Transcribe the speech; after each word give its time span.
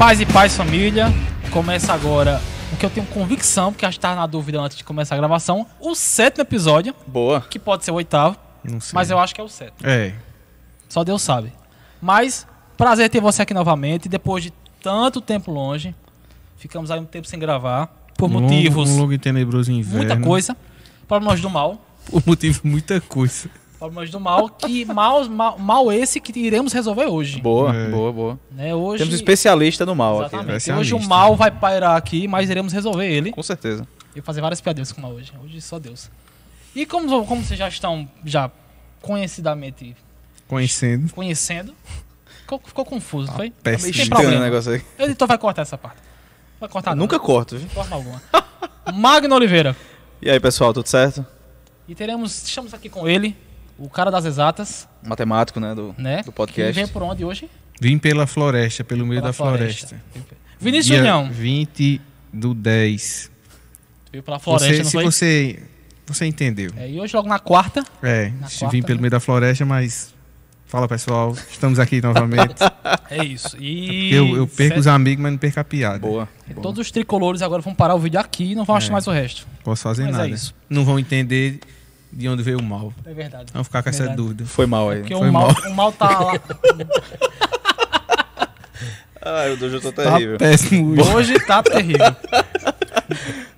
Paz 0.00 0.18
e 0.18 0.24
paz, 0.24 0.56
família. 0.56 1.08
Começa 1.52 1.92
agora 1.92 2.40
o 2.72 2.76
que 2.78 2.86
eu 2.86 2.88
tenho 2.90 3.06
convicção, 3.08 3.70
porque 3.70 3.84
acho 3.84 3.96
que 3.96 3.98
estava 3.98 4.16
na 4.18 4.26
dúvida 4.26 4.58
antes 4.58 4.76
de 4.78 4.82
começar 4.84 5.14
a 5.14 5.18
gravação, 5.18 5.66
o 5.78 5.94
sétimo 5.94 6.40
episódio, 6.40 6.94
Boa. 7.06 7.42
que 7.42 7.58
pode 7.58 7.84
ser 7.84 7.90
o 7.90 7.94
oitavo, 7.94 8.36
Não 8.64 8.80
sei. 8.80 8.92
mas 8.94 9.10
eu 9.10 9.18
acho 9.18 9.34
que 9.34 9.40
é 9.42 9.44
o 9.44 9.48
sétimo. 9.48 9.76
É. 9.82 10.14
Só 10.88 11.04
Deus 11.04 11.20
sabe. 11.20 11.52
Mas, 12.00 12.46
prazer 12.78 13.10
ter 13.10 13.20
você 13.20 13.42
aqui 13.42 13.52
novamente, 13.52 14.08
depois 14.08 14.42
de 14.42 14.52
tanto 14.82 15.20
tempo 15.20 15.50
longe. 15.52 15.94
Ficamos 16.56 16.90
aí 16.90 16.98
um 16.98 17.04
tempo 17.04 17.26
sem 17.28 17.38
gravar, 17.38 17.88
por 18.16 18.30
Um 18.30 18.34
longo- 18.34 18.42
motivos, 18.46 18.88
Um 18.90 18.96
longo 18.98 19.12
e 19.12 19.18
tenebroso 19.18 19.70
inverno. 19.70 19.98
muita 19.98 20.16
coisa. 20.18 20.56
Problemas 21.06 21.40
do 21.42 21.50
mal. 21.50 21.78
Por 22.10 22.22
motivo 22.26 22.60
muita 22.64 23.00
coisa. 23.02 23.50
Problemas 23.80 24.10
do 24.10 24.20
mal, 24.20 24.48
que 24.50 24.84
mal, 24.84 25.26
mal, 25.28 25.58
mal 25.58 25.90
esse 25.90 26.20
que 26.20 26.38
iremos 26.38 26.70
resolver 26.72 27.06
hoje. 27.06 27.40
Boa, 27.40 27.74
É. 27.74 27.88
boa, 27.88 28.12
boa. 28.12 28.40
Né? 28.52 28.74
Hoje, 28.74 28.98
Temos 28.98 29.14
um 29.14 29.16
especialista 29.16 29.86
no 29.86 29.94
mal 29.96 30.16
aqui. 30.20 30.34
Exatamente. 30.36 30.56
Especialista. 30.58 30.96
Hoje 30.96 31.02
o 31.06 31.08
mal 31.08 31.34
vai 31.34 31.50
pairar 31.50 31.96
aqui, 31.96 32.28
mas 32.28 32.50
iremos 32.50 32.74
resolver 32.74 33.10
ele. 33.10 33.32
Com 33.32 33.42
certeza. 33.42 33.88
E 34.14 34.20
fazer 34.20 34.42
várias 34.42 34.60
piadinhas 34.60 34.92
com 34.92 34.98
o 35.00 35.02
mal 35.02 35.12
hoje. 35.12 35.32
Hoje 35.42 35.58
só 35.62 35.78
Deus. 35.78 36.10
E 36.76 36.84
como, 36.84 37.24
como 37.24 37.42
vocês 37.42 37.58
já 37.58 37.68
estão 37.68 38.06
já 38.22 38.50
conhecidamente 39.00 39.96
Conhecendo. 40.46 41.10
conhecendo, 41.14 41.74
ficou, 42.42 42.60
ficou 42.62 42.84
confuso, 42.84 43.32
foi? 43.32 43.50
péssimo. 43.50 43.92
Não 43.92 43.98
tem 43.98 44.08
problema. 44.10 44.44
negócio 44.44 44.72
aí. 44.72 44.82
O 44.98 45.02
editor 45.04 45.26
vai 45.26 45.38
cortar 45.38 45.62
essa 45.62 45.78
parte. 45.78 46.02
Vai 46.60 46.68
cortar 46.68 46.90
não. 46.94 47.04
Nunca 47.04 47.18
corto, 47.18 47.56
viu? 47.56 47.66
De 47.66 47.74
forma 47.74 47.96
alguma. 47.96 48.20
Magno 48.92 49.34
Oliveira. 49.34 49.74
E 50.20 50.28
aí, 50.30 50.38
pessoal, 50.38 50.74
tudo 50.74 50.86
certo? 50.86 51.24
E 51.88 51.94
teremos, 51.94 52.42
estamos 52.46 52.74
aqui 52.74 52.88
com 52.90 53.08
ele, 53.08 53.34
o 53.80 53.88
cara 53.88 54.10
das 54.10 54.24
exatas, 54.24 54.86
Matemático, 55.02 55.58
né? 55.58 55.74
Do, 55.74 55.94
né? 55.98 56.22
do 56.22 56.30
podcast. 56.32 56.72
Que 56.72 56.84
vem 56.84 56.86
por 56.86 57.02
onde 57.02 57.24
hoje? 57.24 57.48
Vim 57.80 57.98
pela 57.98 58.26
floresta, 58.26 58.84
pelo 58.84 59.06
meio 59.06 59.20
Pela 59.20 59.28
da 59.28 59.32
floresta. 59.32 60.00
Vinícius 60.60 60.86
Dia 60.86 61.00
União. 61.00 61.30
20 61.32 62.00
do 62.32 62.52
10. 62.52 63.30
Veio 64.12 64.22
pela 64.22 64.38
floresta, 64.38 64.72
você, 64.74 64.78
não 64.82 64.84
se 64.84 64.92
foi? 64.92 65.04
você. 65.04 65.62
Você 66.06 66.26
entendeu. 66.26 66.70
É, 66.76 66.90
e 66.90 67.00
hoje 67.00 67.14
logo 67.16 67.28
na 67.28 67.38
quarta. 67.38 67.82
É, 68.02 68.30
Na 68.40 68.48
vim 68.48 68.58
quarta, 68.58 68.82
pelo 68.86 68.96
né? 68.98 69.00
meio 69.02 69.10
da 69.10 69.20
floresta, 69.20 69.64
mas. 69.64 70.12
Fala 70.66 70.86
pessoal, 70.86 71.36
estamos 71.50 71.78
aqui 71.80 72.00
novamente. 72.00 72.54
É 73.10 73.24
isso. 73.24 73.56
E 73.58 74.14
eu, 74.14 74.36
eu 74.36 74.46
perco 74.46 74.78
os 74.78 74.86
amigos, 74.86 75.20
mas 75.20 75.32
não 75.32 75.38
perco 75.38 75.58
a 75.58 75.64
piada. 75.64 75.98
Boa. 75.98 76.28
e 76.48 76.52
boa. 76.54 76.62
todos 76.62 76.78
os 76.78 76.92
tricolores 76.92 77.42
agora 77.42 77.60
vão 77.60 77.74
parar 77.74 77.96
o 77.96 77.98
vídeo 77.98 78.20
aqui 78.20 78.52
e 78.52 78.54
não 78.54 78.64
vão 78.64 78.78
É. 78.78 78.88
mais 78.88 79.08
o 79.08 79.10
resto. 79.10 79.48
Posso 79.64 79.82
fazer 79.82 80.04
Mas 80.04 80.14
é 80.14 80.18
nada. 80.18 80.28
isso. 80.28 80.54
Não 80.68 80.84
vão 80.84 80.96
entender 80.96 81.58
de 82.12 82.28
onde 82.28 82.42
veio 82.42 82.58
o 82.58 82.62
mal. 82.62 82.92
É 83.04 83.12
verdade. 83.14 83.52
Vão 83.52 83.62
ficar 83.64 83.82
com 83.82 83.88
essa 83.88 83.98
Verdade. 84.04 84.16
dúvida. 84.16 84.44
Foi 84.46 84.66
mal 84.66 84.90
aí. 84.90 85.00
Porque 85.00 85.14
Foi 85.16 85.28
o 85.28 85.32
mal, 85.32 85.52
mal. 85.52 85.70
o 85.72 85.74
mal 85.74 85.92
tá 85.92 86.18
lá. 86.20 86.32
Ai, 89.22 89.52
o 89.52 89.56
Dojo 89.56 89.80
tá 89.80 89.92
Tá 89.92 90.12
terrível. 90.12 90.38
péssimo 90.38 90.92
hoje. 90.92 91.10
Hoje 91.14 91.46
tá 91.46 91.62
terrível. 91.62 92.16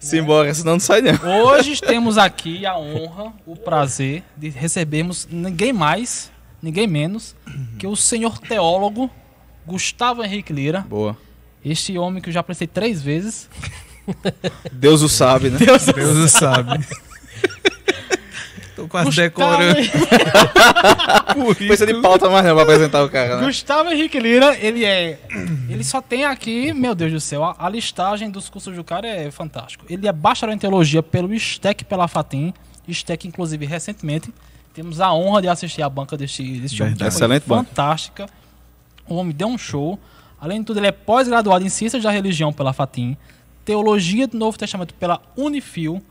Simbora, 0.01 0.53
senão 0.53 0.73
não 0.73 0.81
sai 0.81 1.01
não. 1.01 1.13
Hoje 1.45 1.81
temos 1.81 2.19
aqui 2.19 2.67
a 2.67 2.77
honra, 2.77 3.33
o 3.47 3.55
prazer 3.55 4.25
de 4.37 4.49
recebermos 4.49 5.29
ninguém 5.31 5.73
mais, 5.73 6.33
ninguém 6.61 6.87
menos 6.89 7.37
que 7.79 7.87
o 7.87 7.95
senhor 7.95 8.39
teólogo 8.39 9.09
Gustavo 9.65 10.25
Henrique 10.25 10.53
Lira. 10.53 10.81
Boa. 10.81 11.17
Este 11.65 11.97
homem 11.97 12.21
que 12.21 12.29
eu 12.29 12.33
já 12.33 12.41
apresentei 12.41 12.67
três 12.67 13.01
vezes. 13.01 13.49
Deus 14.73 15.01
o 15.01 15.09
sabe, 15.09 15.49
né? 15.49 15.59
Deus 15.59 15.85
Deus 15.87 16.17
o 16.19 16.29
sabe. 16.29 16.85
Tô 18.83 18.89
quase 18.89 19.11
decorando. 19.15 19.77
Precisa 21.57 21.87
de 21.87 21.95
pauta 22.01 22.29
mais 22.29 22.45
não 22.45 22.55
pra 22.55 22.65
apresentar 22.65 23.05
o 23.05 23.09
cara, 23.09 23.37
né? 23.37 23.47
Gustavo 23.47 23.91
Henrique 23.91 24.19
Lira, 24.19 24.57
ele 24.59 24.85
é. 24.85 25.21
Ele 25.69 25.85
só 25.85 26.03
tem 26.03 26.25
aqui, 26.25 26.73
meu 26.73 26.93
Deus 26.93 27.13
do 27.13 27.21
céu, 27.21 27.45
a, 27.45 27.55
a 27.57 27.69
listagem 27.69 28.29
dos 28.29 28.49
cursos 28.49 28.75
do 28.75 28.83
cara 28.83 29.07
é 29.07 29.31
fantástico. 29.31 29.85
Ele 29.89 30.09
é 30.09 30.13
bacharel 30.13 30.53
em 30.53 30.59
teologia 30.59 31.01
pelo 31.01 31.33
STEC 31.39 31.85
pela 31.85 32.09
Fatim. 32.09 32.53
STEC, 32.91 33.29
inclusive, 33.29 33.65
recentemente. 33.67 34.35
Temos 34.75 35.01
a 35.01 35.13
honra 35.13 35.43
de 35.43 35.49
assistir 35.49 35.83
a 35.83 35.89
banca 35.89 36.17
deste, 36.17 36.43
deste 36.43 36.83
homem. 36.83 36.97
Excelente 37.01 37.45
banca. 37.47 37.69
Fantástica. 37.69 38.27
O 39.07 39.15
homem 39.15 39.33
deu 39.33 39.47
um 39.47 39.57
show. 39.59 39.97
Além 40.41 40.59
de 40.59 40.67
tudo, 40.67 40.81
ele 40.81 40.89
é 40.89 40.93
pós-graduado 40.93 41.65
em 41.65 41.69
Ciências 41.69 42.03
da 42.03 42.11
Religião 42.11 42.53
pela 42.53 42.73
Fatim, 42.73 43.17
Teologia 43.65 44.27
do 44.27 44.37
Novo 44.37 44.59
Testamento 44.59 44.93
pela 44.95 45.21
Unifil, 45.37 46.03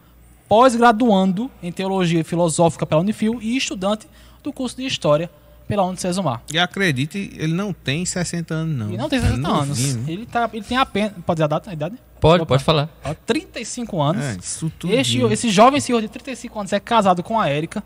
pós-graduando 0.52 1.50
em 1.64 1.72
Teologia 1.72 2.26
Filosófica 2.26 2.86
pela 2.86 3.00
Unifil 3.00 3.40
e 3.42 3.56
estudante 3.56 4.06
do 4.44 4.52
curso 4.52 4.76
de 4.76 4.86
História 4.86 5.30
pela 5.66 5.82
Unicesumar. 5.86 6.42
E 6.52 6.60
acredite, 6.60 7.32
ele 7.38 7.54
não 7.54 7.72
tem 7.72 8.04
60 8.06 8.54
anos, 8.54 8.76
não. 8.78 8.94
E 8.94 8.98
não 8.98 9.08
tem 9.08 9.18
É 9.20 9.22
60 9.22 9.48
anos. 9.48 9.68
novinho. 9.70 10.04
Ele, 10.10 10.26
tá, 10.26 10.50
ele 10.52 10.66
tem 10.66 10.76
apenas. 10.78 11.14
Pode 11.26 11.38
dizer 11.38 11.46
a 11.46 11.48
data? 11.48 11.70
A 11.70 11.74
idade? 11.74 11.96
Pode, 12.20 12.44
Opa. 12.44 12.50
pode 12.50 12.66
falar. 12.66 12.90
Ó, 13.02 13.14
35 13.26 14.02
anos. 14.02 14.26
É, 14.26 14.38
isso 14.44 14.70
tudo. 14.78 14.94
este, 14.94 15.20
esse 15.22 15.50
jovem 15.50 15.80
senhor 15.80 16.02
de 16.02 16.10
35 16.10 16.60
anos 16.60 16.74
é 16.74 16.82
casado 16.82 17.24
com 17.24 17.40
a 17.40 17.48
Érica, 17.48 17.82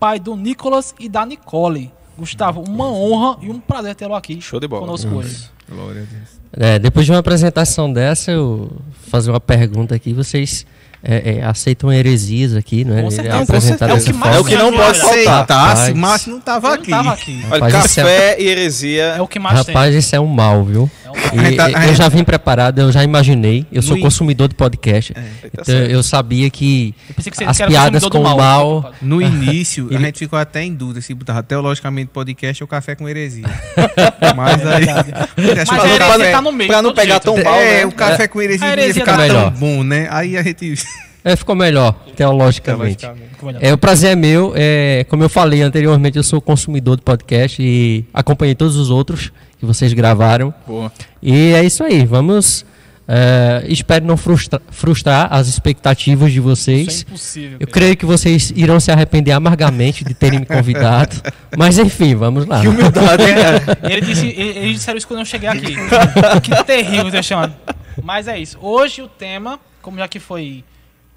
pai 0.00 0.18
do 0.18 0.34
Nicolas 0.34 0.96
e 0.98 1.08
da 1.08 1.24
Nicole. 1.24 1.92
Gustavo, 2.18 2.64
uma 2.68 2.88
honra 2.90 3.38
e 3.42 3.48
um 3.48 3.60
prazer 3.60 3.94
tê-lo 3.94 4.16
aqui 4.16 4.40
Show 4.40 4.58
de 4.58 4.66
bola. 4.66 4.80
conosco 4.84 5.08
hoje. 5.14 5.48
Glória 5.70 6.02
a 6.02 6.04
Deus. 6.04 6.40
É, 6.52 6.78
depois 6.80 7.06
de 7.06 7.12
uma 7.12 7.20
apresentação 7.20 7.92
dessa, 7.92 8.32
eu 8.32 8.56
vou 8.72 8.82
fazer 9.08 9.30
uma 9.30 9.38
pergunta 9.38 9.94
aqui. 9.94 10.12
Vocês 10.12 10.66
é, 11.02 11.36
é, 11.38 11.44
aceitam 11.44 11.92
heresias 11.92 12.54
aqui, 12.56 12.84
não 12.84 12.96
é? 12.98 13.02
Com 13.02 13.10
certeza, 13.10 13.38
com 13.46 13.60
certeza. 13.60 13.92
É 13.92 13.94
o 13.94 14.02
que 14.04 14.12
mais 14.12 14.36
É 14.36 14.38
o 14.40 14.44
que 14.44 14.56
não 14.56 14.70
tem 14.70 14.78
pode 14.80 14.98
faltar. 15.24 15.66
Rapaz. 15.68 15.94
mas 15.94 16.26
não 16.26 16.40
tava 16.40 16.68
Ele 16.68 16.74
aqui. 16.80 16.90
tava 16.90 17.12
aqui. 17.12 17.44
Olha, 17.50 17.64
Rapaz, 17.64 17.94
café 17.94 18.36
e 18.40 18.46
heresia. 18.48 19.02
É 19.16 19.20
o 19.22 19.28
que 19.28 19.38
mais 19.38 19.58
Rapaz, 19.58 19.94
isso 19.94 20.14
é 20.16 20.20
um 20.20 20.26
mal, 20.26 20.64
viu? 20.64 20.90
tem. 20.90 21.08
É 21.08 21.10
um- 21.10 21.46
E, 21.52 21.56
tá- 21.56 21.70
e- 21.70 21.74
a 21.74 21.86
eu 21.88 21.94
já 21.94 22.08
vim 22.08 22.22
preparado, 22.24 22.78
eu 22.80 22.92
já 22.92 23.02
imaginei. 23.02 23.66
Eu 23.72 23.82
sou 23.82 23.96
in- 23.96 24.00
consumidor 24.00 24.48
de 24.48 24.54
podcast. 24.54 25.12
Tá 25.14 25.20
Então 25.60 25.74
eu 25.74 26.02
sabia 26.02 26.48
que 26.50 26.94
Eu 27.16 27.32
que 27.32 27.44
as 27.44 27.58
piadas 27.58 28.04
com 28.08 28.20
o 28.20 28.36
mal. 28.36 28.92
No 29.02 29.20
início, 29.22 29.88
a 29.92 29.98
gente 29.98 30.18
ficou 30.18 30.38
até 30.38 30.62
em 30.62 30.74
dúvida 30.74 31.00
se 31.00 31.12
botava 31.14 31.42
teologicamente 31.42 32.10
podcast 32.12 32.62
ou 32.62 32.68
café 32.68 32.94
com 32.94 33.08
heresia. 33.08 33.44
Mas 34.36 34.66
aí. 34.66 34.86
Mas 35.36 35.68
Mas 35.68 35.80
a 35.80 35.88
heresia 35.88 36.18
não- 36.18 36.32
tá 36.32 36.42
no 36.42 36.52
meio. 36.52 36.68
pra 36.70 36.82
não 36.82 36.92
pegar 36.94 37.20
tão 37.20 37.36
mal, 37.42 37.54
É, 37.56 37.78
né? 37.80 37.86
o 37.86 37.92
café 37.92 38.28
com 38.28 38.40
heresia 38.42 38.76
não 38.76 38.82
ia 38.82 38.94
ficar 38.94 39.06
tá 39.06 39.16
tão 39.18 39.26
melhor. 39.26 39.50
bom, 39.52 39.82
né? 39.82 40.08
Aí 40.10 40.36
a 40.36 40.42
gente. 40.42 40.74
É, 41.24 41.34
ficou 41.36 41.54
melhor, 41.54 41.92
teologicamente. 42.16 42.98
teologicamente. 42.98 43.34
Ficou 43.34 43.46
melhor. 43.48 43.64
É, 43.64 43.72
o 43.72 43.78
prazer 43.78 44.12
é 44.12 44.16
meu. 44.16 44.52
É, 44.56 45.04
como 45.08 45.22
eu 45.22 45.28
falei 45.28 45.62
anteriormente, 45.62 46.16
eu 46.16 46.22
sou 46.22 46.40
consumidor 46.40 46.96
de 46.96 47.02
podcast 47.02 47.60
e 47.62 48.04
acompanhei 48.14 48.54
todos 48.54 48.76
os 48.76 48.88
outros 48.90 49.32
que 49.58 49.66
vocês 49.66 49.92
gravaram. 49.92 50.54
Boa. 50.66 50.92
E 51.22 51.52
é 51.52 51.64
isso 51.64 51.82
aí. 51.82 52.06
Vamos. 52.06 52.64
é, 53.10 53.64
espero 53.68 54.04
não 54.04 54.16
frustra- 54.16 54.60
frustrar 54.70 55.28
as 55.32 55.48
expectativas 55.48 56.30
de 56.30 56.38
Isso 56.38 56.48
é 56.48 56.50
vocês. 56.54 57.02
impossível. 57.02 57.52
Eu 57.60 57.66
cara. 57.66 57.72
creio 57.72 57.96
que 57.96 58.04
vocês 58.06 58.52
irão 58.54 58.78
se 58.78 58.90
arrepender 58.92 59.32
amargamente 59.32 60.04
de 60.04 60.14
terem 60.14 60.40
me 60.40 60.46
convidado. 60.46 61.16
Mas 61.56 61.78
enfim, 61.78 62.14
vamos 62.14 62.46
lá. 62.46 62.60
Que 62.60 62.68
humildade, 62.68 63.24
cara? 63.34 63.78
Ele 63.82 64.00
disse, 64.02 64.26
ele- 64.26 64.58
eles 64.58 64.72
disseram 64.76 64.98
isso 64.98 65.08
quando 65.08 65.20
eu 65.20 65.26
cheguei 65.26 65.48
aqui. 65.48 65.74
que 66.42 66.64
terrível 66.64 67.10
ter 67.10 67.24
chamado. 67.24 67.54
Mas 68.02 68.28
é 68.28 68.38
isso. 68.38 68.56
Hoje 68.60 69.02
o 69.02 69.08
tema, 69.08 69.58
como 69.82 69.98
já 69.98 70.06
que 70.06 70.20
foi 70.20 70.62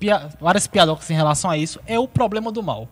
pia- 0.01 0.29
várias 0.41 0.65
piadocas 0.65 1.09
em 1.11 1.13
relação 1.13 1.49
a 1.51 1.57
isso, 1.57 1.79
é 1.85 1.97
o 1.99 2.07
problema 2.07 2.51
do 2.51 2.61
mal. 2.63 2.89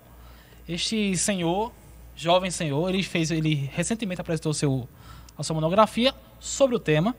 Este 0.67 1.17
senhor, 1.17 1.71
jovem 2.15 2.51
senhor, 2.51 2.87
ele 2.89 3.01
fez, 3.01 3.31
ele 3.31 3.69
recentemente 3.73 4.21
apresentou 4.21 4.53
seu, 4.53 4.87
a 5.35 5.41
sua 5.43 5.55
monografia 5.55 6.13
sobre 6.39 6.75
o 6.75 6.79
tema 6.79 7.15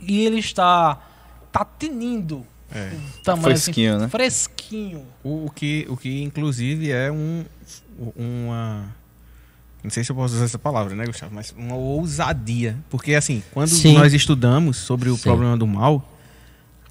e 0.00 0.24
ele 0.24 0.38
está 0.38 1.00
tá 1.50 1.64
tinindo 1.78 2.46
É. 2.72 2.92
o 3.18 3.22
tamanho 3.22 3.54
assim, 3.54 3.64
Fresquinho, 3.64 3.98
né? 3.98 4.08
Fresquinho. 4.08 5.02
O, 5.24 5.46
o 5.46 5.50
que, 5.50 5.84
o 5.88 5.96
que 5.96 6.22
inclusive 6.22 6.92
é 6.92 7.10
um, 7.10 7.44
uma. 8.16 8.94
Não 9.82 9.90
sei 9.90 10.02
se 10.04 10.10
eu 10.10 10.16
posso 10.16 10.34
usar 10.34 10.44
essa 10.44 10.58
palavra, 10.58 10.94
né, 10.96 11.04
Gustavo? 11.06 11.32
Mas 11.34 11.52
uma 11.56 11.76
ousadia. 11.76 12.76
Porque, 12.90 13.14
assim, 13.14 13.42
quando 13.52 13.68
Sim. 13.68 13.94
nós 13.94 14.12
estudamos 14.12 14.76
sobre 14.78 15.08
o 15.10 15.16
Sim. 15.16 15.22
problema 15.22 15.56
do 15.56 15.66
mal, 15.66 16.02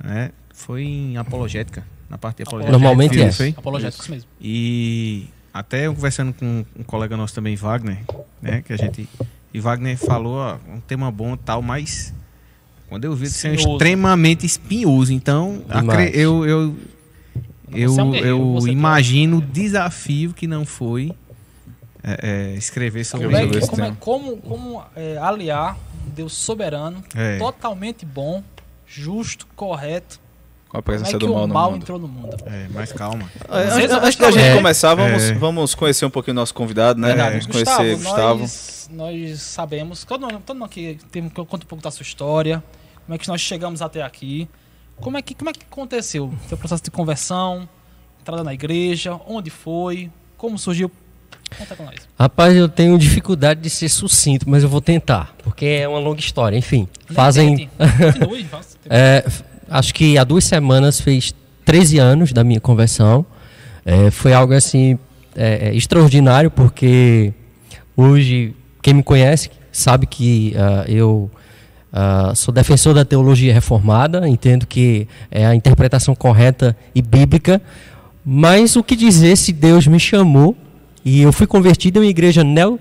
né, 0.03 0.31
foi 0.53 0.83
em 0.83 1.17
apologética. 1.17 1.85
Na 2.09 2.17
parte 2.17 2.37
de 2.37 2.43
apologética. 2.43 2.71
Normalmente 2.77 3.19
é. 3.21 3.31
foi? 3.31 3.53
Apologéticos 3.57 4.07
mesmo. 4.07 4.29
E 4.39 5.27
até 5.53 5.87
eu 5.87 5.95
conversando 5.95 6.33
com 6.33 6.65
um 6.77 6.83
colega 6.83 7.17
nosso 7.17 7.33
também, 7.33 7.55
Wagner, 7.55 8.03
né? 8.41 8.61
Que 8.61 8.73
a 8.73 8.77
gente. 8.77 9.07
E 9.53 9.59
Wagner 9.59 9.97
falou, 9.97 10.35
ó, 10.35 10.57
um 10.69 10.79
tema 10.81 11.09
bom 11.11 11.33
e 11.33 11.37
tal, 11.37 11.61
mas 11.61 12.13
quando 12.89 13.05
eu 13.05 13.15
vi 13.15 13.25
isso 13.27 13.47
é 13.47 13.55
extremamente 13.55 14.45
espinhoso. 14.45 15.11
Então, 15.13 15.63
Demais. 15.73 16.13
eu, 16.13 16.45
eu, 16.45 16.75
eu, 17.71 18.13
é 18.13 18.19
eu 18.29 18.53
você 18.53 18.69
imagino 18.69 19.37
o 19.37 19.41
desafio 19.41 20.33
que 20.33 20.45
não 20.45 20.65
foi 20.65 21.11
é, 22.03 22.51
é, 22.53 22.55
escrever 22.55 23.03
sobre 23.03 23.25
Como, 23.27 23.37
é, 23.37 23.47
que- 23.47 23.57
esse 23.57 23.69
como, 23.69 23.83
é- 23.83 23.95
como, 23.99 24.37
como, 24.37 24.83
é, 24.95 25.17
aliar 25.17 25.75
um 26.05 26.09
Deus 26.11 26.33
soberano, 26.33 27.03
É. 27.15 27.37
totalmente 27.39 28.05
bom, 28.05 28.43
justo, 28.85 29.47
correto. 29.55 30.19
Com 30.75 30.79
a 30.79 30.83
Como 30.83 30.95
é 30.95 30.97
presença 30.99 31.11
que 31.17 31.25
do 31.25 31.33
mal 31.33 31.43
o 31.43 31.47
no 31.47 31.53
mal 31.53 31.71
mundo. 31.71 31.81
entrou 31.81 31.99
no 31.99 32.07
mundo? 32.07 32.37
É, 32.45 32.67
mas 32.71 32.91
calma. 32.91 33.29
Antes, 33.49 33.75
vezes 33.75 33.91
antes 33.91 34.15
da 34.17 34.31
gente 34.31 34.43
É. 34.43 34.55
começar, 34.55 34.93
vamos, 34.95 35.23
É. 35.23 35.33
vamos 35.33 35.75
conhecer 35.75 36.05
um 36.05 36.09
pouquinho 36.09 36.33
o 36.33 36.35
nosso 36.35 36.53
convidado, 36.53 36.99
né? 36.99 37.07
Verdade. 37.09 37.29
Vamos 37.31 37.45
conhecer 37.47 37.95
Gustavo. 37.95 38.39
Nós, 38.41 38.89
nós 38.91 39.41
sabemos, 39.41 40.03
todo 40.03 40.27
mundo, 40.27 40.65
aqui 40.65 40.97
tem, 41.11 41.27
conta 41.29 41.55
um 41.65 41.67
pouco 41.67 41.83
da 41.83 41.91
sua 41.91 42.03
história, 42.03 42.63
como 43.05 43.15
é 43.15 43.17
que 43.17 43.27
nós 43.27 43.39
chegamos 43.41 43.81
até 43.81 44.01
aqui. 44.03 44.47
Como 44.97 45.17
é 45.17 45.21
que, 45.21 45.33
como 45.35 45.49
é 45.49 45.53
que 45.53 45.59
aconteceu? 45.69 46.33
Seu 46.47 46.57
processo 46.57 46.83
de 46.83 46.91
conversão, 46.91 47.67
entrada 48.21 48.43
na 48.43 48.53
igreja, 48.53 49.19
onde 49.27 49.49
foi, 49.49 50.09
como 50.37 50.57
surgiu? 50.57 50.89
Conta 51.57 51.75
com 51.75 51.83
nós. 51.83 51.95
Rapaz, 52.19 52.55
eu 52.55 52.67
tenho 52.67 52.97
dificuldade 52.97 53.61
de 53.61 53.69
ser 53.69 53.87
sucinto, 53.89 54.49
mas 54.49 54.63
eu 54.63 54.69
vou 54.69 54.81
tentar, 54.81 55.35
porque 55.43 55.65
é 55.65 55.87
uma 55.87 55.99
longa 55.99 56.19
história. 56.19 56.57
Enfim, 56.57 56.87
fazem. 57.11 57.69
Continue. 58.13 58.47
É, 58.89 59.23
acho 59.69 59.93
que 59.93 60.17
há 60.17 60.23
duas 60.23 60.43
semanas 60.43 60.99
fez 60.99 61.33
13 61.63 61.97
anos 61.99 62.33
da 62.33 62.43
minha 62.43 62.59
conversão. 62.59 63.25
É, 63.85 64.09
foi 64.11 64.33
algo 64.33 64.53
assim 64.53 64.97
é, 65.35 65.69
é, 65.69 65.75
extraordinário, 65.75 66.49
porque 66.49 67.33
hoje 67.95 68.53
quem 68.81 68.93
me 68.93 69.03
conhece 69.03 69.49
sabe 69.71 70.05
que 70.05 70.53
ah, 70.57 70.85
eu 70.87 71.29
ah, 71.97 72.33
sou 72.35 72.53
defensor 72.53 72.93
da 72.93 73.05
teologia 73.05 73.53
reformada, 73.53 74.27
entendo 74.27 74.67
que 74.67 75.07
é 75.31 75.45
a 75.45 75.55
interpretação 75.55 76.13
correta 76.13 76.75
e 76.93 77.01
bíblica. 77.01 77.61
Mas 78.25 78.75
o 78.75 78.83
que 78.83 78.95
dizer 78.95 79.37
se 79.37 79.53
Deus 79.53 79.87
me 79.87 79.99
chamou 79.99 80.57
e 81.05 81.21
eu 81.21 81.31
fui 81.31 81.47
convertido 81.47 81.99
em 81.99 82.01
uma 82.03 82.09
igreja 82.09 82.43
neo, 82.43 82.77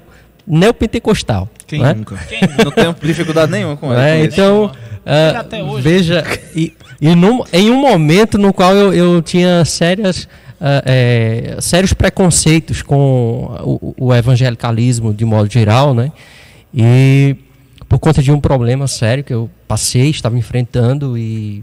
neopentecostal? 0.46 1.48
Quem 1.66 1.80
né? 1.80 1.94
nunca? 1.94 2.18
Não 2.64 2.72
tenho 2.72 2.96
dificuldade 3.02 3.52
nenhuma 3.52 3.76
com 3.76 3.92
É, 3.92 3.96
ela. 3.96 4.18
com 4.18 4.24
isso. 4.24 4.40
então, 4.40 4.72
ah, 5.06 5.40
até 5.40 5.62
hoje. 5.62 5.82
veja, 5.82 6.24
e, 6.54 6.72
e 7.00 7.14
num- 7.14 7.42
em 7.52 7.70
um 7.70 7.80
momento 7.80 8.38
no 8.38 8.52
qual 8.52 8.74
eu, 8.74 8.92
eu 8.92 9.22
tinha 9.22 9.64
sérias, 9.64 10.28
ah, 10.60 10.82
eh, 10.86 11.56
sérios 11.60 11.92
preconceitos 11.92 12.82
com 12.82 13.56
o, 13.62 13.94
o 14.08 14.14
evangelicalismo 14.14 15.12
de 15.12 15.24
modo 15.24 15.50
geral, 15.52 15.94
né? 15.94 16.12
E 16.72 17.36
por 17.88 17.98
conta 17.98 18.22
de 18.22 18.32
um 18.32 18.40
problema 18.40 18.86
sério 18.86 19.22
que 19.22 19.32
eu 19.32 19.48
passei, 19.68 20.10
estava 20.10 20.36
enfrentando 20.36 21.16
e 21.16 21.62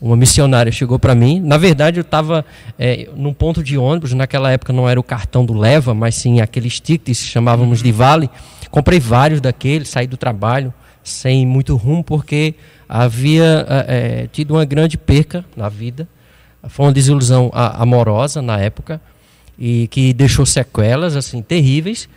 uma 0.00 0.16
missionária 0.16 0.70
chegou 0.72 0.98
para 0.98 1.14
mim. 1.14 1.40
Na 1.40 1.56
verdade, 1.58 1.98
eu 1.98 2.02
estava 2.02 2.44
eh, 2.78 3.08
num 3.16 3.32
ponto 3.34 3.62
de 3.62 3.76
ônibus. 3.76 4.12
Naquela 4.14 4.50
época 4.52 4.72
não 4.72 4.88
era 4.88 4.98
o 4.98 5.02
cartão 5.02 5.44
do 5.44 5.52
Leva, 5.52 5.92
mas 5.92 6.14
sim 6.14 6.40
aqueles 6.40 6.78
tickets 6.80 7.20
que 7.20 7.28
chamávamos 7.28 7.82
de 7.82 7.90
Vale. 7.92 8.30
Comprei 8.70 9.00
vários 9.00 9.40
daqueles, 9.40 9.88
saí 9.88 10.06
do 10.06 10.16
trabalho 10.16 10.72
sem 11.08 11.46
muito 11.46 11.76
rumo, 11.76 12.04
porque 12.04 12.54
havia 12.88 13.66
eh, 13.68 13.86
eh, 13.88 14.28
tido 14.32 14.54
uma 14.54 14.64
grande 14.64 14.96
perca 14.96 15.44
na 15.56 15.68
vida. 15.68 16.06
Foi 16.68 16.86
uma 16.86 16.92
desilusão 16.92 17.50
amorosa 17.54 18.42
na 18.42 18.58
época 18.58 19.00
e 19.58 19.88
que 19.88 20.12
deixou 20.12 20.44
sequelas 20.44 21.16
assim 21.16 21.40
terríveis. 21.40 22.08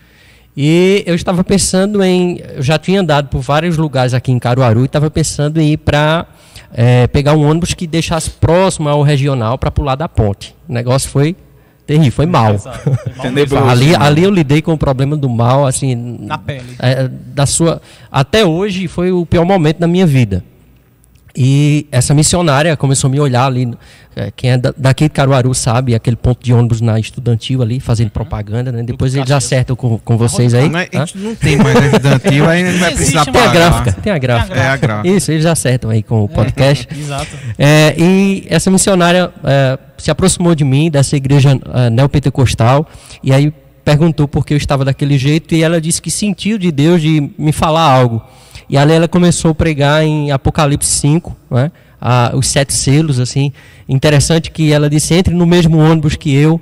E 0.58 1.04
eu 1.06 1.16
estava 1.16 1.44
pensando 1.44 2.04
em. 2.04 2.42
Eu 2.56 2.62
já 2.62 2.78
tinha 2.78 3.02
andado 3.02 3.30
por 3.30 3.40
vários 3.40 3.78
lugares 3.78 4.14
aqui 4.14 4.32
em 4.32 4.40
Caruaru 4.40 4.82
e 4.82 4.86
estava 4.86 5.10
pensando 5.10 5.62
em 5.62 5.74
ir 5.74 5.78
para 5.78 6.26
pegar 7.14 7.34
um 7.34 7.48
ônibus 7.48 7.74
que 7.74 7.86
deixasse 7.86 8.30
próximo 8.32 8.90
ao 8.90 9.04
regional 9.04 9.58
para 9.58 9.72
pular 9.72 9.96
da 9.96 10.10
ponte. 10.10 10.56
O 10.68 10.74
negócio 10.74 11.10
foi 11.10 11.36
terrível, 11.92 12.12
foi 12.12 12.26
mal. 12.26 12.56
Tenebroso. 13.22 13.66
Ali, 13.68 13.96
ali 13.96 14.24
eu 14.24 14.32
lidei 14.32 14.62
com 14.62 14.74
o 14.74 14.78
problema 14.78 15.18
do 15.18 15.30
mal, 15.30 15.66
assim. 15.68 15.96
Na 15.96 16.38
pele. 16.38 16.76
é, 16.80 17.08
da 17.08 17.46
sua. 17.46 17.82
Até 18.12 18.46
hoje 18.46 18.88
foi 18.88 19.12
o 19.12 19.26
pior 19.26 19.46
momento 19.46 19.80
da 19.80 19.88
minha 19.88 20.06
vida. 20.06 20.44
E 21.36 21.88
essa 21.92 22.14
missionária 22.14 22.76
começou 22.76 23.08
a 23.08 23.12
me 23.12 23.20
olhar 23.20 23.46
ali. 23.46 23.72
é, 24.14 24.30
quem 24.36 24.52
é 24.52 24.58
da- 24.58 24.74
daqui 24.78 25.06
de 25.06 25.10
Caruaru 25.12 25.54
sabe, 25.54 25.96
aquele 25.96 26.18
ponto 26.18 26.44
de 26.44 26.54
ônibus 26.54 26.82
na 26.82 27.00
estudantil 27.00 27.62
ali, 27.62 27.80
fazendo 27.80 28.10
propaganda, 28.10 28.70
né? 28.70 28.84
Depois 28.84 29.16
eles 29.16 29.32
acertam 29.32 29.74
com, 29.74 29.98
com 29.98 30.18
vocês 30.18 30.54
aí. 30.54 30.70
Mas 30.70 30.90
a 30.94 30.98
Hã? 31.04 31.06
gente 31.06 31.18
não 31.18 31.34
tem 31.34 31.56
mais 31.56 31.78
estudantil, 31.86 32.50
aí 32.50 32.62
a 32.64 32.66
gente 32.72 32.80
vai 32.80 32.94
precisar 32.94 33.24
mas- 33.26 33.32
Tem 33.34 33.42
a 33.42 33.46
pagar. 33.46 33.54
gráfica, 33.54 34.02
tem 34.02 34.12
a 34.14 34.18
gráfica. 34.18 34.60
É 34.60 34.68
a 34.68 34.76
gráfica. 34.78 35.08
Isso, 35.16 35.32
eles 35.32 35.46
acertam 35.46 35.90
aí 35.90 36.04
com 36.04 36.26
o 36.26 36.28
podcast. 36.28 36.88
Exato. 36.94 37.28
É, 37.58 37.96
e 37.98 38.46
essa 38.50 38.70
missionária 38.70 39.32
é, 39.46 39.80
se 39.98 40.12
aproximou 40.12 40.54
de 40.54 40.66
mim, 40.66 40.92
dessa 40.92 41.16
igreja 41.16 41.58
é, 41.74 41.90
neopentecostal, 41.90 42.86
e 43.24 43.32
aí 43.34 43.54
perguntou 43.86 44.28
por 44.28 44.46
que 44.46 44.54
eu 44.54 44.58
estava 44.58 44.84
daquele 44.84 45.18
jeito, 45.18 45.56
e 45.56 45.64
ela 45.64 45.80
disse 45.80 46.02
que 46.02 46.12
sentiu 46.12 46.58
de 46.58 46.70
Deus 46.70 47.02
de 47.02 47.32
me 47.38 47.54
falar 47.54 47.82
algo. 47.90 48.22
E 48.70 48.78
ali 48.78 48.94
ela 48.94 49.08
começou 49.08 49.52
a 49.52 49.56
pregar 49.56 50.04
em 50.04 50.32
Apocalipse 50.32 50.90
5, 50.90 51.36
né, 51.50 51.72
a- 52.00 52.32
os 52.36 52.48
sete 52.48 52.74
selos, 52.74 53.20
assim. 53.20 53.52
Interessante 53.88 54.50
que 54.52 54.72
ela 54.72 54.90
disse, 54.90 55.14
entre 55.14 55.34
no 55.34 55.46
mesmo 55.46 55.78
ônibus 55.78 56.16
que 56.16 56.34
eu, 56.34 56.62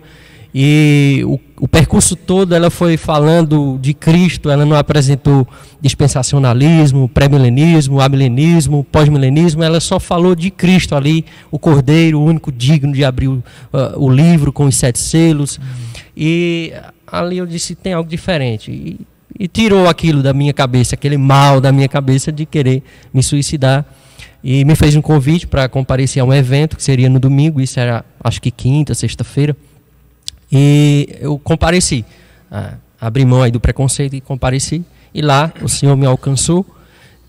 e 0.54 1.22
o, 1.28 1.40
o 1.60 1.68
percurso 1.68 2.16
todo 2.16 2.56
ela 2.56 2.72
foi 2.72 2.98
falando 2.98 3.78
de 3.80 3.94
Cristo, 3.94 4.50
ela 4.50 4.66
não 4.66 4.75
apresentou 4.75 5.48
dispensacionalismo, 5.80 7.07
pré-milenismo, 7.07 8.01
amilenismo, 8.01 8.84
pós-milenismo, 8.92 9.62
ela 9.63 9.80
só 9.80 10.00
falou 10.00 10.34
de 10.34 10.50
Cristo 10.50 10.96
ali, 10.96 11.24
o 11.51 11.60
Cordeiro, 11.60 12.19
o 12.19 12.24
único 12.25 12.51
digno 12.51 12.92
de 12.94 13.06
abrir 13.06 13.28
o, 13.28 13.44
ah, 13.72 13.94
o 13.96 14.10
livro 14.10 14.51
com 14.51 14.66
os 14.66 14.75
sete 14.75 14.98
selos. 14.98 15.60
E 16.18 16.74
ali 17.06 17.38
eu 17.38 17.46
disse: 17.46 17.75
tem 17.75 17.94
algo 17.94 18.10
diferente. 18.10 18.72
E, 18.72 19.00
e 19.37 19.47
tirou 19.47 19.87
aquilo 19.87 20.23
da 20.23 20.33
minha 20.33 20.53
cabeça, 20.53 20.95
aquele 20.95 21.17
mal 21.17 21.59
da 21.59 21.71
minha 21.71 21.87
cabeça 21.87 22.31
de 22.31 22.45
querer 22.45 22.83
me 23.13 23.21
suicidar. 23.21 23.85
E 24.43 24.63
me 24.63 24.75
fez 24.75 24.95
um 24.95 25.01
convite 25.01 25.45
para 25.45 25.67
comparecer 25.67 26.21
a 26.21 26.25
um 26.25 26.33
evento 26.33 26.77
que 26.77 26.83
seria 26.83 27.09
no 27.09 27.19
domingo, 27.19 27.59
isso 27.59 27.79
era 27.79 28.05
acho 28.23 28.41
que 28.41 28.49
quinta, 28.49 28.95
sexta-feira. 28.95 29.55
E 30.51 31.17
eu 31.19 31.37
compareci. 31.37 32.05
Ah, 32.49 32.75
abri 32.99 33.25
mão 33.25 33.41
aí 33.41 33.51
do 33.51 33.59
preconceito 33.59 34.15
e 34.15 34.21
compareci. 34.21 34.83
E 35.13 35.21
lá 35.21 35.51
o 35.61 35.67
Senhor 35.67 35.95
me 35.95 36.05
alcançou. 36.05 36.65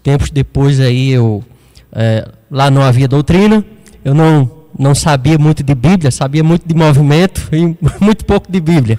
Tempos 0.03 0.31
depois 0.31 0.81
aí 0.81 1.11
eu. 1.11 1.45
eh, 1.93 2.27
lá 2.51 2.71
não 2.71 2.83
havia 2.83 3.09
doutrina. 3.09 3.65
Eu 4.05 4.15
não, 4.15 4.51
não 4.79 4.95
sabia 4.95 5.37
muito 5.37 5.63
de 5.63 5.75
Bíblia, 5.75 6.11
sabia 6.11 6.43
muito 6.43 6.67
de 6.67 6.75
movimento 6.75 7.49
e 7.53 7.77
muito 8.01 8.25
pouco 8.25 8.51
de 8.51 8.61
Bíblia. 8.61 8.99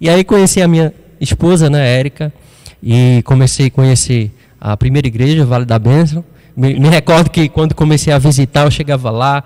E 0.00 0.08
aí 0.08 0.24
conheci 0.24 0.62
a 0.62 0.68
minha 0.68 0.94
esposa, 1.22 1.70
né, 1.70 1.98
Érica, 1.98 2.32
e 2.82 3.22
comecei 3.24 3.66
a 3.66 3.70
conhecer 3.70 4.32
a 4.60 4.76
primeira 4.76 5.06
igreja, 5.06 5.46
Vale 5.46 5.64
da 5.64 5.78
Bênção. 5.78 6.24
Me, 6.56 6.78
me 6.78 6.88
recordo 6.88 7.30
que 7.30 7.48
quando 7.48 7.74
comecei 7.74 8.12
a 8.12 8.18
visitar, 8.18 8.64
eu 8.64 8.70
chegava 8.70 9.10
lá, 9.10 9.44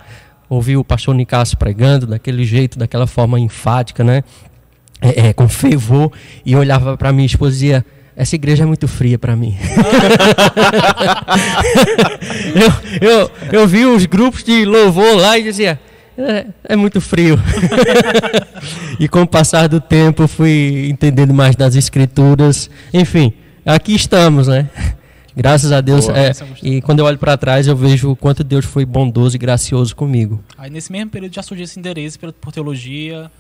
ouvi 0.49 0.77
o 0.77 0.83
pastor 0.85 1.15
Nicasso 1.15 1.57
pregando 1.57 2.07
daquele 2.07 2.45
jeito, 2.45 2.79
daquela 2.79 3.07
forma 3.07 3.39
enfática, 3.39 4.03
né? 4.03 4.25
É, 5.01 5.29
é, 5.29 5.33
com 5.33 5.47
fervor, 5.47 6.11
e 6.45 6.57
olhava 6.57 6.97
para 6.97 7.13
minha 7.13 7.27
esposa 7.27 7.51
e 7.51 7.55
dizia: 7.59 7.85
Essa 8.17 8.35
igreja 8.35 8.65
é 8.65 8.67
muito 8.67 8.89
fria 8.89 9.19
para 9.19 9.37
mim. 9.37 9.55
eu, 13.03 13.09
eu, 13.09 13.31
eu 13.53 13.69
vi 13.69 13.85
os 13.85 14.07
grupos 14.07 14.43
de 14.43 14.65
louvor 14.65 15.17
lá 15.17 15.39
e 15.39 15.43
dizia: 15.43 15.79
É, 16.19 16.47
é 16.65 16.77
muito 16.77 17.01
frio. 17.01 17.39
e 18.99 19.07
com 19.09 19.23
o 19.23 19.27
passar 19.27 19.69
do 19.69 19.81
tempo, 19.81 20.27
fui 20.27 20.89
entendendo 20.91 21.35
mais 21.35 21.55
das 21.55 21.75
escrituras. 21.75 22.71
Enfim, 22.93 23.33
aqui 23.65 23.95
estamos, 23.95 24.49
né? 24.49 24.69
Graças 25.37 25.71
a 25.71 25.83
Deus. 25.83 26.07
Boa. 26.07 26.19
é, 26.19 26.29
gostei. 26.29 26.77
e 26.77 26.81
quando 26.81 27.01
eu 27.01 27.05
olho 27.05 27.19
para 27.19 27.37
trás, 27.37 27.67
eu 27.67 27.77
vejo 27.77 28.11
o 28.11 28.17
quanto 28.17 28.43
Deus 28.43 28.65
foi 28.65 28.87
bondoso 28.87 29.37
e 29.37 29.39
gracioso 29.39 29.95
comigo. 29.95 30.43
Aí 30.57 30.71
nesse 30.71 30.91
mesmo 30.91 31.11
período 31.11 31.35
já 31.35 31.43
surgiu 31.43 31.65
esse 31.65 31.79
interesse 31.79 32.19
por, 32.19 32.33
teologia. 32.51 33.31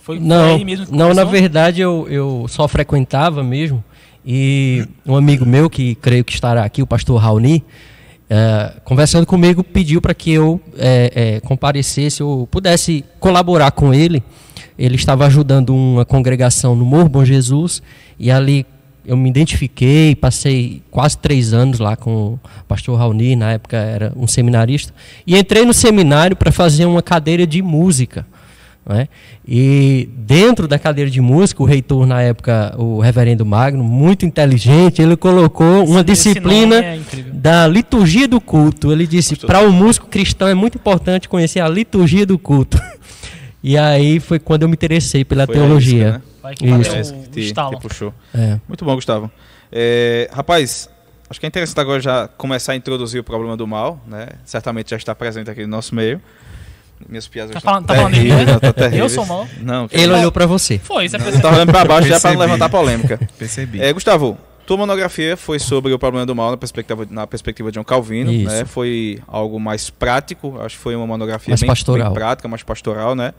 Foi, 0.00 0.20
Não, 0.20 0.54
aí 0.54 0.64
mesmo 0.64 0.86
que 0.86 0.92
não 0.92 1.12
na 1.12 1.24
verdade 1.24 1.80
eu, 1.80 2.06
eu 2.08 2.46
só 2.48 2.68
frequentava 2.68 3.42
mesmo. 3.42 3.82
E 4.24 4.86
um 5.04 5.16
amigo 5.16 5.44
meu, 5.44 5.68
que 5.68 5.96
creio 5.96 6.24
que 6.24 6.32
estará 6.32 6.64
aqui, 6.64 6.80
o 6.80 6.86
pastor 6.86 7.20
Raoni, 7.20 7.62
eh, 8.28 8.72
conversando 8.84 9.26
comigo, 9.26 9.62
pediu 9.62 10.00
para 10.00 10.14
que 10.14 10.32
eu 10.32 10.60
eh, 10.78 11.12
eh, 11.14 11.40
comparecesse, 11.40 12.20
eu 12.20 12.48
pudesse 12.50 13.04
colaborar 13.20 13.70
com 13.70 13.92
ele. 13.92 14.22
Ele 14.78 14.96
estava 14.96 15.26
ajudando 15.26 15.74
uma 15.74 16.04
congregação 16.04 16.74
no 16.74 16.84
Morro 16.84 17.08
Bom 17.08 17.24
Jesus, 17.24 17.82
e 18.18 18.30
ali 18.30 18.66
eu 19.06 19.16
me 19.16 19.28
identifiquei, 19.28 20.14
passei 20.16 20.82
quase 20.90 21.18
três 21.18 21.52
anos 21.52 21.78
lá 21.78 21.94
com 21.94 22.34
o 22.34 22.40
pastor 22.66 22.98
Raoni, 22.98 23.36
na 23.36 23.52
época 23.52 23.76
era 23.76 24.12
um 24.16 24.26
seminarista, 24.26 24.92
e 25.26 25.36
entrei 25.36 25.64
no 25.64 25.74
seminário 25.74 26.34
para 26.34 26.50
fazer 26.50 26.86
uma 26.86 27.02
cadeira 27.02 27.46
de 27.46 27.60
música. 27.60 28.26
Né? 28.86 29.08
E 29.46 30.08
dentro 30.14 30.68
da 30.68 30.78
cadeira 30.78 31.10
de 31.10 31.20
música, 31.20 31.62
o 31.62 31.66
reitor 31.66 32.06
na 32.06 32.20
época, 32.22 32.74
o 32.78 33.00
reverendo 33.00 33.44
Magno, 33.44 33.82
muito 33.82 34.26
inteligente, 34.26 35.00
ele 35.00 35.16
colocou 35.16 35.84
uma 35.84 36.00
Esse 36.00 36.04
disciplina 36.04 36.76
é 36.76 37.00
da 37.32 37.66
liturgia 37.66 38.28
do 38.28 38.40
culto. 38.40 38.92
Ele 38.92 39.06
disse: 39.06 39.36
para 39.36 39.60
o 39.60 39.72
músico 39.72 40.06
cristão 40.06 40.48
é 40.48 40.54
muito 40.54 40.76
importante 40.76 41.28
conhecer 41.28 41.60
a 41.60 41.68
liturgia 41.68 42.26
do 42.26 42.38
culto. 42.38 42.80
E 43.66 43.78
aí 43.78 44.20
foi 44.20 44.38
quando 44.38 44.64
eu 44.64 44.68
me 44.68 44.74
interessei 44.74 45.24
pela 45.24 45.46
Foi 45.46 45.54
teologia. 45.54 46.08
isca, 46.08 46.18
né? 46.18 46.22
Vai 46.42 46.54
que 46.54 46.66
Isso. 46.66 46.94
É 46.94 47.02
que 47.02 47.28
te, 47.30 47.54
te 47.54 47.80
puxou. 47.80 48.12
É. 48.34 48.60
Muito 48.68 48.84
bom, 48.84 48.94
Gustavo. 48.94 49.30
É, 49.72 50.28
rapaz, 50.30 50.90
acho 51.30 51.40
que 51.40 51.46
é 51.46 51.48
interessante 51.48 51.80
agora 51.80 51.98
já 51.98 52.28
começar 52.28 52.72
a 52.72 52.76
introduzir 52.76 53.22
o 53.22 53.24
problema 53.24 53.56
do 53.56 53.66
mal, 53.66 53.98
né? 54.06 54.28
Certamente 54.44 54.90
já 54.90 54.98
está 54.98 55.14
presente 55.14 55.50
aqui 55.50 55.62
no 55.62 55.68
nosso 55.68 55.94
meio. 55.94 56.20
Minhas 57.08 57.26
piadas 57.28 57.52
Tá 57.52 57.58
estão 57.58 57.70
falando- 57.72 57.86
tá 57.86 57.94
falando 57.94 58.12
de 58.14 58.20
terríveis, 58.20 58.40
mim, 58.40 58.46
né? 58.46 58.52
não, 58.52 58.60
tá 58.60 58.72
terríveis. 58.72 59.00
Eu 59.02 59.08
sou 59.08 59.26
mal? 59.26 59.46
Não, 59.60 59.88
Ele 59.90 60.12
olhou 60.12 60.32
para 60.32 60.46
você. 60.46 60.78
Foi, 60.78 61.08
você 61.08 61.16
Eu 61.16 61.20
percebeu. 61.20 61.42
tava 61.42 61.56
olhando 61.56 61.70
pra 61.72 61.84
baixo 61.84 62.08
já 62.08 62.20
para 62.20 62.30
não 62.32 62.38
Percebi. 62.38 62.52
levantar 62.52 62.68
polêmica. 62.68 63.20
Percebi. 63.38 63.80
É, 63.82 63.92
Gustavo, 63.92 64.38
Tua 64.66 64.78
monografia 64.78 65.36
foi 65.36 65.58
sobre 65.58 65.92
o 65.92 65.98
problema 65.98 66.24
do 66.24 66.34
mal 66.34 66.50
na 66.50 66.56
perspectiva, 66.56 67.06
na 67.10 67.26
perspectiva 67.26 67.70
de 67.70 67.78
John 67.78 67.84
Calvino, 67.84 68.32
Isso. 68.32 68.46
né? 68.50 68.64
Foi 68.64 69.18
algo 69.28 69.60
mais 69.60 69.90
prático, 69.90 70.58
acho 70.62 70.76
que 70.76 70.82
foi 70.82 70.96
uma 70.96 71.06
monografia 71.06 71.52
Mais 71.52 71.60
bem, 71.60 71.68
pastoral. 71.68 72.06
bem 72.06 72.14
prática, 72.14 72.48
mais 72.48 72.62
pastoral, 72.62 73.14
né? 73.14 73.34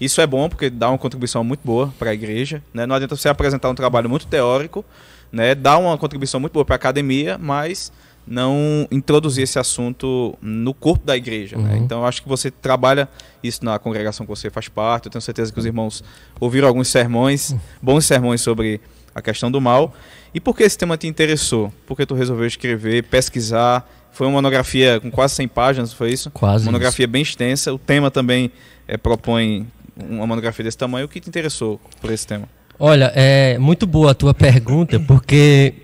Isso 0.00 0.22
é 0.22 0.26
bom 0.26 0.48
porque 0.48 0.70
dá 0.70 0.88
uma 0.88 0.96
contribuição 0.96 1.44
muito 1.44 1.60
boa 1.62 1.92
para 1.98 2.08
a 2.08 2.14
igreja, 2.14 2.62
né? 2.72 2.86
Não 2.86 2.94
adianta 2.94 3.14
você 3.14 3.28
apresentar 3.28 3.68
um 3.68 3.74
trabalho 3.74 4.08
muito 4.08 4.26
teórico, 4.26 4.82
né? 5.30 5.54
Dá 5.54 5.76
uma 5.76 5.98
contribuição 5.98 6.40
muito 6.40 6.54
boa 6.54 6.64
para 6.64 6.76
a 6.76 6.78
academia, 6.78 7.36
mas 7.38 7.92
não 8.30 8.86
introduzir 8.92 9.42
esse 9.42 9.58
assunto 9.58 10.38
no 10.40 10.72
corpo 10.72 11.04
da 11.04 11.16
igreja, 11.16 11.58
né? 11.58 11.74
Uhum. 11.74 11.84
Então 11.84 12.00
eu 12.00 12.06
acho 12.06 12.22
que 12.22 12.28
você 12.28 12.48
trabalha 12.48 13.08
isso 13.42 13.64
na 13.64 13.76
congregação 13.76 14.24
que 14.24 14.30
você 14.30 14.48
faz 14.48 14.68
parte. 14.68 15.06
Eu 15.06 15.10
tenho 15.10 15.20
certeza 15.20 15.52
que 15.52 15.58
os 15.58 15.66
irmãos 15.66 16.04
ouviram 16.38 16.68
alguns 16.68 16.86
sermões, 16.86 17.52
bons 17.82 18.04
sermões 18.04 18.40
sobre 18.40 18.80
a 19.12 19.20
questão 19.20 19.50
do 19.50 19.60
mal. 19.60 19.92
E 20.32 20.40
por 20.40 20.56
que 20.56 20.62
esse 20.62 20.78
tema 20.78 20.96
te 20.96 21.08
interessou? 21.08 21.72
Por 21.84 21.96
que 21.96 22.06
tu 22.06 22.14
resolveu 22.14 22.46
escrever, 22.46 23.02
pesquisar? 23.02 23.84
Foi 24.12 24.28
uma 24.28 24.34
monografia 24.34 25.00
com 25.00 25.10
quase 25.10 25.34
100 25.34 25.48
páginas, 25.48 25.92
foi 25.92 26.12
isso? 26.12 26.30
Quase. 26.30 26.64
Uma 26.64 26.72
monografia 26.72 27.08
bem 27.08 27.22
extensa. 27.22 27.74
O 27.74 27.78
tema 27.78 28.12
também 28.12 28.52
eh, 28.86 28.96
propõe 28.96 29.66
uma 29.96 30.26
monografia 30.26 30.64
desse 30.64 30.78
tamanho. 30.78 31.06
O 31.06 31.08
que 31.08 31.18
te 31.18 31.28
interessou 31.28 31.80
por 32.00 32.12
esse 32.12 32.28
tema? 32.28 32.48
Olha, 32.78 33.10
é 33.12 33.58
muito 33.58 33.88
boa 33.88 34.12
a 34.12 34.14
tua 34.14 34.32
pergunta, 34.32 35.00
porque 35.00 35.74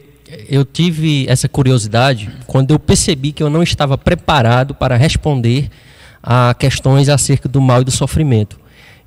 eu 0.49 0.64
tive 0.64 1.26
essa 1.28 1.49
curiosidade 1.49 2.30
quando 2.47 2.73
eu 2.73 2.78
percebi 2.78 3.33
que 3.33 3.42
eu 3.42 3.50
não 3.50 3.62
estava 3.62 3.97
preparado 3.97 4.75
para 4.75 4.97
responder 4.97 5.71
a 6.23 6.54
questões 6.59 7.09
acerca 7.09 7.49
do 7.49 7.61
mal 7.61 7.83
e 7.83 7.85
do 7.85 7.90
sofrimento. 7.90 8.59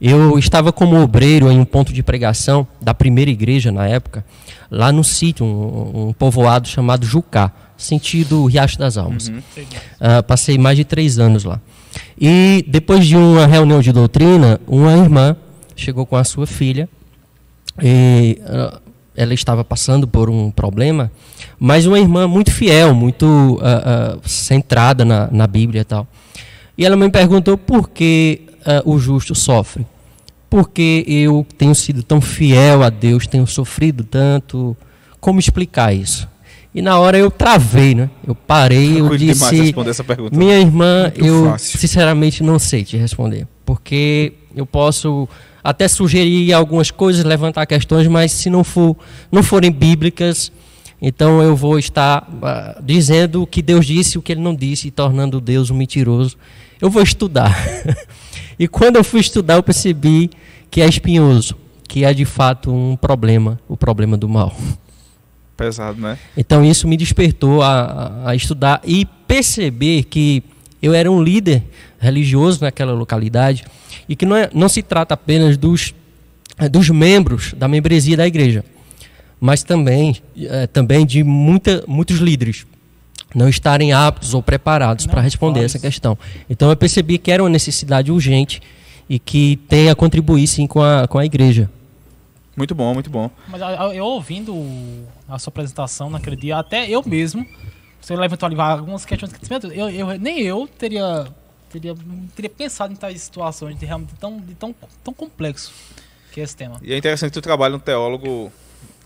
Eu 0.01 0.39
estava 0.39 0.71
como 0.71 0.97
obreiro 1.01 1.51
em 1.51 1.59
um 1.59 1.65
ponto 1.65 1.91
de 1.91 2.01
pregação 2.01 2.65
da 2.81 2.93
primeira 2.93 3.29
igreja 3.29 3.69
na 3.69 3.85
época, 3.85 4.23
lá 4.71 4.93
no 4.93 5.03
sítio, 5.03 5.45
um, 5.45 6.09
um 6.09 6.13
povoado 6.13 6.69
chamado 6.69 7.05
Jucá, 7.05 7.51
sentido 7.75 8.45
Riacho 8.45 8.79
das 8.79 8.97
Almas. 8.97 9.29
Ah, 9.99 10.23
passei 10.23 10.57
mais 10.57 10.77
de 10.77 10.85
três 10.85 11.19
anos 11.19 11.43
lá. 11.43 11.59
E 12.19 12.63
depois 12.67 13.05
de 13.05 13.17
uma 13.17 13.45
reunião 13.45 13.81
de 13.81 13.91
doutrina, 13.91 14.59
uma 14.65 14.95
irmã 14.95 15.35
chegou 15.75 16.05
com 16.05 16.15
a 16.15 16.23
sua 16.23 16.47
filha 16.47 16.87
e 17.81 18.39
ah, 18.45 18.79
ela 19.19 19.33
estava 19.33 19.65
passando 19.65 20.07
por 20.07 20.29
um 20.29 20.49
problema, 20.49 21.11
mas 21.59 21.85
uma 21.85 21.99
irmã 21.99 22.25
muito 22.25 22.53
fiel, 22.53 22.95
muito 22.95 23.59
ah, 23.61 24.15
ah, 24.15 24.17
centrada 24.23 25.03
na, 25.03 25.27
na 25.29 25.45
Bíblia 25.45 25.81
e 25.81 25.83
tal. 25.83 26.07
E 26.77 26.85
ela 26.85 26.95
me 26.95 27.09
perguntou 27.09 27.57
por 27.57 27.89
que 27.89 28.43
ah, 28.65 28.81
o 28.85 28.97
justo 28.97 29.35
sofre. 29.35 29.85
Porque 30.49 31.03
eu 31.05 31.45
tenho 31.57 31.75
sido 31.75 32.01
tão 32.01 32.21
fiel 32.21 32.81
a 32.81 32.89
Deus, 32.89 33.27
tenho 33.27 33.45
sofrido 33.45 34.05
tanto. 34.05 34.75
Como 35.19 35.37
explicar 35.37 35.93
isso? 35.93 36.27
E 36.73 36.81
na 36.81 36.97
hora 36.97 37.17
eu 37.17 37.29
travei, 37.29 37.93
né? 37.93 38.09
Eu 38.25 38.33
parei, 38.33 39.01
eu 39.01 39.17
disse. 39.17 39.53
responder 39.53 39.89
essa 39.89 40.03
pergunta. 40.03 40.35
Minha 40.35 40.57
irmã, 40.57 41.03
Muito 41.03 41.25
eu 41.25 41.45
fácil. 41.51 41.77
sinceramente 41.77 42.41
não 42.41 42.57
sei 42.57 42.85
te 42.85 42.95
responder. 42.95 43.45
Porque 43.65 44.33
eu 44.55 44.65
posso 44.65 45.27
até 45.63 45.87
sugerir 45.87 46.53
algumas 46.53 46.91
coisas, 46.91 47.23
levantar 47.23 47.65
questões, 47.65 48.07
mas 48.07 48.31
se 48.31 48.49
não, 48.49 48.63
for, 48.63 48.95
não 49.31 49.43
forem 49.43 49.71
bíblicas, 49.71 50.51
então 51.01 51.41
eu 51.41 51.55
vou 51.55 51.79
estar 51.79 52.27
ah, 52.41 52.77
dizendo 52.83 53.43
o 53.43 53.47
que 53.47 53.61
Deus 53.61 53.85
disse 53.85 54.17
e 54.17 54.19
o 54.19 54.21
que 54.21 54.31
ele 54.33 54.41
não 54.41 54.53
disse, 54.55 54.87
e 54.87 54.91
tornando 54.91 55.39
Deus 55.39 55.69
um 55.69 55.75
mentiroso. 55.75 56.37
Eu 56.81 56.89
vou 56.89 57.01
estudar. 57.01 57.55
e 58.57 58.67
quando 58.67 58.95
eu 58.97 59.03
fui 59.03 59.19
estudar, 59.19 59.55
eu 59.55 59.63
percebi 59.63 60.29
que 60.69 60.81
é 60.81 60.87
espinhoso, 60.87 61.55
que 61.87 62.03
é 62.03 62.13
de 62.13 62.25
fato 62.25 62.71
um 62.71 62.95
problema, 62.95 63.59
o 63.67 63.75
problema 63.75 64.17
do 64.17 64.27
mal. 64.29 64.55
Pesado, 65.57 65.99
né? 66.01 66.17
Então 66.37 66.63
isso 66.63 66.87
me 66.87 66.95
despertou 66.95 67.61
a- 67.61 68.21
a 68.27 68.35
estudar 68.35 68.81
e 68.85 69.05
perceber 69.27 70.03
que 70.03 70.41
eu 70.81 70.93
era 70.93 71.11
um 71.11 71.21
líder 71.21 71.63
religioso 71.99 72.61
naquela 72.61 72.93
localidade 72.93 73.65
e 74.07 74.15
que 74.15 74.25
não, 74.25 74.35
é- 74.35 74.49
não 74.53 74.69
se 74.69 74.81
trata 74.81 75.13
apenas 75.13 75.57
dos, 75.57 75.93
eh, 76.57 76.69
dos 76.69 76.89
membros 76.89 77.53
da 77.53 77.67
membresia 77.67 78.15
da 78.17 78.25
igreja, 78.27 78.63
mas 79.39 79.63
também, 79.63 80.17
eh, 80.37 80.67
também 80.67 81.05
de 81.05 81.23
muita, 81.23 81.83
muitos 81.87 82.17
líderes 82.19 82.65
não 83.35 83.47
estarem 83.47 83.93
aptos 83.93 84.33
ou 84.33 84.41
preparados 84.41 85.05
para 85.05 85.21
responder 85.21 85.63
essa 85.63 85.77
questão. 85.77 86.17
Então 86.49 86.69
eu 86.69 86.75
percebi 86.75 87.17
que 87.17 87.31
era 87.31 87.43
uma 87.43 87.49
necessidade 87.49 88.11
urgente 88.11 88.61
e 89.07 89.19
que 89.19 89.57
tem 89.67 89.89
a 89.89 89.95
contribuir 89.95 90.47
sim 90.47 90.65
com 90.65 90.81
a, 90.81 91.07
com 91.07 91.17
a 91.19 91.25
igreja. 91.25 91.69
Muito 92.57 92.73
bom, 92.75 92.93
muito 92.93 93.09
bom. 93.09 93.29
Mas 93.47 93.61
eu 93.95 94.03
ouvindo 94.05 94.53
a 95.27 95.37
sua 95.39 95.49
apresentação 95.51 96.09
naquele 96.09 96.35
dia, 96.35 96.57
até 96.57 96.89
eu 96.89 97.01
mesmo, 97.05 97.45
você 98.09 98.15
levantou 98.15 98.47
ali 98.47 98.59
algumas 98.59 99.05
questões 99.05 99.31
que 99.31 99.53
eu, 99.79 99.89
eu- 99.89 100.19
nem 100.19 100.39
eu 100.41 100.67
teria, 100.67 101.27
teria, 101.69 101.95
teria 102.35 102.49
pensado 102.49 102.91
em 102.91 102.95
tais 102.95 103.21
situações 103.21 103.77
de 103.77 103.85
realmente 103.85 104.15
tão, 104.19 104.37
de 104.37 104.55
tão, 104.55 104.73
tão 105.03 105.13
complexo 105.13 105.71
que 106.31 106.41
é 106.41 106.43
esse 106.43 106.55
tema. 106.55 106.79
E 106.81 106.91
é 106.91 106.97
interessante 106.97 107.29
que 107.29 107.39
tu 107.39 107.41
trabalha 107.43 107.75
um 107.75 107.79
teólogo, 107.79 108.51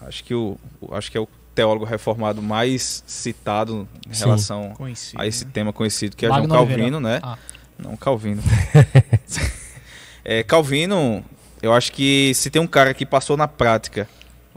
acho 0.01 0.23
que, 0.23 0.33
o, 0.33 0.57
acho 0.91 1.11
que 1.11 1.17
é 1.17 1.21
o 1.21 1.27
teólogo 1.53 1.83
reformado 1.83 2.41
mais 2.41 3.03
citado 3.05 3.87
em 4.09 4.13
Sim. 4.13 4.23
relação 4.23 4.69
Conhecido. 4.71 5.21
a 5.21 5.27
esse 5.27 5.43
né? 5.43 5.51
tema 5.53 5.73
conhecido, 5.73 6.15
que 6.15 6.25
é 6.25 6.29
Wagner 6.29 6.47
João 6.49 6.61
Oliveira. 6.61 6.81
Calvino, 6.83 6.99
né? 7.01 7.19
Ah. 7.21 7.37
Não, 7.77 7.97
Calvino. 7.97 8.41
é, 10.23 10.43
Calvino, 10.43 11.23
eu 11.61 11.73
acho 11.73 11.91
que 11.91 12.31
se 12.35 12.49
tem 12.49 12.61
um 12.61 12.67
cara 12.67 12.93
que 12.93 13.05
passou 13.05 13.35
na 13.35 13.47
prática 13.49 14.07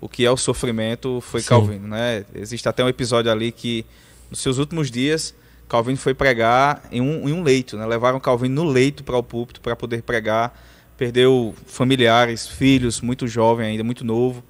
o 0.00 0.08
que 0.08 0.24
é 0.24 0.30
o 0.30 0.36
sofrimento, 0.36 1.20
foi 1.20 1.40
Sim. 1.40 1.48
Calvino, 1.48 1.88
né? 1.88 2.24
Existe 2.34 2.68
até 2.68 2.84
um 2.84 2.88
episódio 2.88 3.32
ali 3.32 3.50
que, 3.50 3.84
nos 4.30 4.40
seus 4.40 4.58
últimos 4.58 4.90
dias, 4.90 5.34
Calvino 5.68 5.98
foi 5.98 6.14
pregar 6.14 6.82
em 6.92 7.00
um, 7.00 7.28
em 7.28 7.32
um 7.32 7.42
leito, 7.42 7.76
né? 7.76 7.84
Levaram 7.86 8.20
Calvino 8.20 8.64
no 8.64 8.70
leito 8.70 9.02
para 9.02 9.16
o 9.16 9.22
púlpito 9.22 9.60
para 9.60 9.74
poder 9.74 10.02
pregar. 10.02 10.58
Perdeu 10.96 11.54
familiares, 11.66 12.46
filhos, 12.46 13.00
muito 13.00 13.26
jovem 13.26 13.66
ainda, 13.66 13.84
muito 13.84 14.04
novo, 14.04 14.42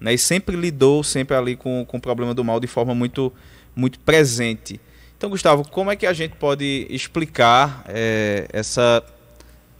né? 0.00 0.14
E 0.14 0.18
sempre 0.18 0.56
lidou 0.56 1.04
sempre 1.04 1.36
ali 1.36 1.56
com, 1.56 1.84
com 1.86 1.96
o 1.96 2.00
problema 2.00 2.34
do 2.34 2.42
mal 2.42 2.58
de 2.58 2.66
forma 2.66 2.94
muito, 2.94 3.32
muito 3.76 4.00
presente. 4.00 4.80
Então, 5.16 5.30
Gustavo, 5.30 5.68
como 5.68 5.90
é 5.90 5.94
que 5.96 6.06
a 6.06 6.12
gente 6.12 6.34
pode 6.34 6.86
explicar 6.90 7.84
eh, 7.86 8.48
essa 8.52 9.04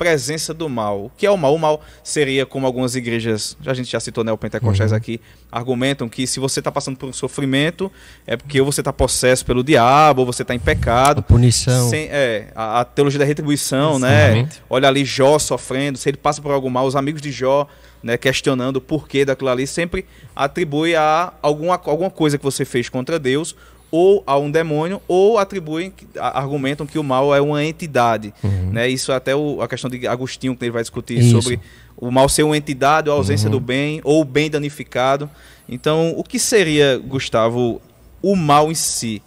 presença 0.03 0.53
do 0.53 0.69
mal? 0.69 1.05
O 1.07 1.11
que 1.17 1.25
é 1.25 1.31
o 1.31 1.37
mal? 1.37 1.55
O 1.55 1.59
mal 1.59 1.81
seria 2.03 2.45
como 2.45 2.67
algumas 2.67 2.97
igrejas, 2.97 3.57
a 3.65 3.73
gente 3.75 3.91
já 3.91 4.01
citou 4.01 4.25
neopentecostais 4.25 4.91
Uhum. 4.91 4.97
aqui, 4.97 5.21
argumentam 5.51 6.09
que 6.09 6.27
se 6.27 6.41
você 6.41 6.59
está 6.61 6.73
passando 6.73 6.97
por 6.97 7.09
um 7.09 7.13
sofrimento 7.13 7.91
é 8.27 8.37
porque 8.37 8.61
ou 8.61 8.67
você 8.71 8.81
está 8.81 8.93
possesso 8.93 9.45
pelo 9.47 9.63
diabo, 9.63 10.21
ou 10.23 10.27
você 10.27 10.43
está 10.43 10.55
em 10.55 10.59
A 10.59 10.61
pecado. 10.61 11.23
punição. 11.23 11.89
Sem- 11.89 12.09
é, 12.11 12.49
a, 12.55 12.81
a 12.81 12.85
teologia 12.85 13.19
da 13.21 13.25
retribuição, 13.25 13.99
né? 13.99 14.49
Olha 14.69 14.89
ali 14.89 15.05
Jó 15.05 15.39
sofrendo, 15.39 15.97
se 15.99 16.09
ele 16.09 16.17
passa 16.17 16.43
por 16.43 16.51
algo 16.53 16.69
mal, 16.71 16.85
os 16.87 16.97
amigos 16.97 17.23
de 17.23 17.31
Jó, 17.31 17.67
né, 18.03 18.17
questionando 18.17 18.77
o 18.77 18.81
porquê 18.81 19.25
daquilo 19.25 19.51
ali, 19.51 19.67
sempre 19.67 20.05
atribui 20.35 20.97
a 20.97 21.33
alguma, 21.41 21.75
alguma 21.85 22.11
coisa 22.11 22.37
que 22.37 22.43
você 22.45 22.65
fez 22.65 22.89
contra 22.89 23.19
Deus, 23.19 23.55
ou 23.93 24.25
a 24.27 24.39
um 24.39 24.51
demônio, 24.51 25.01
ou 25.07 25.39
atribuem, 25.39 25.93
argumentam 26.19 26.87
que 26.87 26.99
o 26.99 27.05
mal 27.05 27.33
é 27.35 27.41
uma 27.43 27.63
entidade. 27.63 28.33
Né? 28.73 28.89
Isso 28.89 29.13
é 29.13 29.15
até 29.17 29.37
o- 29.37 29.61
a 29.61 29.69
questão 29.69 29.91
de 29.91 30.07
Agostinho, 30.09 30.57
que 30.57 30.65
ele 30.65 30.73
vai 30.73 30.83
discutir 30.83 31.19
Isso. 31.19 31.41
sobre 31.43 31.61
o 31.97 32.11
mal 32.11 32.27
ser 32.29 32.43
uma 32.43 32.57
entidade, 32.57 33.11
ou 33.11 33.15
a 33.15 33.19
ausência 33.19 33.51
do 33.51 33.61
bem, 33.61 34.01
ou 34.03 34.23
o 34.23 34.25
bem 34.25 34.49
danificado. 34.51 35.29
Então, 35.69 36.15
o 36.17 36.25
que 36.25 36.39
seria, 36.39 36.99
Gustavo, 37.07 37.83
o 38.23 38.35
mal 38.35 38.73
em 38.73 38.75
si? 38.75 39.23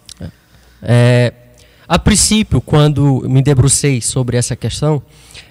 É, 0.82 1.32
a 1.88 1.98
princípio, 1.98 2.60
quando 2.60 3.24
me 3.28 3.40
debrucei 3.42 4.00
sobre 4.00 4.36
essa 4.36 4.56
questão, 4.56 5.00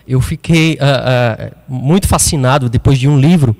eu 0.05 0.19
fiquei 0.19 0.77
ah, 0.79 1.37
ah, 1.39 1.51
muito 1.67 2.05
fascinado 2.07 2.69
depois 2.69 2.99
de 2.99 3.07
um 3.07 3.17
livro 3.17 3.55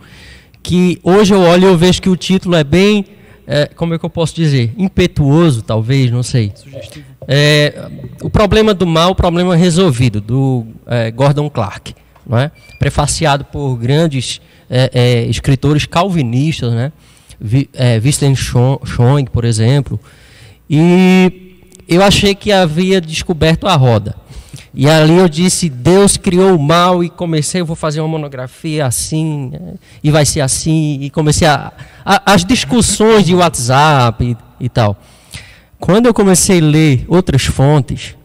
que 0.62 1.00
hoje 1.04 1.34
eu 1.34 1.40
olho 1.42 1.64
e 1.64 1.72
eu 1.72 1.78
vejo 1.78 2.02
que 2.02 2.10
o 2.10 2.16
título 2.16 2.56
é 2.56 2.64
bem, 2.64 3.06
é, 3.48 3.68
como 3.68 3.94
é 3.94 4.00
que 4.00 4.06
eu 4.06 4.10
posso 4.10 4.36
dizer, 4.36 4.74
impetuoso, 4.78 5.62
talvez, 5.62 6.10
não 6.10 6.24
sei. 6.24 6.52
É, 7.28 7.90
o 8.22 8.30
problema 8.30 8.74
do 8.74 8.86
mal, 8.86 9.12
o 9.12 9.16
problema 9.16 9.56
resolvido, 9.56 10.20
do 10.20 10.66
é, 10.88 11.12
Gordon 11.12 11.50
Clark, 11.50 11.94
não 12.26 12.38
é? 12.38 12.52
prefaciado 12.80 13.46
por 13.46 13.76
grandes 13.78 14.42
é, 14.70 14.90
é, 14.94 15.26
escritores 15.26 15.86
calvinistas, 15.86 16.74
né? 16.74 16.92
É, 17.74 18.00
Winston 18.00 18.34
por 19.32 19.44
exemplo, 19.44 20.00
e 20.70 21.60
eu 21.88 22.02
achei 22.02 22.34
que 22.34 22.52
havia 22.52 23.00
descoberto 23.00 23.68
a 23.68 23.76
roda. 23.76 24.16
E 24.76 24.90
ali 24.90 25.16
eu 25.16 25.30
disse, 25.30 25.70
Deus 25.70 26.18
criou 26.18 26.56
o 26.56 26.62
mal 26.62 27.02
e 27.04 27.10
comecei, 27.10 27.62
eu 27.62 27.66
vou 27.66 27.76
fazer 27.78 28.02
uma 28.02 28.10
monografia 28.10 28.86
assim, 28.86 29.52
é, 29.54 29.60
e 30.04 30.12
vai 30.12 30.26
ser 30.26 30.42
assim, 30.42 30.98
e 31.02 31.10
comecei 31.10 31.48
a, 31.48 31.72
a- 32.04 32.34
as 32.34 32.44
discussões 32.44 33.26
de 33.26 33.34
WhatsApp 33.34 34.24
e, 34.60 34.66
e 34.66 34.68
tal. 34.68 34.98
Quando 35.80 36.08
eu 36.08 36.14
comecei 36.14 36.60
a 36.60 36.64
ler 36.66 37.06
outras 37.08 37.44
fontes 37.46 38.16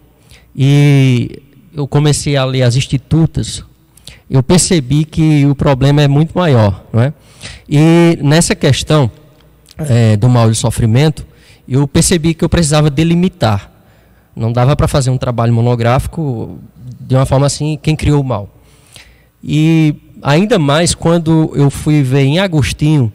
e 0.57 1.41
eu 1.73 1.87
comecei 1.87 2.37
a 2.37 2.45
ler 2.45 2.63
as 2.63 2.75
institutas, 2.75 3.63
eu 4.29 4.43
percebi 4.43 5.05
que 5.05 5.47
o 5.47 5.55
problema 5.55 6.03
é 6.03 6.09
muito 6.09 6.37
maior, 6.37 6.85
não 6.93 7.01
é? 7.03 7.13
E 7.69 8.19
nessa 8.23 8.55
questão, 8.57 9.11
é, 9.79 10.17
do 10.17 10.29
mal 10.29 10.47
e 10.47 10.51
do 10.51 10.55
sofrimento, 10.57 11.25
eu 11.69 11.87
percebi 11.87 12.35
que 12.35 12.45
eu 12.45 12.49
precisava 12.49 12.91
delimitar. 12.91 13.70
Não 14.35 14.53
dava 14.53 14.77
para 14.77 14.89
fazer 14.89 15.11
um 15.11 15.19
trabalho 15.19 15.53
monográfico 15.53 16.59
de 17.01 17.15
uma 17.15 17.27
forma 17.27 17.47
assim, 17.47 17.79
quem 17.83 17.97
criou 17.97 18.21
o 18.21 18.25
mal. 18.25 18.49
E 19.43 19.95
ainda 20.23 20.59
mais 20.59 20.95
quando 20.95 21.53
eu 21.55 21.71
fui 21.71 22.03
ver 22.03 22.23
em 22.23 22.39
Agostinho 22.39 23.13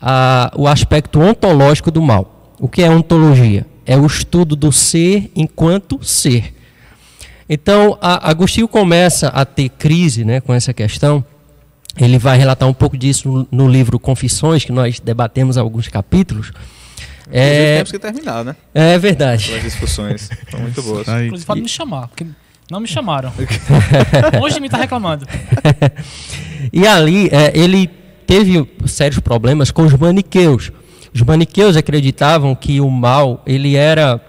a, 0.00 0.52
o 0.56 0.66
aspecto 0.66 1.20
ontológico 1.20 1.90
do 1.90 2.02
mal. 2.02 2.54
O 2.60 2.68
que 2.68 2.82
é 2.82 2.90
ontologia? 2.90 3.66
É 3.86 3.96
o 3.96 4.06
estudo 4.06 4.54
do 4.54 4.70
ser 4.70 5.30
enquanto 5.34 6.02
ser. 6.04 6.54
Então, 7.48 7.96
a, 8.00 8.28
Agostinho 8.28 8.68
começa 8.68 9.28
a 9.28 9.44
ter 9.44 9.70
crise 9.70 10.24
né, 10.24 10.40
com 10.40 10.52
essa 10.52 10.74
questão. 10.74 11.24
Ele 11.96 12.18
vai 12.18 12.36
relatar 12.36 12.68
um 12.68 12.74
pouco 12.74 12.96
disso 12.96 13.28
no, 13.28 13.48
no 13.50 13.68
livro 13.68 13.98
Confissões, 13.98 14.64
que 14.64 14.72
nós 14.72 15.00
debatemos 15.00 15.56
alguns 15.56 15.88
capítulos. 15.88 16.52
É... 17.30 17.76
Temos 17.76 17.92
que 17.92 17.98
terminar, 17.98 18.44
né? 18.44 18.56
É 18.74 18.98
verdade. 18.98 19.54
As 19.54 19.62
discussões 19.62 20.30
são 20.50 20.60
muito 20.60 20.82
boas. 20.82 21.06
Inclusive, 21.08 21.46
pode 21.46 21.60
me 21.60 21.68
chamar, 21.68 22.08
porque 22.08 22.26
não 22.70 22.80
me 22.80 22.86
chamaram. 22.86 23.32
Longe 24.40 24.54
de 24.54 24.60
mim 24.60 24.68
tá 24.68 24.76
reclamando. 24.76 25.26
e 26.72 26.86
ali, 26.86 27.28
é, 27.32 27.52
ele 27.58 27.88
teve 28.26 28.68
sérios 28.86 29.20
problemas 29.20 29.70
com 29.70 29.82
os 29.82 29.94
maniqueus. 29.94 30.70
Os 31.14 31.22
maniqueus 31.22 31.76
acreditavam 31.76 32.54
que 32.54 32.80
o 32.80 32.90
mal 32.90 33.42
ele 33.46 33.74
era 33.74 34.20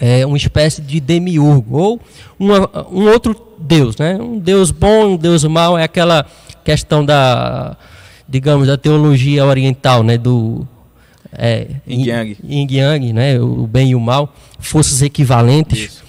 é, 0.00 0.24
uma 0.24 0.36
espécie 0.36 0.80
de 0.80 0.98
demiurgo 0.98 1.76
ou 1.76 2.00
uma, 2.38 2.88
um 2.90 3.08
outro 3.08 3.36
deus, 3.58 3.96
né? 3.96 4.16
Um 4.16 4.38
deus 4.38 4.70
bom, 4.70 5.12
um 5.12 5.16
deus 5.16 5.44
mau 5.44 5.76
é 5.76 5.82
aquela 5.82 6.24
questão 6.64 7.04
da, 7.04 7.76
digamos, 8.28 8.66
da 8.66 8.76
teologia 8.78 9.44
oriental, 9.44 10.02
né? 10.02 10.16
Do 10.16 10.66
é, 11.32 11.66
Yin 11.86 12.06
Yang, 12.06 12.36
Yin 12.42 12.68
Yang, 12.70 13.12
né? 13.12 13.40
O 13.40 13.66
bem 13.66 13.90
e 13.90 13.94
o 13.94 14.00
mal, 14.00 14.34
forças 14.58 15.02
equivalentes. 15.02 15.78
Isso. 15.78 16.04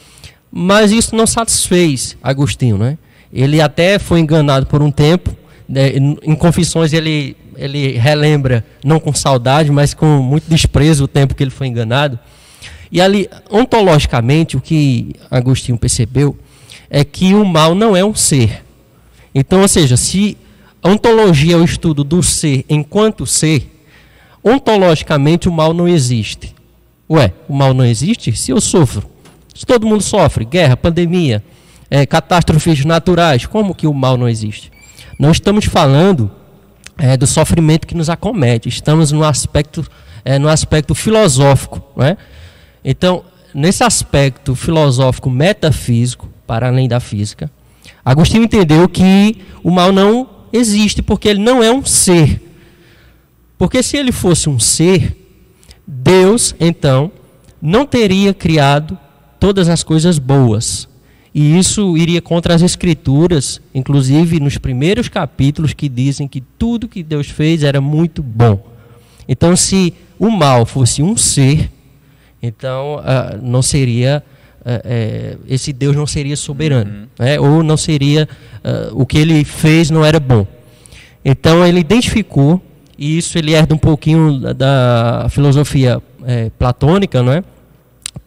Mas 0.52 0.92
isso 0.92 1.16
não 1.16 1.28
satisfez 1.28 2.18
Agostinho, 2.24 2.78
né? 2.78 2.98
Ele 3.32 3.62
até 3.62 4.00
foi 4.00 4.20
enganado 4.20 4.66
por 4.66 4.82
um 4.82 4.92
tempo. 4.92 5.36
Né? 5.68 5.92
Em 6.24 6.36
Confissões 6.36 6.94
ele, 6.94 7.38
ele 7.56 7.92
relembra, 7.92 8.66
não 8.84 9.00
com 9.00 9.14
saudade, 9.14 9.72
mas 9.72 9.94
com 9.94 10.20
muito 10.20 10.50
desprezo 10.50 11.04
o 11.04 11.08
tempo 11.08 11.36
que 11.36 11.44
ele 11.44 11.52
foi 11.52 11.68
enganado. 11.68 12.18
E 12.92 13.00
ali, 13.00 13.30
ontologicamente, 13.52 14.58
o 14.58 14.62
que 14.62 15.14
Agostinho 15.30 15.78
percebeu 15.78 16.36
é 16.90 17.04
que 17.04 17.36
o 17.36 17.46
mal 17.46 17.76
não 17.76 17.96
é 17.96 18.04
um 18.04 18.16
ser. 18.16 18.64
Então, 19.34 19.62
ou 19.62 19.68
seja, 19.68 19.96
se 19.96 20.36
a 20.82 20.90
ontologia 20.90 21.54
é 21.54 21.58
o 21.58 21.64
estudo 21.64 22.04
do 22.04 22.24
ser 22.24 22.66
enquanto 22.68 23.28
ser, 23.28 23.70
ontologicamente 24.44 25.48
o 25.48 25.52
mal 25.52 25.74
não 25.74 25.88
existe. 25.88 26.56
Ué, 27.10 27.34
o 27.48 27.54
mal 27.54 27.74
não 27.74 27.86
existe 27.86 28.32
se 28.36 28.52
eu 28.52 28.62
sofro. 28.62 29.10
Se 29.54 29.66
todo 29.66 29.88
mundo 29.88 30.04
sofre, 30.04 30.46
guerra, 30.46 30.78
pandemia, 30.78 31.44
é, 31.90 32.06
catástrofes 32.06 32.86
naturais, 32.86 33.46
como 33.46 33.76
que 33.76 33.88
o 33.88 33.94
mal 33.94 34.16
não 34.16 34.30
existe? 34.30 34.72
Não 35.18 35.32
estamos 35.32 35.66
falando 35.66 36.32
é, 36.98 37.18
do 37.18 37.26
sofrimento 37.26 37.88
que 37.88 37.96
nos 37.96 38.10
acomete, 38.10 38.70
estamos 38.70 39.12
no 39.12 39.24
aspecto, 39.24 39.86
é, 40.24 40.38
no 40.38 40.48
aspecto 40.48 40.94
filosófico. 40.94 41.82
Né? 41.98 42.16
Então, 42.86 43.24
nesse 43.54 43.84
aspecto 43.84 44.56
filosófico 44.56 45.30
metafísico, 45.30 46.30
para 46.46 46.68
além 46.68 46.88
da 46.88 47.00
física, 47.00 47.50
Agostinho 48.04 48.44
entendeu 48.44 48.88
que 48.88 49.38
o 49.64 49.70
mal 49.70 49.92
não 49.92 50.28
existe 50.54 51.02
porque 51.02 51.28
ele 51.28 51.40
não 51.40 51.64
é 51.64 51.72
um 51.72 51.84
ser. 51.84 52.49
Porque 53.60 53.84
se 53.84 53.98
ele 53.98 54.14
fosse 54.14 54.50
um 54.50 54.58
ser, 54.58 55.16
Deus, 55.86 56.56
então, 56.62 57.12
não 57.62 57.86
teria 57.86 58.34
criado 58.34 58.98
todas 59.38 59.68
as 59.68 59.84
coisas 59.84 60.18
boas. 60.18 60.88
E 61.36 61.60
isso 61.60 61.98
iria 61.98 62.22
contra 62.22 62.56
as 62.56 62.62
escrituras, 62.62 63.62
inclusive 63.76 64.40
nos 64.40 64.58
primeiros 64.58 65.10
capítulos 65.10 65.74
que 65.74 65.90
dizem 65.90 66.26
que 66.26 66.40
tudo 66.40 66.88
que 66.88 67.04
Deus 67.04 67.30
fez 67.30 67.62
era 67.62 67.82
muito 67.82 68.24
bom. 68.24 68.66
Então, 69.28 69.56
se 69.58 69.94
o 70.18 70.30
mal 70.32 70.66
fosse 70.66 71.04
um 71.04 71.18
ser, 71.18 71.70
então 72.42 72.96
uh, 72.96 73.40
não 73.44 73.62
seria 73.62 74.24
uh, 74.62 75.38
uh, 75.38 75.44
esse 75.48 75.74
Deus 75.74 75.98
não 75.98 76.08
seria 76.08 76.38
soberano, 76.38 76.92
uhum. 76.92 77.08
né? 77.20 77.40
ou 77.40 77.62
não 77.62 77.76
seria 77.76 78.28
o 78.94 79.06
que 79.06 79.18
ele 79.18 79.44
fez 79.44 79.90
não 79.90 80.04
era 80.04 80.20
bom. 80.20 80.48
Então 81.24 81.66
ele 81.66 81.80
identificou 81.80 82.62
e 83.00 83.18
isso 83.18 83.38
ele 83.38 83.54
herda 83.54 83.74
um 83.74 83.78
pouquinho 83.78 84.54
da, 84.54 85.28
filosofia 85.30 86.02
eh, 86.26 86.52
platônica, 86.58 87.24
não 87.24 87.32
é? 87.32 87.44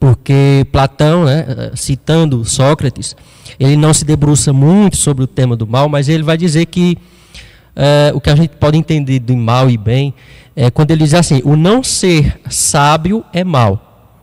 porque 0.02 0.66
Platão, 0.72 1.24
né, 1.24 1.70
citando 1.76 2.44
Sócrates, 2.44 3.14
ele 3.58 3.76
não 3.76 3.94
se 3.94 4.04
debruça 4.04 4.52
muito 4.52 4.96
sobre 4.96 5.22
o 5.22 5.28
tema 5.28 5.56
do 5.56 5.64
mal, 5.64 5.88
mas 5.88 6.08
ele 6.08 6.24
vai 6.24 6.36
dizer 6.36 6.66
que 6.66 6.98
é, 7.76 8.10
o 8.12 8.20
que 8.20 8.28
a 8.28 8.34
gente 8.34 8.50
pode 8.56 8.76
entender 8.76 9.20
de 9.20 9.36
mal 9.36 9.70
e 9.70 9.76
bem 9.76 10.12
é 10.56 10.72
quando 10.72 10.90
ele 10.90 11.04
diz 11.04 11.14
assim: 11.14 11.40
o 11.44 11.54
não 11.54 11.84
ser 11.84 12.36
sábio 12.50 13.24
é 13.32 13.44
mal. 13.44 14.18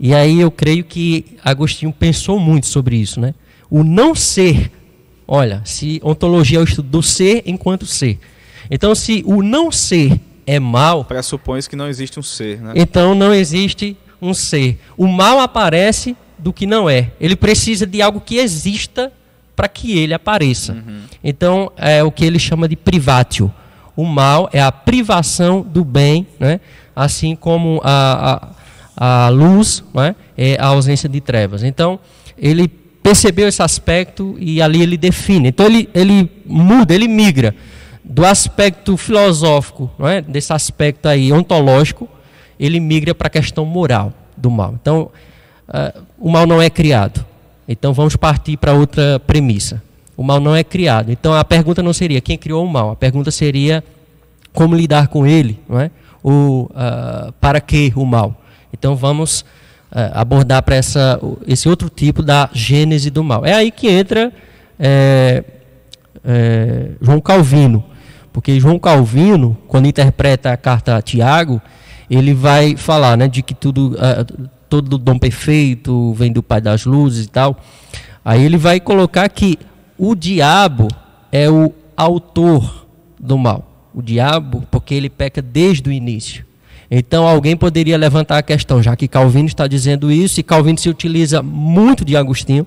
E 0.00 0.14
aí 0.14 0.40
eu 0.40 0.50
creio 0.50 0.82
que 0.82 1.36
Agostinho 1.44 1.92
pensou 1.92 2.40
muito 2.40 2.66
sobre 2.66 2.96
isso, 2.96 3.20
né? 3.20 3.34
O 3.70 3.84
não 3.84 4.14
ser, 4.14 4.72
olha, 5.28 5.60
se 5.64 6.00
ontologia 6.02 6.58
é 6.58 6.60
o 6.62 6.64
estudo 6.64 6.88
do 6.88 7.02
ser 7.02 7.42
enquanto 7.44 7.84
ser. 7.84 8.18
Então, 8.74 8.94
se 8.94 9.22
o 9.26 9.42
não 9.42 9.70
ser 9.70 10.18
é 10.46 10.58
mal. 10.58 11.04
Pressupõe 11.04 11.60
que 11.60 11.76
não 11.76 11.88
existe 11.88 12.18
um 12.18 12.22
ser, 12.22 12.58
né? 12.58 12.72
Então 12.74 13.14
não 13.14 13.34
existe 13.34 13.94
um 14.20 14.32
ser. 14.32 14.80
O 14.96 15.06
mal 15.06 15.40
aparece 15.40 16.16
do 16.38 16.54
que 16.54 16.66
não 16.66 16.88
é. 16.88 17.10
Ele 17.20 17.36
precisa 17.36 17.86
de 17.86 18.00
algo 18.00 18.18
que 18.18 18.38
exista 18.38 19.12
para 19.54 19.68
que 19.68 19.98
ele 19.98 20.14
apareça. 20.14 20.72
Uhum. 20.72 21.02
Então, 21.22 21.70
é 21.76 22.02
o 22.02 22.10
que 22.10 22.24
ele 22.24 22.38
chama 22.38 22.66
de 22.66 22.74
privatio. 22.74 23.52
O 23.94 24.06
mal 24.06 24.48
é 24.54 24.62
a 24.62 24.72
privação 24.72 25.60
do 25.60 25.84
bem, 25.84 26.26
né? 26.40 26.58
assim 26.96 27.36
como 27.36 27.78
a, 27.84 28.54
a, 28.96 29.26
a 29.26 29.28
luz 29.28 29.84
né? 29.92 30.16
é 30.34 30.56
a 30.58 30.68
ausência 30.68 31.10
de 31.10 31.20
trevas. 31.20 31.62
Então, 31.62 32.00
ele 32.38 32.66
percebeu 32.66 33.48
esse 33.48 33.62
aspecto 33.62 34.34
e 34.40 34.62
ali 34.62 34.80
ele 34.80 34.96
define. 34.96 35.48
Então, 35.50 35.66
ele, 35.66 35.90
ele 35.94 36.30
muda, 36.46 36.94
ele 36.94 37.06
migra 37.06 37.54
do 38.04 38.24
aspecto 38.24 38.96
filosófico, 38.96 39.90
é? 40.00 40.20
desse 40.20 40.52
aspecto 40.52 41.06
aí 41.06 41.32
ontológico, 41.32 42.08
ele 42.58 42.80
migra 42.80 43.14
para 43.14 43.28
a 43.28 43.30
questão 43.30 43.64
moral 43.64 44.12
do 44.36 44.50
mal. 44.50 44.74
Então, 44.80 45.10
uh, 45.68 46.02
o 46.18 46.30
mal 46.30 46.46
não 46.46 46.60
é 46.60 46.68
criado. 46.68 47.24
Então, 47.68 47.92
vamos 47.92 48.16
partir 48.16 48.56
para 48.56 48.72
outra 48.72 49.20
premissa. 49.20 49.82
O 50.16 50.22
mal 50.22 50.40
não 50.40 50.54
é 50.54 50.62
criado. 50.62 51.10
Então, 51.10 51.32
a 51.32 51.44
pergunta 51.44 51.82
não 51.82 51.92
seria 51.92 52.20
quem 52.20 52.36
criou 52.36 52.64
o 52.64 52.68
mal. 52.68 52.90
A 52.90 52.96
pergunta 52.96 53.30
seria 53.30 53.82
como 54.52 54.74
lidar 54.74 55.08
com 55.08 55.26
ele, 55.26 55.58
não 55.68 55.80
é? 55.80 55.90
Ou 56.22 56.64
uh, 56.64 57.32
para 57.40 57.60
que 57.60 57.92
o 57.96 58.04
mal? 58.04 58.40
Então, 58.72 58.94
vamos 58.94 59.40
uh, 59.92 60.12
abordar 60.12 60.62
para 60.62 60.76
essa, 60.76 61.20
esse 61.46 61.68
outro 61.68 61.88
tipo 61.88 62.22
da 62.22 62.50
gênese 62.52 63.10
do 63.10 63.24
mal. 63.24 63.44
É 63.44 63.54
aí 63.54 63.70
que 63.70 63.88
entra 63.88 64.32
é, 64.78 65.44
é, 66.24 66.90
João 67.00 67.20
Calvino. 67.20 67.84
Porque 68.32 68.58
João 68.58 68.78
Calvino, 68.78 69.56
quando 69.68 69.86
interpreta 69.86 70.52
a 70.52 70.56
carta 70.56 70.96
a 70.96 71.02
Tiago, 71.02 71.60
ele 72.10 72.32
vai 72.32 72.76
falar 72.76 73.16
né, 73.16 73.28
de 73.28 73.42
que 73.42 73.54
tudo, 73.54 73.94
uh, 73.94 74.48
todo 74.68 74.98
dom 74.98 75.18
perfeito 75.18 76.12
vem 76.14 76.32
do 76.32 76.42
Pai 76.42 76.60
das 76.60 76.84
Luzes 76.84 77.26
e 77.26 77.28
tal. 77.28 77.58
Aí 78.24 78.42
ele 78.44 78.56
vai 78.56 78.80
colocar 78.80 79.28
que 79.28 79.58
o 79.98 80.14
diabo 80.14 80.88
é 81.30 81.50
o 81.50 81.72
autor 81.96 82.86
do 83.18 83.36
mal. 83.36 83.90
O 83.94 84.00
diabo, 84.00 84.66
porque 84.70 84.94
ele 84.94 85.10
peca 85.10 85.42
desde 85.42 85.88
o 85.88 85.92
início. 85.92 86.44
Então 86.90 87.26
alguém 87.26 87.56
poderia 87.56 87.96
levantar 87.96 88.38
a 88.38 88.42
questão, 88.42 88.82
já 88.82 88.94
que 88.94 89.08
Calvino 89.08 89.48
está 89.48 89.66
dizendo 89.66 90.12
isso, 90.12 90.40
e 90.40 90.42
Calvino 90.42 90.78
se 90.78 90.88
utiliza 90.88 91.42
muito 91.42 92.04
de 92.04 92.16
Agostinho. 92.16 92.66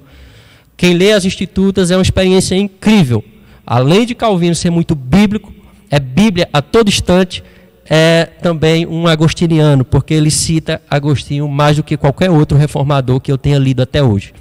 Quem 0.75 0.93
lê 0.93 1.11
as 1.11 1.25
Institutas 1.25 1.91
é 1.91 1.95
uma 1.95 2.01
experiência 2.01 2.55
incrível. 2.55 3.23
Além 3.65 4.05
de 4.05 4.13
Calvino 4.13 4.55
ser 4.55 4.69
muito 4.69 4.95
bíblico, 4.95 5.53
é 5.95 5.99
Bíblia 5.99 6.49
a 6.51 6.61
todo 6.61 6.89
instante, 6.89 7.41
é 7.89 8.25
também 8.41 8.85
um 8.85 9.07
agostiniano, 9.07 9.85
porque 9.85 10.13
ele 10.13 10.29
cita 10.29 10.81
Agostinho 10.89 11.47
mais 11.47 11.77
do 11.77 11.83
que 11.83 11.95
qualquer 11.95 12.29
outro 12.29 12.57
reformador 12.57 13.21
que 13.21 13.31
eu 13.31 13.37
tenha 13.37 13.57
lido 13.57 13.81
até 13.81 14.03
hoje. 14.03 14.33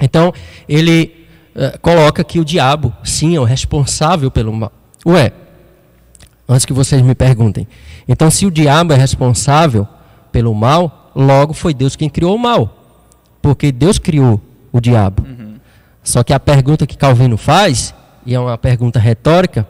Então, 0.00 0.32
ele 0.68 1.26
uh, 1.56 1.76
coloca 1.80 2.22
que 2.22 2.38
o 2.38 2.44
diabo, 2.44 2.94
sim, 3.02 3.34
é 3.34 3.40
o 3.40 3.44
responsável 3.44 4.30
pelo 4.30 4.52
mal. 4.52 4.70
Ué, 5.04 5.32
antes 6.48 6.64
que 6.64 6.72
vocês 6.72 7.02
me 7.02 7.14
perguntem. 7.14 7.66
Então, 8.06 8.30
se 8.30 8.46
o 8.46 8.50
diabo 8.52 8.92
é 8.92 8.96
responsável 8.96 9.84
pelo 10.30 10.54
mal, 10.54 11.10
logo 11.12 11.52
foi 11.52 11.74
Deus 11.74 11.96
quem 11.96 12.08
criou 12.08 12.36
o 12.36 12.38
mal. 12.38 13.02
Porque 13.42 13.72
Deus 13.72 13.98
criou 13.98 14.40
o 14.70 14.80
diabo. 14.80 15.24
Uhum. 15.26 15.56
Só 16.04 16.22
que 16.22 16.32
a 16.32 16.38
pergunta 16.38 16.86
que 16.86 16.96
Calvino 16.96 17.36
faz, 17.36 17.92
e 18.24 18.32
é 18.32 18.38
uma 18.38 18.56
pergunta 18.56 19.00
retórica, 19.00 19.66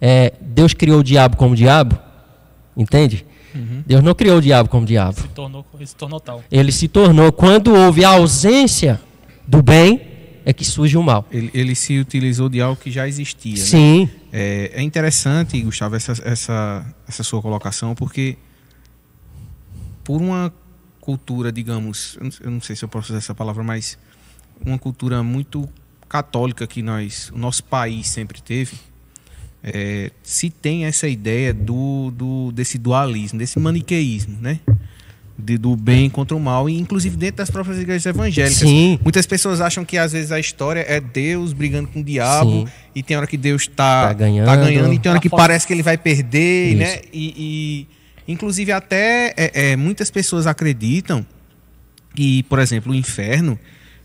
é, 0.00 0.32
Deus 0.40 0.74
criou 0.74 1.00
o 1.00 1.04
diabo 1.04 1.36
como 1.36 1.54
diabo? 1.56 1.98
Entende? 2.76 3.24
Deus 3.86 4.02
não 4.04 4.14
criou 4.14 4.38
o 4.38 4.40
diabo 4.40 4.68
como 4.68 4.86
diabo. 4.86 5.20
Se 5.20 5.28
tornou, 5.28 5.66
ele 5.74 5.86
se 5.86 5.96
tornou 5.96 6.20
tal. 6.20 6.44
Ele 6.50 6.70
se 6.72 6.86
tornou 6.86 7.32
quando 7.32 7.74
houve 7.74 8.04
a 8.04 8.10
ausência 8.10 9.00
do 9.46 9.62
bem 9.62 10.00
é 10.44 10.52
que 10.52 10.64
surge 10.64 10.96
o 10.96 11.02
mal. 11.02 11.26
Ele, 11.30 11.50
ele 11.52 11.74
se 11.74 11.98
utilizou 11.98 12.48
de 12.48 12.60
algo 12.60 12.80
que 12.80 12.90
já 12.90 13.08
existia. 13.08 13.54
né? 13.54 13.58
Sim, 13.60 14.08
É, 14.32 14.70
é 14.74 14.82
interessante, 14.82 15.60
Gustavo, 15.62 15.96
essa, 15.96 16.12
essa, 16.24 16.94
essa 17.08 17.22
sua 17.24 17.42
colocação, 17.42 17.94
porque 17.94 18.36
por 20.04 20.20
uma 20.20 20.52
cultura, 21.00 21.50
digamos, 21.50 22.16
eu 22.20 22.24
não- 22.24 22.32
eu 22.42 22.50
não 22.50 22.60
sei 22.60 22.76
se 22.76 22.84
eu 22.84 22.88
posso 22.88 23.08
usar 23.10 23.18
essa 23.18 23.34
palavra, 23.34 23.62
mas 23.64 23.98
uma 24.64 24.78
cultura 24.78 25.22
muito 25.22 25.68
católica 26.08 26.66
que 26.66 26.82
nós, 26.82 27.30
o 27.34 27.38
nosso 27.38 27.64
país 27.64 28.06
sempre 28.08 28.40
teve, 28.40 28.76
é, 29.62 30.10
se 30.22 30.50
tem 30.50 30.84
essa 30.84 31.08
ideia 31.08 31.52
do, 31.52 32.10
do 32.12 32.52
desse 32.52 32.78
dualismo, 32.78 33.38
desse 33.38 33.58
maniqueísmo, 33.58 34.36
né? 34.40 34.60
De- 35.40 35.56
do 35.58 35.76
bem 35.76 36.10
contra 36.10 36.36
o 36.36 36.40
mal, 36.40 36.68
e 36.68 36.76
inclusive 36.78 37.16
dentro 37.16 37.36
das 37.36 37.48
próprias 37.50 37.78
igrejas 37.78 38.06
evangélicas. 38.06 38.58
sim, 38.58 38.98
Muitas 39.02 39.24
pessoas 39.24 39.60
acham 39.60 39.84
que 39.84 39.96
às 39.96 40.10
vezes 40.12 40.32
a 40.32 40.40
história 40.40 40.84
é 40.88 41.00
Deus 41.00 41.52
brigando 41.52 41.86
com 41.88 42.00
o 42.00 42.04
diabo 42.04 42.50
Sim. 42.50 42.66
e 42.94 43.02
tem 43.04 43.16
hora 43.16 43.26
que 43.26 43.36
Deus 43.36 43.62
está 43.62 44.08
Tá 44.08 44.12
ganhando. 44.14 44.46
tá 44.46 44.56
ganhando 44.56 44.92
e 44.92 44.98
tem 44.98 45.10
hora 45.10 45.18
Tá 45.20 45.22
que 45.22 45.30
parece 45.30 45.64
que 45.66 45.72
ele 45.72 45.82
vai 45.82 45.96
perder, 45.96 46.70
Isso. 46.70 46.78
né? 46.78 47.00
E, 47.12 47.86
e, 48.26 48.32
inclusive 48.32 48.72
até 48.72 49.32
é, 49.36 49.70
é, 49.72 49.76
muitas 49.76 50.10
pessoas 50.10 50.44
acreditam 50.46 51.24
que, 52.16 52.42
por 52.44 52.58
exemplo, 52.58 52.90
o 52.92 52.94
inferno 52.94 53.56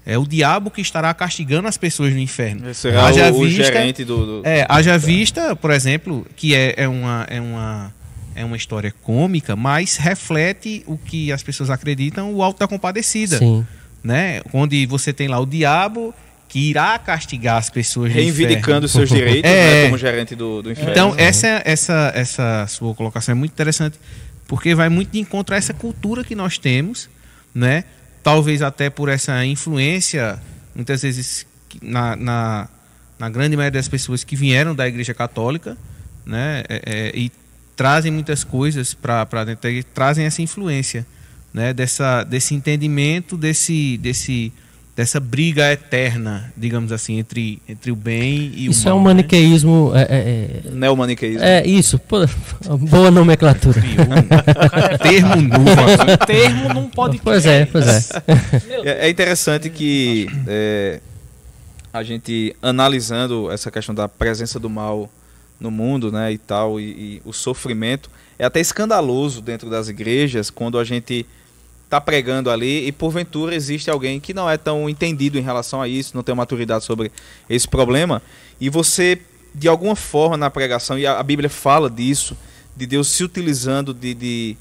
é 0.06 0.18
o 0.18 0.26
diabo 0.26 0.70
que 0.70 0.82
estará 0.82 1.14
castigando 1.14 1.68
as 1.68 1.78
pessoas 1.78 2.12
no 2.14 2.20
inferno. 2.20 2.70
Esse 2.70 2.90
é 2.90 2.98
Haja 2.98 3.32
o, 3.32 3.40
o 3.42 3.46
vista- 3.46 3.64
gerente 3.64 4.04
do. 4.04 4.42
do- 4.42 4.48
É, 4.48 4.66
haja 4.68 4.98
vista, 4.98 5.56
por 5.56 5.72
exemplo, 5.72 6.26
que 6.36 6.54
é, 6.56 6.74
é 6.78 6.88
uma 6.88 7.26
é 7.30 7.40
uma 7.40 7.94
é 8.36 8.44
uma 8.44 8.58
história 8.58 8.94
cômica, 9.04 9.56
mas 9.56 9.96
reflete 9.96 10.84
o 10.88 10.98
que 10.98 11.32
as 11.32 11.44
pessoas 11.44 11.70
acreditam, 11.70 12.34
o 12.34 12.42
alto 12.42 12.60
da 12.60 12.68
compadecida 12.68 13.38
sim. 13.38 13.66
né? 14.04 14.42
Onde 14.52 14.86
você 14.88 15.14
tem 15.14 15.28
lá 15.28 15.40
o 15.40 15.46
diabo 15.46 16.14
que 16.50 16.70
irá 16.70 16.98
castigar 17.00 17.58
as 17.58 17.70
pessoas 17.70 18.12
do 18.12 18.16
Reivindicando 18.16 18.88
seus 18.88 19.10
direitos 19.10 19.50
É. 19.50 19.84
né, 19.84 19.86
como 19.86 19.98
gerente 19.98 20.36
do, 20.36 20.62
do 20.62 20.72
inferno. 20.72 20.92
Então, 20.92 21.14
essa, 21.18 21.62
essa, 21.66 22.12
essa 22.14 22.66
sua 22.68 22.94
colocação 22.94 23.32
é 23.32 23.36
muito 23.36 23.52
interessante, 23.54 24.00
porque 24.48 24.76
vai 24.76 24.88
muito 24.90 25.12
de 25.12 25.20
encontro 25.20 25.56
a 25.56 25.58
essa 25.58 25.74
cultura 25.74 26.24
que 26.24 26.36
nós 26.36 26.58
temos, 26.60 27.10
né? 27.56 27.84
Talvez 28.24 28.62
até 28.62 28.90
por 28.90 29.10
essa 29.10 29.46
influência, 29.46 30.42
muitas 30.74 31.02
vezes, 31.02 31.46
na, 31.82 32.16
na, 32.16 32.70
na 33.20 33.30
grande 33.30 33.56
maioria 33.58 33.80
das 33.80 33.90
pessoas 33.90 34.24
que 34.24 34.36
vieram 34.36 34.74
da 34.74 34.88
Igreja 34.88 35.14
Católica, 35.14 35.78
né? 36.26 36.64
É, 36.70 36.82
é, 36.86 37.12
e 37.14 37.32
trazem 37.76 38.12
muitas 38.12 38.44
coisas 38.44 38.94
para 38.94 39.44
dentro 39.44 39.64
da 39.64 39.70
igreja, 39.70 39.88
trazem 39.94 40.26
essa 40.26 40.42
influência, 40.42 41.06
né? 41.54 41.74
Dessa, 41.74 42.24
desse 42.24 42.56
entendimento, 42.56 43.36
desse, 43.38 43.98
desse, 43.98 44.54
dessa 44.96 45.20
briga 45.20 45.72
eterna, 45.72 46.54
digamos 46.56 46.92
assim, 46.92 47.18
entre, 47.18 47.60
entre 47.68 47.92
o 47.92 47.96
bem 47.96 48.52
e 48.56 48.68
Isso 48.68 48.86
o 48.86 48.90
é 48.90 48.92
mal. 48.92 49.00
um 49.00 49.04
né? 49.04 49.08
maniqueísmo. 49.10 49.92
É, 49.96 50.02
é, 50.04 50.70
Neomaniqueísmo. 50.72 51.44
é, 51.44 51.60
é 51.62 51.68
isso. 51.68 51.98
Pô, 51.98 52.18
boa 52.78 53.10
nomenclatura. 53.10 53.80
um 53.80 54.98
termo 55.02 55.42
novo 55.42 55.72
aqui. 55.72 56.26
Termo 56.26 56.74
não 56.74 56.90
pode 56.90 57.18
Pois 57.20 57.46
é, 57.46 57.66
pois 57.66 57.88
é. 57.88 58.24
É, 58.84 59.08
é 59.08 59.10
interessante 59.10 59.70
que 59.70 60.28
é, 60.48 61.00
a 61.92 62.04
gente 62.04 62.56
analisando 62.62 63.52
essa 63.52 63.72
questão 63.72 63.96
da 63.96 64.08
presença 64.08 64.60
do 64.60 64.70
mal 64.70 65.10
no 65.60 65.72
mundo, 65.72 66.12
né, 66.12 66.32
e 66.32 66.38
tal, 66.38 66.80
e, 66.80 66.84
e 66.84 67.22
o 67.26 67.32
sofrimento, 67.32 68.10
é 68.38 68.46
até 68.46 68.60
escandaloso 68.60 69.42
dentro 69.42 69.70
das 69.70 69.88
igrejas 69.88 70.50
quando 70.50 70.78
a 70.78 70.84
gente 70.84 71.26
está 71.94 72.02
pregando 72.02 72.50
ali 72.50 72.88
e 72.88 72.92
porventura 72.92 73.54
existe 73.54 73.90
alguém 73.90 74.20
que 74.20 74.34
não 74.34 74.50
é 74.50 74.58
tão 74.58 74.90
entendido 74.90 75.38
em 75.38 75.42
relação 75.42 75.80
a 75.80 75.88
isso, 75.88 76.16
não 76.16 76.24
tem 76.24 76.34
maturidade 76.34 76.84
sobre 76.84 77.12
esse 77.48 77.68
problema, 77.68 78.22
e 78.60 78.70
você 78.70 79.22
de 79.54 79.68
alguma 79.68 79.96
forma 79.96 80.36
na 80.36 80.50
pregação 80.50 80.98
e 80.98 81.06
a, 81.06 81.20
a 81.20 81.24
Bíblia 81.24 81.50
fala 81.50 81.88
disso, 81.90 82.36
de 82.76 82.88
Deus 82.88 83.08
se 83.10 83.24
utilizando 83.24 83.94
de, 83.94 84.16
de 84.16 84.58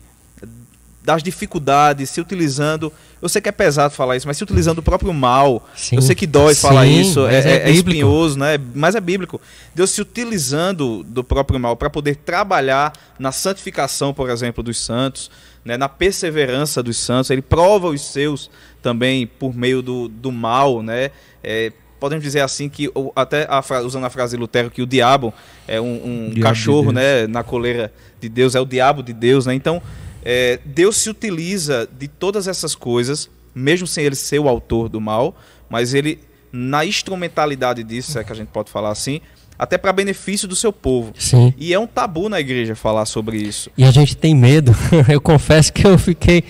das 1.02 1.22
dificuldades, 1.22 2.10
se 2.10 2.20
utilizando. 2.20 2.92
Eu 3.20 3.28
sei 3.28 3.42
que 3.42 3.48
é 3.48 3.52
pesado 3.52 3.92
falar 3.92 4.16
isso, 4.16 4.26
mas 4.26 4.36
se 4.36 4.44
utilizando 4.44 4.76
do 4.76 4.82
próprio 4.82 5.12
mal. 5.12 5.68
Sim. 5.74 5.96
Eu 5.96 6.02
sei 6.02 6.14
que 6.14 6.26
dói 6.26 6.54
falar 6.54 6.84
Sim, 6.84 7.00
isso, 7.00 7.26
é, 7.26 7.34
é, 7.34 7.38
é 7.38 7.68
é 7.68 7.70
espinhoso, 7.70 8.38
né? 8.38 8.58
Mas 8.74 8.94
é 8.94 9.00
bíblico. 9.00 9.40
Deus 9.74 9.90
se 9.90 10.00
utilizando 10.00 11.02
do 11.02 11.24
próprio 11.24 11.58
mal 11.58 11.76
para 11.76 11.90
poder 11.90 12.16
trabalhar 12.16 12.92
na 13.18 13.32
santificação, 13.32 14.14
por 14.14 14.30
exemplo, 14.30 14.62
dos 14.62 14.78
santos, 14.78 15.28
né? 15.64 15.76
na 15.76 15.88
perseverança 15.88 16.82
dos 16.82 16.96
santos. 16.96 17.30
Ele 17.30 17.42
prova 17.42 17.88
os 17.88 18.00
seus 18.00 18.50
também 18.80 19.26
por 19.26 19.54
meio 19.54 19.82
do, 19.82 20.08
do 20.08 20.32
mal, 20.32 20.82
né? 20.82 21.10
É, 21.42 21.72
podemos 22.00 22.24
dizer 22.24 22.40
assim 22.40 22.68
que 22.68 22.90
até 23.14 23.46
a 23.48 23.62
usando 23.84 24.04
a 24.04 24.10
frase 24.10 24.36
de 24.36 24.40
Lutero 24.40 24.70
que 24.70 24.82
o 24.82 24.86
diabo 24.86 25.32
é 25.68 25.80
um, 25.80 26.26
um 26.26 26.30
de 26.30 26.40
cachorro, 26.40 26.92
Deus. 26.92 26.94
né? 26.94 27.26
Na 27.26 27.44
coleira 27.44 27.92
de 28.20 28.28
Deus 28.28 28.54
é 28.54 28.60
o 28.60 28.66
diabo 28.66 29.02
de 29.02 29.12
Deus, 29.12 29.46
né? 29.46 29.54
Então 29.54 29.80
é, 30.24 30.60
Deus 30.64 30.96
se 30.96 31.10
utiliza 31.10 31.88
de 31.98 32.06
todas 32.06 32.46
essas 32.46 32.74
coisas, 32.74 33.28
mesmo 33.54 33.86
sem 33.86 34.04
ele 34.04 34.14
ser 34.14 34.38
o 34.38 34.48
autor 34.48 34.88
do 34.88 35.00
mal, 35.00 35.36
mas 35.68 35.94
ele, 35.94 36.20
na 36.52 36.84
instrumentalidade 36.84 37.82
disso, 37.82 38.18
é 38.18 38.24
que 38.24 38.32
a 38.32 38.36
gente 38.36 38.48
pode 38.48 38.70
falar 38.70 38.90
assim, 38.90 39.20
até 39.62 39.78
para 39.78 39.92
benefício 39.92 40.48
do 40.48 40.56
seu 40.56 40.72
povo. 40.72 41.12
Sim. 41.16 41.54
E 41.56 41.72
é 41.72 41.78
um 41.78 41.86
tabu 41.86 42.28
na 42.28 42.40
igreja 42.40 42.74
falar 42.74 43.06
sobre 43.06 43.36
isso. 43.36 43.70
E 43.78 43.84
a 43.84 43.92
gente 43.92 44.16
tem 44.16 44.34
medo. 44.34 44.74
Eu 45.08 45.20
confesso 45.20 45.72
que 45.72 45.86
eu 45.86 45.96
fiquei 45.96 46.42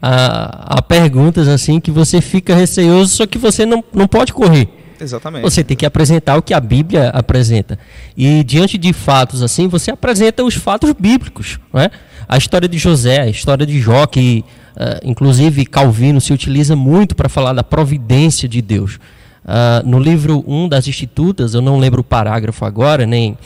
a, 0.00 0.76
a 0.78 0.82
perguntas 0.82 1.48
assim 1.48 1.80
que 1.80 1.90
você 1.90 2.20
fica 2.20 2.54
receoso, 2.54 3.16
só 3.16 3.26
que 3.26 3.38
você 3.38 3.66
não, 3.66 3.82
não 3.92 4.06
pode 4.06 4.32
correr. 4.32 4.68
Exatamente. 5.00 5.42
Você 5.42 5.64
tem 5.64 5.76
que 5.76 5.84
apresentar 5.84 6.36
o 6.36 6.42
que 6.42 6.54
a 6.54 6.60
Bíblia 6.60 7.08
apresenta. 7.08 7.76
E 8.16 8.44
diante 8.44 8.78
de 8.78 8.92
fatos 8.92 9.42
assim, 9.42 9.66
você 9.66 9.90
apresenta 9.90 10.44
os 10.44 10.54
fatos 10.54 10.92
bíblicos. 10.96 11.58
Não 11.72 11.80
é? 11.80 11.90
A 12.28 12.36
história 12.36 12.68
de 12.68 12.78
José, 12.78 13.22
a 13.22 13.28
história 13.28 13.66
de 13.66 13.80
Jó, 13.80 14.06
que 14.06 14.44
ah, 14.76 15.00
inclusive 15.02 15.66
Calvino 15.66 16.20
se 16.20 16.32
utiliza 16.32 16.76
muito 16.76 17.16
para 17.16 17.28
falar 17.28 17.52
da 17.52 17.64
providência 17.64 18.48
de 18.48 18.62
Deus. 18.62 19.00
Ah, 19.44 19.82
no 19.84 19.98
livro 19.98 20.44
1 20.46 20.68
das 20.68 20.86
Institutas, 20.86 21.54
eu 21.54 21.62
não 21.62 21.78
lembro 21.78 22.00
o 22.00 22.04
parágrafo 22.04 22.64
agora, 22.64 23.06
nem 23.06 23.36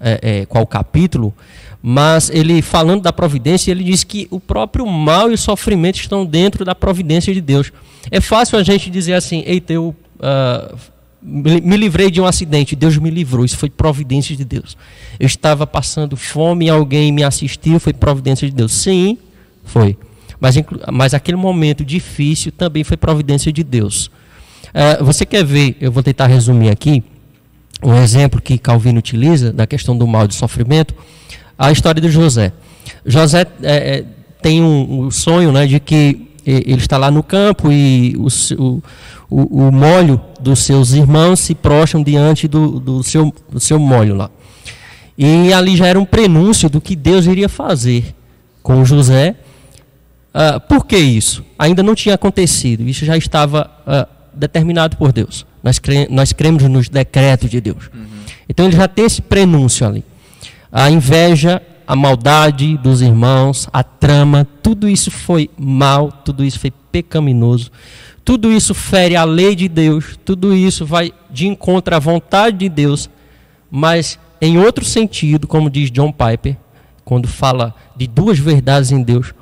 eh, 0.00 0.20
eh, 0.22 0.46
qual 0.46 0.66
capítulo, 0.66 1.32
mas 1.82 2.30
ele 2.30 2.60
falando 2.62 3.02
da 3.02 3.12
providência, 3.12 3.70
ele 3.70 3.84
diz 3.84 4.04
que 4.04 4.26
o 4.30 4.40
próprio 4.40 4.86
mal 4.86 5.30
e 5.30 5.34
o 5.34 5.38
sofrimento 5.38 5.96
estão 5.96 6.24
dentro 6.24 6.64
da 6.64 6.74
providência 6.74 7.32
de 7.32 7.40
Deus. 7.40 7.72
É 8.10 8.20
fácil 8.20 8.58
a 8.58 8.62
gente 8.62 8.90
dizer 8.90 9.14
assim, 9.14 9.42
eita, 9.46 9.72
eu 9.72 9.94
ah, 10.20 10.74
me 11.22 11.76
livrei 11.76 12.10
de 12.10 12.20
um 12.20 12.26
acidente, 12.26 12.76
Deus 12.76 12.98
me 12.98 13.08
livrou, 13.08 13.44
isso 13.44 13.56
foi 13.56 13.70
providência 13.70 14.36
de 14.36 14.44
Deus. 14.44 14.76
Eu 15.18 15.26
estava 15.26 15.66
passando 15.66 16.16
fome 16.16 16.66
e 16.66 16.70
alguém 16.70 17.10
me 17.12 17.22
assistiu, 17.22 17.80
foi 17.80 17.94
providência 17.94 18.48
de 18.48 18.54
Deus. 18.54 18.72
Sim, 18.72 19.16
foi. 19.64 19.96
Mas, 20.38 20.56
mas 20.92 21.14
aquele 21.14 21.38
momento 21.38 21.84
difícil 21.84 22.52
também 22.52 22.84
foi 22.84 22.96
providência 22.96 23.50
de 23.52 23.64
Deus. 23.64 24.10
Ah, 24.72 25.02
você 25.02 25.26
quer 25.26 25.44
ver, 25.44 25.76
eu 25.80 25.90
vou 25.90 26.02
tentar 26.02 26.26
resumir 26.26 26.70
aqui, 26.70 27.02
um 27.82 27.94
exemplo 27.96 28.40
que 28.40 28.56
Calvino 28.56 28.98
utiliza 28.98 29.52
da 29.52 29.66
questão 29.66 29.96
do 29.96 30.06
mal 30.06 30.24
e 30.24 30.28
do 30.28 30.34
sofrimento, 30.34 30.94
a 31.58 31.70
história 31.70 32.00
de 32.00 32.08
José. 32.08 32.52
José 33.04 33.46
é, 33.62 33.96
é, 33.98 34.04
tem 34.40 34.62
um, 34.62 35.06
um 35.06 35.10
sonho 35.10 35.52
né, 35.52 35.66
de 35.66 35.78
que 35.80 36.28
ele 36.46 36.76
está 36.76 36.98
lá 36.98 37.10
no 37.10 37.22
campo 37.22 37.72
e 37.72 38.14
o, 38.18 38.28
o, 38.58 38.82
o, 39.30 39.72
molho 39.72 40.20
dos 40.38 40.58
seus 40.58 40.92
irmãos 40.92 41.40
se 41.40 41.54
prostram 41.54 42.02
diante 42.02 42.46
do, 42.46 42.78
do, 42.78 43.02
seu, 43.02 43.32
do 43.50 43.58
seu 43.58 43.78
molho 43.78 44.14
lá. 44.14 44.30
E 45.16 45.52
ali 45.52 45.76
já 45.76 45.86
era 45.86 45.98
um 45.98 46.04
prenúncio 46.04 46.68
do 46.68 46.80
que 46.80 46.94
Deus 46.94 47.24
iria 47.26 47.48
fazer 47.48 48.14
com 48.62 48.84
José. 48.84 49.36
Ah, 50.34 50.60
por 50.60 50.84
que 50.84 50.98
isso? 50.98 51.44
Ainda 51.58 51.82
não 51.82 51.94
tinha 51.94 52.14
acontecido, 52.14 52.86
isso 52.86 53.04
já 53.04 53.16
estava 53.16 53.70
ah, 53.86 54.08
determinado 54.34 54.96
por 54.96 55.12
Deus. 55.12 55.46
Nós, 55.62 55.78
cre 55.78 56.06
nós 56.10 56.32
cremos 56.32 56.62
nos 56.64 56.88
decretos 56.88 57.50
de 57.50 57.60
Deus. 57.60 57.90
Então 58.48 58.66
ele 58.66 58.76
já 58.76 58.88
tem 58.88 59.04
esse 59.04 59.22
prenúncio 59.22 59.86
ali. 59.86 60.04
A 60.70 60.90
inveja, 60.90 61.62
a 61.86 61.94
maldade 61.94 62.76
dos 62.78 63.00
irmãos, 63.00 63.68
a 63.72 63.82
trama, 63.82 64.46
tudo 64.62 64.88
isso 64.88 65.10
foi 65.10 65.50
mal, 65.56 66.10
tudo 66.10 66.44
isso 66.44 66.58
foi 66.58 66.70
pecaminoso, 66.70 67.70
tudo 68.24 68.50
isso 68.50 68.74
fere 68.74 69.16
a 69.16 69.24
lei 69.24 69.54
de 69.54 69.68
Deus, 69.68 70.18
tudo 70.24 70.54
isso 70.54 70.84
vai 70.84 71.12
de 71.30 71.46
encontro 71.46 71.94
à 71.94 71.98
vontade 71.98 72.58
de 72.58 72.68
Deus, 72.68 73.10
mas 73.70 74.18
em 74.40 74.58
outro 74.58 74.84
sentido, 74.84 75.46
como 75.46 75.70
diz 75.70 75.90
John 75.90 76.12
Piper, 76.12 76.56
quando 77.04 77.28
fala 77.28 77.74
de 77.96 78.06
duas 78.06 78.38
verdades 78.38 78.90
em 78.90 79.02
Deus, 79.02 79.34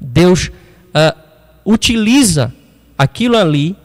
Deus 0.00 0.50
ah, 0.94 1.16
utiliza 1.64 2.52
aquilo 2.96 3.36
ali 3.36 3.76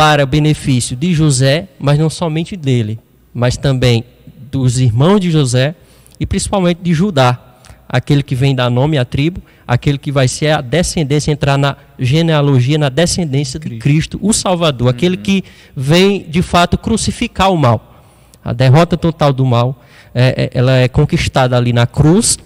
para 0.00 0.24
benefício 0.24 0.96
de 0.96 1.12
José, 1.12 1.68
mas 1.78 1.98
não 1.98 2.08
somente 2.08 2.56
dele, 2.56 2.98
mas 3.34 3.58
também 3.58 4.02
dos 4.50 4.80
irmãos 4.80 5.20
de 5.20 5.30
José 5.30 5.74
e 6.18 6.24
principalmente 6.24 6.78
de 6.82 6.94
Judá, 6.94 7.38
aquele 7.86 8.22
que 8.22 8.34
vem 8.34 8.54
dar 8.54 8.70
nome 8.70 8.96
à 8.96 9.04
tribo, 9.04 9.42
aquele 9.68 9.98
que 9.98 10.10
vai 10.10 10.26
ser 10.26 10.52
a 10.52 10.62
descendência, 10.62 11.30
entrar 11.30 11.58
na 11.58 11.76
genealogia, 11.98 12.78
na 12.78 12.88
descendência 12.88 13.60
de 13.60 13.76
Cristo, 13.76 14.18
o 14.22 14.32
Salvador, 14.32 14.88
aquele 14.88 15.18
que 15.18 15.44
vem 15.76 16.24
de 16.26 16.40
fato 16.40 16.78
crucificar 16.78 17.52
o 17.52 17.58
mal. 17.58 18.02
A 18.42 18.54
derrota 18.54 18.96
total 18.96 19.34
do 19.34 19.44
mal, 19.44 19.84
é, 20.14 20.44
é, 20.44 20.58
ela 20.58 20.78
é 20.78 20.88
conquistada 20.88 21.58
ali 21.58 21.74
na 21.74 21.86
cruz, 21.86 22.38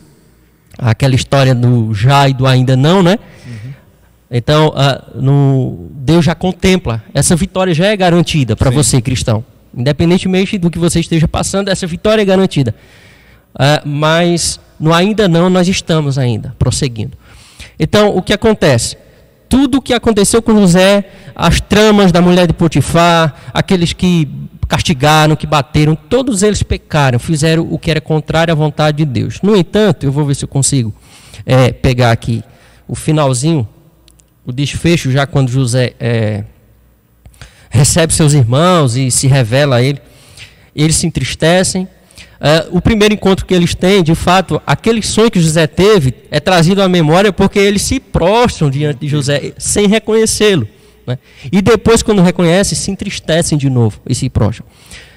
aquela 0.77 1.15
história 1.15 1.55
do 1.55 1.95
já 1.95 2.29
e 2.29 2.35
do 2.35 2.49
ainda 2.49 2.77
não, 2.77 3.01
né? 3.01 3.17
Então, 4.37 4.71
uh, 4.71 5.23
no, 5.23 5.87
Deus 5.93 6.25
já 6.25 6.35
contempla, 6.35 7.01
essa 7.15 7.37
vitória 7.37 7.73
já 7.73 7.87
é 7.87 7.97
garantida 7.97 8.57
para 8.57 8.69
você, 8.69 9.01
cristão. 9.01 9.45
Independentemente 9.73 10.59
do 10.59 10.69
que 10.73 10.79
você 10.79 10.99
esteja 10.99 11.29
passando, 11.29 11.69
essa 11.69 11.87
vitória 11.87 12.21
é 12.21 12.25
garantida. 12.25 12.75
Uh, 13.55 13.89
mas 13.89 14.59
no 14.79 14.93
ainda 14.93 15.29
não, 15.29 15.49
nós 15.49 15.69
estamos 15.69 16.19
ainda 16.19 16.53
prosseguindo. 16.59 17.17
Então, 17.79 18.17
o 18.17 18.21
que 18.21 18.33
acontece? 18.33 18.97
Tudo 19.49 19.79
o 19.79 19.81
que 19.81 19.95
aconteceu 19.95 20.43
com 20.43 20.53
José, 20.59 21.05
as 21.33 21.61
tramas 21.61 22.11
da 22.11 22.21
mulher 22.21 22.49
de 22.49 22.53
Potifar, 22.53 23.37
aqueles 23.55 23.93
que 23.93 24.29
castigaram, 24.67 25.37
que 25.37 25.47
bateram, 25.47 25.95
todos 25.95 26.43
eles 26.43 26.61
pecaram, 26.61 27.21
fizeram 27.21 27.69
o 27.71 27.79
que 27.79 27.89
era 27.89 28.01
contrário 28.01 28.51
à 28.51 28.55
vontade 28.57 28.97
de 28.97 29.05
Deus. 29.05 29.39
No 29.45 29.55
entanto, 29.55 30.07
eu 30.07 30.11
vou 30.11 30.25
ver 30.25 30.35
se 30.35 30.45
eu 30.45 30.49
consigo 30.49 30.93
é, 31.47 31.71
pegar 31.71 32.11
aqui 32.11 32.43
o 32.89 32.97
finalzinho, 32.97 33.69
o 34.47 34.53
desfecho, 34.53 35.11
já 35.11 35.27
quando 35.27 35.51
José 35.51 35.95
é, 35.99 36.45
recebe 37.71 38.13
seus 38.13 38.33
irmãos 38.33 38.97
e 38.97 39.11
se 39.11 39.27
revela 39.27 39.77
a 39.77 39.83
ele, 39.83 40.01
eles 40.75 40.97
se 40.97 41.07
entristecem, 41.07 41.89
Uh, 42.45 42.77
o 42.77 42.83
primeiro 42.83 43.15
encontro 43.15 43.47
que 43.47 43.55
eles 43.55 43.75
têm, 43.75 44.03
de 44.03 44.15
fato, 44.15 44.61
aquele 44.67 45.01
sonho 45.01 45.31
que 45.31 45.41
José 45.41 45.67
teve 45.67 46.13
é 46.31 46.39
trazido 46.39 46.83
à 46.83 46.89
memória 46.89 47.33
porque 47.33 47.59
eles 47.59 47.81
se 47.81 47.99
prostram 47.99 48.69
diante 48.69 49.01
de 49.01 49.09
José 49.09 49.55
sem 49.57 49.87
reconhecê-lo. 49.87 50.69
Né? 51.07 51.17
E 51.51 51.63
depois, 51.63 52.03
quando 52.03 52.21
reconhecem, 52.21 52.77
se 52.77 52.91
entristecem 52.91 53.57
de 53.57 53.71
novo 53.71 53.99
e 54.07 54.15
se 54.15 54.29
prostram. 54.29 54.67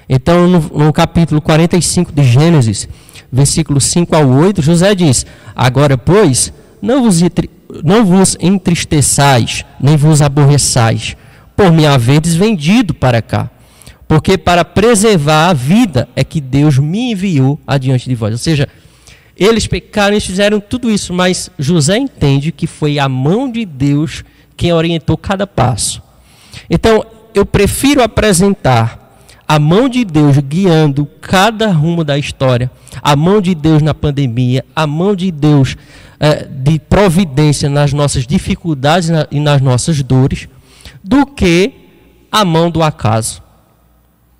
Então, 0.08 0.48
no, 0.48 0.84
no 0.86 0.92
capítulo 0.92 1.42
45 1.42 2.12
de 2.12 2.22
Gênesis, 2.22 2.88
versículos 3.30 3.84
5 3.84 4.16
ao 4.16 4.26
8, 4.26 4.62
José 4.62 4.94
diz: 4.94 5.26
Agora, 5.54 5.98
pois, 5.98 6.50
não 6.80 7.02
vos, 7.02 7.20
não 7.84 8.04
vos 8.04 8.36
entristeçais, 8.40 9.64
nem 9.80 9.96
vos 9.96 10.22
aborreçais, 10.22 11.16
por 11.56 11.72
me 11.72 11.86
haveres 11.86 12.34
vendido 12.34 12.94
para 12.94 13.20
cá 13.22 13.50
porque 14.08 14.38
para 14.38 14.64
preservar 14.64 15.50
a 15.50 15.52
vida 15.52 16.08
é 16.16 16.24
que 16.24 16.40
Deus 16.40 16.78
me 16.78 17.12
enviou 17.12 17.60
adiante 17.66 18.08
de 18.08 18.14
vós. 18.14 18.32
Ou 18.32 18.38
seja, 18.38 18.66
eles 19.36 19.66
pecaram, 19.66 20.14
eles 20.14 20.24
fizeram 20.24 20.58
tudo 20.58 20.90
isso, 20.90 21.12
mas 21.12 21.50
José 21.58 21.98
entende 21.98 22.50
que 22.50 22.66
foi 22.66 22.98
a 22.98 23.06
mão 23.06 23.52
de 23.52 23.66
Deus 23.66 24.24
quem 24.56 24.72
orientou 24.72 25.16
cada 25.18 25.46
passo. 25.46 26.02
Então, 26.70 27.04
eu 27.34 27.44
prefiro 27.44 28.02
apresentar 28.02 29.07
a 29.48 29.58
mão 29.58 29.88
de 29.88 30.04
Deus 30.04 30.36
guiando 30.38 31.08
cada 31.22 31.72
rumo 31.72 32.04
da 32.04 32.18
história, 32.18 32.70
a 33.00 33.16
mão 33.16 33.40
de 33.40 33.54
Deus 33.54 33.80
na 33.80 33.94
pandemia, 33.94 34.62
a 34.76 34.86
mão 34.86 35.16
de 35.16 35.32
Deus 35.32 35.74
é, 36.20 36.44
de 36.44 36.78
providência 36.78 37.70
nas 37.70 37.94
nossas 37.94 38.26
dificuldades 38.26 39.08
e 39.30 39.40
nas 39.40 39.62
nossas 39.62 40.02
dores, 40.02 40.48
do 41.02 41.24
que 41.24 41.72
a 42.30 42.44
mão 42.44 42.70
do 42.70 42.82
acaso. 42.82 43.42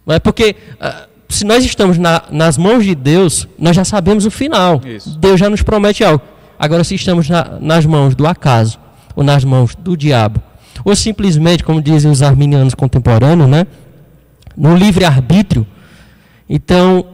Não 0.06 0.14
é 0.14 0.18
porque 0.18 0.54
uh, 0.74 1.08
se 1.28 1.44
nós 1.44 1.64
estamos 1.64 1.96
na, 1.96 2.24
nas 2.30 2.58
mãos 2.58 2.84
de 2.84 2.94
Deus, 2.94 3.48
nós 3.58 3.74
já 3.74 3.84
sabemos 3.84 4.26
o 4.26 4.30
final. 4.30 4.80
Isso. 4.84 5.18
Deus 5.18 5.40
já 5.40 5.48
nos 5.48 5.62
promete 5.62 6.04
algo. 6.04 6.22
Agora, 6.58 6.84
se 6.84 6.94
estamos 6.94 7.28
na, 7.30 7.58
nas 7.60 7.86
mãos 7.86 8.14
do 8.14 8.26
acaso, 8.26 8.78
ou 9.14 9.24
nas 9.24 9.44
mãos 9.44 9.74
do 9.74 9.96
diabo, 9.96 10.42
ou 10.84 10.94
simplesmente, 10.94 11.64
como 11.64 11.80
dizem 11.80 12.10
os 12.10 12.22
arminianos 12.22 12.74
contemporâneos, 12.74 13.48
né, 13.48 13.66
no 14.58 14.76
livre-arbítrio, 14.76 15.64
então, 16.48 17.06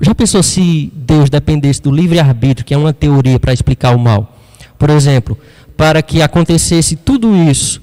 já 0.00 0.14
pensou 0.14 0.42
se 0.42 0.92
Deus 0.94 1.30
dependesse 1.30 1.80
do 1.82 1.90
livre-arbítrio, 1.90 2.64
que 2.64 2.74
é 2.74 2.76
uma 2.76 2.92
teoria 2.92 3.38
para 3.38 3.52
explicar 3.52 3.94
o 3.94 3.98
mal? 3.98 4.36
Por 4.78 4.90
exemplo, 4.90 5.38
para 5.76 6.02
que 6.02 6.22
acontecesse 6.22 6.96
tudo 6.96 7.36
isso 7.36 7.80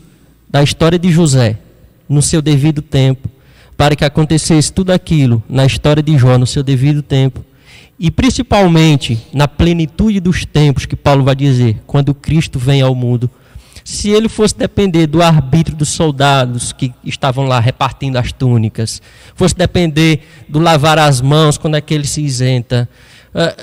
da 0.49 0.63
história 0.63 0.97
de 0.97 1.11
José, 1.11 1.57
no 2.09 2.21
seu 2.21 2.41
devido 2.41 2.81
tempo, 2.81 3.29
para 3.77 3.95
que 3.95 4.05
acontecesse 4.05 4.71
tudo 4.71 4.91
aquilo 4.91 5.43
na 5.49 5.65
história 5.65 6.01
de 6.01 6.17
Jó 6.17 6.37
no 6.37 6.47
seu 6.47 6.63
devido 6.63 7.01
tempo. 7.01 7.43
E 7.99 8.11
principalmente 8.11 9.17
na 9.33 9.47
plenitude 9.47 10.19
dos 10.19 10.45
tempos, 10.45 10.85
que 10.85 10.95
Paulo 10.95 11.23
vai 11.23 11.35
dizer, 11.35 11.81
quando 11.85 12.13
Cristo 12.13 12.59
vem 12.59 12.81
ao 12.81 12.95
mundo. 12.95 13.29
Se 13.85 14.09
ele 14.09 14.27
fosse 14.27 14.57
depender 14.57 15.05
do 15.05 15.21
arbítrio 15.21 15.77
dos 15.77 15.89
soldados 15.89 16.73
que 16.73 16.91
estavam 17.03 17.45
lá 17.45 17.59
repartindo 17.59 18.17
as 18.17 18.31
túnicas, 18.31 18.99
fosse 19.35 19.55
depender 19.55 20.21
do 20.49 20.57
lavar 20.57 20.97
as 20.97 21.21
mãos 21.21 21.55
quando 21.55 21.75
aquele 21.75 22.07
se 22.07 22.19
isenta, 22.19 22.89
ah, 23.33 23.55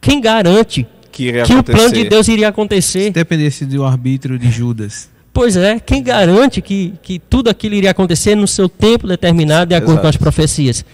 quem 0.00 0.20
garante 0.20 0.86
que, 1.10 1.42
que 1.42 1.54
o 1.54 1.62
plano 1.64 1.92
de 1.92 2.08
Deus 2.08 2.28
iria 2.28 2.48
acontecer? 2.48 3.06
Se 3.06 3.10
dependesse 3.10 3.66
do 3.66 3.84
arbítrio 3.84 4.38
de 4.38 4.48
Judas. 4.48 5.10
Pois 5.32 5.56
é, 5.56 5.80
quem 5.80 6.04
garante 6.04 6.62
que, 6.62 6.94
que 7.02 7.18
tudo 7.18 7.50
aquilo 7.50 7.74
iria 7.74 7.90
acontecer 7.90 8.36
no 8.36 8.46
seu 8.46 8.68
tempo 8.68 9.08
determinado, 9.08 9.70
de 9.70 9.74
acordo 9.74 9.94
Exato. 9.94 10.02
com 10.02 10.08
as 10.08 10.16
profecias? 10.16 10.84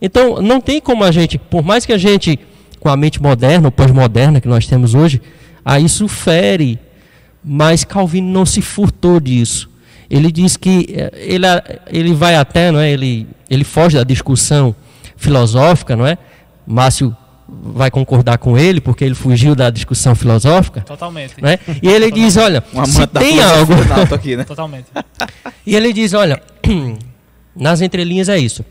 Então, 0.00 0.40
não 0.40 0.60
tem 0.60 0.80
como 0.80 1.02
a 1.02 1.10
gente, 1.10 1.38
por 1.38 1.64
mais 1.64 1.84
que 1.84 1.92
a 1.92 1.98
gente, 1.98 2.38
com 2.78 2.88
a 2.88 2.96
mente 2.96 3.20
moderna 3.20 3.66
ou 3.66 3.72
pós-moderna 3.72 4.40
que 4.40 4.46
nós 4.46 4.64
temos 4.66 4.94
hoje, 4.94 5.20
a 5.64 5.80
isso 5.80 6.06
fere. 6.06 6.78
Mas 7.48 7.84
Calvino 7.84 8.28
não 8.28 8.44
se 8.44 8.60
furtou 8.60 9.20
disso. 9.20 9.70
Ele 10.10 10.32
diz 10.32 10.56
que 10.56 10.86
eh, 10.90 11.12
ele, 11.14 11.46
ele 11.86 12.12
vai 12.12 12.34
até, 12.34 12.72
não 12.72 12.80
é? 12.80 12.90
Ele, 12.90 13.24
ele 13.48 13.62
foge 13.62 13.96
da 13.96 14.02
discussão 14.02 14.74
filosófica, 15.16 15.94
não 15.94 16.04
é? 16.04 16.18
Márcio 16.66 17.16
vai 17.48 17.88
concordar 17.88 18.38
com 18.38 18.58
ele, 18.58 18.80
porque 18.80 19.04
ele 19.04 19.14
fugiu 19.14 19.54
da 19.54 19.70
discussão 19.70 20.16
filosófica. 20.16 20.80
Totalmente. 20.80 21.40
Né? 21.40 21.60
E 21.80 21.88
ele 21.88 22.06
Totalmente. 22.06 22.14
diz, 22.14 22.36
olha, 22.36 22.64
um 22.74 22.84
se 22.84 23.06
tem 23.06 23.40
algo... 23.40 23.72
aqui, 24.12 24.36
né? 24.36 24.42
Totalmente. 24.44 24.86
e 25.64 25.76
ele 25.76 25.92
diz, 25.92 26.12
olha, 26.14 26.42
nas 27.54 27.80
entrelinhas 27.80 28.28
é 28.28 28.38
isso. 28.38 28.64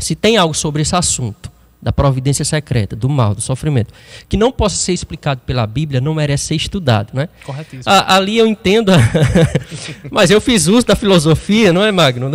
Se 0.00 0.14
tem 0.14 0.38
algo 0.38 0.54
sobre 0.54 0.80
esse 0.80 0.96
assunto, 0.96 1.50
da 1.80 1.92
providência 1.92 2.44
secreta, 2.44 2.96
do 2.96 3.08
mal, 3.08 3.34
do 3.34 3.40
sofrimento, 3.40 3.94
que 4.28 4.36
não 4.36 4.50
possa 4.50 4.76
ser 4.76 4.92
explicado 4.92 5.40
pela 5.46 5.66
Bíblia, 5.66 6.00
não 6.00 6.14
merece 6.14 6.46
ser 6.46 6.54
estudado, 6.56 7.10
né? 7.14 7.28
Corretíssimo. 7.44 7.84
A, 7.86 8.16
ali 8.16 8.36
eu 8.36 8.46
entendo, 8.46 8.92
mas 10.10 10.30
eu 10.30 10.40
fiz 10.40 10.66
uso 10.66 10.86
da 10.86 10.96
filosofia, 10.96 11.72
não 11.72 11.82
é, 11.82 11.92
Magno? 11.92 12.30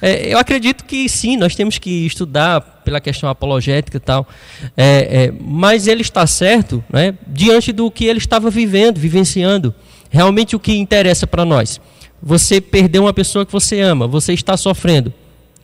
É, 0.00 0.32
eu 0.32 0.38
acredito 0.38 0.84
que 0.84 1.08
sim, 1.08 1.36
nós 1.36 1.54
temos 1.54 1.78
que 1.78 2.06
estudar 2.06 2.60
pela 2.84 3.00
questão 3.00 3.28
apologética 3.28 3.96
e 3.96 4.00
tal, 4.00 4.28
é, 4.76 5.24
é, 5.24 5.32
mas 5.40 5.86
ele 5.86 6.02
está 6.02 6.26
certo 6.26 6.84
né, 6.90 7.14
diante 7.26 7.72
do 7.72 7.90
que 7.90 8.04
ele 8.04 8.18
estava 8.18 8.50
vivendo, 8.50 8.98
vivenciando. 8.98 9.74
Realmente 10.10 10.54
o 10.54 10.60
que 10.60 10.76
interessa 10.76 11.26
para 11.26 11.44
nós. 11.44 11.80
Você 12.22 12.60
perdeu 12.60 13.02
uma 13.02 13.12
pessoa 13.12 13.44
que 13.44 13.52
você 13.52 13.80
ama, 13.80 14.06
você 14.06 14.32
está 14.32 14.56
sofrendo. 14.56 15.12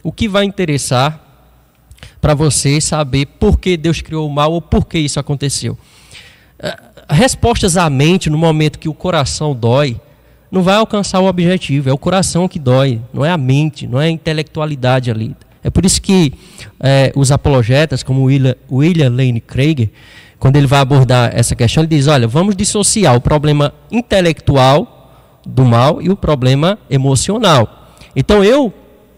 O 0.03 0.11
que 0.11 0.29
vai 0.29 0.45
interessar 0.45 1.32
para 2.21 2.35
você 2.35 2.81
saber 2.81 3.27
por 3.27 3.59
que 3.59 3.77
Deus 3.77 4.01
criou 4.01 4.29
o 4.29 4.33
mal 4.33 4.53
ou 4.53 4.61
por 4.61 4.87
que 4.87 4.99
isso 4.99 5.19
aconteceu? 5.19 5.77
É, 6.59 6.77
respostas 7.11 7.77
à 7.77 7.89
mente 7.91 8.31
no 8.31 8.39
momento 8.39 8.79
que 8.79 8.89
o 8.89 8.95
coração 8.95 9.55
dói 9.55 10.01
não 10.51 10.63
vai 10.63 10.77
alcançar 10.77 11.21
o 11.21 11.27
objetivo. 11.27 11.89
É 11.89 11.93
o 11.93 11.99
coração 11.99 12.47
que 12.47 12.59
dói, 12.59 13.01
não 13.13 13.25
é 13.25 13.31
a 13.31 13.39
mente, 13.39 13.87
não 13.87 14.01
é 14.01 14.07
a 14.07 14.11
intelectualidade 14.11 15.11
ali. 15.11 15.35
É 15.65 15.71
por 15.71 15.85
isso 15.87 16.03
que 16.03 16.35
é, 16.81 17.13
os 17.15 17.31
apologetas, 17.33 18.03
como 18.03 18.25
William, 18.25 18.55
William 18.71 19.09
Lane 19.09 19.41
Craig, 19.41 19.91
quando 20.39 20.57
ele 20.57 20.67
vai 20.67 20.81
abordar 20.81 21.31
essa 21.33 21.55
questão, 21.55 21.83
ele 21.85 21.97
diz: 21.97 22.09
olha, 22.09 22.27
vamos 22.27 22.57
dissociar 22.57 23.15
o 23.17 23.21
problema 23.21 23.73
intelectual 23.91 25.41
do 25.47 25.65
mal 25.65 26.03
e 26.03 26.11
o 26.11 26.17
problema 26.17 26.79
emocional. 26.91 27.95
Então 28.15 28.45
eu 28.45 28.73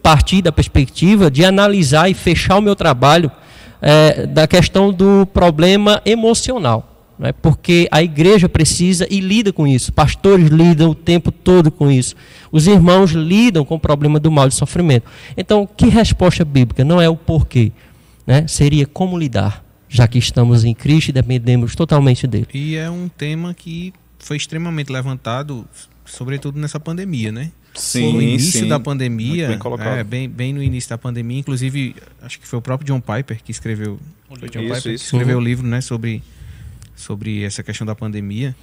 parti 0.05 0.43
da 0.43 0.53
perspectiva 0.53 1.31
de 1.31 1.47
analisar 1.47 2.11
e 2.11 2.15
fechar 2.15 2.59
o 2.59 2.61
meu 2.61 2.77
trabalho 2.77 3.33
é, 3.81 4.27
da 4.27 4.47
questão 4.47 4.93
do 4.93 5.27
problema 5.33 6.03
emocional. 6.05 6.91
Né? 7.17 7.33
porque 7.33 7.87
a 7.93 8.03
igreja 8.03 8.49
precisa 8.49 9.07
e 9.09 9.21
lida 9.21 9.53
com 9.53 9.69
isso. 9.69 9.93
Pastores 9.93 10.49
lidam 10.49 10.91
o 10.91 10.95
tempo 10.97 11.31
todo 11.31 11.71
com 11.71 11.89
isso. 11.89 12.17
Os 12.51 12.67
irmãos 12.67 13.13
lidam 13.13 13.65
com 13.65 13.77
o 13.77 13.81
problema 13.81 14.19
do 14.19 14.33
mal 14.33 14.49
de 14.49 14.55
sofrimento. 14.57 15.09
Então, 15.37 15.65
que 15.65 15.87
resposta 15.87 16.45
bíblica? 16.45 16.85
Não 16.85 17.01
é 17.01 17.09
o 17.09 17.17
porquê. 17.17 17.71
Né? 18.27 18.49
Seria 18.49 18.85
como 18.85 19.17
lidar, 19.17 19.65
já 19.89 20.09
que 20.09 20.19
estamos 20.19 20.65
em 20.65 20.75
Cristo 20.75 21.11
e 21.11 21.13
dependemos 21.13 21.77
totalmente 21.77 22.27
dele. 22.27 22.49
E 22.53 22.75
é 22.75 22.91
um 22.91 23.09
tema 23.09 23.55
que 23.55 23.93
foi 24.19 24.37
extremamente 24.37 24.91
levantado, 24.91 25.65
sobretudo 26.05 26.59
nessa 26.59 26.81
pandemia, 26.81 27.31
né? 27.31 27.53
Sim, 27.75 28.13
no 28.13 28.23
início 28.23 28.61
sim. 28.61 28.69
da 28.69 28.79
pandemia, 28.79 29.49
bem, 29.49 29.59
colocado. 29.59 29.99
é, 29.99 30.05
bem, 30.05 30.29
bem 30.29 30.53
no 30.53 30.63
início 30.63 30.91
da 30.91 30.99
pandemia, 30.99 31.41
inclusive 31.41 31.97
acho 32.23 32.39
que 32.39 32.47
foi 32.47 32.59
o 32.59 32.63
próprio 32.63 32.87
John 32.87 33.01
Piper 33.01 33.43
que 33.43 33.51
escreveu, 33.51 33.99
John 34.31 34.61
isso, 34.61 34.75
Piper 34.75 34.77
isso. 34.77 34.89
que 34.89 34.95
escreveu 34.95 35.39
o 35.39 35.41
livro, 35.41 35.67
né, 35.67 35.81
sobre 35.81 36.23
sobre 36.95 37.43
essa 37.43 37.63
questão 37.63 37.85
da 37.87 37.95
pandemia. 37.95 38.55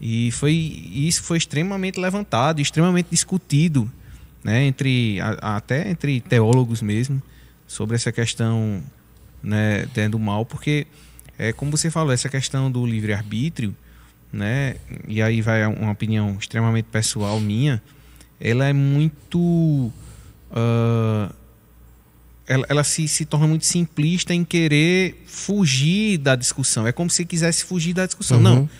E 0.00 0.30
foi 0.30 0.52
isso 0.52 1.22
foi 1.22 1.38
extremamente 1.38 1.98
levantado, 1.98 2.60
extremamente 2.60 3.08
discutido, 3.10 3.90
né, 4.42 4.64
entre 4.64 5.18
a, 5.20 5.56
até 5.56 5.90
entre 5.90 6.20
teólogos 6.20 6.80
mesmo, 6.80 7.20
sobre 7.66 7.96
essa 7.96 8.12
questão, 8.12 8.82
né, 9.42 9.86
do 10.08 10.18
mal, 10.18 10.46
porque 10.46 10.86
é 11.36 11.52
como 11.52 11.72
você 11.72 11.90
falou, 11.90 12.12
essa 12.12 12.28
questão 12.28 12.70
do 12.70 12.86
livre 12.86 13.12
arbítrio, 13.12 13.74
né, 14.32 14.76
e 15.08 15.20
aí 15.20 15.40
vai 15.40 15.66
uma 15.66 15.90
opinião 15.90 16.36
extremamente 16.38 16.86
pessoal 16.86 17.40
minha, 17.40 17.82
ela 18.40 18.66
é 18.66 18.72
muito 18.72 19.38
uh, 19.38 21.34
ela, 22.46 22.66
ela 22.68 22.84
se, 22.84 23.08
se 23.08 23.24
torna 23.24 23.46
muito 23.46 23.64
simplista 23.64 24.34
em 24.34 24.44
querer 24.44 25.22
fugir 25.26 26.18
da 26.18 26.36
discussão. 26.36 26.86
É 26.86 26.92
como 26.92 27.10
se 27.10 27.24
quisesse 27.24 27.64
fugir 27.64 27.94
da 27.94 28.06
discussão. 28.06 28.38
Uhum. 28.38 28.42
Não 28.42 28.70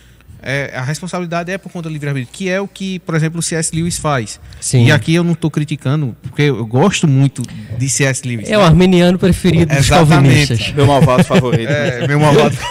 é, 0.47 0.71
a 0.75 0.83
responsabilidade 0.83 1.51
é 1.51 1.57
por 1.57 1.71
conta 1.71 1.89
do 1.89 1.93
livre-arbítrio, 1.93 2.31
que 2.31 2.47
é 2.47 2.61
o 2.61 2.67
que, 2.67 2.99
por 2.99 3.15
exemplo, 3.15 3.39
o 3.39 3.41
C.S. 3.41 3.75
Lewis 3.75 3.97
faz. 3.97 4.39
Sim. 4.61 4.85
E 4.85 4.91
aqui 4.91 5.15
eu 5.15 5.23
não 5.23 5.33
estou 5.33 5.49
criticando, 5.49 6.15
porque 6.21 6.43
eu 6.43 6.63
gosto 6.67 7.07
muito 7.07 7.41
de 7.79 7.89
C.S. 7.89 8.21
Lewis. 8.27 8.47
É 8.47 8.55
o 8.55 8.61
arminiano 8.61 9.17
preferido 9.17 9.75
dos 9.75 9.89
calvinistas. 9.89 10.71
Meu 10.73 10.85
malvado 10.85 11.23
favorito. 11.23 11.67
É, 11.67 12.07
meu 12.07 12.19
malvado. 12.19 12.55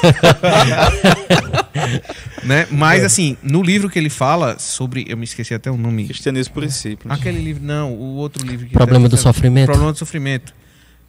né? 2.44 2.68
Mas, 2.70 3.02
é. 3.02 3.06
assim, 3.06 3.36
no 3.42 3.60
livro 3.60 3.90
que 3.90 3.98
ele 3.98 4.10
fala 4.10 4.56
sobre. 4.56 5.04
Eu 5.08 5.16
me 5.16 5.24
esqueci 5.24 5.52
até 5.52 5.68
o 5.68 5.76
nome. 5.76 6.04
Cristianismo 6.04 6.54
princípio. 6.54 7.10
Aquele 7.10 7.40
livro, 7.40 7.64
não, 7.64 7.92
o 7.92 8.14
outro 8.14 8.46
livro. 8.46 8.66
Que 8.66 8.72
Problema 8.72 9.08
do 9.08 9.16
sofrimento. 9.16 9.66
Problema 9.66 9.90
do 9.90 9.98
sofrimento. 9.98 10.54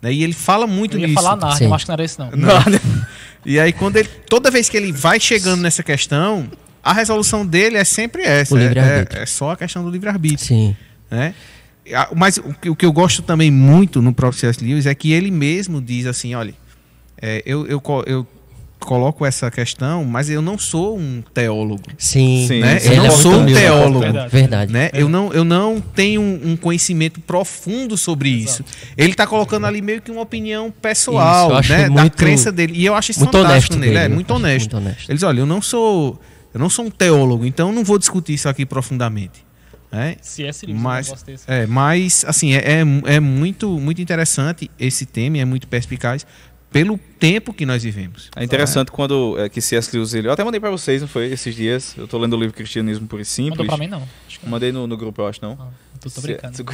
Né? 0.02 0.14
E 0.14 0.24
ele 0.24 0.34
fala 0.34 0.68
muito 0.68 0.98
eu 0.98 1.02
ia 1.02 1.08
nisso. 1.08 1.22
falar 1.22 1.36
nada, 1.36 1.64
eu 1.64 1.74
acho 1.74 1.86
que 1.86 1.90
não 1.90 1.94
era 1.94 2.04
isso 2.04 2.20
não. 2.20 2.32
não. 2.32 2.50
E 3.46 3.60
aí 3.60 3.72
quando 3.72 3.98
ele, 3.98 4.10
toda 4.28 4.50
vez 4.50 4.70
que 4.70 4.76
ele 4.76 4.92
vai 4.92 5.20
chegando 5.20 5.62
nessa 5.62 5.84
questão, 5.84 6.50
a 6.84 6.94
resolução 6.94 7.46
dele 7.46 7.78
é 7.78 7.84
sempre 7.84 8.24
essa. 8.24 8.58
É, 8.60 8.66
é, 8.66 9.22
é, 9.22 9.26
só 9.26 9.52
a 9.52 9.58
questão 9.58 9.84
do 9.84 9.90
livre-arbítrio. 9.90 10.48
Sim. 10.48 10.76
Né? 11.10 11.34
Mas 12.16 12.38
o 12.38 12.76
que, 12.76 12.86
eu 12.86 12.92
gosto 12.92 13.22
também 13.22 13.52
muito 13.52 14.02
no 14.02 14.14
próprio 14.14 14.40
C.S. 14.40 14.64
Lewis 14.64 14.86
é 14.86 14.96
que 14.96 15.12
ele 15.12 15.30
mesmo 15.30 15.82
diz 15.82 16.08
assim, 16.08 16.34
olha, 16.34 16.54
é, 17.22 17.44
eu, 17.46 17.68
eu, 17.68 17.82
eu 18.08 18.28
coloco 18.86 19.26
essa 19.26 19.52
questão, 19.52 20.06
mas 20.06 20.30
eu 20.30 20.42
não 20.42 20.58
sou 20.58 20.98
um 20.98 21.22
teólogo. 21.34 21.82
Sim, 21.98 22.46
Sim 22.48 22.60
né? 22.62 22.80
eu 22.84 23.04
não 23.04 23.12
sou 23.12 23.34
um 23.34 23.46
teólogo. 23.46 24.00
Verdade. 24.00 24.32
Verdade. 24.32 24.74
Né? 24.74 24.90
Eu, 24.94 25.10
não, 25.10 25.34
eu 25.34 25.44
não 25.44 25.82
tenho 25.82 26.22
um 26.22 26.56
conhecimento 26.56 27.20
profundo 27.20 27.98
sobre 27.98 28.30
Exato. 28.30 28.64
isso. 28.64 28.92
Ele 28.96 29.12
está 29.12 29.28
colocando 29.28 29.66
ali 29.66 29.82
meio 29.82 30.02
que 30.02 30.12
uma 30.12 30.22
opinião 30.22 30.72
pessoal, 30.72 31.60
isso, 31.60 31.72
né? 31.72 31.90
da 31.90 32.10
crença 32.10 32.52
dele. 32.52 32.74
E 32.76 32.86
eu 32.86 32.96
acho 32.96 33.12
isso 33.12 33.20
fantástico 33.20 33.76
nele. 33.76 33.94
Dele, 33.94 34.06
é 34.06 34.08
muito 34.08 34.32
honesto. 34.32 34.74
muito 34.74 34.78
honesto. 34.78 35.10
Ele 35.10 35.16
diz, 35.16 35.24
olha, 35.24 35.40
eu 35.40 35.46
não 35.46 35.62
sou. 35.62 36.20
Eu 36.54 36.60
não 36.60 36.70
sou 36.70 36.86
um 36.86 36.90
teólogo, 36.90 37.46
então 37.46 37.68
eu 37.68 37.76
não 37.76 37.84
vou 37.84 38.00
discutir 38.00 38.34
isso 38.34 38.48
aqui 38.48 38.66
profundamente. 38.66 39.46
É, 39.92 40.18
Se 40.22 40.44
é 40.44 40.52
mas, 40.74 41.14
é, 41.48 41.66
mas 41.66 42.26
assim 42.28 42.54
é, 42.54 42.58
é, 42.58 43.16
é, 43.16 43.20
muito 43.20 43.80
muito 43.80 44.02
interessante 44.02 44.70
esse 44.78 45.06
tema, 45.06 45.38
é 45.38 45.46
muito 45.46 45.68
perspicaz, 45.68 46.26
pelo 46.76 47.00
tempo 47.18 47.54
que 47.54 47.66
nós 47.66 47.84
vivemos. 47.84 48.30
É 48.36 48.44
interessante 48.44 48.90
é? 48.90 48.92
quando 48.92 49.40
é, 49.40 49.48
que 49.48 49.62
C.S. 49.62 49.96
Lewis 49.96 50.14
ele, 50.14 50.28
eu 50.28 50.34
até 50.34 50.44
mandei 50.44 50.60
para 50.60 50.70
vocês, 50.70 51.02
não 51.02 51.08
foi 51.08 51.28
esses 51.28 51.56
dias. 51.56 51.96
Eu 51.98 52.06
tô 52.06 52.18
lendo 52.18 52.36
o 52.36 52.38
livro 52.38 52.54
Cristianismo 52.54 53.08
por 53.08 53.18
e 53.18 53.24
Simples. 53.24 53.60
Mandou 53.60 53.66
para 53.66 53.78
mim 53.78 53.88
não. 53.90 54.02
não. 54.02 54.50
Mandei 54.50 54.74
no, 54.74 54.86
no, 54.86 54.98
grupo, 54.98 55.22
eu 55.22 55.28
acho 55.28 55.40
não. 55.42 55.58
Ah, 55.58 55.70
tô, 56.02 56.10
tô 56.10 56.20
brincando. 56.20 56.66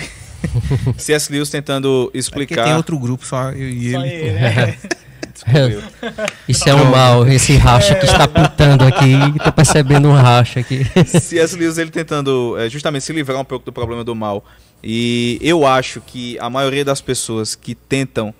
C.S. 0.97 1.29
Lewis 1.31 1.51
tentando 1.51 2.09
explicar. 2.15 2.61
É 2.61 2.63
tem 2.63 2.73
outro 2.73 2.97
grupo 2.97 3.23
só 3.23 3.51
eu 3.51 3.69
e 3.69 3.91
só 3.91 4.03
ele. 4.03 4.09
ele 4.25 4.39
né? 4.39 4.77
Isso 6.49 6.67
é 6.67 6.73
um 6.73 6.85
mal, 6.85 7.27
esse 7.27 7.55
racha 7.57 7.93
que 7.93 8.07
está 8.07 8.27
pintando 8.27 8.83
aqui. 8.83 9.13
Tô 9.43 9.51
percebendo 9.51 10.07
um 10.07 10.13
racha 10.13 10.61
aqui. 10.61 10.83
C.S. 11.05 11.55
Lewis 11.55 11.77
ele 11.77 11.91
tentando 11.91 12.57
é, 12.57 12.67
justamente 12.67 13.05
se 13.05 13.13
livrar 13.13 13.39
um 13.39 13.45
pouco 13.45 13.65
do 13.65 13.71
problema 13.71 14.03
do 14.03 14.15
mal. 14.15 14.43
E 14.83 15.37
eu 15.43 15.63
acho 15.63 16.01
que 16.01 16.39
a 16.39 16.49
maioria 16.49 16.83
das 16.83 17.01
pessoas 17.01 17.53
que 17.53 17.75
tentam 17.75 18.33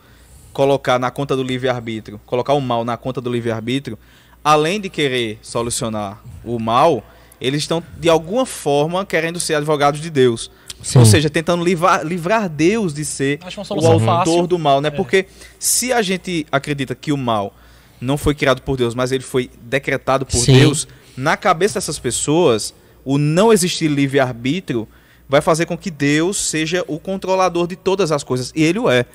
colocar 0.53 0.99
na 0.99 1.09
conta 1.11 1.35
do 1.35 1.43
livre-arbítrio, 1.43 2.19
colocar 2.25 2.53
o 2.53 2.61
mal 2.61 2.83
na 2.83 2.97
conta 2.97 3.21
do 3.21 3.31
livre-arbítrio, 3.31 3.97
além 4.43 4.79
de 4.79 4.89
querer 4.89 5.39
solucionar 5.41 6.21
o 6.43 6.59
mal, 6.59 7.03
eles 7.39 7.61
estão 7.61 7.83
de 7.97 8.09
alguma 8.09 8.45
forma 8.45 9.05
querendo 9.05 9.39
ser 9.39 9.55
advogados 9.55 10.01
de 10.01 10.09
Deus. 10.09 10.51
Sim. 10.81 10.99
Ou 10.99 11.05
seja, 11.05 11.29
tentando 11.29 11.63
livrar, 11.63 12.03
livrar 12.03 12.49
Deus 12.49 12.93
de 12.93 13.05
ser 13.05 13.39
o 13.69 13.85
autor 13.85 13.99
fácil. 13.99 14.47
do 14.47 14.57
mal, 14.57 14.81
né? 14.81 14.87
É. 14.87 14.91
Porque 14.91 15.27
se 15.59 15.93
a 15.93 16.01
gente 16.01 16.45
acredita 16.51 16.95
que 16.95 17.11
o 17.11 17.17
mal 17.17 17.53
não 17.99 18.17
foi 18.17 18.33
criado 18.33 18.61
por 18.63 18.77
Deus, 18.77 18.95
mas 18.95 19.11
ele 19.11 19.23
foi 19.23 19.49
decretado 19.61 20.25
por 20.25 20.37
Sim. 20.37 20.53
Deus, 20.53 20.87
na 21.15 21.37
cabeça 21.37 21.75
dessas 21.75 21.99
pessoas, 21.99 22.73
o 23.05 23.17
não 23.19 23.53
existir 23.53 23.87
livre-arbítrio 23.87 24.87
vai 25.29 25.39
fazer 25.39 25.65
com 25.65 25.77
que 25.77 25.91
Deus 25.91 26.37
seja 26.37 26.83
o 26.87 26.99
controlador 26.99 27.67
de 27.67 27.75
todas 27.75 28.11
as 28.11 28.23
coisas. 28.23 28.51
E 28.55 28.63
ele 28.63 28.79
o 28.79 28.89
é 28.89 29.05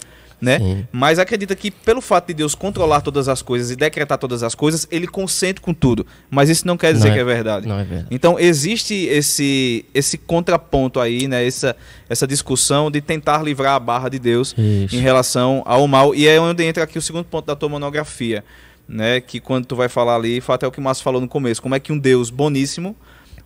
né? 0.40 0.58
Sim. 0.58 0.86
Mas 0.92 1.18
acredita 1.18 1.54
que 1.56 1.70
pelo 1.70 2.00
fato 2.00 2.28
de 2.28 2.34
Deus 2.34 2.54
controlar 2.54 3.00
todas 3.00 3.28
as 3.28 3.40
coisas 3.40 3.70
e 3.70 3.76
decretar 3.76 4.18
todas 4.18 4.42
as 4.42 4.54
coisas, 4.54 4.86
ele 4.90 5.06
consente 5.06 5.60
com 5.60 5.72
tudo. 5.72 6.06
Mas 6.30 6.48
isso 6.48 6.66
não 6.66 6.76
quer 6.76 6.92
dizer 6.92 7.08
não 7.08 7.12
é, 7.12 7.14
que 7.14 7.20
é 7.20 7.24
verdade. 7.24 7.68
Não 7.68 7.78
é 7.78 7.84
verdade. 7.84 8.08
Então 8.10 8.38
existe 8.38 8.94
esse 8.94 9.84
esse 9.94 10.18
contraponto 10.18 11.00
aí, 11.00 11.26
né? 11.26 11.46
Essa 11.46 11.76
essa 12.08 12.26
discussão 12.26 12.90
de 12.90 13.00
tentar 13.00 13.42
livrar 13.42 13.74
a 13.74 13.80
barra 13.80 14.08
de 14.08 14.18
Deus 14.18 14.54
isso. 14.56 14.94
em 14.94 15.00
relação 15.00 15.62
ao 15.64 15.86
mal 15.88 16.14
e 16.14 16.26
é 16.28 16.38
onde 16.40 16.64
entra 16.64 16.84
aqui 16.84 16.98
o 16.98 17.02
segundo 17.02 17.24
ponto 17.24 17.46
da 17.46 17.56
tua 17.56 17.68
monografia, 17.68 18.44
né? 18.88 19.20
Que 19.20 19.40
quando 19.40 19.66
tu 19.66 19.76
vai 19.76 19.88
falar 19.88 20.16
ali, 20.16 20.40
fato 20.40 20.64
é 20.64 20.68
o 20.68 20.72
que 20.72 20.78
o 20.78 20.82
Márcio 20.82 21.02
falou 21.02 21.20
no 21.20 21.28
começo, 21.28 21.62
como 21.62 21.74
é 21.74 21.80
que 21.80 21.92
um 21.92 21.98
Deus 21.98 22.28
boníssimo, 22.28 22.94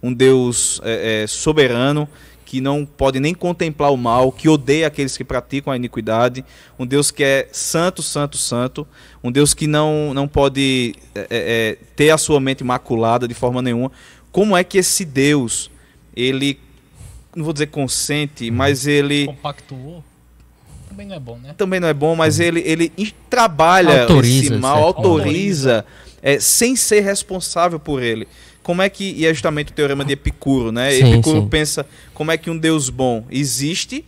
um 0.03 0.12
Deus 0.12 0.81
é, 0.85 1.22
é, 1.22 1.26
soberano 1.26 2.09
que 2.51 2.61
não 2.61 2.85
pode 2.85 3.21
nem 3.21 3.33
contemplar 3.33 3.93
o 3.93 3.97
mal, 3.97 4.33
que 4.33 4.49
odeia 4.49 4.89
aqueles 4.89 5.17
que 5.17 5.23
praticam 5.23 5.73
a 5.73 5.77
iniquidade, 5.77 6.45
um 6.77 6.85
Deus 6.85 7.13
que 7.13 7.23
é 7.23 7.49
santo, 7.53 8.03
santo, 8.03 8.37
santo, 8.37 8.85
um 9.23 9.31
Deus 9.31 9.55
que 9.55 9.69
não, 9.69 10.13
não 10.13 10.27
pode 10.27 10.97
é, 11.15 11.21
é, 11.21 11.27
é, 11.31 11.79
ter 11.95 12.11
a 12.11 12.19
sua 12.19 12.41
mente 12.41 12.65
maculada 12.65 13.29
de 13.29 13.35
forma 13.35 13.63
nenhuma. 13.63 13.93
Como 14.33 14.57
é 14.57 14.65
que 14.65 14.79
esse 14.79 15.05
Deus, 15.05 15.71
ele, 16.13 16.59
não 17.37 17.45
vou 17.45 17.53
dizer 17.53 17.69
consente, 17.69 18.51
mas 18.51 18.85
ele... 18.85 19.27
Compactuou? 19.27 20.03
Também 20.89 21.07
não 21.07 21.15
é 21.15 21.21
bom, 21.21 21.39
né? 21.39 21.55
Também 21.57 21.79
não 21.79 21.87
é 21.87 21.95
bom, 21.95 22.17
mas 22.17 22.41
ele, 22.41 22.65
ele 22.67 22.93
trabalha 23.31 24.03
autoriza, 24.03 24.55
esse 24.55 24.61
mal, 24.61 24.83
autoriza, 24.83 25.87
é, 26.21 26.41
sem 26.41 26.75
ser 26.75 27.03
responsável 27.03 27.79
por 27.79 28.03
ele 28.03 28.27
como 28.71 28.83
é 28.83 28.89
que, 28.89 29.17
e 29.17 29.27
é 29.27 29.35
justamente 29.35 29.73
o 29.73 29.75
teorema 29.75 30.05
de 30.05 30.13
Epicuro, 30.13 30.71
né? 30.71 30.93
Sim, 30.93 31.15
Epicuro 31.15 31.41
sim. 31.41 31.49
pensa 31.49 31.85
como 32.15 32.31
é 32.31 32.37
que 32.37 32.49
um 32.49 32.57
Deus 32.57 32.89
bom 32.89 33.25
existe 33.29 34.05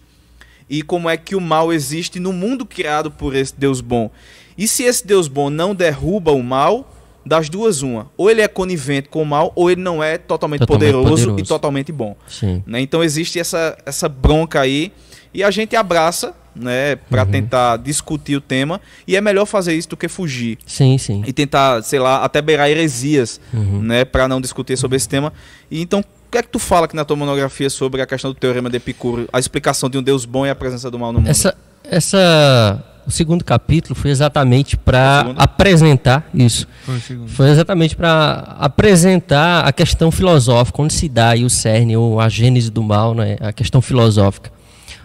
e 0.70 0.82
como 0.82 1.10
é 1.10 1.16
que 1.16 1.34
o 1.34 1.40
mal 1.40 1.72
existe 1.72 2.20
no 2.20 2.32
mundo 2.32 2.64
criado 2.64 3.10
por 3.10 3.34
esse 3.34 3.52
Deus 3.58 3.80
bom. 3.80 4.08
E 4.56 4.68
se 4.68 4.84
esse 4.84 5.04
Deus 5.04 5.26
bom 5.26 5.50
não 5.50 5.74
derruba 5.74 6.30
o 6.30 6.44
mal, 6.44 6.94
das 7.26 7.48
duas 7.48 7.82
uma, 7.82 8.08
ou 8.16 8.30
ele 8.30 8.40
é 8.40 8.46
conivente 8.46 9.08
com 9.08 9.22
o 9.22 9.26
mal, 9.26 9.50
ou 9.56 9.68
ele 9.68 9.80
não 9.80 10.00
é 10.00 10.16
totalmente, 10.16 10.60
totalmente 10.60 10.92
poderoso, 10.92 11.10
poderoso, 11.10 11.40
e 11.40 11.42
totalmente 11.42 11.90
bom. 11.90 12.16
Né? 12.64 12.82
Então 12.82 13.02
existe 13.02 13.40
essa, 13.40 13.76
essa 13.84 14.08
bronca 14.08 14.60
aí 14.60 14.92
e 15.34 15.42
a 15.42 15.50
gente 15.50 15.74
abraça 15.74 16.36
né, 16.54 16.96
para 16.96 17.24
uhum. 17.24 17.30
tentar 17.30 17.76
discutir 17.78 18.36
o 18.36 18.40
tema, 18.40 18.80
e 19.06 19.16
é 19.16 19.20
melhor 19.20 19.46
fazer 19.46 19.74
isso 19.74 19.88
do 19.88 19.96
que 19.96 20.08
fugir. 20.08 20.58
Sim, 20.66 20.98
sim. 20.98 21.22
E 21.26 21.32
tentar, 21.32 21.82
sei 21.82 21.98
lá, 21.98 22.24
até 22.24 22.42
beirar 22.42 22.68
heresias, 22.68 23.40
uhum. 23.52 23.82
né, 23.82 24.04
para 24.04 24.28
não 24.28 24.40
discutir 24.40 24.76
sobre 24.76 24.96
esse 24.96 25.08
tema. 25.08 25.32
E 25.70 25.80
então, 25.80 26.00
o 26.00 26.30
que 26.30 26.38
é 26.38 26.42
que 26.42 26.48
tu 26.48 26.58
fala 26.58 26.86
aqui 26.86 26.96
na 26.96 27.04
tua 27.04 27.16
monografia 27.16 27.68
sobre 27.68 28.00
a 28.00 28.06
questão 28.06 28.30
do 28.30 28.34
teorema 28.34 28.70
de 28.70 28.76
Epicuro, 28.76 29.28
a 29.32 29.38
explicação 29.38 29.88
de 29.88 29.98
um 29.98 30.02
Deus 30.02 30.24
bom 30.24 30.46
e 30.46 30.50
a 30.50 30.54
presença 30.54 30.90
do 30.90 30.98
mal 30.98 31.12
no 31.12 31.18
mundo? 31.18 31.28
Essa 31.28 31.56
essa 31.84 32.84
o 33.06 33.10
segundo 33.10 33.44
capítulo 33.44 33.94
foi 33.94 34.10
exatamente 34.10 34.76
para 34.76 35.34
apresentar 35.36 36.28
isso. 36.32 36.68
Foi, 36.84 37.00
foi 37.26 37.50
exatamente 37.50 37.96
para 37.96 38.56
apresentar 38.60 39.66
a 39.66 39.72
questão 39.72 40.10
filosófica, 40.10 40.80
onde 40.80 40.92
se 40.92 41.08
dá 41.08 41.30
aí 41.30 41.44
o 41.44 41.50
cerne 41.50 41.96
ou 41.96 42.20
a 42.20 42.28
gênese 42.28 42.70
do 42.70 42.82
mal, 42.82 43.14
né, 43.14 43.36
a 43.40 43.52
questão 43.52 43.82
filosófica. 43.82 44.52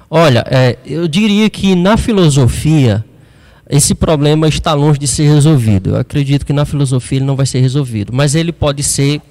Olha, 0.10 0.46
é, 0.50 0.78
eu 0.86 1.08
diria 1.08 1.50
que 1.50 1.76
na 1.76 1.98
filosofia 1.98 3.04
esse 3.70 3.94
problema 3.94 4.48
está 4.48 4.74
longe 4.74 4.98
de 4.98 5.08
ser 5.08 5.28
resolvido. 5.28 5.92
Eu 5.92 5.98
acredito 5.98 6.46
que 6.46 6.54
na 6.54 6.66
filosofia 6.66 7.18
ele 7.18 7.26
não 7.26 7.36
vai 7.36 7.46
ser 7.46 7.60
resolvido, 7.60 8.14
mas 8.14 8.34
ele 8.34 8.54
pode 8.54 8.82
ser 8.82 9.22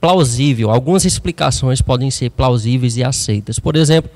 plausível. 0.00 0.70
Algumas 0.70 1.04
explicações 1.04 1.80
podem 1.80 2.10
ser 2.10 2.30
plausíveis 2.30 2.96
e 2.98 3.04
aceitas. 3.04 3.58
Por 3.58 3.76
exemplo, 3.76 4.10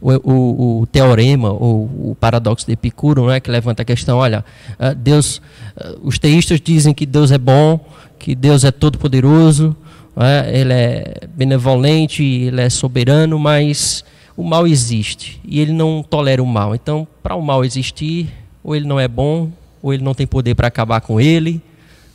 o, 0.00 0.12
o, 0.12 0.80
o 0.82 0.86
teorema 0.86 1.50
ou 1.52 2.10
o 2.10 2.16
paradoxo 2.18 2.66
de 2.66 2.72
Epicuro, 2.72 3.26
né, 3.26 3.40
que 3.40 3.50
levanta 3.50 3.82
a 3.82 3.84
questão, 3.84 4.18
olha, 4.18 4.44
ah, 4.78 4.92
Deus, 4.92 5.42
ah, 5.76 5.94
os 6.02 6.18
teístas 6.18 6.60
dizem 6.60 6.94
que 6.94 7.04
Deus 7.04 7.32
é 7.32 7.38
bom, 7.38 7.80
que 8.18 8.34
Deus 8.34 8.64
é 8.64 8.70
todo 8.70 8.98
poderoso, 8.98 9.76
né, 10.14 10.48
ele 10.52 10.72
é 10.72 11.14
benevolente, 11.34 12.22
ele 12.22 12.60
é 12.60 12.70
soberano, 12.70 13.38
mas 13.38 14.04
o 14.36 14.44
mal 14.44 14.66
existe 14.66 15.40
e 15.44 15.60
ele 15.60 15.72
não 15.72 16.02
tolera 16.02 16.42
o 16.42 16.46
mal. 16.46 16.74
Então, 16.74 17.06
para 17.22 17.34
o 17.34 17.42
mal 17.42 17.64
existir, 17.64 18.28
ou 18.62 18.74
ele 18.74 18.86
não 18.86 19.00
é 19.00 19.08
bom, 19.08 19.50
ou 19.82 19.94
ele 19.94 20.02
não 20.02 20.14
tem 20.14 20.26
poder 20.26 20.54
para 20.54 20.68
acabar 20.68 21.00
com 21.00 21.20
ele, 21.20 21.60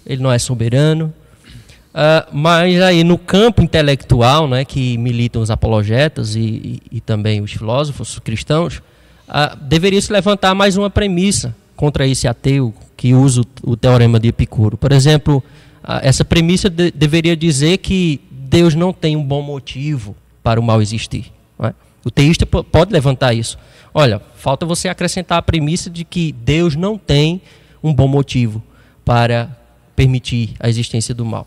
ele 0.05 0.21
não 0.21 0.31
é 0.31 0.37
soberano. 0.37 1.13
Ah, 1.93 2.27
mas 2.31 2.81
aí 2.81 3.03
no 3.03 3.17
campo 3.17 3.61
intelectual, 3.61 4.47
né, 4.47 4.63
que 4.63 4.97
militam 4.97 5.41
os 5.41 5.51
apologetas 5.51 6.35
e, 6.35 6.39
e, 6.39 6.81
e 6.97 7.01
também 7.01 7.41
os 7.41 7.51
filósofos 7.51 8.17
cristãos, 8.19 8.81
ah, 9.27 9.55
deveria 9.59 10.01
se 10.01 10.11
levantar 10.11 10.53
mais 10.53 10.77
uma 10.77 10.89
premissa 10.89 11.55
contra 11.75 12.07
esse 12.07 12.27
ateu 12.27 12.73
que 12.95 13.13
usa 13.13 13.41
o, 13.41 13.71
o 13.71 13.77
teorema 13.77 14.19
de 14.19 14.29
Epicuro. 14.29 14.77
Por 14.77 14.91
exemplo, 14.91 15.43
ah, 15.83 15.99
essa 16.03 16.23
premissa 16.23 16.69
de, 16.69 16.91
deveria 16.91 17.35
dizer 17.35 17.77
que 17.79 18.21
Deus 18.29 18.75
não 18.75 18.93
tem 18.93 19.15
um 19.15 19.23
bom 19.23 19.41
motivo 19.41 20.15
para 20.43 20.59
o 20.59 20.63
mal 20.63 20.81
existir. 20.81 21.31
não 21.57 21.69
é? 21.69 21.73
O 22.03 22.11
teísta 22.11 22.45
po- 22.45 22.63
pode 22.63 22.91
levantar 22.91 23.33
isso. 23.33 23.57
Olha, 23.93 24.21
falta 24.35 24.65
você 24.65 24.89
acrescentar 24.89 25.37
a 25.37 25.41
premissa 25.41 25.89
de 25.89 26.03
que 26.03 26.31
Deus 26.31 26.75
não 26.75 26.97
tem 26.97 27.41
um 27.83 27.93
bom 27.93 28.07
motivo 28.07 28.63
para 29.03 29.49
permitir 29.95 30.53
a 30.59 30.69
existência 30.69 31.13
do 31.13 31.25
mal. 31.25 31.45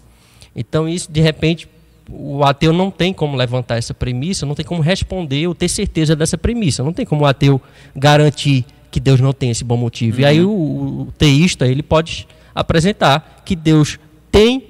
Então, 0.55 0.89
isso, 0.89 1.11
de 1.11 1.21
repente, 1.21 1.69
o 2.09 2.45
ateu 2.45 2.73
não 2.73 2.91
tem 2.91 3.13
como 3.13 3.37
levantar 3.37 3.77
essa 3.77 3.95
premissa, 3.95 4.45
não 4.47 4.55
tem 4.55 4.65
como 4.65 4.83
responder 4.83 5.47
ou 5.47 5.55
ter 5.55 5.69
certeza 5.69 6.15
dessa 6.15 6.37
premissa. 6.37 6.83
Não 6.85 6.93
tem 6.93 7.07
como 7.07 7.23
o 7.23 7.27
ateu 7.27 7.61
garantir 7.97 8.65
que 8.91 9.01
Deus 9.01 9.21
não 9.21 9.33
tem 9.33 9.51
esse 9.51 9.65
bom 9.65 9.77
motivo. 9.77 10.21
E 10.21 10.25
aí 10.25 10.41
o, 10.41 10.51
o 10.51 11.13
teísta 11.19 11.67
ele 11.67 11.83
pode 11.83 12.29
apresentar 12.55 13.43
que 13.45 13.57
Deus 13.57 13.99
tem 14.31 14.69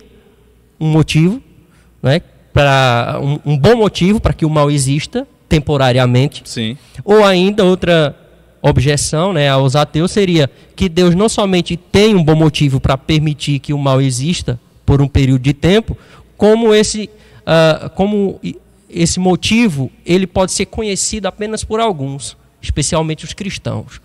um 0.80 0.89
motivo, 0.89 1.43
né, 2.03 2.20
para 2.53 3.18
um, 3.20 3.53
um 3.53 3.59
bom 3.59 3.76
motivo 3.76 4.20
para 4.20 4.32
que 4.32 4.47
o 4.47 4.51
mal 4.51 4.70
exista 4.70 5.26
temporariamente, 5.55 6.42
Sim. 6.44 6.76
ou 7.05 7.24
ainda 7.24 7.64
outra 7.64 8.16
objeção 8.61 9.32
né, 9.32 9.48
aos 9.48 9.76
ateus 9.76 10.11
seria 10.11 10.50
que 10.74 10.88
Deus 10.88 11.14
não 11.14 11.28
somente 11.28 11.76
tem 11.76 12.16
um 12.16 12.24
bom 12.24 12.34
motivo 12.34 12.80
para 12.80 12.98
permitir 12.98 13.61
que 13.61 13.72
o 13.72 13.78
mal 13.78 14.02
exista 14.02 14.59
por 14.84 15.00
um 15.00 15.07
período 15.07 15.42
de 15.42 15.52
tempo, 15.52 15.96
como 16.36 16.74
esse, 16.74 17.09
ah, 17.46 17.88
como 17.94 18.40
esse 18.90 19.20
motivo 19.20 19.92
ele 20.05 20.26
pode 20.26 20.50
ser 20.50 20.66
conhecido 20.66 21.26
apenas 21.26 21.62
por 21.62 21.78
alguns, 21.78 22.36
especialmente 22.61 23.24
os 23.24 23.32
cristãos. 23.32 24.00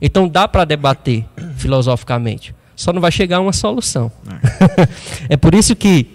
Então 0.00 0.26
dá 0.26 0.48
para 0.48 0.64
debater 0.64 1.26
filosoficamente, 1.56 2.54
só 2.74 2.94
não 2.94 3.00
vai 3.00 3.12
chegar 3.12 3.38
a 3.38 3.40
uma 3.40 3.52
solução. 3.52 4.10
é 5.28 5.36
por 5.36 5.54
isso 5.54 5.76
que 5.76 6.06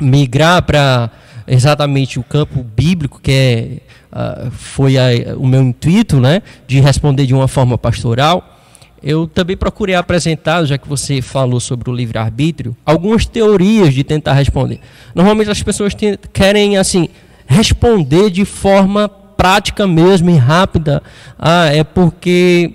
migrar 0.00 0.62
para 0.62 1.10
exatamente 1.46 2.18
o 2.18 2.22
campo 2.22 2.62
bíblico, 2.62 3.20
que 3.20 3.30
é, 3.32 3.76
ah, 4.12 4.48
foi 4.52 4.96
a- 4.98 5.36
o 5.36 5.46
meu 5.46 5.62
intuito, 5.62 6.18
né, 6.20 6.42
de 6.66 6.80
responder 6.80 7.26
de 7.26 7.34
uma 7.34 7.48
forma 7.48 7.76
pastoral, 7.78 8.56
eu 9.02 9.26
também 9.26 9.56
procurei 9.56 9.94
apresentar, 9.94 10.64
já 10.66 10.76
que 10.76 10.86
você 10.88 11.22
falou 11.22 11.58
sobre 11.58 11.88
o 11.88 11.94
livre-arbítrio, 11.94 12.76
algumas 12.84 13.24
teorias 13.24 13.94
de 13.94 14.04
tentar 14.04 14.34
responder. 14.34 14.78
Normalmente 15.14 15.50
as 15.50 15.62
pessoas 15.62 15.94
te- 15.94 16.18
querem, 16.32 16.76
assim, 16.76 17.08
responder 17.46 18.30
de 18.30 18.44
forma 18.44 19.08
prática 19.08 19.86
mesmo 19.86 20.28
e 20.30 20.36
rápida. 20.36 21.02
Ah, 21.38 21.66
é 21.66 21.82
porque, 21.82 22.74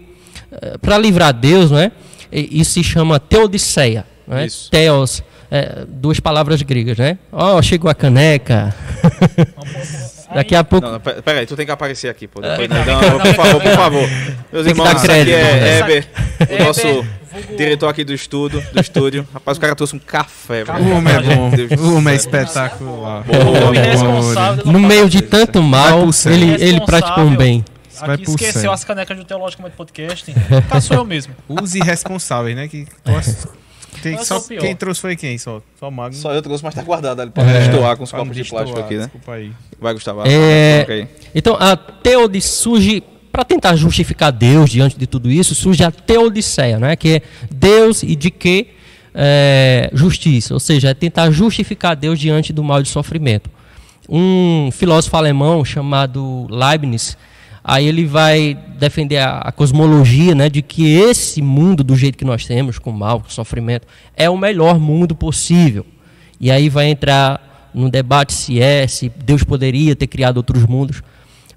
para 0.81 0.97
livrar 0.97 1.31
Deus, 1.31 1.69
não 1.69 1.77
é? 1.77 1.91
Isso 2.31 2.71
se 2.71 2.83
chama 2.83 3.19
teodiceia. 3.19 4.03
Não 4.27 4.35
é? 4.37 4.47
Isso. 4.47 4.69
Theos, 4.71 5.23
é, 5.51 5.83
duas 5.87 6.19
palavras 6.19 6.61
gregas, 6.61 6.97
né? 6.97 7.17
Ó, 7.31 7.61
chegou 7.61 7.89
a 7.89 7.95
caneca. 7.95 8.73
Daqui 10.33 10.55
a 10.55 10.63
pouco. 10.63 10.85
Não, 10.85 10.93
não, 10.93 10.99
pe- 10.99 11.21
peraí, 11.21 11.45
tu 11.45 11.55
tem 11.55 11.65
que 11.65 11.71
aparecer 11.71 12.09
aqui, 12.09 12.27
pô. 12.27 12.41
Depois, 12.41 12.67
que 12.67 12.73
não, 12.73 12.83
não, 12.85 13.19
por 13.19 13.33
favor, 13.35 13.61
por 13.61 13.71
favor. 13.71 14.09
Meus 14.51 14.67
irmãos, 14.67 14.83
dar 14.85 14.91
aqui 14.97 15.01
crédito, 15.05 15.35
é? 15.35 15.79
Heber, 15.79 16.07
o 16.49 16.63
nosso 16.65 17.05
diretor 17.55 17.87
aqui 17.87 18.03
do 18.03 18.13
estúdio, 18.13 18.61
do 18.73 18.81
estúdio. 18.81 19.25
Rapaz, 19.33 19.57
o 19.57 19.61
cara 19.61 19.75
trouxe 19.75 19.95
um 19.95 19.99
café, 19.99 20.63
velho. 20.63 20.83
O 20.83 20.91
homem 20.97 21.13
é 21.13 21.21
bom. 21.21 21.51
Homem 21.95 22.13
é 22.13 22.17
espetacular. 22.17 23.23
No 24.65 24.79
meio 24.79 25.09
de 25.09 25.21
tanto 25.21 25.61
mal, 25.61 26.09
ele, 26.25 26.61
ele 26.61 26.81
praticou 26.81 27.23
um 27.23 27.35
bem. 27.35 27.63
vai 28.01 28.15
Aqui 28.15 28.23
esqueceu 28.29 28.71
as 28.71 28.83
canecas 28.83 29.15
do 29.15 29.23
Teologicamente 29.23 29.75
Podcast. 29.77 30.33
Cá 30.67 30.81
sou 30.81 30.97
eu 30.97 31.05
mesmo. 31.05 31.33
Os 31.47 31.75
irresponsáveis, 31.75 32.55
né? 32.55 32.67
Que 32.67 32.87
tem, 34.09 34.23
só, 34.23 34.39
pior. 34.39 34.61
quem 34.61 34.75
trouxe 34.75 35.01
foi 35.01 35.15
quem? 35.15 35.37
Só, 35.37 35.61
só 35.79 35.87
o 35.89 35.91
Magno. 35.91 36.17
Só 36.19 36.33
eu 36.33 36.41
trouxe, 36.41 36.63
mas 36.63 36.73
tá 36.75 36.81
guardado 36.83 37.21
ali. 37.21 37.31
Pode 37.31 37.49
É. 37.49 37.59
destoar 37.67 37.97
com 37.97 38.03
os 38.03 38.09
Pra 38.09 38.19
copos 38.19 38.35
de 38.35 38.43
plástico 38.43 38.79
aqui, 38.79 38.95
né? 38.95 39.03
Desculpa 39.03 39.33
aí. 39.33 39.51
Vai, 39.79 39.93
Gustavo. 39.93 40.21
É, 40.25 40.85
aí. 40.87 41.07
Então, 41.33 41.55
a 41.59 41.75
teodice 41.75 42.49
surge, 42.49 43.03
para 43.31 43.43
tentar 43.43 43.75
justificar 43.75 44.31
Deus 44.31 44.69
diante 44.69 44.97
de 44.97 45.05
tudo 45.07 45.29
isso, 45.31 45.53
surge 45.55 45.83
a 45.83 45.91
teodiceia, 45.91 46.79
né? 46.79 46.95
que 46.95 47.09
é 47.15 47.21
Deus 47.51 48.03
e 48.03 48.15
de 48.15 48.31
que 48.31 48.67
é, 49.13 49.89
justiça, 49.93 50.53
ou 50.53 50.59
seja, 50.59 50.89
é 50.89 50.93
tentar 50.93 51.31
justificar 51.31 51.95
Deus 51.95 52.19
diante 52.19 52.51
do 52.51 52.63
mal 52.63 52.79
e 52.79 52.83
do 52.83 52.87
sofrimento. 52.89 53.49
Um 54.07 54.69
filósofo 54.71 55.15
alemão 55.17 55.65
chamado 55.65 56.47
Leibniz, 56.49 57.17
aí 57.67 57.87
ele 57.87 58.05
vai 58.05 58.55
defender 58.77 59.17
a, 59.17 59.39
a 59.39 59.51
cosmologia 59.51 60.35
né, 60.35 60.49
de 60.49 60.61
que 60.61 60.85
esse 60.95 61.41
mundo, 61.41 61.83
do 61.83 61.95
jeito 61.95 62.15
que 62.17 62.23
nós 62.23 62.45
temos, 62.45 62.77
com 62.77 62.91
mal, 62.91 63.19
com 63.21 63.29
sofrimento, 63.29 63.87
é 64.15 64.29
o 64.29 64.37
melhor 64.37 64.79
mundo 64.79 65.15
possível. 65.15 65.83
E 66.39 66.51
aí 66.51 66.69
vai 66.69 66.87
entrar 66.89 67.71
num 67.73 67.89
debate 67.89 68.33
se 68.33 68.61
é, 68.61 68.85
se 68.85 69.11
Deus 69.25 69.43
poderia 69.43 69.95
ter 69.95 70.05
criado 70.05 70.37
outros 70.37 70.63
mundos. 70.65 71.01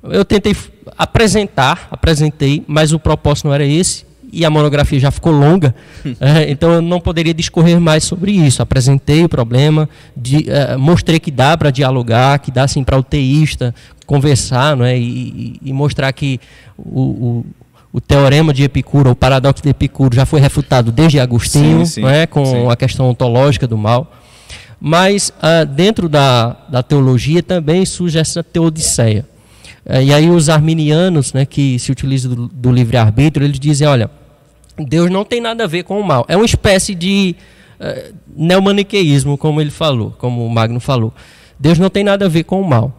Eu 0.02 0.24
tentei 0.24 0.56
apresentar, 0.96 1.88
apresentei, 1.90 2.64
mas 2.66 2.92
o 2.92 2.98
propósito 2.98 3.48
não 3.48 3.54
era 3.54 3.66
esse, 3.66 4.06
e 4.32 4.44
a 4.44 4.50
monografia 4.50 5.00
já 5.00 5.10
ficou 5.10 5.32
longa, 5.32 5.74
eh, 6.04 6.46
então 6.52 6.70
eu 6.72 6.82
não 6.82 7.00
poderia 7.00 7.32
discorrer 7.34 7.80
mais 7.80 8.04
sobre 8.04 8.30
isso. 8.32 8.62
Apresentei 8.62 9.24
o 9.24 9.28
problema, 9.28 9.88
di- 10.16 10.44
eh, 10.48 10.76
mostrei 10.76 11.18
que 11.18 11.30
dá 11.30 11.56
para 11.56 11.70
dialogar, 11.70 12.38
que 12.38 12.50
dá 12.50 12.66
sim 12.68 12.84
para 12.84 12.98
o 12.98 13.02
teísta 13.02 13.74
conversar 14.08 14.74
não 14.74 14.84
é? 14.86 14.98
e, 14.98 15.60
e- 15.62 15.72
mostrar 15.72 16.10
que 16.14 16.40
o, 16.78 17.00
o- 17.00 17.46
o 17.92 18.00
teorema 18.00 18.52
de 18.54 18.62
Epicuro, 18.64 19.10
o 19.10 19.14
paradoxo 19.16 19.62
de 19.62 19.68
Epicuro, 19.68 20.14
já 20.16 20.24
foi 20.26 20.40
refutado 20.40 20.90
desde 20.90 21.20
Agostinho, 21.20 21.80
Sim, 21.80 21.92
sim, 21.94 22.00
não 22.02 22.08
é? 22.08 22.26
com 22.26 22.44
sim. 22.44 22.66
a 22.68 22.74
questão 22.76 23.08
ontológica 23.10 23.66
do 23.66 23.76
mal. 23.78 24.10
Mas 24.80 25.32
ah, 25.42 25.64
dentro 25.64 26.08
da, 26.08 26.56
da 26.68 26.82
teologia 26.82 27.42
também 27.42 27.84
surge 27.84 28.18
essa 28.18 28.42
teodiceia. 28.42 29.26
Eh, 29.84 30.04
e 30.04 30.14
aí 30.14 30.30
os 30.30 30.48
arminianos, 30.48 31.32
né, 31.32 31.44
que 31.46 31.78
se 31.78 31.90
utilizam 31.90 32.34
do, 32.34 32.48
do 32.48 32.70
livre-arbítrio, 32.72 33.44
eles 33.44 33.58
dizem, 33.58 33.86
olha, 33.88 34.10
Deus 34.78 35.10
não 35.10 35.24
tem 35.24 35.40
nada 35.40 35.64
a 35.64 35.66
ver 35.66 35.82
com 35.82 35.98
o 36.00 36.04
mal. 36.06 36.24
É 36.28 36.36
uma 36.36 36.44
espécie 36.46 36.94
de 36.94 37.34
eh, 37.80 38.12
neomaniqueísmo, 38.36 39.36
como 39.38 39.60
ele 39.60 39.70
falou, 39.70 40.14
como 40.18 40.46
o 40.46 40.50
Magno 40.50 40.78
falou. 40.78 41.12
Deus 41.58 41.78
não 41.78 41.88
tem 41.90 42.04
nada 42.04 42.26
a 42.26 42.28
ver 42.28 42.44
com 42.44 42.60
o 42.60 42.68
mal. 42.68 42.92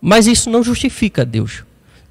Mas 0.00 0.26
isso 0.26 0.48
não 0.48 0.62
justifica 0.62 1.24
Deus. 1.24 1.64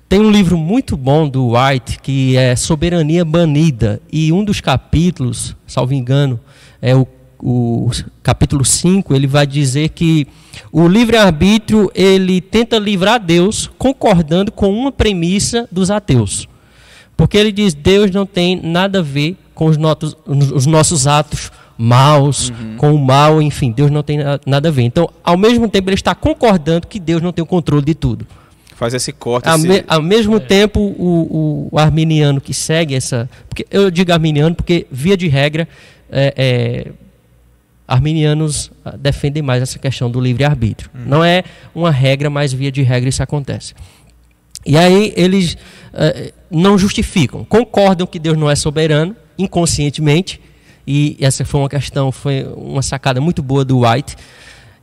Tem 0.07 0.19
um 0.19 0.31
livro 0.31 0.57
muito 0.57 0.97
bom 0.97 1.29
do 1.29 1.51
White 1.51 1.99
que 1.99 2.35
é 2.35 2.55
Soberania 2.55 3.23
Banida. 3.23 4.01
E 4.11 4.31
um 4.31 4.43
dos 4.43 4.59
capítulos, 4.59 5.55
salvo 5.67 5.93
engano, 5.93 6.39
é 6.81 6.95
o, 6.95 7.07
o 7.39 7.91
capítulo 8.23 8.65
5, 8.65 9.13
ele 9.13 9.27
vai 9.27 9.45
dizer 9.45 9.89
que 9.89 10.27
o 10.71 10.87
livre-arbítrio 10.87 11.91
ele 11.93 12.41
tenta 12.41 12.77
livrar 12.79 13.19
Deus 13.19 13.69
concordando 13.77 14.51
com 14.51 14.73
uma 14.73 14.91
premissa 14.91 15.67
dos 15.71 15.91
ateus. 15.91 16.47
Porque 17.15 17.37
ele 17.37 17.51
diz 17.51 17.73
Deus 17.73 18.11
não 18.11 18.25
tem 18.25 18.59
nada 18.61 18.99
a 18.99 19.03
ver 19.03 19.37
com 19.53 19.65
os, 19.65 19.77
os 20.25 20.65
nossos 20.65 21.05
atos 21.05 21.51
maus, 21.81 22.51
com 22.77 22.93
o 22.93 22.99
mal, 22.99 23.41
enfim, 23.41 23.71
Deus 23.71 23.89
não 23.89 24.03
tem 24.03 24.17
na- 24.17 24.37
nada 24.45 24.67
a 24.67 24.71
ver. 24.71 24.81
Então, 24.83 25.09
ao 25.23 25.37
mesmo 25.37 25.69
tempo, 25.69 25.87
ele 25.89 25.95
está 25.95 26.13
concordando 26.13 26.85
que 26.85 26.99
Deus 26.99 27.21
não 27.21 27.31
tem 27.31 27.41
o 27.41 27.45
controle 27.45 27.85
de 27.85 27.95
tudo. 27.95 28.27
Faz 28.75 28.93
esse 28.93 29.13
corte. 29.13 29.47
Ao, 29.47 29.55
esse- 29.57 29.67
me- 29.67 29.83
ao 29.87 30.01
mesmo 30.01 30.39
tempo, 30.41 30.79
o, 30.81 31.69
o 31.71 31.79
arminiano 31.79 32.41
que 32.41 32.53
segue 32.53 32.95
essa. 32.95 33.29
Porque 33.47 33.65
eu 33.71 33.89
digo 33.89 34.11
arminiano 34.11 34.53
porque, 34.55 34.85
via 34.91 35.15
de 35.15 35.27
regra, 35.29 35.67
é, 36.11 36.33
é, 36.35 36.91
arminianos 37.87 38.71
ah, 38.85 38.95
defendem 38.97 39.41
mais 39.41 39.61
essa 39.63 39.79
questão 39.79 40.11
do 40.11 40.19
livre-arbítrio. 40.19 40.89
Não 40.93 41.23
é 41.23 41.43
uma 41.73 41.91
regra, 41.91 42.29
mas 42.29 42.51
via 42.53 42.71
de 42.71 42.81
regra 42.81 43.09
isso 43.09 43.23
acontece. 43.23 43.73
E 44.65 44.77
aí 44.77 45.13
eles 45.15 45.57
eh, 45.93 46.33
não 46.51 46.77
justificam, 46.77 47.45
concordam 47.45 48.05
que 48.05 48.19
Deus 48.19 48.37
não 48.37 48.49
é 48.51 48.55
soberano, 48.55 49.15
inconscientemente, 49.37 50.39
e 50.91 51.15
essa 51.19 51.45
foi 51.45 51.59
uma 51.59 51.69
questão, 51.69 52.11
foi 52.11 52.47
uma 52.57 52.81
sacada 52.81 53.21
muito 53.21 53.43
boa 53.43 53.63
do 53.63 53.81
White. 53.81 54.15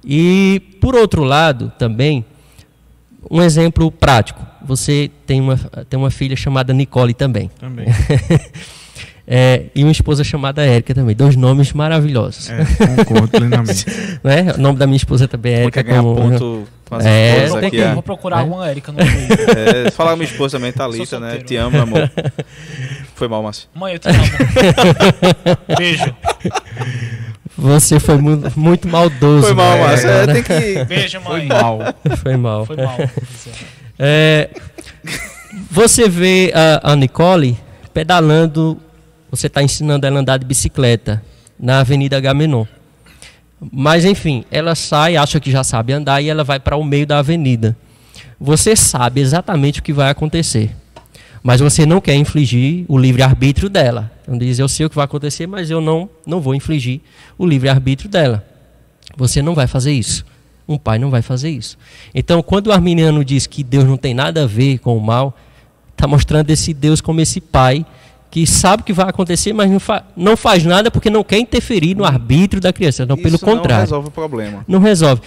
E, 0.05 0.63
por 0.81 0.95
outro 0.95 1.25
lado, 1.25 1.73
também, 1.77 2.25
um 3.29 3.43
exemplo 3.43 3.91
prático. 3.91 4.47
Você 4.63 5.11
tem 5.27 5.41
uma, 5.41 5.57
tem 5.91 5.99
uma 5.99 6.09
filha 6.13 6.37
chamada 6.37 6.73
Nicole 6.73 7.13
também. 7.13 7.51
Também. 7.59 7.87
É, 9.29 9.65
e 9.75 9.83
uma 9.83 9.91
esposa 9.91 10.23
chamada 10.23 10.65
Érica 10.65 10.95
também. 10.95 11.15
Dois 11.17 11.35
nomes 11.35 11.73
maravilhosos. 11.73 12.49
É, 12.49 12.65
concordo 13.05 13.29
plenamente. 13.29 13.85
Né? 14.23 14.53
O 14.57 14.61
nome 14.61 14.79
da 14.79 14.87
minha 14.87 14.97
esposa 14.97 15.27
também 15.29 15.53
é 15.53 15.57
Pô, 15.57 15.63
Érica. 15.63 15.83
quer 15.85 15.91
ganhar 15.91 16.03
como- 16.03 16.15
ponto 16.17 16.69
É, 17.05 17.45
aqui. 17.47 17.51
procurar, 17.51 17.91
ó. 17.91 17.95
vou 17.95 18.03
procurar 18.03 18.37
É. 18.37 18.41
alguma 18.41 18.69
Érica 18.69 18.93
no. 18.93 18.99
É, 19.87 19.91
falar 19.91 20.11
com 20.13 20.17
minha 20.19 20.29
esposa 20.31 20.59
também, 20.59 20.73
Thalita, 20.73 21.19
né? 21.19 21.31
solteiro. 21.31 21.45
Te 21.45 21.57
amo, 21.57 21.71
meu 21.73 21.83
amor. 21.83 22.11
Foi 23.17 23.27
mal, 23.29 23.43
Márcio. 23.43 23.69
Mãe, 23.75 23.95
eu 23.95 23.99
te 23.99 24.09
amo. 24.09 24.19
Beijo. 25.77 26.15
Você 27.59 27.99
foi 27.99 28.17
mu 28.19 28.43
muito 28.55 28.87
maldoso. 28.89 29.47
Foi 29.47 29.55
mal, 29.55 29.77
né? 29.77 29.81
Márcio. 29.87 30.09
É, 30.11 30.27
tem 30.27 30.43
que. 30.43 30.85
Beijo, 30.85 31.21
Foi 31.21 31.39
mãe. 31.39 31.47
mal. 31.49 31.79
Foi 32.23 32.37
mal. 32.37 32.67
Foi 32.67 32.77
mal. 32.77 32.97
É, 33.99 34.51
você 35.71 36.09
vê 36.09 36.53
a, 36.55 36.93
a 36.93 36.97
Nicole 36.97 37.57
pedalando, 37.95 38.79
você 39.37 39.47
está 39.47 39.63
ensinando 39.63 40.07
ela 40.07 40.17
a 40.17 40.21
andar 40.21 40.39
de 40.39 40.47
bicicleta 40.47 41.23
na 41.59 41.81
Avenida 41.81 42.19
Gamenon. 42.19 42.65
Mas 43.73 44.05
enfim, 44.05 44.45
ela 44.51 44.75
sai, 44.75 45.17
acha 45.17 45.41
que 45.41 45.51
já 45.51 45.65
sabe 45.65 45.93
andar 45.93 46.21
e 46.21 46.29
ela 46.29 46.45
vai 46.45 46.61
para 46.61 46.77
o 46.77 46.85
meio 46.85 47.07
da 47.07 47.19
avenida. 47.19 47.77
Você 48.39 48.77
sabe 48.77 49.21
exatamente 49.21 49.81
o 49.81 49.83
que 49.83 49.93
vai 49.93 50.11
acontecer. 50.11 50.75
Mas 51.43 51.61
você 51.61 51.87
não 51.87 52.01
quer 52.01 52.15
infligir 52.17 52.85
o 52.89 52.99
livre-arbítrio 52.99 53.69
dela. 53.69 54.11
Então 54.23 54.37
diz, 54.37 54.59
eu 54.59 54.69
sei 54.69 54.87
o 54.87 54.91
que 54.91 54.97
vai 54.97 55.05
acontecer, 55.05 55.47
mas 55.47 55.71
eu 55.71 55.81
não, 55.81 56.11
não 56.27 56.41
vou 56.41 56.55
infligir 56.55 57.01
o 57.39 57.47
livre-arbítrio 57.47 58.11
dela. 58.11 58.45
Você 59.17 59.41
não 59.41 59.55
vai 59.55 59.67
fazer 59.67 59.93
isso. 59.93 60.25
Um 60.69 60.77
pai 60.77 60.99
não 60.99 61.11
vai 61.11 61.23
fazer 61.23 61.49
isso. 61.49 61.79
Então, 62.13 62.43
quando 62.43 62.67
o 62.67 62.73
arminiano 62.73 63.25
diz 63.25 63.47
que 63.47 63.63
Deus 63.63 63.85
não 63.85 63.97
tem 63.97 64.13
nada 64.13 64.43
a 64.43 64.47
ver 64.47 64.79
com 64.79 64.97
o 64.97 65.01
mal, 65.01 65.37
está 65.93 66.09
mostrando 66.09 66.51
esse 66.51 66.75
Deus 66.75 67.01
como 67.01 67.21
esse 67.21 67.41
pai 67.41 67.87
que 68.31 68.47
sabe 68.47 68.83
o 68.83 68.85
que 68.85 68.93
vai 68.93 69.09
acontecer, 69.09 69.53
mas 69.53 69.71
não, 69.71 69.81
fa 69.81 70.05
não 70.17 70.37
faz 70.37 70.65
nada 70.65 70.91
porque 70.91 71.09
não 71.09 71.25
quer 71.25 71.39
interferir 71.39 71.95
no 71.95 72.05
arbítrio 72.05 72.61
da 72.61 72.73
criança. 72.73 73.07
Não, 73.07 73.17
pelo 73.17 73.37
Isso 73.37 73.47
não 73.47 73.57
contrário. 73.57 73.83
resolve 73.83 74.09
o 74.09 74.11
problema. 74.11 74.65
Não 74.69 74.79
resolve. 74.79 75.23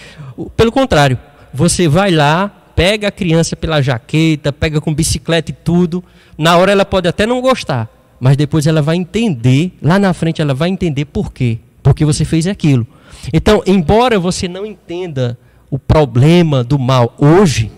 Pelo 0.56 0.70
contrário, 0.70 1.18
você 1.52 1.88
vai 1.88 2.10
lá, 2.10 2.48
pega 2.76 3.08
a 3.08 3.10
criança 3.10 3.56
pela 3.56 3.82
jaqueta, 3.82 4.52
pega 4.52 4.80
com 4.80 4.94
bicicleta 4.94 5.50
e 5.50 5.54
tudo. 5.54 6.04
Na 6.38 6.56
hora 6.56 6.72
ela 6.72 6.84
pode 6.84 7.08
até 7.08 7.26
não 7.26 7.40
gostar, 7.40 7.88
mas 8.20 8.36
depois 8.36 8.66
ela 8.66 8.80
vai 8.80 8.96
entender, 8.96 9.72
lá 9.82 9.98
na 9.98 10.12
frente 10.12 10.40
ela 10.40 10.54
vai 10.54 10.68
entender 10.68 11.04
por 11.06 11.32
quê. 11.32 11.58
Porque 11.82 12.04
você 12.04 12.24
fez 12.24 12.46
aquilo. 12.46 12.86
Então, 13.32 13.62
embora 13.66 14.18
você 14.18 14.46
não 14.46 14.64
entenda 14.64 15.38
o 15.70 15.78
problema 15.78 16.62
do 16.62 16.78
mal 16.78 17.14
hoje, 17.18 17.70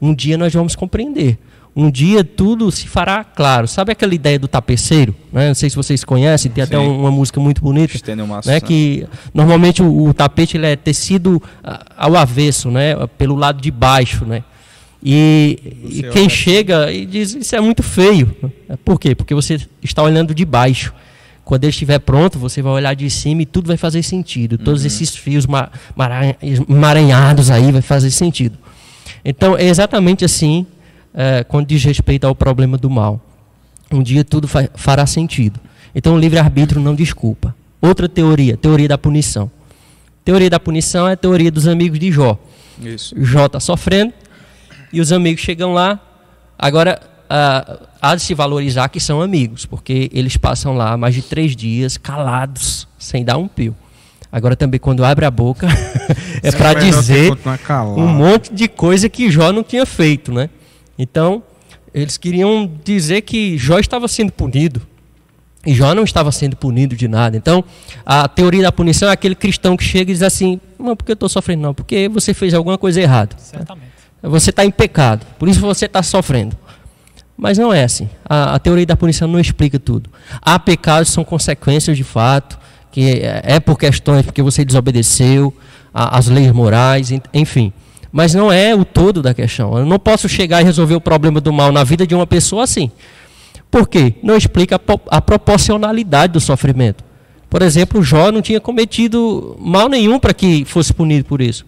um 0.00 0.14
dia 0.14 0.38
nós 0.38 0.52
vamos 0.52 0.76
compreender. 0.76 1.38
Um 1.80 1.92
dia 1.92 2.24
tudo 2.24 2.72
se 2.72 2.88
fará 2.88 3.22
claro. 3.22 3.68
Sabe 3.68 3.92
aquela 3.92 4.12
ideia 4.12 4.36
do 4.36 4.48
tapeceiro? 4.48 5.14
Né? 5.32 5.46
Não 5.46 5.54
sei 5.54 5.70
se 5.70 5.76
vocês 5.76 6.02
conhecem, 6.02 6.50
tem 6.50 6.64
até 6.64 6.76
Sim. 6.76 6.82
um- 6.84 6.98
uma 7.02 7.10
música 7.12 7.38
muito 7.38 7.62
bonita 7.62 7.96
Massa. 8.26 8.50
né, 8.50 8.60
que 8.60 9.06
normalmente 9.32 9.80
o, 9.80 10.08
o 10.08 10.12
tapete 10.12 10.56
ele 10.56 10.66
é 10.66 10.74
tecido 10.74 11.40
ah, 11.62 11.86
ao 11.96 12.16
avesso, 12.16 12.68
né, 12.68 12.96
pelo 13.16 13.36
lado 13.36 13.60
de 13.62 13.70
baixo, 13.70 14.24
né. 14.24 14.42
E, 15.00 15.56
e 15.88 16.02
quem 16.12 16.22
olha 16.22 16.28
chega 16.28 16.92
e 16.92 17.06
diz 17.06 17.32
isso 17.36 17.54
é 17.54 17.60
muito 17.60 17.84
feio. 17.84 18.34
Por 18.84 18.98
quê? 18.98 19.14
Porque 19.14 19.32
você 19.32 19.60
está 19.80 20.02
olhando 20.02 20.34
de 20.34 20.44
baixo. 20.44 20.92
Quando 21.44 21.62
ele 21.62 21.70
estiver 21.70 22.00
pronto, 22.00 22.40
você 22.40 22.60
vai 22.60 22.72
olhar 22.72 22.94
de 22.94 23.08
cima 23.08 23.42
e 23.42 23.46
tudo 23.46 23.68
vai 23.68 23.76
fazer 23.76 24.02
sentido. 24.02 24.58
Todos 24.58 24.84
esses 24.84 25.14
fios 25.14 25.46
ma- 25.46 25.70
mara- 25.94 26.36
emaranhados 26.68 27.50
aí 27.50 27.70
vai 27.70 27.80
fazer 27.82 28.10
sentido. 28.10 28.58
Então 29.24 29.56
é 29.56 29.64
exatamente 29.66 30.24
assim 30.24 30.66
eh, 31.14 31.44
quando 31.44 31.66
diz 31.66 31.82
respeito 31.84 32.26
ao 32.26 32.34
problema 32.34 32.76
do 32.76 32.88
mal. 32.90 33.20
Um 33.90 34.02
dia 34.02 34.24
tudo 34.24 34.46
fa- 34.46 34.68
fará 34.74 35.06
sentido. 35.06 35.58
Então 35.94 36.14
o 36.14 36.18
livre-arbítrio 36.18 36.80
não 36.80 36.94
desculpa. 36.94 37.54
Outra 37.80 38.08
teoria, 38.08 38.56
teoria 38.56 38.88
da 38.88 38.98
punição. 38.98 39.50
Teoria 40.24 40.50
da 40.50 40.60
punição 40.60 41.08
é 41.08 41.12
a 41.12 41.16
teoria 41.16 41.50
dos 41.50 41.66
amigos 41.66 41.98
de 41.98 42.12
Jó. 42.12 42.38
Isso. 42.82 43.14
Jó 43.24 43.46
está 43.46 43.58
sofrendo 43.58 44.12
e 44.92 45.00
os 45.00 45.10
amigos 45.12 45.40
chegam 45.42 45.72
lá. 45.72 45.98
Agora, 46.58 47.00
ah, 47.30 47.78
há 48.02 48.14
de 48.14 48.22
se 48.22 48.34
valorizar 48.34 48.88
que 48.88 49.00
são 49.00 49.22
amigos, 49.22 49.64
porque 49.64 50.10
eles 50.12 50.36
passam 50.36 50.76
lá 50.76 50.96
mais 50.96 51.14
de 51.14 51.22
três 51.22 51.56
dias 51.56 51.96
calados, 51.96 52.86
sem 52.98 53.24
dar 53.24 53.38
um 53.38 53.48
pio. 53.48 53.74
Agora 54.30 54.54
também, 54.54 54.78
quando 54.78 55.04
abre 55.04 55.24
a 55.24 55.30
boca, 55.30 55.66
é 56.42 56.50
para 56.52 56.74
ter 56.74 56.90
dizer 56.90 57.30
um 57.98 58.06
monte 58.08 58.52
de 58.52 58.68
coisa 58.68 59.08
que 59.08 59.30
Jó 59.30 59.50
não 59.52 59.62
tinha 59.62 59.86
feito, 59.86 60.30
né? 60.32 60.50
Então, 60.98 61.42
eles 61.94 62.16
queriam 62.16 62.70
dizer 62.84 63.22
que 63.22 63.56
Jó 63.56 63.78
estava 63.78 64.08
sendo 64.08 64.32
punido. 64.32 64.82
E 65.66 65.74
Jó 65.74 65.94
não 65.94 66.04
estava 66.04 66.30
sendo 66.32 66.56
punido 66.56 66.96
de 66.96 67.08
nada. 67.08 67.36
Então, 67.36 67.62
a 68.06 68.26
teoria 68.28 68.62
da 68.62 68.72
punição 68.72 69.08
é 69.08 69.12
aquele 69.12 69.34
cristão 69.34 69.76
que 69.76 69.84
chega 69.84 70.10
e 70.10 70.14
diz 70.14 70.22
assim: 70.22 70.60
Não, 70.78 70.96
porque 70.96 71.12
eu 71.12 71.14
estou 71.14 71.28
sofrendo, 71.28 71.62
não, 71.62 71.74
porque 71.74 72.08
você 72.08 72.32
fez 72.32 72.54
alguma 72.54 72.78
coisa 72.78 73.00
errada. 73.00 73.36
Certamente. 73.38 73.88
Você 74.22 74.50
está 74.50 74.64
em 74.64 74.70
pecado, 74.70 75.24
por 75.38 75.48
isso 75.48 75.60
você 75.60 75.86
está 75.86 76.02
sofrendo. 76.02 76.56
Mas 77.36 77.56
não 77.56 77.72
é 77.72 77.84
assim. 77.84 78.08
A, 78.28 78.54
a 78.54 78.58
teoria 78.58 78.84
da 78.86 78.96
punição 78.96 79.28
não 79.28 79.38
explica 79.38 79.78
tudo. 79.78 80.10
Há 80.42 80.58
pecados 80.58 81.08
que 81.10 81.14
são 81.14 81.22
consequências 81.24 81.96
de 81.96 82.02
fato, 82.02 82.58
que 82.90 83.20
é, 83.20 83.42
é 83.44 83.60
por 83.60 83.78
questões 83.78 84.24
porque 84.24 84.42
você 84.42 84.64
desobedeceu 84.64 85.54
as 85.94 86.26
leis 86.26 86.50
morais, 86.50 87.12
en- 87.12 87.20
enfim. 87.32 87.72
Mas 88.10 88.34
não 88.34 88.50
é 88.50 88.74
o 88.74 88.84
todo 88.84 89.20
da 89.22 89.34
questão. 89.34 89.76
Eu 89.76 89.84
não 89.84 89.98
posso 89.98 90.28
chegar 90.28 90.60
e 90.60 90.64
resolver 90.64 90.94
o 90.94 91.00
problema 91.00 91.40
do 91.40 91.52
mal 91.52 91.70
na 91.70 91.84
vida 91.84 92.06
de 92.06 92.14
uma 92.14 92.26
pessoa 92.26 92.64
assim. 92.64 92.90
Por 93.70 93.86
quê? 93.88 94.14
Não 94.22 94.36
explica 94.36 94.76
a, 94.76 94.78
po- 94.78 95.00
a 95.08 95.20
proporcionalidade 95.20 96.32
do 96.32 96.40
sofrimento. 96.40 97.04
Por 97.50 97.62
exemplo, 97.62 98.02
Jó 98.02 98.30
não 98.32 98.40
tinha 98.42 98.60
cometido 98.60 99.56
mal 99.58 99.88
nenhum 99.88 100.18
para 100.18 100.32
que 100.32 100.64
fosse 100.64 100.92
punido 100.92 101.24
por 101.24 101.40
isso. 101.40 101.64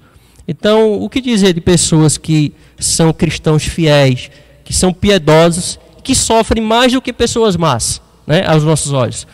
Então, 0.49 0.95
o 0.95 1.09
que 1.09 1.21
dizer 1.21 1.53
de 1.53 1.61
pessoas 1.61 2.17
que 2.17 2.53
são 2.79 3.13
cristãos 3.13 3.65
fiéis, 3.65 4.31
que 4.65 4.73
são 4.73 4.93
piedosos, 4.93 5.79
que 6.03 6.15
sofrem 6.15 6.63
mais 6.63 6.93
do 6.93 7.01
que 7.03 7.13
pessoas 7.13 7.57
más, 7.57 8.01
né, 8.27 8.45
aos 8.47 8.65
nossos 8.65 8.93
olhos? 8.93 9.27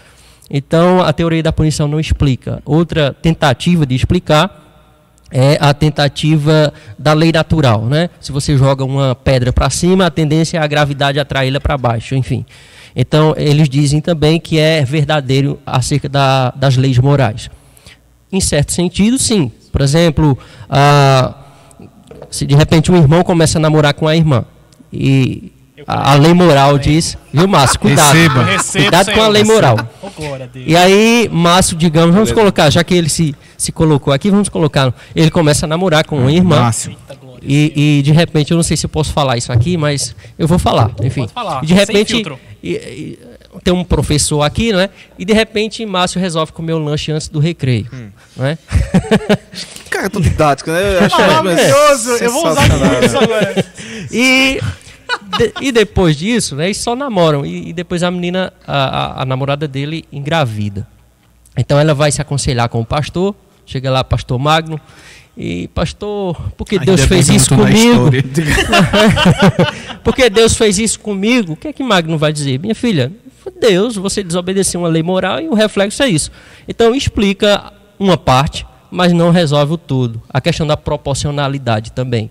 Então, 0.50 1.00
a 1.02 1.12
teoria 1.12 1.42
da 1.42 1.52
punição 1.52 1.88
não 1.88 1.98
explica. 1.98 2.62
Outra 2.64 3.12
tentativa 3.12 3.86
de 3.86 3.94
explicar 3.94 4.65
é 5.30 5.58
a 5.60 5.74
tentativa 5.74 6.72
da 6.98 7.12
lei 7.12 7.32
natural, 7.32 7.84
né? 7.86 8.08
Se 8.20 8.30
você 8.32 8.56
joga 8.56 8.84
uma 8.84 9.14
pedra 9.14 9.52
para 9.52 9.68
cima, 9.70 10.06
a 10.06 10.10
tendência 10.10 10.58
é 10.58 10.60
a 10.60 10.66
gravidade 10.66 11.18
atraí-la 11.18 11.60
para 11.60 11.76
baixo, 11.76 12.14
enfim. 12.14 12.44
Então, 12.94 13.34
eles 13.36 13.68
dizem 13.68 14.00
também 14.00 14.40
que 14.40 14.58
é 14.58 14.84
verdadeiro 14.84 15.58
acerca 15.66 16.08
da- 16.08 16.50
das 16.52 16.76
leis 16.76 16.98
morais. 16.98 17.50
Em 18.32 18.40
certo 18.40 18.72
sentido, 18.72 19.18
sim. 19.18 19.50
Por 19.70 19.80
exemplo, 19.82 20.38
se 22.30 22.46
de 22.46 22.54
repente 22.54 22.90
um 22.90 22.96
irmão 22.96 23.22
começa 23.22 23.58
a 23.58 23.60
namorar 23.60 23.94
com 23.94 24.08
a 24.08 24.16
irmã 24.16 24.44
e 24.92 25.52
a, 25.86 26.12
a 26.12 26.14
lei 26.16 26.34
moral 26.34 26.78
diz, 26.78 27.16
viu, 27.32 27.46
Márcio? 27.46 27.78
Cuidado. 27.78 28.12
Receba. 28.44 28.82
Cuidado 28.82 29.12
com 29.12 29.22
a 29.22 29.28
lei 29.28 29.44
moral. 29.44 29.78
Oh. 30.02 30.08
E 30.54 30.76
aí, 30.76 31.28
Márcio, 31.32 31.76
digamos, 31.76 32.14
vamos 32.14 32.32
colocar, 32.32 32.70
já 32.70 32.82
que 32.82 32.94
ele 32.94 33.08
se, 33.08 33.34
se 33.56 33.70
colocou 33.72 34.12
aqui, 34.12 34.30
vamos 34.30 34.48
colocar. 34.48 34.92
Ele 35.14 35.30
começa 35.30 35.66
a 35.66 35.68
namorar 35.68 36.04
com 36.04 36.18
uma 36.18 36.32
irmã. 36.32 36.60
Márcio. 36.60 36.96
E, 37.42 37.98
e, 37.98 38.02
de 38.02 38.10
repente, 38.10 38.50
eu 38.50 38.56
não 38.56 38.64
sei 38.64 38.76
se 38.76 38.86
eu 38.86 38.90
posso 38.90 39.12
falar 39.12 39.36
isso 39.36 39.52
aqui, 39.52 39.76
mas 39.76 40.16
eu 40.36 40.48
vou 40.48 40.58
falar, 40.58 40.90
enfim. 41.02 41.28
Falar, 41.32 41.62
E 41.62 41.66
de 41.66 41.74
repente, 41.74 42.24
e- 42.62 42.70
e- 42.72 43.18
tem 43.62 43.72
um 43.72 43.84
professor 43.84 44.42
aqui, 44.42 44.72
né? 44.72 44.90
E 45.16 45.24
de 45.24 45.32
repente, 45.32 45.86
Márcio 45.86 46.20
resolve 46.20 46.50
comer 46.52 46.72
o 46.72 46.78
lanche 46.78 47.12
antes 47.12 47.28
do 47.28 47.38
recreio, 47.38 47.86
Hum. 47.92 48.08
né? 48.36 48.58
Cara, 49.88 50.10
tô 50.10 50.20
didático, 50.20 50.70
né? 50.70 50.96
Eu 50.98 51.04
acho 51.06 51.16
Maravilhoso! 51.16 52.10
Eu 52.20 52.32
vou 52.32 52.48
usar 52.48 52.66
isso 53.04 53.16
agora. 53.18 53.64
E, 54.10 54.60
de- 55.38 55.52
e 55.60 55.72
depois 55.72 56.16
disso, 56.16 56.56
né, 56.56 56.66
eles 56.66 56.76
só 56.78 56.94
namoram. 56.96 57.44
E, 57.44 57.68
e 57.70 57.72
depois 57.72 58.02
a 58.02 58.10
menina, 58.10 58.52
a, 58.66 58.76
a- 59.18 59.22
a 59.22 59.24
namorada 59.24 59.66
dele, 59.68 60.04
engravida. 60.12 60.86
Então 61.56 61.78
ela 61.78 61.94
vai 61.94 62.10
se 62.12 62.20
aconselhar 62.20 62.68
com 62.68 62.80
o 62.80 62.84
pastor. 62.86 63.34
Chega 63.64 63.90
lá, 63.90 64.04
pastor 64.04 64.38
Magno. 64.38 64.80
E, 65.38 65.68
pastor, 65.68 66.34
por 66.56 66.64
que 66.66 66.76
Ainda 66.76 66.86
Deus 66.86 67.04
fez 67.04 67.28
isso 67.28 67.50
comigo? 67.54 68.10
Porque 70.02 70.30
Deus 70.30 70.54
fez 70.56 70.78
isso 70.78 70.98
comigo? 71.00 71.52
O 71.52 71.56
que 71.56 71.68
é 71.68 71.72
que 71.72 71.82
Magno 71.82 72.16
vai 72.16 72.32
dizer? 72.32 72.58
Minha 72.58 72.74
filha, 72.74 73.12
Deus, 73.60 73.96
você 73.96 74.22
desobedeceu 74.22 74.80
uma 74.80 74.88
lei 74.88 75.02
moral 75.02 75.40
e 75.40 75.48
o 75.48 75.54
reflexo 75.54 76.02
é 76.02 76.08
isso. 76.08 76.30
Então 76.66 76.94
explica 76.94 77.72
uma 77.98 78.16
parte, 78.16 78.66
mas 78.90 79.12
não 79.12 79.30
resolve 79.30 79.74
o 79.74 79.76
todo. 79.78 80.22
A 80.30 80.40
questão 80.40 80.66
da 80.66 80.76
proporcionalidade 80.76 81.92
também. 81.92 82.30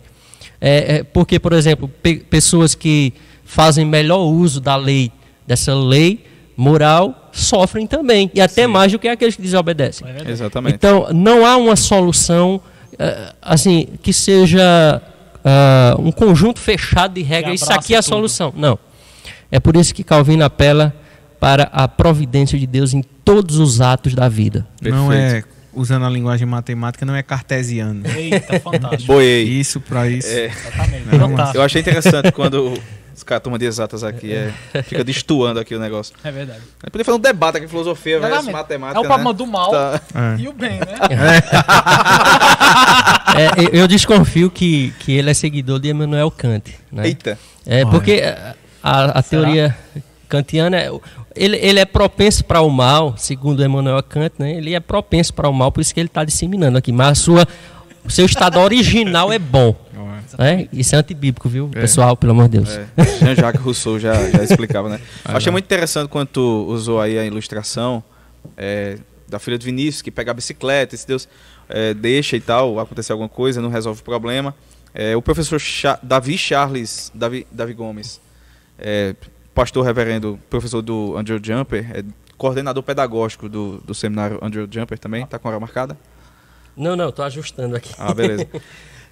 É, 0.68 0.96
é, 0.96 1.04
porque, 1.04 1.40
por 1.40 1.54
exemplo, 1.54 1.88
pe- 2.02 2.26
pessoas 2.28 2.74
que 2.74 3.14
fazem 3.44 3.86
melhor 3.86 4.26
uso 4.26 4.60
da 4.60 4.76
lei, 4.76 5.12
dessa 5.46 5.76
lei 5.76 6.26
moral, 6.58 7.30
sofrem 7.32 7.86
também. 7.86 8.32
E 8.34 8.42
até 8.42 8.66
mais 8.66 8.92
do 8.92 8.98
que 8.98 9.08
aqueles 9.08 9.36
que 9.36 9.42
desobedecem. 9.44 10.08
É. 10.08 10.32
Exatamente. 10.32 10.76
Então, 10.76 11.08
não 11.14 11.46
há 11.46 11.56
uma 11.56 11.76
solução 11.76 12.60
eh, 12.98 13.34
assim 13.42 13.90
que 14.02 14.12
seja 14.12 15.02
ah, 15.44 15.96
um 16.00 16.12
conjunto 16.12 16.60
fechado 16.60 17.14
de 17.14 17.22
regras. 17.22 17.62
Isso 17.62 17.72
aqui 17.72 17.94
é 17.94 17.98
a 17.98 18.02
tudo. 18.02 18.10
solução. 18.16 18.54
Não. 18.58 18.80
É 19.52 19.60
por 19.60 19.76
isso 19.76 19.94
que 19.94 20.04
Calvino 20.04 20.44
apela 20.44 20.92
para 21.40 21.64
a 21.72 21.88
providência 21.88 22.58
de 22.58 22.66
Deus 22.66 22.94
em 22.94 23.04
todos 23.24 23.60
os 23.60 23.82
atos 23.82 24.16
da 24.16 24.28
vida. 24.28 24.66
Não 24.82 25.12
é, 25.14 25.18
Perfeito. 25.34 25.55
Usando 25.76 26.06
a 26.06 26.10
linguagem 26.10 26.48
matemática, 26.48 27.06
não 27.06 27.16
é 27.16 27.22
cartesiano. 27.22 28.04
Eita, 28.16 28.60
fantástico. 28.60 29.06
Boiei. 29.14 29.44
Isso 29.44 29.80
para 29.82 30.08
isso. 30.08 30.28
É, 30.30 30.46
Exatamente. 30.46 31.06
Não, 31.16 31.30
Fantástico. 31.30 31.58
eu 31.58 31.62
achei 31.64 31.82
interessante 31.82 32.32
quando 32.32 32.74
Os 33.16 33.24
caras, 33.24 33.44
turma 33.44 33.58
de 33.58 33.66
exatas 33.66 34.04
aqui, 34.04 34.34
é, 34.34 34.52
fica 34.84 35.02
destoando 35.04 35.58
aqui 35.60 35.74
o 35.74 35.80
negócio. 35.80 36.14
É 36.24 36.32
verdade. 36.32 36.60
Podia 36.92 37.06
fazer 37.06 37.18
um 37.18 37.22
debate 37.22 37.58
aqui, 37.60 37.68
filosofia 37.68 38.20
versus 38.20 38.48
matemática. 38.48 38.98
É 38.98 39.02
o 39.02 39.06
problema 39.06 39.32
né? 39.32 39.38
do 39.38 39.48
mal 39.48 39.72
Tá. 39.72 40.02
É. 40.14 40.42
e 40.42 40.48
o 40.48 40.54
bem, 40.54 40.80
né? 40.80 40.86
É, 43.38 43.50
eu- 43.66 43.82
eu 43.82 43.88
desconfio 43.88 44.50
que, 44.50 44.94
que 45.00 45.12
ele 45.12 45.30
é 45.30 45.34
seguidor 45.34 45.80
de 45.80 45.90
Emmanuel 45.90 46.32
Kant. 46.32 46.74
Né? 46.92 47.08
Eita. 47.08 47.38
É 47.66 47.84
porque 47.86 48.22
a, 48.82 49.20
a 49.20 49.24
teoria 49.24 49.76
kantiana 50.26 50.78
é, 50.78 50.92
ele, 51.36 51.58
ele 51.58 51.80
é 51.80 51.86
propenso 51.86 52.44
para 52.44 52.62
o 52.62 52.70
mal, 52.70 53.16
segundo 53.18 53.64
Emmanuel 53.64 54.02
Kant, 54.04 54.34
né? 54.38 54.54
Ele 54.56 54.74
é 54.74 54.80
propenso 54.80 55.34
para 55.34 55.50
o 55.50 55.54
mal, 55.54 55.72
por 55.72 55.82
isso 55.82 55.94
que 55.94 56.00
ele 56.00 56.08
está 56.08 56.24
disseminando 56.24 56.78
aqui. 56.78 56.92
Mas 56.92 57.10
a 57.10 57.16
sua, 57.16 57.48
o 58.04 58.10
seu 58.10 58.26
estado 58.26 58.60
original 58.60 59.32
é 59.32 59.40
bom. 59.40 59.76
Né? 60.38 60.68
Isso 60.74 60.96
é 60.96 61.00
antibíblico, 61.00 61.48
viu, 61.48 61.70
pessoal? 61.70 62.18
Pelo 62.18 62.32
amor 62.32 62.50
de 62.50 62.58
Deus. 62.60 62.70
É, 62.70 62.88
Jean-Jacques 63.20 63.62
Rousseau 63.62 64.00
já, 64.00 64.14
já 64.32 64.44
explicava, 64.44 64.90
né? 64.90 65.00
Eu 65.30 65.36
achei 65.38 65.52
muito 65.52 65.66
interessante 65.66 66.10
quando 66.10 66.28
tu 66.28 66.66
usou 66.68 67.00
aí 67.00 67.18
a 67.18 67.26
ilustração 67.26 68.04
é, 68.58 68.98
da 69.28 69.40
filha 69.40 69.58
de 69.58 69.66
Vinícius, 69.66 70.02
que 70.02 70.12
pega 70.12 70.32
a 70.32 70.34
bicicleta, 70.34 70.96
e 70.96 70.98
se 70.98 71.08
Deus 71.08 71.28
é, 71.70 71.94
deixa 71.94 72.36
e 72.36 72.42
tal, 72.42 72.80
acontecer 72.80 73.12
alguma 73.12 73.30
coisa, 73.30 73.62
não 73.62 73.70
resolve 73.70 74.02
o 74.02 74.04
problema. 74.04 74.54
É, 74.94 75.16
o 75.16 75.22
professor 75.22 75.60
Cha- 75.60 76.00
Davi 76.02 76.38
Charles, 76.38 77.12
Davi, 77.14 77.46
Davi 77.52 77.74
Gomes, 77.74 78.20
é, 78.80 79.16
pastor 79.56 79.86
reverendo, 79.86 80.38
professor 80.50 80.82
do 80.82 81.18
Andrew 81.18 81.40
Jumper, 81.42 81.90
é 81.98 82.04
coordenador 82.38 82.84
pedagógico 82.84 83.48
do, 83.48 83.78
do 83.78 83.96
seminário 83.96 84.38
Andrew 84.42 84.68
Jumper 84.70 85.00
também, 85.00 85.26
tá 85.26 85.40
com 85.40 85.48
a 85.48 85.52
hora 85.52 85.60
marcada? 85.60 85.98
Não, 86.76 86.96
não, 86.96 87.10
tô 87.10 87.24
ajustando 87.24 87.76
aqui. 87.76 87.96
Ah, 87.98 88.14
beleza. 88.14 88.48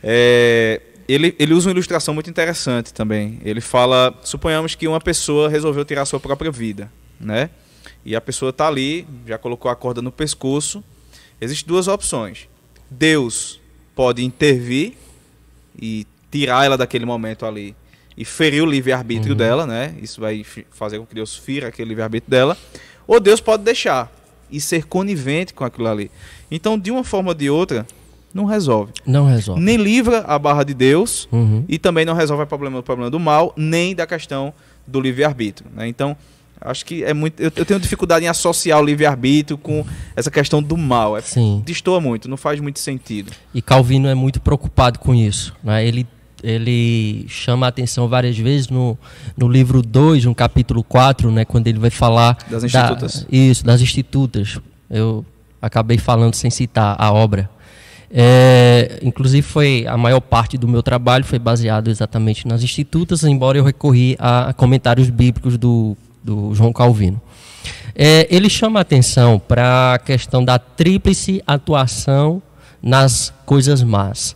É, 0.06 0.82
ele, 1.08 1.34
ele 1.40 1.54
usa 1.54 1.70
uma 1.70 1.72
ilustração 1.72 2.14
muito 2.14 2.30
interessante 2.30 2.94
também. 2.94 3.40
Ele 3.46 3.62
fala, 3.62 4.14
suponhamos 4.22 4.76
que 4.76 4.86
uma 4.86 5.00
pessoa 5.00 5.48
resolveu 5.48 5.86
tirar 5.86 6.04
sua 6.04 6.20
própria 6.20 6.52
vida, 6.52 6.92
né? 7.18 7.50
E 8.04 8.14
a 8.14 8.20
pessoa 8.20 8.50
está 8.50 8.68
ali, 8.68 9.08
já 9.26 9.38
colocou 9.38 9.72
a 9.72 9.78
corda 9.78 10.02
no 10.02 10.12
pescoço. 10.12 10.84
Existem 11.40 11.66
duas 11.66 11.88
opções. 11.88 12.50
Deus 12.90 13.62
pode 13.96 14.26
intervir 14.26 14.96
e 15.82 16.06
tirar 16.30 16.66
ela 16.66 16.78
daquele 16.78 17.06
momento 17.06 17.46
ali 17.46 17.74
e 18.18 18.24
ferir 18.26 18.62
o 18.64 18.66
livre-arbítrio 18.66 19.34
dela, 19.36 19.66
né? 19.66 19.94
Isso 20.02 20.22
vai 20.22 20.46
fazer 20.72 21.00
com 21.00 21.06
que 21.06 21.16
Deus 21.16 21.36
fira 21.36 21.68
aquele 21.68 21.90
livre-arbítrio 21.90 22.30
dela. 22.30 22.58
Ou 23.08 23.20
Deus 23.20 23.40
pode 23.42 23.64
deixar 23.64 24.12
e 24.52 24.62
ser 24.62 24.86
conivente 24.86 25.54
com 25.54 25.64
aquilo 25.64 25.88
ali. 25.88 26.12
Então, 26.52 26.78
de 26.78 26.92
uma 26.92 27.04
forma 27.04 27.30
ou 27.30 27.34
de 27.36 27.50
outra, 27.50 27.86
não 28.34 28.46
resolve. 28.46 28.92
Não 29.06 29.26
resolve. 29.26 29.62
Nem 29.62 29.78
livra 29.78 30.20
a 30.28 30.38
barra 30.40 30.64
de 30.64 30.74
Deus 30.74 31.28
Uhum. 31.32 31.66
e 31.68 31.78
também 31.80 32.06
não 32.06 32.14
resolve 32.14 32.44
o 32.44 32.48
problema, 32.48 32.80
o 32.80 32.84
problema 32.84 33.10
do 33.10 33.20
mal, 33.20 33.54
nem 33.58 33.96
da 33.96 34.06
questão 34.08 34.54
do 34.86 35.00
livre-arbítrio. 35.02 35.70
Né? 35.76 35.88
Então, 35.88 36.16
acho 36.62 36.86
que 36.86 37.04
é 37.04 37.14
muito. 37.14 37.40
Eu, 37.42 37.52
eu 37.56 37.66
tenho 37.66 37.80
dificuldade 37.80 38.26
em 38.26 38.28
associar 38.28 38.80
o 38.80 38.86
livre-arbítrio 38.86 39.58
com 39.58 39.86
essa 40.16 40.30
questão 40.32 40.62
do 40.64 40.78
mal. 40.78 41.18
É, 41.18 41.22
Sim. 41.22 41.62
destoa 41.66 42.00
muito, 42.00 42.30
não 42.30 42.38
faz 42.38 42.60
muito 42.60 42.80
sentido. 42.80 43.32
E 43.54 43.62
Calvino 43.62 44.08
é 44.08 44.16
muito 44.16 44.40
preocupado 44.40 45.00
com 45.00 45.14
isso. 45.16 45.56
Né? 45.64 45.86
Ele, 45.88 46.08
ele 46.44 47.26
chama 47.30 47.66
a 47.66 47.70
atenção 47.70 48.08
várias 48.08 48.38
vezes 48.38 48.68
no, 48.68 48.98
no 49.38 49.48
livro 49.48 49.82
2, 49.82 50.26
no 50.26 50.36
capítulo 50.36 50.84
4, 50.84 51.32
né, 51.32 51.46
quando 51.46 51.68
ele 51.68 51.80
vai 51.80 51.90
falar. 51.90 52.38
Das 52.50 52.62
da- 52.62 52.68
institutas. 52.68 53.26
isso, 53.32 53.66
das 53.66 53.82
institutas. 53.82 54.60
Eu 54.90 55.26
acabei 55.62 55.98
falando 55.98 56.36
sem 56.36 56.52
citar 56.52 56.96
a 57.00 57.12
obra. 57.12 57.50
É, 58.16 59.00
inclusive 59.02 59.42
foi 59.42 59.86
a 59.88 59.98
maior 59.98 60.20
parte 60.20 60.56
do 60.56 60.68
meu 60.68 60.84
trabalho 60.84 61.26
foi 61.26 61.40
baseado 61.40 61.88
exatamente 61.88 62.48
nas 62.48 62.62
institutas, 62.62 63.24
embora 63.24 63.58
eu 63.58 63.64
recorri 63.64 64.16
a 64.20 64.54
comentários 64.56 65.10
bíblicos 65.10 65.58
do, 65.58 65.98
do 66.24 66.54
João 66.54 66.72
Calvino. 66.72 67.20
É, 67.96 68.28
ele 68.30 68.50
chama 68.50 68.80
a 68.80 68.82
atenção 68.84 69.40
para 69.40 69.96
a 69.96 70.00
questão 70.00 70.46
da 70.46 70.60
tríplice 70.60 71.42
atuação 71.48 72.40
nas 72.82 73.34
coisas 73.46 73.82
más. 73.82 74.36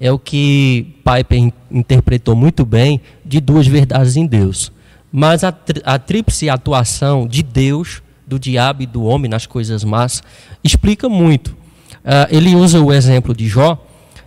É 0.00 0.10
o 0.10 0.18
que 0.18 0.96
Piper 1.04 1.38
in- 1.38 1.52
interpretou 1.70 2.34
muito 2.34 2.64
bem 2.64 3.00
de 3.24 3.40
duas 3.40 3.66
verdades 3.66 4.16
em 4.16 4.26
Deus. 4.26 4.72
Mas 5.12 5.44
a, 5.44 5.54
a 5.84 5.98
tríplice 5.98 6.48
atuação 6.48 7.26
de 7.26 7.42
Deus, 7.42 8.02
do 8.26 8.38
diabo 8.38 8.82
e 8.82 8.86
do 8.86 9.04
homem 9.04 9.30
nas 9.30 9.46
coisas 9.46 9.84
más 9.84 10.22
explica 10.62 11.08
muito. 11.08 11.56
Ah, 12.04 12.26
ele 12.30 12.54
usa 12.56 12.80
o 12.80 12.92
exemplo 12.92 13.34
de 13.34 13.46
Jó 13.46 13.78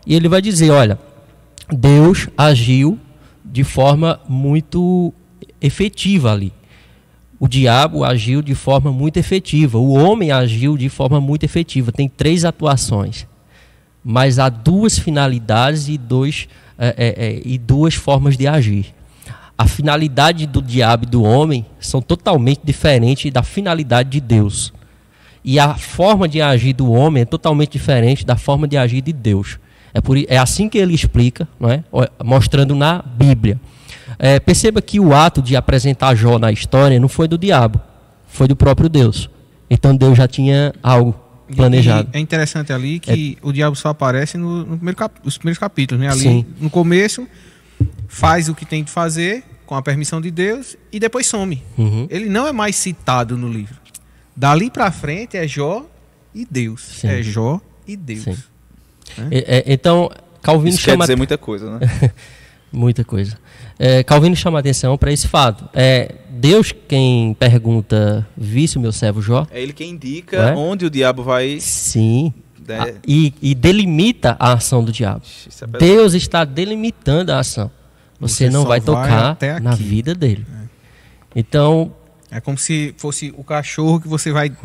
e 0.05 0.15
ele 0.15 0.29
vai 0.29 0.41
dizer: 0.41 0.69
olha, 0.71 0.97
Deus 1.69 2.29
agiu 2.37 2.97
de 3.43 3.63
forma 3.63 4.19
muito 4.29 5.13
efetiva 5.61 6.31
ali. 6.31 6.53
O 7.39 7.47
diabo 7.47 8.03
agiu 8.03 8.41
de 8.41 8.55
forma 8.55 8.91
muito 8.91 9.17
efetiva. 9.17 9.77
O 9.77 9.93
homem 9.93 10.31
agiu 10.31 10.77
de 10.77 10.89
forma 10.89 11.19
muito 11.21 11.43
efetiva. 11.43 11.91
Tem 11.91 12.07
três 12.07 12.45
atuações. 12.45 13.27
Mas 14.09 14.39
há 14.39 14.47
duas 14.47 14.97
finalidades 14.97 15.89
e, 15.89 15.97
dois, 15.97 16.47
é, 16.79 16.95
é, 16.97 17.25
é, 17.27 17.41
e 17.43 17.57
duas 17.57 17.93
formas 17.93 18.37
de 18.37 18.47
agir. 18.47 18.95
A 19.57 19.67
finalidade 19.67 20.47
do 20.47 20.61
diabo 20.61 21.03
e 21.03 21.07
do 21.07 21.23
homem 21.23 21.65
são 21.77 22.01
totalmente 22.01 22.61
diferentes 22.63 23.29
da 23.33 23.43
finalidade 23.43 24.09
de 24.09 24.21
Deus. 24.21 24.71
E 25.43 25.59
a 25.59 25.75
forma 25.75 26.25
de 26.25 26.41
agir 26.41 26.71
do 26.71 26.89
homem 26.89 27.23
é 27.23 27.25
totalmente 27.25 27.73
diferente 27.73 28.25
da 28.25 28.37
forma 28.37 28.65
de 28.65 28.77
agir 28.77 29.01
de 29.01 29.11
Deus. 29.11 29.59
É, 29.93 29.99
por, 29.99 30.17
é 30.17 30.37
assim 30.37 30.69
que 30.69 30.77
ele 30.77 30.93
explica, 30.93 31.45
não 31.59 31.69
é? 31.69 31.83
Mostrando 32.23 32.73
na 32.73 33.01
Bíblia. 33.01 33.59
É, 34.17 34.39
perceba 34.39 34.81
que 34.81 35.01
o 35.01 35.13
ato 35.13 35.41
de 35.41 35.57
apresentar 35.57 36.15
Jó 36.15 36.39
na 36.39 36.49
história 36.49 36.97
não 36.97 37.09
foi 37.09 37.27
do 37.27 37.37
diabo, 37.37 37.81
foi 38.25 38.47
do 38.47 38.55
próprio 38.55 38.87
Deus. 38.87 39.29
Então 39.69 39.93
Deus 39.93 40.17
já 40.17 40.29
tinha 40.29 40.73
algo 40.81 41.26
planejado. 41.55 42.09
E 42.13 42.17
é 42.17 42.19
interessante 42.19 42.73
ali 42.73 42.99
que 42.99 43.37
o 43.41 43.51
diabo 43.51 43.75
só 43.75 43.89
aparece 43.89 44.37
no, 44.37 44.65
no 44.65 44.75
primeiro 44.77 44.97
cap, 44.97 45.19
nos 45.23 45.37
primeiros 45.37 45.59
capítulos, 45.59 46.03
né? 46.03 46.09
Ali 46.09 46.21
Sim. 46.21 46.45
no 46.59 46.69
começo 46.69 47.27
faz 48.07 48.49
o 48.49 48.55
que 48.55 48.65
tem 48.65 48.83
que 48.83 48.89
fazer 48.89 49.43
com 49.65 49.75
a 49.75 49.81
permissão 49.81 50.19
de 50.21 50.31
Deus 50.31 50.75
e 50.91 50.99
depois 50.99 51.27
some. 51.27 51.61
Uhum. 51.77 52.07
Ele 52.09 52.29
não 52.29 52.47
é 52.47 52.51
mais 52.51 52.75
citado 52.75 53.37
no 53.37 53.49
livro. 53.49 53.75
Dali 54.35 54.69
pra 54.69 54.91
frente 54.91 55.37
é 55.37 55.47
Jó 55.47 55.85
e 56.33 56.45
Deus. 56.49 56.81
Sim. 56.81 57.07
É 57.07 57.23
Jó 57.23 57.59
e 57.87 57.95
Deus. 57.95 58.23
Sim. 58.23 58.37
É, 59.31 59.57
é, 59.57 59.73
então, 59.73 60.09
Calvino 60.41 60.69
Isso 60.69 60.83
quer 60.83 60.91
chama 60.91 61.03
dizer 61.03 61.15
muita 61.15 61.37
coisa, 61.37 61.77
né? 61.77 62.11
Muita 62.69 63.03
coisa. 63.03 63.37
É, 63.79 64.03
Calvino 64.03 64.35
chama 64.35 64.57
a 64.57 64.59
atenção 64.59 64.97
para 64.97 65.11
esse 65.11 65.25
fato. 65.25 65.69
É 65.73 66.15
Deus 66.37 66.73
quem 66.87 67.33
pergunta: 67.33 68.25
Visse 68.37 68.77
o 68.77 68.81
meu 68.81 68.91
servo 68.91 69.21
Jó? 69.21 69.47
É 69.51 69.61
ele 69.61 69.73
quem 69.73 69.91
indica 69.91 70.37
é? 70.37 70.55
onde 70.55 70.85
o 70.85 70.89
diabo 70.89 71.23
vai. 71.23 71.59
Sim. 71.59 72.33
né? 72.67 72.95
E, 73.07 73.33
e 73.41 73.55
delimita 73.55 74.35
a 74.39 74.53
ação 74.53 74.83
do 74.83 74.91
diabo. 74.91 75.21
É. 75.73 75.77
Deus 75.77 76.13
está 76.13 76.43
delimitando 76.45 77.31
a 77.31 77.39
ação. 77.39 77.71
Você, 78.19 78.45
Você 78.45 78.49
não 78.49 78.63
vai 78.63 78.79
vai 78.79 78.81
tocar 78.81 79.31
até 79.31 79.59
na 79.59 79.75
vida 79.75 80.13
dele. 80.15 80.45
Então, 81.35 81.93
É 82.31 82.41
como 82.41 82.57
se 82.57 82.93
fosse 82.97 83.33
o 83.37 83.43
cachorro 83.43 83.99
que 84.01 84.07
você 84.07 84.31
vai 84.31 84.49
tá 84.49 84.57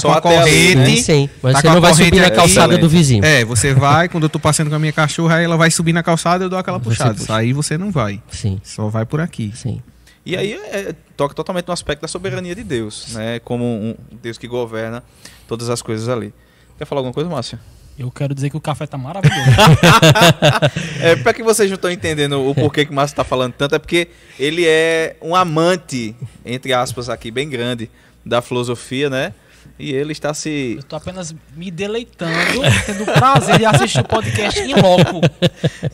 Só 0.00 0.20
com 0.20 0.28
a 0.28 0.40
ali, 0.42 0.74
corrente. 0.74 0.76
né? 0.76 0.96
sim, 0.96 1.28
mas 1.42 1.54
tá 1.54 1.60
você 1.62 1.68
não 1.70 1.80
vai 1.80 1.94
subir 1.94 2.20
na 2.20 2.30
calçada 2.30 2.76
do 2.78 2.88
vizinho. 2.88 3.24
É, 3.24 3.44
você 3.44 3.72
vai, 3.74 4.08
quando 4.08 4.24
eu 4.24 4.28
tô 4.28 4.38
passando 4.38 4.68
com 4.68 4.76
a 4.76 4.78
minha 4.78 4.92
cachorra, 4.92 5.36
aí 5.36 5.44
ela 5.44 5.56
vai 5.56 5.70
subir 5.70 5.92
na 5.92 6.02
calçada, 6.02 6.44
eu 6.44 6.48
dou 6.50 6.58
aquela 6.58 6.78
Você 6.78 6.84
puxada. 6.90 7.14
puxa. 7.14 7.34
Aí 7.34 7.52
você 7.52 7.76
não 7.78 7.90
vai. 7.90 8.22
Sim, 8.30 8.60
Só 8.62 8.88
vai 8.88 9.04
por 9.06 9.20
aqui. 9.20 9.52
sim. 9.54 9.80
E 10.28 10.36
aí 10.36 10.52
é, 10.52 10.94
toca 11.16 11.34
totalmente 11.34 11.66
no 11.66 11.72
aspecto 11.72 12.02
da 12.02 12.08
soberania 12.08 12.54
de 12.54 12.62
Deus, 12.62 13.14
né? 13.14 13.38
Como 13.38 13.64
um 13.64 13.94
Deus 14.20 14.36
que 14.36 14.46
governa 14.46 15.02
todas 15.46 15.70
as 15.70 15.80
coisas 15.80 16.06
ali. 16.06 16.34
Quer 16.76 16.84
falar 16.84 16.98
alguma 16.98 17.14
coisa, 17.14 17.30
Márcio? 17.30 17.58
Eu 17.98 18.10
quero 18.10 18.34
dizer 18.34 18.50
que 18.50 18.56
o 18.56 18.60
café 18.60 18.86
tá 18.86 18.98
maravilhoso. 18.98 19.40
É, 21.00 21.16
para 21.16 21.32
que 21.32 21.42
vocês 21.42 21.70
não 21.70 21.76
estão 21.76 21.90
entendendo 21.90 22.46
o 22.46 22.54
porquê 22.54 22.84
que 22.84 22.90
o 22.90 22.94
Márcio 22.94 23.14
está 23.14 23.24
falando 23.24 23.54
tanto, 23.54 23.74
é 23.76 23.78
porque 23.78 24.08
ele 24.38 24.66
é 24.66 25.16
um 25.22 25.34
amante, 25.34 26.14
entre 26.44 26.72
aspas, 26.74 27.08
aqui, 27.08 27.30
bem 27.30 27.48
grande, 27.48 27.88
da 28.22 28.42
filosofia, 28.42 29.08
né? 29.08 29.32
E 29.78 29.94
ele 29.94 30.12
está 30.12 30.34
se. 30.34 30.74
Eu 30.76 30.82
tô 30.82 30.96
apenas 30.96 31.34
me 31.56 31.70
deleitando, 31.70 32.60
tendo 32.84 33.04
o 33.04 33.06
prazer 33.06 33.58
de 33.58 33.64
assistir 33.64 34.00
o 34.00 34.04
podcast 34.04 34.60
em 34.60 34.74
loco. 34.74 35.20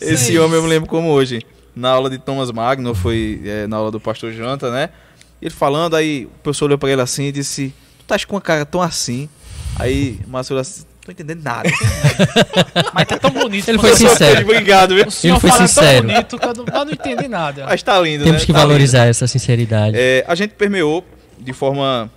Esse 0.00 0.36
homem 0.38 0.56
eu 0.56 0.62
me 0.62 0.68
lembro 0.68 0.88
como 0.88 1.10
hoje. 1.10 1.40
Na 1.74 1.90
aula 1.90 2.08
de 2.08 2.18
Thomas 2.18 2.50
Magno, 2.52 2.94
foi 2.94 3.40
é, 3.44 3.66
na 3.66 3.76
aula 3.76 3.90
do 3.90 3.98
pastor 4.00 4.32
Janta, 4.32 4.70
né? 4.70 4.90
Ele 5.42 5.52
falando, 5.52 5.96
aí 5.96 6.26
o 6.26 6.28
professor 6.42 6.66
olhou 6.66 6.78
para 6.78 6.90
ele 6.90 7.00
assim 7.02 7.24
e 7.24 7.32
disse: 7.32 7.74
Tu 7.98 8.02
estás 8.02 8.24
com 8.24 8.36
uma 8.36 8.40
cara 8.40 8.64
tão 8.64 8.80
assim. 8.80 9.28
Aí 9.78 10.20
o 10.26 10.30
Márcio 10.30 10.54
olhou 10.54 10.60
assim: 10.62 10.84
Tô 11.04 11.10
entendendo 11.12 11.42
nada. 11.42 11.68
Mas 12.94 13.06
tá 13.06 13.18
tão 13.18 13.30
bonito. 13.30 13.68
Ele 13.68 13.78
foi 13.78 13.94
sincero. 13.94 14.42
Obrigado, 14.42 14.94
viu? 14.94 15.06
O 15.06 15.10
senhor 15.10 15.38
foi 15.40 15.50
fala 15.50 15.66
sincero. 15.66 16.06
tão 16.06 16.14
bonito 16.14 16.38
que 16.38 16.46
eu 16.46 16.54
não, 16.54 16.64
eu 16.80 16.84
não 16.86 16.92
entendi 16.92 17.28
nada. 17.28 17.66
Mas 17.66 17.82
tá 17.82 18.00
lindo, 18.00 18.24
Temos 18.24 18.40
né? 18.40 18.46
que 18.46 18.52
Tá 18.52 18.58
lindo. 18.60 18.68
valorizar 18.68 19.04
essa 19.06 19.26
sinceridade. 19.26 19.96
É, 19.98 20.24
a 20.26 20.34
gente 20.34 20.52
permeou 20.54 21.04
de 21.38 21.52
forma 21.52 22.10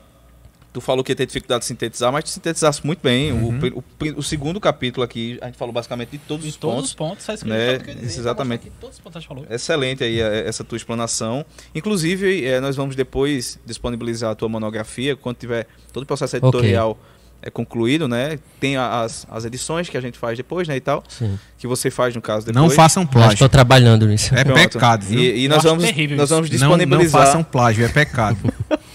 Tu 0.77 0.81
falou 0.81 1.03
que 1.03 1.11
ia 1.11 1.15
ter 1.15 1.25
dificuldade 1.25 1.61
de 1.61 1.65
sintetizar, 1.65 2.11
mas 2.11 2.23
tu 2.25 2.29
sintetizasse 2.29 2.85
muito 2.85 2.99
bem. 3.01 3.31
O 3.31 3.35
Uhum. 3.47 3.57
O, 3.77 3.81
pri- 3.81 4.13
o 4.15 4.21
segundo 4.21 4.59
capítulo 4.59 5.03
aqui, 5.03 5.39
a 5.41 5.47
gente 5.47 5.57
falou 5.57 5.73
basicamente 5.73 6.11
de 6.11 6.19
todos 6.19 6.43
De 6.43 6.49
os 6.51 6.55
todos 6.55 6.93
pontos. 6.93 7.21
os 7.21 7.25
pontos, 7.25 7.43
né? 7.49 7.77
o 7.77 7.79
que 7.83 7.95
dizer, 7.95 8.19
Exatamente. 8.19 8.71
Todos 8.79 8.97
os 8.97 9.01
pontos 9.01 9.17
a 9.17 9.19
gente 9.19 9.27
falou. 9.27 9.45
Excelente 9.49 10.03
aí 10.03 10.19
eh, 10.21 10.43
essa 10.47 10.63
tua 10.63 10.75
explanação. 10.75 11.43
Inclusive, 11.73 12.45
eh, 12.45 12.59
nós 12.59 12.75
vamos 12.75 12.95
depois 12.95 13.57
disponibilizar 13.65 14.29
a 14.31 14.35
tua 14.35 14.47
monografia 14.47 15.15
quando 15.15 15.37
tiver 15.37 15.65
todo 15.91 16.03
o 16.03 16.05
processo 16.05 16.35
editorial 16.37 16.95
é 17.41 17.49
concluído, 17.49 18.07
né? 18.07 18.37
Tem 18.59 18.77
as, 18.77 19.25
as 19.31 19.45
edições 19.45 19.89
que 19.89 19.97
a 19.97 20.01
gente 20.01 20.17
faz 20.17 20.35
depois, 20.37 20.67
né, 20.67 20.75
e 20.75 20.79
tal, 20.81 21.03
Sim. 21.07 21.39
que 21.57 21.65
você 21.67 21.89
faz 21.91 22.13
no 22.15 22.21
caso 22.21 22.45
depois. 22.45 22.63
Não 22.63 22.69
façam 22.69 23.05
plágio. 23.05 23.33
estou 23.33 23.49
trabalhando 23.49 24.07
nisso. 24.07 24.33
É 24.35 24.43
Pronto. 24.43 24.59
pecado, 24.73 25.05
viu? 25.05 25.19
E, 25.19 25.45
e 25.45 25.47
nós 25.47 25.63
vamos 25.63 25.83
terrível 25.85 26.17
nós 26.17 26.29
vamos 26.31 26.49
Não, 26.49 26.57
não 26.69 26.77
disponibilizar 26.77 27.25
façam 27.25 27.43
plágio, 27.43 27.83
é 27.85 27.89
pecado. 27.89 28.37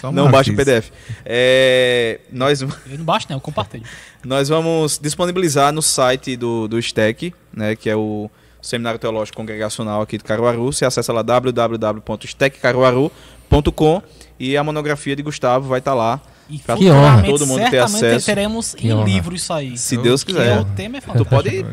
Só 0.00 0.10
não 0.12 0.24
uma 0.24 0.32
baixe 0.32 0.50
o. 0.50 0.56
PDF. 0.56 0.90
É, 1.24 2.18
nós 2.32 2.60
Eu 2.62 2.68
não 2.98 3.04
baixo, 3.04 3.26
não, 3.28 3.36
eu 3.36 3.40
compartilho. 3.40 3.84
Nós 4.24 4.48
vamos 4.48 4.98
disponibilizar 5.02 5.72
no 5.72 5.80
site 5.80 6.36
do, 6.36 6.68
do 6.68 6.80
STEC, 6.82 7.32
né, 7.54 7.74
que 7.74 7.88
é 7.88 7.96
o 7.96 8.30
Seminário 8.60 8.98
Teológico 8.98 9.34
Congregacional 9.36 10.02
aqui 10.02 10.18
de 10.18 10.24
Caruaru. 10.24 10.70
Você 10.72 10.84
acessa 10.84 11.10
lá 11.12 11.22
www.steccaruaru.com 11.22 14.02
e 14.38 14.56
a 14.56 14.62
monografia 14.64 15.14
de 15.16 15.22
Gustavo 15.22 15.68
vai 15.68 15.78
estar 15.80 15.94
lá. 15.94 16.20
E 16.48 16.58
Pra 16.58 16.76
Que 16.76 16.90
honra. 16.90 17.22
todo 17.22 17.46
mundo 17.46 17.60
ter 17.60 17.70
certamente 17.70 18.04
acesso. 18.06 18.26
teremos 18.26 18.74
Que 18.74 18.88
em 18.88 18.92
honra. 18.92 19.04
livro 19.08 19.34
isso 19.36 19.52
aí. 19.52 19.76
Se 19.78 19.96
Deus 19.96 20.24
Que 20.24 20.32
quiser. 20.32 20.58
o 20.60 20.64
tema 20.64 20.98
é 20.98 21.00
Tu 21.00 21.24
pode 21.24 21.64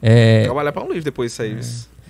É, 0.00 0.44
trabalhar 0.44 0.70
para 0.72 0.84
um 0.84 0.88
livro 0.88 1.02
depois 1.04 1.32
disso 1.32 1.42
aí. 1.42 1.58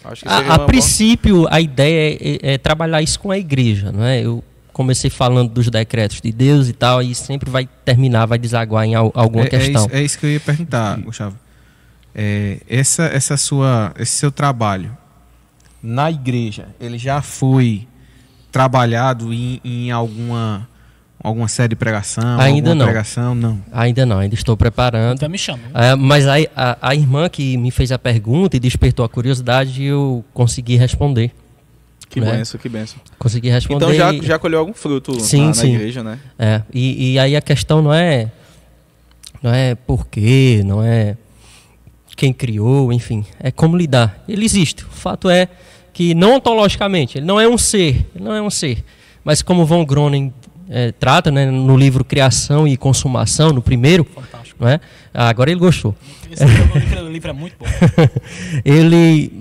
Acho 0.04 0.22
que 0.22 0.28
a, 0.28 0.54
a 0.54 0.58
princípio, 0.60 1.46
a 1.50 1.60
ideia 1.60 2.18
é, 2.20 2.54
é 2.54 2.58
trabalhar 2.58 3.00
isso 3.02 3.18
com 3.20 3.30
a 3.30 3.38
igreja, 3.38 3.90
não 3.92 4.04
é? 4.04 4.20
Eu 4.20 4.42
comecei 4.72 5.10
falando 5.10 5.50
dos 5.50 5.68
decretos 5.68 6.20
de 6.20 6.32
Deus 6.32 6.68
e 6.68 6.72
tal, 6.72 7.02
e 7.02 7.14
sempre 7.14 7.50
vai 7.50 7.68
terminar, 7.84 8.26
vai 8.26 8.38
desaguar 8.38 8.84
em 8.84 8.94
al- 8.94 9.12
alguma 9.14 9.44
É, 9.44 9.46
é 9.46 9.50
questão. 9.50 9.86
isso, 9.86 9.94
é 9.96 10.02
isso 10.02 10.18
que 10.18 10.26
eu 10.26 10.30
ia 10.30 10.40
perguntar, 10.40 10.98
Gustavo. 11.00 11.36
É, 12.14 12.58
essa, 12.68 13.04
essa 13.04 13.36
sua, 13.36 13.92
esse 13.98 14.12
seu 14.12 14.30
trabalho 14.32 14.96
na 15.82 16.10
igreja, 16.10 16.68
ele 16.80 16.98
já 16.98 17.20
foi 17.22 17.86
trabalhado 18.50 19.32
em, 19.32 19.60
em 19.64 19.90
alguma, 19.90 20.68
alguma 21.22 21.48
série 21.48 21.70
de 21.70 21.76
pregação? 21.76 22.38
Ainda 22.38 22.74
não. 22.74 22.84
pregação? 22.84 23.34
Não. 23.34 23.58
Ainda 23.72 24.04
não, 24.04 24.18
ainda 24.18 24.34
estou 24.34 24.56
preparando. 24.56 25.16
Então 25.16 25.28
me 25.28 25.38
chama. 25.38 25.62
É, 25.74 25.94
mas 25.96 26.26
a, 26.26 26.34
a, 26.54 26.76
a 26.90 26.94
irmã 26.94 27.28
que 27.28 27.56
me 27.56 27.70
fez 27.70 27.90
a 27.90 27.98
pergunta 27.98 28.56
e 28.56 28.60
despertou 28.60 29.04
a 29.04 29.08
curiosidade, 29.08 29.82
eu 29.82 30.24
consegui 30.34 30.76
responder. 30.76 31.32
Que 32.12 32.20
né? 32.20 32.30
benção, 32.30 32.60
que 32.60 32.68
benção. 32.68 33.00
Consegui 33.18 33.48
responder. 33.48 33.86
Então 33.86 33.94
já, 33.94 34.12
já 34.22 34.38
colheu 34.38 34.58
algum 34.58 34.74
fruto 34.74 35.18
Sim, 35.18 35.40
na, 35.40 35.46
na 35.46 35.54
sim. 35.54 35.74
igreja, 35.74 36.02
né? 36.02 36.18
É, 36.38 36.60
e, 36.72 37.14
e 37.14 37.18
aí 37.18 37.34
a 37.34 37.40
questão 37.40 37.80
não 37.80 37.92
é 37.92 38.30
não 39.42 39.52
é 39.52 39.74
por 39.74 40.06
quê, 40.06 40.60
não 40.62 40.82
é 40.82 41.16
quem 42.14 42.30
criou, 42.30 42.92
enfim, 42.92 43.24
é 43.40 43.50
como 43.50 43.78
lidar. 43.78 44.22
Ele 44.28 44.44
existe. 44.44 44.84
O 44.84 44.88
fato 44.88 45.30
é 45.30 45.48
que 45.94 46.14
não 46.14 46.34
ontologicamente, 46.34 47.16
ele 47.16 47.24
não 47.24 47.40
é 47.40 47.48
um 47.48 47.56
ser, 47.56 48.06
ele 48.14 48.24
não 48.24 48.34
é 48.34 48.42
um 48.42 48.50
ser. 48.50 48.84
Mas 49.24 49.40
como 49.40 49.64
Von 49.64 49.84
Groningen 49.86 50.34
é, 50.68 50.92
trata, 50.92 51.30
né, 51.30 51.50
no 51.50 51.76
livro 51.76 52.04
Criação 52.04 52.66
e 52.66 52.76
Consumação, 52.76 53.50
no 53.50 53.62
primeiro, 53.62 54.04
Fantástico. 54.04 54.58
não 54.60 54.68
é? 54.68 54.80
Ah, 55.12 55.28
agora 55.28 55.50
ele 55.50 55.60
gostou. 55.60 55.94
Esse 56.30 56.44
livro, 56.44 57.08
livro 57.08 57.30
é 57.30 57.32
muito 57.32 57.56
bom. 57.58 57.66
ele 58.64 59.32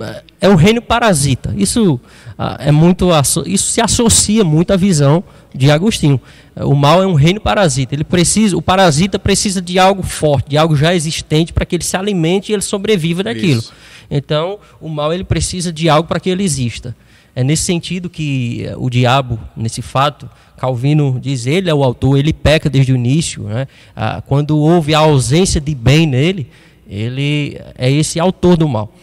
é 0.41 0.49
um 0.49 0.55
reino 0.55 0.81
parasita. 0.81 1.53
Isso 1.55 1.99
ah, 2.37 2.57
é 2.59 2.71
muito 2.71 3.09
isso 3.45 3.71
se 3.71 3.79
associa 3.79 4.43
muito 4.43 4.71
à 4.71 4.75
visão 4.75 5.23
de 5.53 5.71
Agostinho. 5.71 6.19
O 6.55 6.75
mal 6.75 7.01
é 7.01 7.07
um 7.07 7.13
reino 7.13 7.39
parasita. 7.39 7.95
Ele 7.95 8.03
precisa, 8.03 8.57
o 8.57 8.61
parasita 8.61 9.17
precisa 9.17 9.61
de 9.61 9.79
algo 9.79 10.03
forte, 10.03 10.49
de 10.49 10.57
algo 10.57 10.75
já 10.75 10.93
existente 10.93 11.53
para 11.53 11.65
que 11.65 11.75
ele 11.75 11.83
se 11.83 11.95
alimente 11.95 12.51
e 12.51 12.53
ele 12.53 12.61
sobreviva 12.61 13.23
daquilo. 13.23 13.59
Isso. 13.59 13.73
Então, 14.09 14.59
o 14.81 14.89
mal 14.89 15.13
ele 15.13 15.23
precisa 15.23 15.71
de 15.71 15.87
algo 15.87 16.07
para 16.07 16.19
que 16.19 16.29
ele 16.29 16.43
exista. 16.43 16.93
É 17.35 17.43
nesse 17.43 17.63
sentido 17.63 18.09
que 18.09 18.65
eh, 18.65 18.75
o 18.77 18.89
diabo, 18.89 19.39
nesse 19.55 19.81
fato, 19.81 20.29
Calvino 20.57 21.17
diz, 21.19 21.45
ele 21.47 21.69
é 21.69 21.73
o 21.73 21.83
autor, 21.83 22.17
ele 22.17 22.33
peca 22.33 22.69
desde 22.69 22.91
o 22.91 22.95
início. 22.95 23.43
Né? 23.43 23.67
Ah, 23.95 24.21
quando 24.25 24.57
houve 24.57 24.93
a 24.93 24.99
ausência 24.99 25.59
de 25.61 25.73
bem 25.73 26.05
nele, 26.05 26.49
ele 26.87 27.57
é 27.77 27.89
esse 27.89 28.19
autor 28.19 28.57
do 28.57 28.67
mal. 28.67 28.93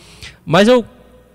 Mas 0.44 0.68
eu 0.68 0.84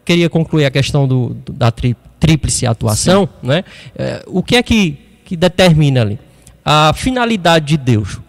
queria 0.05 0.29
concluir 0.29 0.65
a 0.65 0.71
questão 0.71 1.07
do, 1.07 1.29
do- 1.33 1.51
da 1.53 1.71
tri, 1.71 1.95
tríplice 2.19 2.65
atuação. 2.67 3.27
Né? 3.41 3.63
Eh, 3.95 4.23
o 4.27 4.43
que 4.43 4.55
é 4.55 4.61
que, 4.63 4.97
que 5.25 5.35
determina 5.35 6.01
ali? 6.01 6.19
A 6.63 6.93
finalidade 6.93 7.65
de 7.65 7.77
Deus 7.77 8.19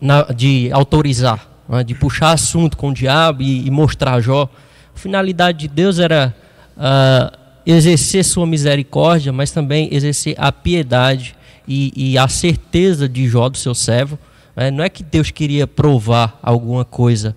na- 0.00 0.22
de 0.22 0.70
autorizar, 0.72 1.46
né, 1.68 1.84
de 1.84 1.94
puxar 1.94 2.32
assunto 2.32 2.76
com 2.76 2.88
o 2.88 2.94
diabo 2.94 3.42
e, 3.42 3.66
e 3.66 3.70
mostrar 3.70 4.20
Jó. 4.20 4.48
A 4.94 4.98
finalidade 4.98 5.58
de 5.58 5.68
Deus 5.68 5.98
era 5.98 6.34
ah, 6.76 7.32
exercer 7.66 8.24
sua 8.24 8.46
misericórdia, 8.46 9.32
mas 9.32 9.50
também 9.50 9.88
exercer 9.92 10.34
a 10.38 10.52
piedade 10.52 11.34
e, 11.66 11.92
e 11.96 12.18
a 12.18 12.28
certeza 12.28 13.08
de 13.08 13.26
Jó, 13.26 13.48
do 13.48 13.58
seu 13.58 13.74
servo. 13.74 14.18
né. 14.54 14.70
não 14.70 14.84
é 14.84 14.88
que 14.88 15.02
Deus 15.02 15.30
queria 15.30 15.66
provar 15.66 16.38
alguma 16.42 16.84
coisa, 16.84 17.34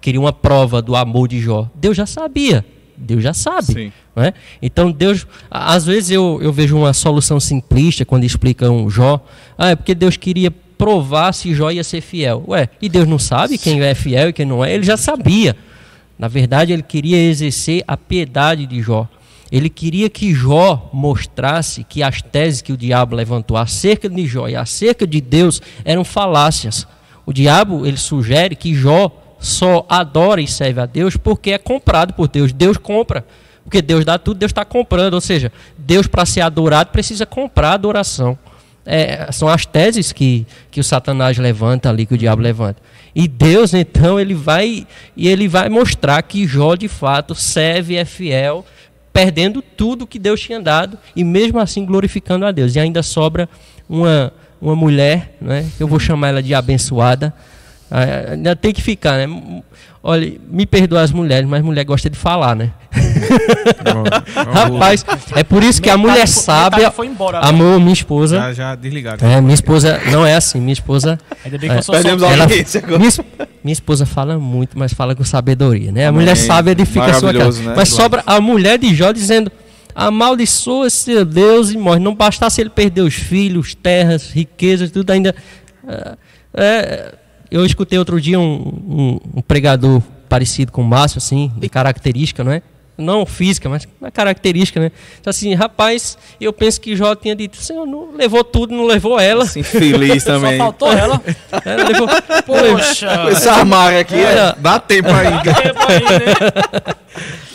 queria 0.00 0.20
uma 0.20 0.32
prova 0.32 0.82
do 0.82 0.96
amor 0.96 1.28
de 1.28 1.40
Jó. 1.40 1.70
Deus 1.74 1.96
já 1.96 2.06
sabia, 2.06 2.64
Deus 2.96 3.22
já 3.22 3.32
sabe. 3.32 3.66
Sim. 3.72 3.92
né? 4.16 4.34
Então 4.60 4.90
Deus, 4.90 5.26
às 5.50 5.86
vezes 5.86 6.10
eu, 6.10 6.40
eu 6.42 6.52
vejo 6.52 6.76
uma 6.76 6.92
solução 6.92 7.38
simplista 7.38 8.04
quando 8.04 8.24
explicam 8.24 8.90
Jó. 8.90 9.24
Ah, 9.56 9.70
é 9.70 9.76
porque 9.76 9.94
Deus 9.94 10.16
queria 10.16 10.50
provar 10.50 11.32
se 11.32 11.54
Jó 11.54 11.70
ia 11.70 11.84
ser 11.84 12.00
fiel. 12.00 12.44
Ué, 12.48 12.68
e 12.80 12.88
Deus 12.88 13.06
não 13.06 13.18
sabe 13.18 13.56
quem 13.56 13.80
é 13.80 13.94
fiel 13.94 14.30
e 14.30 14.32
quem 14.32 14.44
não 14.44 14.64
é? 14.64 14.74
Ele 14.74 14.82
já 14.82 14.96
sabia. 14.96 15.56
Na 16.18 16.28
verdade, 16.28 16.72
ele 16.72 16.82
queria 16.82 17.16
exercer 17.16 17.84
a 17.86 17.96
piedade 17.96 18.66
de 18.66 18.82
Jó. 18.82 19.08
Ele 19.52 19.68
queria 19.68 20.08
que 20.08 20.32
Jó 20.32 20.88
mostrasse 20.94 21.84
que 21.84 22.02
as 22.02 22.22
teses 22.22 22.62
que 22.62 22.72
o 22.72 22.76
diabo 22.76 23.14
levantou 23.14 23.54
acerca 23.54 24.08
de 24.08 24.26
Jó 24.26 24.48
e 24.48 24.56
acerca 24.56 25.06
de 25.06 25.20
Deus 25.20 25.60
eram 25.84 26.04
falácias. 26.04 26.86
O 27.26 27.34
diabo, 27.34 27.84
ele 27.84 27.98
sugere 27.98 28.56
que 28.56 28.74
Jó 28.74 29.10
só 29.38 29.84
adora 29.90 30.40
e 30.40 30.46
serve 30.46 30.80
a 30.80 30.86
Deus 30.86 31.18
porque 31.18 31.50
é 31.50 31.58
comprado 31.58 32.14
por 32.14 32.28
Deus. 32.28 32.50
Deus 32.50 32.78
compra. 32.78 33.26
Porque 33.62 33.82
Deus 33.82 34.06
dá 34.06 34.18
tudo, 34.18 34.38
Deus 34.38 34.48
está 34.50 34.64
comprando. 34.64 35.14
Ou 35.14 35.20
seja, 35.20 35.52
Deus, 35.76 36.06
para 36.06 36.24
ser 36.24 36.40
adorado, 36.40 36.90
precisa 36.90 37.26
comprar 37.26 37.74
adoração. 37.74 38.38
É, 38.86 39.30
são 39.30 39.48
as 39.48 39.66
teses 39.66 40.12
que, 40.12 40.46
que 40.70 40.80
o 40.80 40.84
Satanás 40.84 41.36
levanta 41.36 41.90
ali, 41.90 42.06
que 42.06 42.14
o 42.14 42.18
diabo 42.18 42.40
levanta. 42.40 42.82
E 43.14 43.28
Deus, 43.28 43.74
então, 43.74 44.18
ele 44.18 44.34
vai 44.34 44.86
e 45.14 45.28
ele 45.28 45.46
vai 45.46 45.68
mostrar 45.68 46.22
que 46.22 46.46
Jó, 46.46 46.74
de 46.74 46.88
fato, 46.88 47.34
serve, 47.34 47.96
é 47.96 48.04
fiel, 48.04 48.64
perdendo 49.12 49.60
tudo 49.60 50.06
que 50.06 50.18
Deus 50.18 50.40
tinha 50.40 50.60
dado 50.60 50.98
e 51.14 51.22
mesmo 51.22 51.58
assim 51.58 51.84
glorificando 51.84 52.46
a 52.46 52.50
Deus. 52.50 52.74
E 52.74 52.80
ainda 52.80 53.02
sobra 53.02 53.48
uma, 53.88 54.32
uma 54.60 54.74
mulher, 54.74 55.36
né, 55.40 55.66
eu 55.78 55.86
vou 55.86 55.98
chamar 55.98 56.28
ela 56.28 56.42
de 56.42 56.54
abençoada. 56.54 57.32
Ah, 57.90 58.32
Ainda 58.32 58.56
tem 58.56 58.72
que 58.72 58.80
ficar, 58.80 59.18
né? 59.18 59.62
Olha, 60.02 60.32
me 60.48 60.64
perdoa 60.64 61.02
as 61.02 61.12
mulheres, 61.12 61.46
mas 61.46 61.62
mulher 61.62 61.84
gosta 61.84 62.08
de 62.08 62.16
falar, 62.16 62.56
né? 62.56 62.70
Rapaz, 64.52 65.04
é 65.34 65.42
por 65.44 65.62
isso 65.62 65.80
que 65.80 65.90
a 65.90 65.96
mulher 65.96 66.26
sábia, 66.28 66.78
metade 66.78 66.96
foi 66.96 67.06
embora, 67.06 67.40
né? 67.40 67.48
amor, 67.48 67.78
minha 67.80 67.92
esposa. 67.92 68.36
Já, 68.36 68.52
já 68.52 68.74
desligaram. 68.74 69.26
É, 69.28 69.40
minha 69.40 69.54
esposa 69.54 70.00
não 70.10 70.24
é 70.26 70.34
assim, 70.34 70.60
minha 70.60 70.72
esposa. 70.72 71.18
Ainda 71.44 71.58
bem 71.58 71.70
que 71.70 71.76
eu 71.76 71.82
sou 71.82 71.94
Perdemos 71.94 72.22
Ela- 72.22 72.42
audiência 72.44 72.80
agora. 72.80 72.98
minha, 72.98 73.10
minha 73.64 73.72
esposa 73.72 74.06
fala 74.06 74.38
muito, 74.38 74.78
mas 74.78 74.92
fala 74.92 75.14
com 75.14 75.24
sabedoria, 75.24 75.92
né? 75.92 76.06
A 76.06 76.08
Amém. 76.08 76.20
mulher 76.20 76.36
sábia 76.36 76.72
edifica 76.72 77.06
a 77.06 77.14
sua 77.14 77.32
casa. 77.32 77.62
Né? 77.62 77.74
Mas 77.76 77.88
sobra 77.88 78.22
a 78.26 78.40
mulher 78.40 78.78
de 78.78 78.94
Jó 78.94 79.12
dizendo: 79.12 79.50
amaldiçoa 79.94 80.88
seu 80.90 81.24
Deus 81.24 81.70
e 81.70 81.76
morre. 81.78 82.00
Não 82.00 82.14
bastasse 82.14 82.60
ele 82.60 82.70
perder 82.70 83.02
os 83.02 83.14
filhos, 83.14 83.74
terras, 83.74 84.30
riquezas, 84.30 84.90
tudo 84.90 85.10
ainda. 85.10 85.34
é, 85.86 86.16
é, 86.54 87.14
eu 87.50 87.64
escutei 87.66 87.98
outro 87.98 88.18
dia 88.20 88.40
um, 88.40 88.54
um- 88.54 89.20
um 89.36 89.42
pregador 89.42 90.00
parecido 90.28 90.72
com 90.72 90.80
o 90.80 90.84
Márcio, 90.84 91.18
assim, 91.18 91.52
de 91.58 91.68
característica, 91.68 92.42
não 92.42 92.52
é? 92.52 92.62
Não 92.96 93.24
física, 93.24 93.68
mas 93.68 93.88
uma 94.00 94.10
característica, 94.10 94.78
né? 94.78 94.90
Disse 94.90 95.28
Assim, 95.28 95.54
rapaz, 95.54 96.18
eu 96.40 96.52
penso 96.52 96.80
que 96.80 96.94
Jó 96.94 97.14
tinha 97.14 97.34
dito, 97.34 97.56
Senhor, 97.56 97.86
não 97.86 98.14
levou 98.14 98.44
tudo, 98.44 98.74
não 98.74 98.84
levou 98.84 99.18
ela. 99.18 99.44
Assim, 99.44 99.62
feliz 99.62 100.22
Só 100.24 100.34
também. 100.34 100.58
faltou 100.58 100.92
ela. 100.92 101.20
Ela 101.64 101.88
levou, 101.88 102.08
Poxa. 102.46 103.30
Esse 103.30 103.48
armário 103.48 103.98
aqui 103.98 104.16
é... 104.16 104.54
Dá 104.58 104.78
tempo 104.78 105.08
ainda. 105.08 105.54
Tempo 105.54 105.80
aí, 105.88 106.00
né? 106.00 106.94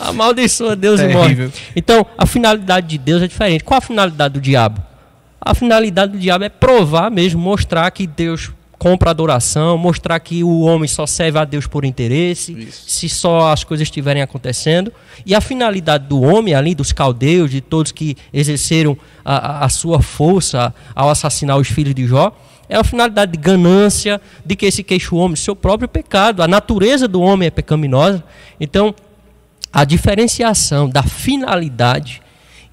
Amaldiçoa 0.00 0.74
Deus 0.76 1.00
e 1.00 1.08
morre. 1.08 1.50
Então, 1.74 2.04
a 2.16 2.26
finalidade 2.26 2.86
de 2.88 2.98
Deus 2.98 3.22
é 3.22 3.28
diferente. 3.28 3.64
Qual 3.64 3.78
a 3.78 3.80
finalidade 3.80 4.34
do 4.34 4.40
diabo? 4.40 4.82
A 5.40 5.54
finalidade 5.54 6.12
do 6.12 6.18
diabo 6.18 6.44
é 6.44 6.48
provar 6.48 7.10
mesmo, 7.10 7.40
mostrar 7.40 7.90
que 7.90 8.06
Deus 8.06 8.50
compra 8.78 9.10
adoração, 9.10 9.76
mostrar 9.76 10.20
que 10.20 10.44
o 10.44 10.60
homem 10.60 10.86
só 10.86 11.04
serve 11.04 11.38
a 11.38 11.44
Deus 11.44 11.66
por 11.66 11.84
interesse, 11.84 12.52
Isso. 12.52 12.84
se 12.88 13.08
só 13.08 13.50
as 13.52 13.64
coisas 13.64 13.86
estiverem 13.86 14.22
acontecendo. 14.22 14.92
E 15.26 15.34
a 15.34 15.40
finalidade 15.40 16.06
do 16.06 16.20
homem, 16.22 16.54
além 16.54 16.76
dos 16.76 16.92
caldeus, 16.92 17.50
de 17.50 17.60
todos 17.60 17.90
que 17.90 18.16
exerceram 18.32 18.96
a, 19.24 19.64
a- 19.64 19.68
sua 19.68 20.00
força 20.00 20.72
ao 20.94 21.10
assassinar 21.10 21.58
os 21.58 21.66
filhos 21.68 21.94
de 21.94 22.06
Jó, 22.06 22.32
é 22.68 22.76
a 22.76 22.84
finalidade 22.84 23.32
de 23.32 23.38
ganância, 23.38 24.20
de 24.44 24.54
que 24.54 24.70
se 24.70 24.84
queixa 24.84 25.14
o 25.14 25.18
homem 25.18 25.34
seu 25.36 25.56
próprio 25.56 25.88
pecado. 25.88 26.42
A 26.42 26.46
natureza 26.46 27.08
do 27.08 27.20
homem 27.20 27.48
é 27.48 27.50
pecaminosa. 27.50 28.22
Então, 28.60 28.94
a 29.72 29.84
diferenciação 29.84 30.88
da 30.88 31.02
finalidade 31.02 32.20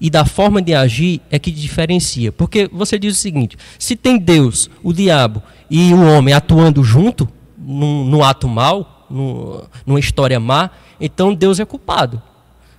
e 0.00 0.10
da 0.10 0.24
forma 0.24 0.60
de 0.60 0.74
agir 0.74 1.20
é 1.30 1.38
que 1.38 1.50
diferencia. 1.50 2.30
Porque 2.32 2.68
você 2.72 2.98
diz 2.98 3.16
o 3.16 3.20
seguinte: 3.20 3.56
se 3.78 3.96
tem 3.96 4.18
Deus, 4.18 4.68
o 4.82 4.92
diabo 4.92 5.42
e 5.70 5.92
o 5.94 6.02
homem 6.04 6.34
atuando 6.34 6.82
junto, 6.84 7.28
num, 7.58 8.04
num 8.04 8.22
ato 8.22 8.46
mal, 8.48 9.06
num- 9.10 9.62
numa 9.84 9.98
história 10.00 10.38
má, 10.38 10.70
então 11.00 11.34
Deus 11.34 11.58
é 11.60 11.64
culpado. 11.64 12.22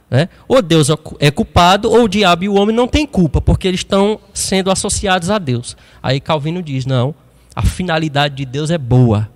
Né? 0.10 0.30
Ou 0.48 0.62
Deus 0.62 0.90
é 0.90 0.94
é 1.20 1.30
culpado, 1.32 1.92
ou 1.92 2.04
o 2.04 2.08
diabo 2.08 2.46
e 2.46 2.50
o 2.50 2.56
homem 2.56 2.74
não 2.76 2.88
têm 2.88 3.06
culpa, 3.06 3.42
porque 3.42 3.68
eles 3.68 3.82
estão 3.82 4.20
sendo 4.34 4.72
associados 4.72 5.30
a 5.30 5.38
Deus. 5.38 5.76
Aí 6.02 6.20
Calvino 6.22 6.62
diz: 6.62 6.86
não, 6.86 7.14
a 7.56 7.62
finalidade 7.62 8.36
de 8.36 8.46
Deus 8.46 8.70
é 8.72 8.78
boa. 8.78 9.30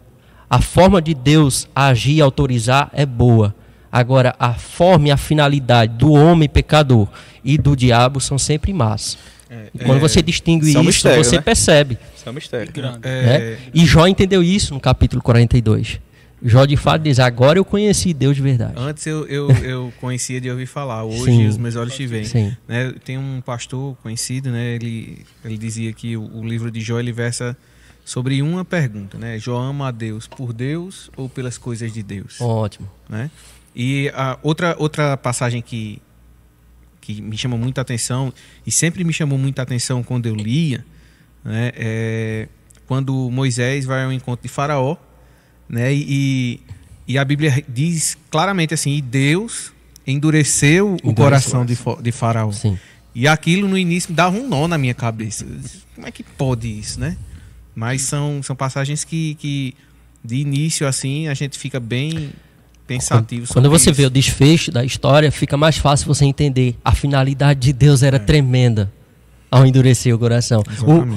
A 0.49 0.61
forma 0.61 1.01
de 1.01 1.13
Deus 1.13 1.67
agir 1.75 2.15
e 2.17 2.21
autorizar 2.21 2.89
é 2.93 3.05
boa. 3.05 3.55
Agora, 3.91 4.35
a 4.39 4.53
forma 4.53 5.09
e 5.09 5.11
a 5.11 5.17
finalidade 5.17 5.97
do 5.97 6.13
homem 6.13 6.47
pecador 6.47 7.07
e 7.43 7.57
do 7.57 7.75
diabo 7.75 8.21
são 8.21 8.37
sempre 8.37 8.73
más. 8.73 9.17
e 9.73 9.79
quando 9.79 9.99
você 9.99 10.21
distingue 10.21 10.69
isso 10.69 10.77
é 10.77 10.83
mistério, 10.83 11.23
você 11.23 11.35
né? 11.35 11.41
percebe. 11.41 11.97
Isso 12.15 12.27
é 12.27 12.31
um 12.31 12.33
mistério. 12.33 12.71
Grande. 12.71 12.99
né? 12.99 13.57
E 13.73 13.85
Jó 13.85 14.07
entendeu 14.07 14.41
isso 14.41 14.73
no 14.73 14.79
capítulo 14.79 15.21
42. 15.21 15.99
Jó 16.43 16.65
de 16.65 16.75
fato 16.75 17.03
diz: 17.03 17.19
Agora 17.19 17.59
eu 17.59 17.65
conheci 17.65 18.13
Deus 18.13 18.35
de 18.35 18.41
verdade. 18.41 18.73
Antes 18.75 19.05
eu, 19.05 19.27
eu, 19.27 19.49
eu 19.63 19.93
conhecia 19.99 20.41
de 20.41 20.49
ouvir 20.49 20.65
falar, 20.65 21.03
hoje 21.03 21.25
Sim. 21.25 21.47
os 21.47 21.57
meus 21.57 21.75
olhos 21.75 21.95
te 21.95 22.07
veem. 22.07 22.23
Sim. 22.23 22.55
Né, 22.67 22.93
tem 23.03 23.17
um 23.17 23.41
pastor 23.45 23.95
conhecido, 24.01 24.49
né, 24.49 24.75
ele, 24.75 25.23
ele 25.45 25.57
dizia 25.57 25.93
que 25.93 26.17
o, 26.17 26.37
o 26.37 26.47
livro 26.47 26.71
de 26.71 26.81
Jó 26.81 26.99
ele 26.99 27.11
versa 27.11 27.55
sobre 28.03 28.41
uma 28.41 28.65
pergunta, 28.65 29.17
né? 29.17 29.37
Jó 29.37 29.57
ama 29.57 29.89
a 29.89 29.91
Deus 29.91 30.27
por 30.27 30.51
Deus 30.51 31.11
ou 31.15 31.29
pelas 31.29 31.57
coisas 31.57 31.93
de 31.93 32.01
Deus, 32.01 32.41
Ótimo. 32.41 32.89
né? 33.07 33.29
E 33.75 34.09
a 34.13 34.37
outra 34.41 34.75
outra 34.77 35.17
passagem 35.17 35.61
que 35.61 36.01
que 36.99 37.21
me 37.21 37.37
chama 37.37 37.57
muita 37.57 37.81
atenção 37.81 38.31
e 38.65 38.71
sempre 38.71 39.03
me 39.03 39.11
chamou 39.11 39.37
muita 39.37 39.63
atenção 39.63 40.03
quando 40.03 40.27
eu 40.27 40.35
lia, 40.35 40.85
né, 41.43 41.71
é 41.75 42.47
quando 42.91 43.31
Moisés 43.31 43.85
vai 43.85 44.03
ao 44.03 44.11
encontro 44.11 44.43
de 44.43 44.49
Faraó, 44.49 44.97
né? 45.69 45.93
E, 45.93 46.59
e 47.07 47.17
a 47.17 47.23
Bíblia 47.23 47.63
diz 47.65 48.17
claramente 48.29 48.73
assim, 48.73 48.97
e 48.97 49.01
Deus 49.01 49.71
endureceu, 50.05 50.89
o 50.89 50.93
Endureceu. 50.95 51.15
coração 51.15 51.65
de, 51.65 51.77
de 52.01 52.11
Faraó. 52.11 52.51
Sim. 52.51 52.77
E 53.15 53.29
aquilo 53.29 53.69
no 53.69 53.77
início 53.77 54.13
dava 54.13 54.37
um 54.37 54.45
nó 54.45 54.67
na 54.67 54.77
minha 54.77 54.93
cabeça. 54.93 55.45
Como 55.95 56.05
é 56.05 56.11
que 56.11 56.21
pode 56.21 56.67
isso, 56.67 56.99
né? 56.99 57.15
Mas 57.73 58.01
são, 58.01 58.43
são 58.43 58.57
passagens 58.57 59.05
que, 59.05 59.35
que, 59.35 59.73
de 60.21 60.35
início, 60.35 60.85
assim, 60.85 61.29
a 61.29 61.33
gente 61.33 61.57
fica 61.57 61.79
bem 61.79 62.33
pensativo 62.95 63.47
Quando 63.47 63.65
sobre 63.65 63.79
você 63.79 63.89
isso. 63.91 63.97
vê 64.01 64.05
o 64.05 64.09
desfecho 64.09 64.71
da 64.71 64.83
história, 64.83 65.31
fica 65.31 65.55
mais 65.57 65.77
fácil 65.77 66.07
você 66.07 66.25
entender. 66.25 66.75
A 66.83 66.93
finalidade 66.93 67.59
de 67.59 67.73
Deus 67.73 68.03
era 68.03 68.19
tremenda 68.19 68.91
ao 69.49 69.65
endurecer 69.65 70.13
o 70.15 70.19
coração. 70.19 70.63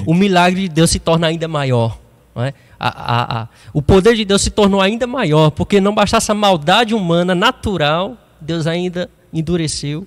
O, 0.05 0.11
o 0.11 0.13
milagre 0.13 0.61
de 0.63 0.69
Deus 0.69 0.89
se 0.91 0.99
torna 0.99 1.27
ainda 1.27 1.47
maior. 1.47 1.99
não 2.35 2.43
é? 2.43 2.53
A- 2.77 2.89
a- 2.89 3.41
a- 3.43 3.47
o 3.73 3.81
poder 3.81 4.15
de 4.15 4.25
Deus 4.25 4.41
se 4.41 4.49
tornou 4.49 4.81
ainda 4.81 5.07
maior, 5.07 5.49
porque 5.51 5.79
não 5.79 5.95
bastasse 5.95 6.29
a 6.31 6.35
maldade 6.35 6.93
humana 6.93 7.33
natural, 7.33 8.17
Deus 8.41 8.67
ainda 8.67 9.09
endureceu 9.31 10.05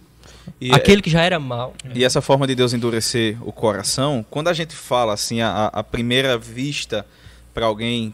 E, 0.60 0.70
aquele 0.74 1.00
que 1.00 1.08
já 1.08 1.22
era 1.22 1.38
mal. 1.40 1.72
e 1.94 2.04
essa 2.04 2.20
forma 2.20 2.46
de 2.46 2.54
Deus 2.54 2.74
endurecer 2.74 3.38
o 3.42 3.50
coração, 3.52 4.24
quando 4.30 4.48
a 4.48 4.52
gente 4.52 4.74
fala 4.74 5.14
assim, 5.14 5.40
a, 5.40 5.66
a 5.72 5.82
primeira 5.82 6.36
vista 6.36 7.06
para 7.54 7.64
alguém 7.64 8.12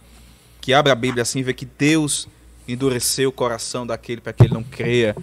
que 0.61 0.73
abre 0.73 0.93
a 0.93 0.95
Bíblia 0.95 1.23
assim, 1.23 1.43
vê 1.43 1.53
que 1.53 1.67
Deus 1.77 2.29
endureceu 2.67 3.29
o 3.29 3.33
coração 3.33 3.87
daquele 3.87 4.21
para 4.21 4.33
que 4.33 4.45
ele 4.45 4.55
não 4.55 4.63
creia, 4.63 5.17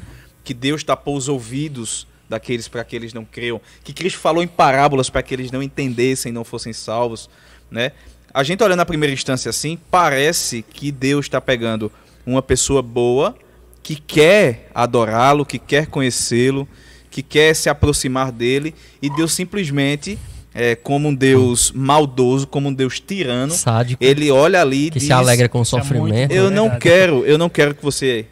que 0.43 0.53
Deus 0.53 0.83
tapou 0.83 1.15
os 1.15 1.27
ouvidos 1.27 2.07
daqueles 2.29 2.67
para 2.67 2.83
que 2.83 2.95
eles 2.95 3.13
não 3.13 3.25
creiam, 3.25 3.59
que 3.83 3.93
Cristo 3.93 4.19
falou 4.19 4.41
em 4.41 4.47
parábolas 4.47 5.09
para 5.09 5.21
que 5.21 5.33
eles 5.33 5.51
não 5.51 5.61
entendessem 5.61 6.31
e 6.31 6.33
não 6.33 6.43
fossem 6.43 6.71
salvos, 6.71 7.29
né? 7.69 7.91
A 8.33 8.43
gente 8.43 8.63
olhando 8.63 8.77
na 8.77 8.85
primeira 8.85 9.13
instância 9.13 9.49
assim, 9.49 9.77
parece 9.89 10.61
que 10.61 10.91
Deus 10.91 11.25
está 11.25 11.41
pegando 11.41 11.91
uma 12.25 12.41
pessoa 12.41 12.81
boa 12.81 13.35
que 13.83 13.95
quer 13.95 14.69
adorá-lo, 14.73 15.45
que 15.45 15.59
quer 15.59 15.87
conhecê-lo, 15.87 16.67
que 17.09 17.21
quer 17.21 17.53
se 17.53 17.69
aproximar 17.69 18.31
dele, 18.31 18.73
e 19.01 19.09
Deus 19.09 19.33
simplesmente, 19.33 20.17
é, 20.53 20.75
como 20.75 21.07
um 21.09 21.15
Deus 21.15 21.71
maldoso, 21.73 22.45
como 22.45 22.69
um 22.69 22.73
Deus 22.73 22.99
tirano, 22.99 23.53
Sádico, 23.53 24.03
ele 24.03 24.29
olha 24.31 24.61
ali 24.61 24.87
e 24.87 24.91
que 24.91 24.99
diz, 24.99 25.07
se 25.07 25.13
alegra 25.13 25.47
com 25.47 25.59
o 25.59 25.61
é 25.61 25.63
muito 25.63 25.69
sofrimento. 25.69 26.31
eu 26.31 26.47
É 26.47 26.49
não 26.49 26.63
verdade. 26.63 26.81
quero, 26.81 27.25
eu 27.25 27.37
não 27.37 27.49
quero 27.49 27.73
que 27.75 27.83
você 27.83 28.25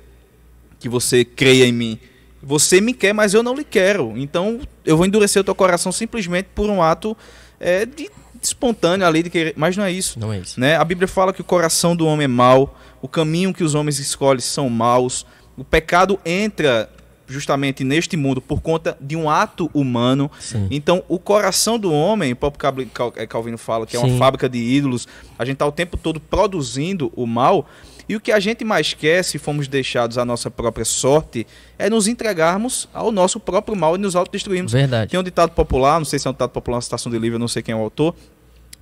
que 0.80 0.88
você 0.88 1.26
creia 1.26 1.66
em 1.66 1.74
mim. 1.74 2.00
Você 2.42 2.80
me 2.80 2.94
quer, 2.94 3.14
mas 3.14 3.34
eu 3.34 3.44
não 3.44 3.54
lhe 3.54 3.66
quero. 3.66 4.14
Então 4.16 4.60
eu 4.86 4.96
vou 4.96 5.06
endurecer 5.06 5.42
o 5.42 5.44
teu 5.44 5.54
coração 5.56 5.92
simplesmente 5.92 6.48
por 6.56 6.70
um 6.70 6.82
ato 6.82 7.16
é, 7.60 7.86
de 7.86 8.10
espontâneo 8.42 9.06
ali 9.06 9.24
de 9.24 9.30
querer, 9.30 9.54
mas 9.58 9.76
não 9.76 9.84
é 9.84 9.92
isso. 9.92 10.18
Não 10.18 10.32
é 10.32 10.40
isso. 10.40 10.58
Né? 10.60 10.78
A 10.78 10.84
Bíblia 10.86 11.08
fala 11.08 11.34
que 11.34 11.42
o 11.42 11.44
coração 11.44 11.96
do 11.96 12.06
homem 12.08 12.24
é 12.24 12.28
mau, 12.30 12.78
o 13.02 13.08
caminho 13.08 13.54
que 13.54 13.64
os 13.64 13.76
homens 13.76 14.00
escolhem 14.00 14.40
são 14.40 14.70
maus, 14.70 15.26
o 15.58 15.64
pecado 15.66 16.18
entra 16.26 16.90
justamente 17.30 17.84
neste 17.84 18.18
mundo 18.18 18.42
por 18.42 18.62
conta 18.62 18.98
de 19.00 19.16
um 19.16 19.30
ato 19.30 19.70
humano. 19.74 20.30
Sim. 20.40 20.68
Então, 20.72 21.04
o 21.08 21.20
coração 21.20 21.78
do 21.78 21.94
homem, 21.94 22.34
o 22.34 22.36
próprio 22.36 22.90
eh, 23.16 23.28
Calvino 23.28 23.58
fala 23.58 23.86
que 23.86 23.96
é 23.96 24.00
uma 24.00 24.10
Sim. 24.10 24.18
fábrica 24.18 24.50
de 24.50 24.58
ídolos, 24.58 25.08
a 25.38 25.46
gente 25.46 25.56
está 25.56 25.66
o 25.66 25.72
tempo 25.72 25.96
todo 25.96 26.20
produzindo 26.20 27.12
o 27.16 27.26
mal, 27.26 27.68
e 28.10 28.16
o 28.16 28.20
que 28.20 28.32
a 28.32 28.40
gente 28.40 28.66
mais 28.66 28.92
quer, 28.96 29.24
se 29.24 29.38
formos 29.38 29.68
deixados 29.68 30.18
à 30.18 30.26
nossa 30.26 30.50
própria 30.50 30.84
sorte, 30.84 31.46
é 31.78 31.92
nos 31.92 32.08
entregarmos 32.08 32.90
ao 32.92 33.12
nosso 33.12 33.40
próprio 33.40 33.78
mal 33.78 33.96
e 33.96 34.00
nos 34.00 34.16
autodestruirmos. 34.16 34.72
Verdade. 34.72 35.12
Tem 35.12 35.20
um 35.20 35.24
ditado 35.24 35.52
popular, 35.52 36.00
não 36.00 36.06
sei 36.06 36.18
se 36.18 36.28
é 36.28 36.32
um 36.32 36.34
ditado 36.34 36.50
popular, 36.50 36.78
uma 36.78 36.82
citação 36.82 37.12
de 37.12 37.20
livro, 37.20 37.36
eu 37.36 37.40
não 37.40 37.48
sei 37.48 37.62
quem 37.62 37.72
é 37.72 37.76
o 37.76 37.82
autor, 37.82 38.16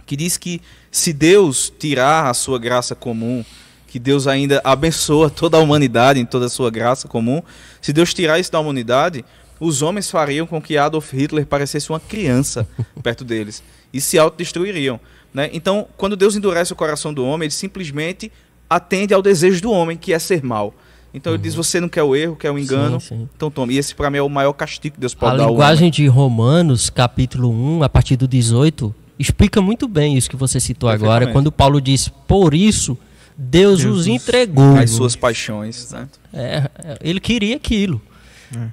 que 0.05 0.15
diz 0.15 0.37
que 0.37 0.61
se 0.89 1.11
Deus 1.11 1.71
tirar 1.77 2.29
a 2.29 2.33
sua 2.33 2.57
graça 2.57 2.95
comum, 2.95 3.43
que 3.88 3.97
Deus 3.99 4.27
ainda 4.27 4.61
abençoa 4.63 5.29
toda 5.29 5.57
a 5.57 5.59
humanidade 5.59 6.19
em 6.19 6.25
toda 6.25 6.45
a 6.47 6.49
sua 6.49 6.69
graça 6.69 7.07
comum, 7.07 7.41
se 7.81 7.93
Deus 7.93 8.13
tirar 8.13 8.38
isso 8.39 8.51
da 8.51 8.59
humanidade, 8.59 9.23
os 9.59 9.81
homens 9.81 10.11
fariam 10.11 10.45
com 10.45 10.61
que 10.61 10.77
Adolf 10.77 11.13
Hitler 11.13 11.45
parecesse 11.45 11.89
uma 11.89 11.99
criança 11.99 12.67
perto 13.01 13.23
deles 13.23 13.63
e 13.93 13.99
se 14.01 14.19
autodestruiriam. 14.19 14.99
Né? 15.33 15.49
Então, 15.53 15.88
quando 15.97 16.15
Deus 16.15 16.35
endurece 16.35 16.73
o 16.73 16.75
coração 16.75 17.13
do 17.13 17.25
homem, 17.25 17.45
ele 17.47 17.53
simplesmente 17.53 18.31
atende 18.69 19.13
ao 19.13 19.21
desejo 19.21 19.61
do 19.61 19.71
homem, 19.71 19.95
que 19.97 20.13
é 20.13 20.19
ser 20.19 20.43
mal. 20.43 20.73
Então 21.13 21.33
ele 21.33 21.41
diz: 21.41 21.55
você 21.55 21.79
não 21.79 21.88
quer 21.88 22.03
o 22.03 22.15
erro, 22.15 22.35
quer 22.35 22.51
o 22.51 22.59
engano, 22.59 22.99
Sim, 22.99 23.07
sim. 23.07 23.29
então 23.35 23.49
tome. 23.49 23.73
E 23.73 23.77
esse 23.77 23.95
para 23.95 24.09
mim 24.09 24.17
é 24.17 24.21
o 24.21 24.29
maior 24.29 24.51
castigo 24.53 24.95
que 24.95 24.99
Deus 24.99 25.15
pode 25.15 25.33
A 25.33 25.38
dar 25.38 25.43
homem. 25.43 25.53
linguagem 25.55 25.89
de 25.89 26.05
Romanos, 26.05 26.89
capítulo 26.89 27.49
1, 27.49 27.83
a 27.83 27.89
partir 27.89 28.17
do 28.17 28.27
18, 28.27 28.93
explica 29.17 29.61
muito 29.61 29.88
bem 29.88 30.17
isso 30.17 30.29
que 30.29 30.35
você 30.35 30.59
citou 30.59 30.89
agora, 30.89 31.27
quando 31.31 31.51
Paulo 31.51 31.79
diz: 31.81 32.09
Por 32.27 32.53
isso, 32.53 32.97
Deus, 33.38 33.81
Deus 33.83 33.97
os 34.01 34.07
entregou. 34.07 34.77
as 34.77 34.89
suas 34.91 35.15
paixões, 35.15 35.91
né? 35.91 36.07
É, 36.33 36.41
é, 36.83 36.97
ele 37.01 37.19
queria 37.19 37.55
aquilo. 37.55 38.01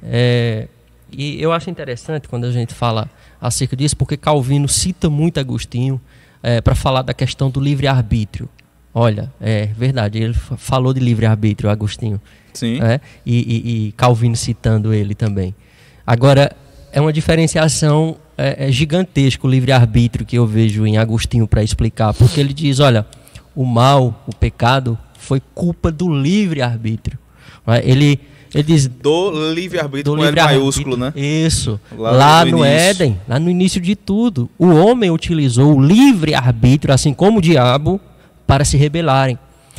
É, 0.03 0.69
e 1.13 1.41
eu 1.43 1.53
acho 1.53 1.69
interessante 1.71 2.29
quando 2.29 2.45
a 2.45 2.53
gente 2.53 2.73
fala 2.75 3.11
acerca 3.41 3.77
disso, 3.77 3.97
porque 3.97 4.17
Calvino 4.17 4.69
cita 4.69 5.11
muito 5.11 5.39
Agostinho 5.39 6.01
para 6.63 6.75
falar 6.75 7.03
da 7.03 7.15
questão 7.15 7.51
do 7.51 7.59
livre-arbítrio. 7.61 8.49
Olha, 8.93 9.33
é 9.41 9.67
verdade, 9.67 10.19
ele 10.19 10.35
fa- 10.35 10.57
falou 10.57 10.93
de 10.95 11.01
livre-arbítrio, 11.01 11.69
Agostinho. 11.71 12.21
Sim. 12.53 12.79
né? 12.79 13.01
E, 13.27 13.39
e- 13.39 13.87
e 13.89 13.93
Calvino 13.93 14.37
citando 14.37 14.93
ele 14.95 15.15
também. 15.15 15.55
Agora, 16.07 16.55
é 16.93 17.01
uma 17.01 17.13
diferenciação 17.13 18.17
é, 18.39 18.69
é 18.69 18.73
gigantesca 18.73 19.47
o 19.47 19.51
livre-arbítrio 19.51 20.25
que 20.27 20.37
eu 20.37 20.47
vejo 20.47 20.87
em 20.87 20.97
Agostinho 20.99 21.47
para 21.49 21.63
explicar, 21.63 22.13
porque 22.15 22.39
ele 22.39 22.53
diz: 22.53 22.79
olha, 22.79 23.07
o 23.55 23.65
mal, 23.65 24.25
o 24.27 24.35
pecado, 24.35 24.99
foi 25.19 25.41
culpa 25.55 25.91
do 25.91 26.09
livre-arbítrio. 26.09 27.19
Ele, 27.83 28.21
ele 28.55 28.63
diz. 28.63 28.87
Do 28.87 29.53
livre-arbítrio 29.53 30.15
com 30.15 30.21
L 30.21 30.27
livre-arbítrio. 30.27 30.61
maiúsculo, 30.61 30.97
né? 30.97 31.13
Isso. 31.17 31.81
Lá 31.97 32.11
Lá, 32.11 32.45
no 32.45 32.59
no. 32.59 32.65
Éden, 32.65 33.21
lá 33.27 33.39
no 33.39 33.51
início 33.51 33.81
de 33.81 33.97
tudo, 33.97 34.51
o 34.59 34.69
homem 34.69 35.11
utilizou 35.11 35.77
o 35.77 35.81
livre-arbítrio, 35.81 36.93
assim 36.93 37.15
como 37.15 37.39
o 37.39 37.43
diabo, 37.43 38.01
para 38.47 38.65
se 38.65 38.77
rebelarem. 38.77 39.39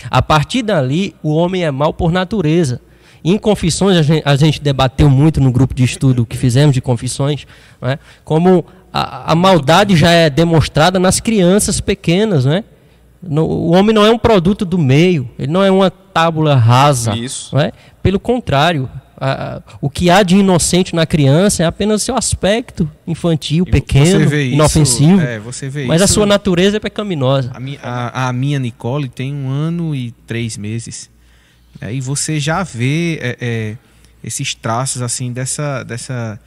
A 0.09 0.21
partir 0.21 0.61
dali, 0.63 1.15
o 1.21 1.33
homem 1.33 1.63
é 1.63 1.71
mau 1.71 1.93
por 1.93 2.11
natureza. 2.11 2.81
Em 3.23 3.37
confissões, 3.37 3.97
a 3.97 4.01
gente, 4.03 4.21
a 4.23 4.35
gente 4.35 4.61
debateu 4.61 5.09
muito 5.09 5.41
no 5.41 5.51
grupo 5.51 5.73
de 5.73 5.83
estudo 5.83 6.25
que 6.25 6.37
fizemos 6.37 6.73
de 6.73 6.81
confissões, 6.81 7.47
não 7.81 7.89
é? 7.89 7.99
como 8.23 8.63
a, 8.93 9.31
a 9.31 9.35
maldade 9.35 9.95
já 9.95 10.11
é 10.11 10.29
demonstrada 10.29 10.99
nas 10.99 11.19
crianças 11.19 11.81
pequenas, 11.81 12.45
né? 12.45 12.63
O 13.27 13.71
homem 13.71 13.93
não 13.93 14.05
é 14.05 14.11
um 14.11 14.17
produto 14.17 14.63
do 14.65 14.77
meio, 14.77 15.29
ele 15.39 15.51
não 15.51 15.63
é 15.63 15.71
uma 15.71 15.89
tábula 15.89 16.55
rasa. 16.55 17.15
Isso. 17.15 17.57
é? 17.57 17.71
Pelo 18.03 18.19
contrário, 18.19 18.89
a- 19.17 19.55
a- 19.57 19.61
o 19.81 19.89
que 19.89 20.09
há 20.09 20.21
de 20.23 20.35
inocente 20.37 20.93
na 20.93 21.05
criança 21.05 21.63
é 21.63 21.65
apenas 21.65 22.03
seu 22.03 22.15
aspecto 22.15 22.89
infantil, 23.07 23.65
pequeno, 23.65 24.05
você 24.19 24.25
vê 24.25 24.43
isso- 24.43 24.53
inofensivo. 24.55 25.21
é, 25.21 25.39
você 25.39 25.69
vê 25.69 25.85
mas 25.85 26.01
a 26.01 26.05
isso- 26.05 26.13
sua 26.15 26.25
natureza 26.25 26.77
é 26.77 26.79
pecaminosa. 26.79 27.51
A, 27.53 27.59
mi- 27.59 27.79
a- 27.81 28.27
a 28.27 28.33
minha 28.33 28.59
Nicole 28.59 29.09
tem 29.09 29.33
um 29.33 29.49
ano 29.49 29.95
e 29.95 30.11
três 30.27 30.55
meses. 30.57 31.09
É, 31.81 31.93
e 31.93 31.99
você 31.99 32.39
já 32.39 32.63
vê 32.63 33.17
é, 33.21 33.37
é, 33.41 33.77
esses 34.23 34.53
traços 34.55 35.01
assim 35.01 35.33
dessa, 35.33 35.83
dessa, 35.83 36.39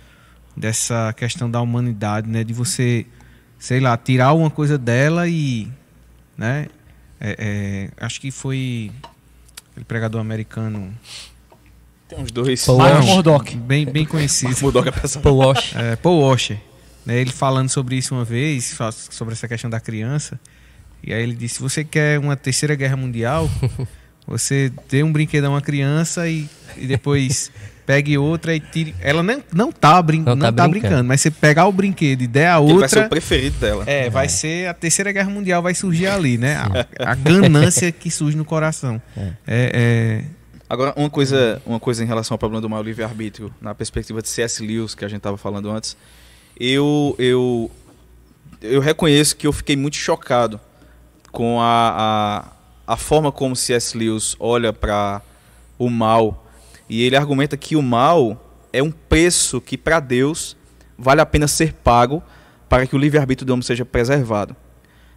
dessa 0.57 1.13
questão 1.17 1.51
da 1.51 1.61
humanidade, 1.61 2.29
né? 2.29 2.43
De 2.45 2.53
você, 2.53 3.05
sei 3.59 3.81
lá, 3.81 3.97
tirar 3.97 4.27
alguma 4.27 4.51
coisa 4.51 4.79
dela 4.79 5.29
e, 5.29 5.69
né? 6.39 6.69
é, 7.21 7.37
é, 7.39 8.05
acho 8.05 8.21
que 8.21 8.31
foi 8.31 8.93
aquele 9.71 9.85
pregador 9.85 10.21
americano, 10.21 10.95
Tem 12.09 12.19
uns 12.19 12.31
dois. 12.31 12.67
Mark 12.67 13.01
Não. 13.01 13.07
Murdock. 13.07 13.57
bem, 13.57 13.85
bem 13.85 14.07
conhecido. 14.07 14.57
Mudou 14.63 14.83
a 14.83 14.93
pessoa. 14.93 15.23
Paul. 15.23 15.55
É, 15.75 15.97
Paul 15.97 16.21
Washer, 16.21 16.59
né, 17.05 17.21
ele 17.21 17.33
falando 17.33 17.69
sobre 17.69 17.97
isso 17.97 18.15
uma 18.15 18.25
vez, 18.25 18.77
sobre 19.11 19.35
essa 19.35 19.49
questão 19.49 19.69
da 19.69 19.81
criança, 19.81 20.39
e 21.03 21.13
aí 21.13 21.23
ele 21.23 21.35
disse: 21.35 21.57
se 21.57 21.61
você 21.63 21.85
quer 21.85 22.19
uma 22.19 22.37
terceira 22.37 22.75
guerra 22.75 22.97
mundial, 22.97 23.51
você 24.27 24.73
dê 24.89 25.03
um 25.03 25.13
brinquedo 25.13 25.47
a 25.47 25.51
uma 25.51 25.61
criança 25.61 26.29
e, 26.29 26.49
e 26.77 26.87
depois 26.87 27.51
pegue 27.89 28.19
outra 28.19 28.55
e 28.55 28.61
tire. 28.61 28.95
Ela 29.01 29.23
não, 29.23 29.43
não, 29.51 29.73
tá, 29.73 30.03
brin 30.03 30.19
Não 30.19 30.37
não, 30.37 30.37
tá 30.37 30.53
tá, 30.53 30.69
brincando. 30.69 30.89
brincando. 30.89 31.05
mas 31.09 31.23
você 31.23 31.31
pegar 31.31 31.67
o 31.67 31.73
brinquedo 31.73 32.21
e 32.21 32.27
der 32.27 32.51
a 32.51 32.61
Ele 32.61 32.75
vai 32.75 32.87
ser 32.87 32.97
o 32.97 32.99
outra. 32.99 33.09
preferido 33.09 33.59
dela. 33.59 33.85
É, 33.87 34.11
vai 34.11 34.29
ser 34.29 34.69
a 34.69 34.75
terceira 34.75 35.11
guerra 35.11 35.31
mundial, 35.31 35.63
vai 35.63 35.75
surgir 35.75 36.07
ali, 36.07 36.37
né? 36.37 36.57
A, 36.59 37.13
a 37.13 37.15
ganância 37.15 37.91
que 37.91 38.11
surge 38.11 38.37
no 38.37 38.45
coração. 38.45 39.01
É. 39.17 39.33
É, 39.47 40.25
Agora, 40.69 40.93
uma 40.99 41.09
coisa, 41.09 41.63
uma 41.65 41.81
coisa 41.81 42.05
em 42.05 42.07
relação 42.07 42.35
ao 42.35 42.39
problema 42.39 42.61
do 42.61 42.69
mau 42.69 42.83
livre-arbítrio, 42.83 43.51
na 43.59 43.75
perspectiva 43.75 44.21
de 44.21 44.29
C.S. 44.29 44.63
Lewis, 44.63 44.95
que 44.95 45.03
a 45.03 45.09
gente 45.09 45.17
estava 45.21 45.39
falando 45.39 45.71
antes, 45.71 45.97
eu, 46.61 47.17
eu, 47.19 47.71
eu 48.61 48.83
reconheço 48.83 49.35
que 49.35 49.47
eu 49.47 49.53
fiquei 49.53 49.77
muito 49.77 49.97
chocado 49.97 50.61
com 51.33 51.59
a, 51.59 52.45
a, 52.87 52.93
a 52.93 52.97
forma 52.99 53.33
como 53.33 53.57
C.S. 53.57 53.97
Lewis 53.97 54.37
olha 54.39 54.75
para 54.75 55.23
o 55.79 55.89
mal. 55.89 56.45
E 56.89 57.03
ele 57.03 57.17
argumenta 57.17 57.57
que 57.57 57.77
o 57.77 57.83
mal 57.83 58.67
é 58.73 58.83
um 58.83 58.91
preço 58.91 59.61
que, 59.61 59.77
para 59.77 60.01
Deus, 60.01 60.57
vale 60.99 61.21
a 61.21 61.27
pena 61.27 61.47
ser 61.47 61.73
pago 61.73 62.23
para 62.69 62.87
que 62.87 62.95
o 62.95 62.99
livre-arbítrio 62.99 63.47
do 63.47 63.53
homem 63.53 63.63
seja 63.63 63.85
preservado. 63.85 64.55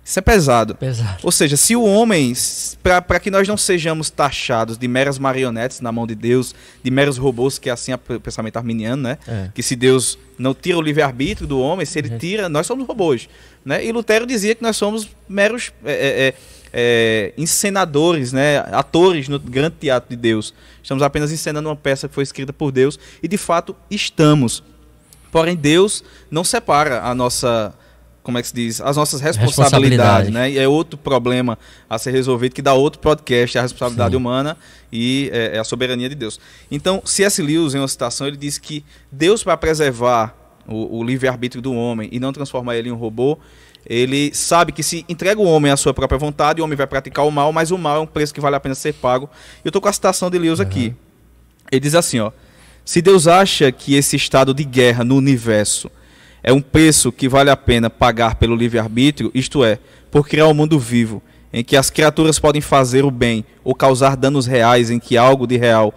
Isso 0.04 0.18
é 0.18 0.22
pesado. 0.22 0.74
Pesado. 0.76 1.20
Ou 1.22 1.32
seja, 1.32 1.56
se 1.56 1.76
o 1.76 1.84
homem, 1.84 2.34
para 2.82 3.20
que 3.20 3.30
nós 3.30 3.48
não 3.48 3.56
sejamos 3.56 4.10
taxados 4.10 4.76
de 4.76 4.88
meras 4.88 5.20
marionetes 5.20 5.80
na 5.80 5.92
mão 5.92 6.08
de 6.08 6.16
Deus, 6.16 6.56
de 6.84 6.90
meros 6.90 7.18
robôs, 7.18 7.60
que 7.60 7.70
é 7.70 7.72
assim 7.74 7.94
o 7.94 8.20
pensamento 8.20 8.58
arminiano, 8.58 9.04
né? 9.04 9.18
É. 9.28 9.50
Que 9.54 9.62
se 9.62 9.76
Deus 9.76 10.18
não 10.40 10.56
tira 10.56 10.78
o 10.78 10.82
livre-arbítrio 10.82 11.48
do 11.48 11.60
homem, 11.60 11.86
se 11.86 12.00
ele 12.00 12.10
Uhum. 12.10 12.18
tira, 12.18 12.50
nós 12.50 12.66
somos 12.66 12.88
robôs. 12.88 13.30
Né? 13.64 13.86
E 13.86 13.92
Lutero 13.92 14.26
dizia 14.26 14.56
que 14.56 14.64
nós 14.64 14.76
somos 14.76 15.08
meros 15.30 15.72
é, 15.86 15.94
é, 15.94 16.34
é, 16.74 17.34
é, 17.38 17.42
encenadores, 17.42 18.32
né? 18.32 18.60
atores 18.72 19.28
no 19.28 19.40
grande 19.40 19.76
teatro 19.80 20.10
de 20.10 20.16
Deus. 20.16 20.54
Estamos 20.82 21.04
apenas 21.04 21.32
encenando 21.32 21.70
uma 21.70 21.76
peça 21.76 22.08
que 22.08 22.14
foi 22.14 22.24
escrita 22.24 22.54
por 22.54 22.72
Deus 22.72 23.00
e 23.22 23.28
de 23.28 23.38
fato 23.38 23.76
estamos. 23.90 24.64
Porém, 25.32 25.56
Deus 25.56 26.04
não 26.30 26.44
separa 26.44 27.04
a 27.04 27.16
nossa, 27.16 27.74
como 28.22 28.38
é 28.38 28.42
que 28.42 28.50
se 28.50 28.54
diz, 28.54 28.82
as 28.82 28.98
nossas 28.98 29.22
responsabilidades, 29.22 30.28
Responsabilidade. 30.28 30.32
né? 30.32 30.52
E 30.52 30.60
é 30.60 30.68
outro 30.68 30.98
problema 30.98 31.58
a 31.90 31.98
ser 31.98 32.12
resolvido 32.12 32.54
que 32.54 32.62
dá 32.62 32.74
outro 32.74 33.00
podcast, 33.00 33.58
a 33.58 33.62
responsabilidade 33.62 34.12
Sim. 34.12 34.18
humana 34.18 34.58
e 34.92 35.30
é, 35.32 35.56
é 35.56 35.60
a 35.60 35.64
soberania 35.64 36.10
de 36.10 36.16
Deus. 36.16 36.40
Então, 36.70 37.02
C.S. 37.06 37.42
Lewis, 37.42 37.74
em 37.74 37.78
uma 37.78 37.88
citação, 37.88 38.28
ele 38.28 38.36
diz 38.36 38.58
que 38.58 38.84
Deus, 39.10 39.42
para 39.42 39.56
preservar 39.56 40.36
o, 40.68 41.00
o 41.00 41.04
livre-arbítrio 41.04 41.62
do 41.62 41.74
homem 41.74 42.10
e 42.12 42.20
não 42.20 42.34
transformar 42.34 42.76
ele 42.76 42.90
em 42.90 42.92
um 42.92 42.98
robô, 42.98 43.40
ele 43.86 44.34
sabe 44.34 44.72
que 44.72 44.84
se 44.84 45.06
entrega 45.10 45.42
o 45.42 45.46
homem 45.46 45.72
à 45.72 45.78
sua 45.78 45.94
própria 45.94 46.18
vontade, 46.18 46.62
o 46.62 46.64
homem 46.64 46.78
vai 46.78 46.88
praticar 46.88 47.26
o 47.26 47.32
mal, 47.32 47.52
mas 47.52 47.72
o 47.72 47.78
mal 47.78 47.98
é 47.98 48.00
um 48.00 48.06
preço 48.06 48.34
que 48.34 48.40
vale 48.40 48.56
a 48.56 48.60
pena 48.60 48.76
ser 48.76 48.94
pago. 48.94 49.30
Eu 49.64 49.70
estou 49.70 49.82
com 49.82 49.88
a 49.88 49.94
citação 49.94 50.30
de 50.30 50.38
Lewis 50.38 50.60
aqui. 50.60 50.94
Ele 51.72 51.82
diz 51.82 51.96
assim, 51.96 52.20
ó: 52.20 52.32
Se 52.86 53.02
Deus 53.02 53.28
acha 53.28 53.72
que 53.72 53.96
esse 53.96 54.16
estado 54.16 54.54
de 54.54 54.64
guerra 54.64 55.04
no 55.04 55.16
universo 55.16 55.90
é 56.44 56.54
um 56.54 56.62
preço 56.62 57.12
que 57.12 57.28
vale 57.28 57.50
a 57.50 57.58
pena 57.58 57.90
pagar 57.90 58.36
pelo 58.36 58.56
livre-arbítrio, 58.56 59.32
isto 59.34 59.64
é, 59.64 59.80
por 60.10 60.28
criar 60.28 60.48
um 60.48 60.54
mundo 60.54 60.80
vivo, 60.80 61.22
em 61.54 61.64
que 61.64 61.76
as 61.76 61.90
criaturas 61.90 62.40
podem 62.40 62.62
fazer 62.62 63.04
o 63.04 63.12
bem 63.12 63.46
ou 63.64 63.76
causar 63.76 64.16
danos 64.16 64.46
reais 64.46 64.90
em 64.90 65.00
que 65.00 65.18
algo 65.18 65.46
de 65.46 65.58
real, 65.58 65.94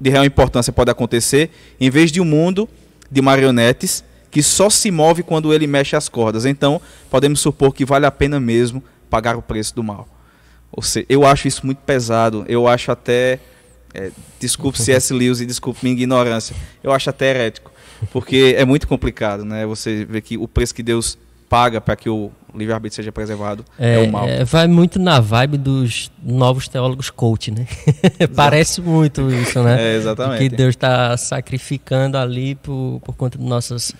de 0.00 0.10
real 0.10 0.24
importância 0.24 0.72
pode 0.72 0.90
acontecer, 0.90 1.50
em 1.80 1.90
vez 1.90 2.10
de 2.10 2.20
um 2.20 2.24
mundo 2.24 2.68
de 3.10 3.22
marionetes 3.22 4.04
que 4.30 4.42
só 4.42 4.70
se 4.70 4.90
move 4.90 5.22
quando 5.22 5.52
ele 5.52 5.66
mexe 5.66 5.96
as 5.96 6.08
cordas. 6.08 6.44
Então, 6.44 6.80
podemos 7.10 7.40
supor 7.40 7.74
que 7.74 7.84
vale 7.84 8.06
a 8.06 8.10
pena 8.10 8.38
mesmo 8.38 8.82
pagar 9.08 9.36
o 9.36 9.42
preço 9.42 9.74
do 9.74 9.82
mal. 9.82 10.08
Ou 10.70 10.82
seja, 10.82 11.06
eu 11.08 11.26
acho 11.26 11.48
isso 11.48 11.66
muito 11.66 11.78
pesado. 11.78 12.44
Eu 12.48 12.68
acho 12.68 12.92
até. 12.92 13.40
é, 13.92 14.10
desculpe 14.38 14.80
C.S. 14.80 15.12
Lewis 15.12 15.40
e 15.40 15.46
desculpe 15.46 15.80
minha 15.82 15.94
ignorância. 15.94 16.54
Eu 16.82 16.92
acho 16.92 17.10
até 17.10 17.30
herético. 17.30 17.72
Porque 18.12 18.54
é 18.56 18.64
muito 18.64 18.86
complicado, 18.86 19.44
né? 19.44 19.66
Você 19.66 20.04
vê 20.04 20.20
que 20.20 20.38
o 20.38 20.48
preço 20.48 20.74
que 20.74 20.82
Deus 20.82 21.18
paga 21.48 21.80
para 21.80 21.96
que 21.96 22.08
o 22.08 22.30
livre-arbítrio 22.54 22.96
seja 22.96 23.12
preservado 23.12 23.64
é, 23.78 23.98
o 23.98 24.10
mal. 24.10 24.28
é, 24.28 24.44
vai 24.44 24.68
muito 24.68 24.98
na 24.98 25.20
vibe 25.20 25.58
dos 25.58 26.10
novos 26.22 26.68
teólogos 26.68 27.10
coach, 27.10 27.50
né? 27.50 27.66
Parece 28.34 28.80
muito 28.80 29.30
isso, 29.30 29.62
né? 29.62 29.94
É, 29.94 29.96
exatamente. 29.96 30.38
que 30.38 30.48
Deus 30.48 30.70
está 30.70 31.16
sacrificando 31.16 32.16
ali 32.16 32.54
por, 32.54 33.00
por 33.04 33.16
conta 33.16 33.36
de 33.36 33.44
nossas, 33.44 33.92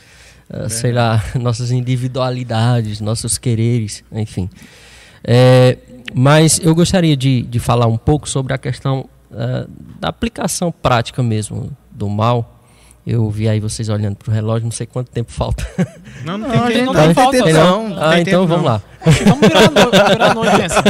ah, 0.52 0.68
sei 0.68 0.92
lá, 0.92 1.22
nossas 1.40 1.70
individualidades, 1.70 3.00
nossos 3.00 3.38
quereres, 3.38 4.04
enfim. 4.12 4.48
É, 5.24 5.76
mas 6.14 6.60
eu 6.62 6.74
gostaria 6.74 7.16
de, 7.16 7.42
de 7.42 7.58
falar 7.58 7.86
um 7.86 7.96
pouco 7.98 8.28
sobre 8.28 8.52
a 8.52 8.58
questão 8.58 9.08
ah, 9.32 9.66
da 10.00 10.08
aplicação 10.08 10.72
prática 10.72 11.22
mesmo 11.22 11.70
do 11.90 12.08
mal. 12.08 12.56
Eu 13.06 13.28
vi 13.30 13.48
aí 13.48 13.58
vocês 13.58 13.88
olhando 13.88 14.16
para 14.16 14.30
o 14.30 14.34
relógio, 14.34 14.64
não 14.66 14.70
sei 14.70 14.86
quanto 14.86 15.10
tempo 15.10 15.32
falta. 15.32 15.66
Não, 16.22 16.36
não, 16.36 16.48
Não, 16.48 16.66
tem 16.66 16.76
gente, 16.76 16.84
não 16.84 16.92
tempo, 16.92 17.04
tem 17.06 17.14
falta, 17.14 17.38
tempo, 17.38 17.52
não. 17.54 17.88
não. 17.88 18.02
ah, 18.02 18.10
tem 18.12 18.20
então 18.20 18.42
tempo, 18.42 18.46
vamos 18.46 18.64
não. 18.66 18.72
lá. 18.72 18.82
Vamos 19.24 19.48
virar 19.48 19.60
a 19.60 19.70
noite, 19.70 19.90
vamos 19.96 20.08
virar 20.12 20.30
a 20.30 20.34
noite 20.34 20.58
nessa. 20.58 20.84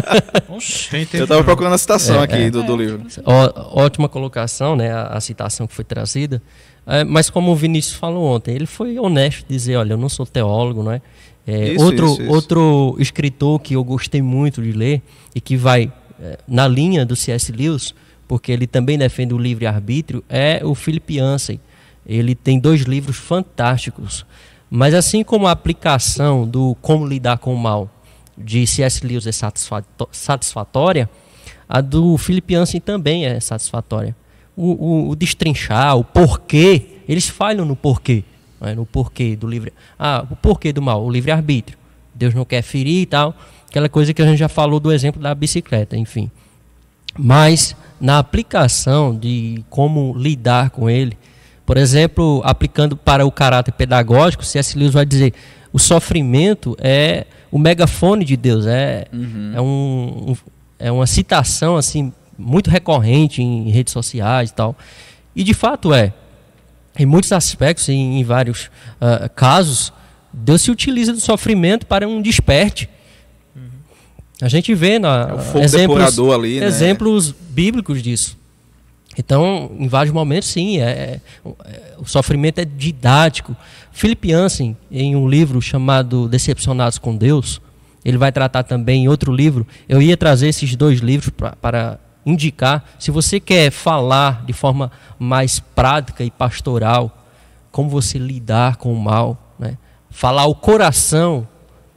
Oxi. 0.49 0.91
Tem 0.91 1.07
tempo, 1.07 1.17
Eu 1.19 1.23
estava 1.23 1.41
não. 1.41 1.45
procurando 1.45 1.73
a 1.75 1.79
citação 1.79 2.17
É, 2.17 2.25
aqui 2.25 2.35
é. 2.35 2.51
do, 2.51 2.65
do 2.65 2.77
livro. 2.77 3.07
Ó- 3.25 3.81
ótima 3.85 4.09
colocação, 4.09 4.75
né? 4.75 4.91
A, 4.93 5.05
a 5.05 5.21
citação 5.21 5.69
que 5.69 5.75
foi 5.75 5.85
trazida. 5.85 6.43
É, 6.91 7.05
mas 7.05 7.31
como 7.31 7.53
o 7.53 7.55
Vinícius 7.55 7.95
falou 7.95 8.25
ontem, 8.35 8.53
ele 8.53 8.67
foi 8.67 8.99
honesto 8.99 9.47
dizer, 9.49 9.77
olha, 9.77 9.93
eu 9.93 9.97
não 9.97 10.09
sou 10.09 10.27
teólogo, 10.27 10.83
não 10.83 10.91
é? 10.91 11.01
É, 11.47 11.73
Isso, 11.73 11.85
outro, 11.85 12.07
isso, 12.07 12.23
isso. 12.23 12.33
outro 12.33 12.97
escritor 12.99 13.61
que 13.61 13.75
eu 13.75 13.85
gostei 13.85 14.21
muito 14.21 14.61
de 14.61 14.73
ler 14.73 15.01
e 15.33 15.41
que 15.41 15.57
vai 15.57 15.93
é, 16.21 16.37
na 16.49 16.67
linha 16.67 17.07
do 17.07 17.15
C.S. 17.15 17.53
Lewis, 17.53 17.95
porque 18.27 18.51
ele 18.51 18.67
também 18.67 18.99
defende 18.99 19.33
o 19.33 19.39
livre-arbítrio, 19.39 20.25
é 20.29 20.61
o 20.65 20.75
Philip 20.75 21.17
Yancey. 21.17 21.61
Ele 22.05 22.35
tem 22.35 22.59
dois 22.59 22.81
livros 22.83 23.17
fantásticos. 23.17 24.27
Mas 24.69 24.93
assim 24.93 25.23
como 25.23 25.47
a 25.47 25.53
aplicação 25.53 26.47
do 26.47 26.77
como 26.83 27.07
lidar 27.07 27.39
com 27.39 27.55
o 27.55 27.59
mal 27.59 27.89
de 28.37 28.67
C.S. 28.67 29.07
Lewis 29.07 29.29
é 29.29 29.33
satisfatória, 30.13 31.09
a 31.69 31.81
do 31.81 32.19
Philip 32.19 32.53
Yancey 32.53 32.81
também 32.81 33.27
é 33.27 33.39
satisfatória. 33.39 34.17
O, 34.63 34.73
o- 34.73 35.09
o 35.11 35.17
destrinchar, 35.17 35.97
o 35.97 36.05
porquê, 36.05 36.83
eles 37.09 37.27
falham 37.29 37.65
no 37.65 37.75
porquê. 37.77 38.23
né, 38.61 38.75
No 38.75 38.85
porquê 38.85 39.35
do 39.37 39.47
livre. 39.47 39.73
Ah, 39.99 40.25
o 40.31 40.37
porquê 40.37 40.73
do 40.73 40.83
mal, 40.83 41.03
o 41.05 41.11
livre-arbítrio. 41.11 41.79
Deus 42.15 42.35
não 42.35 42.45
quer 42.45 42.61
ferir 42.63 43.03
e 43.03 43.07
tal. 43.07 43.35
Aquela 43.69 43.89
coisa 43.89 44.13
que 44.13 44.21
a 44.21 44.27
gente 44.27 44.39
já 44.39 44.49
falou 44.49 44.79
do 44.79 44.93
exemplo 44.93 45.23
da 45.23 45.35
bicicleta, 45.35 45.97
enfim. 45.97 46.31
Mas 47.19 47.75
na 48.01 48.19
aplicação 48.19 49.17
de 49.17 49.65
como 49.71 50.15
lidar 50.17 50.71
com 50.71 50.89
ele, 50.91 51.17
por 51.67 51.77
exemplo, 51.77 52.41
aplicando 52.45 52.97
para 52.97 53.25
o 53.27 53.33
caráter 53.33 53.73
pedagógico, 53.73 54.45
C.S. 54.45 54.77
Lewis 54.79 54.93
vai 54.93 55.07
dizer: 55.07 55.33
o 55.73 55.79
sofrimento 55.79 56.77
é 56.81 57.27
o 57.51 57.59
megafone 57.59 58.25
de 58.25 58.37
Deus, 58.37 58.67
é, 58.67 59.07
é, 59.55 59.61
um, 59.61 60.31
um- 60.33 60.37
é 60.79 60.91
uma 60.93 61.07
citação 61.07 61.77
assim 61.77 62.13
muito 62.41 62.71
recorrente 62.71 63.43
em 63.43 63.71
redes 63.71 63.93
sociais 63.93 64.51
e 64.51 64.55
tal. 64.55 64.77
E 65.35 65.45
de 65.45 65.55
fato 65.55 65.93
é. 65.95 66.13
Em 66.99 67.07
muitos 67.07 67.31
aspectos, 67.33 67.89
em, 67.89 68.19
em 68.21 68.25
vários 68.25 68.71
ah, 69.01 69.29
casos, 69.29 69.93
Deus 70.33 70.63
se 70.63 70.71
utiliza 70.71 71.13
do 71.13 71.21
sofrimento 71.21 71.87
para 71.87 72.07
um 72.09 72.21
desperte. 72.21 72.89
A 74.43 74.49
gente 74.49 74.75
vê 74.75 74.99
na, 74.99 75.37
É 75.55 75.59
exemplos, 75.65 76.19
ali, 76.33 76.61
né? 76.61 76.67
exemplos 76.67 77.35
bíblicos 77.51 78.03
disso. 78.03 78.39
Então, 79.19 79.71
em 79.79 79.87
vários 79.87 80.15
momentos, 80.15 80.49
sim, 80.49 80.79
é, 80.79 81.21
é- 81.45 81.95
o 81.99 82.07
sofrimento 82.07 82.59
é 82.59 82.65
didático. 82.65 83.55
Philip 83.93 84.31
Yancey, 84.31 84.77
em 84.91 85.15
um 85.15 85.29
livro 85.29 85.61
chamado 85.61 86.29
Decepcionados 86.29 86.97
com 86.97 87.15
Deus, 87.17 87.61
Ele 88.03 88.17
vai 88.17 88.33
tratar 88.33 88.63
também 88.63 89.05
em 89.05 89.09
outro 89.09 89.31
livro. 89.31 89.67
Eu 89.87 90.01
ia 90.01 90.17
trazer 90.17 90.49
esses 90.49 90.75
dois 90.75 91.01
livros 91.01 91.29
pra, 91.31 91.55
para 91.57 91.99
indicar. 92.25 92.85
Se 92.99 93.11
você 93.11 93.41
quer 93.41 93.71
falar 93.71 94.45
de 94.45 94.53
forma 94.53 94.91
mais 95.19 95.61
prática 95.61 96.25
e 96.25 96.31
pastoral, 96.31 97.27
como 97.71 97.89
você 97.89 98.19
lidar 98.19 98.77
com 98.77 98.93
o 98.93 99.01
mal, 99.01 99.55
né? 99.59 99.77
falar 100.11 100.47
o 100.47 100.55
coração, 100.55 101.47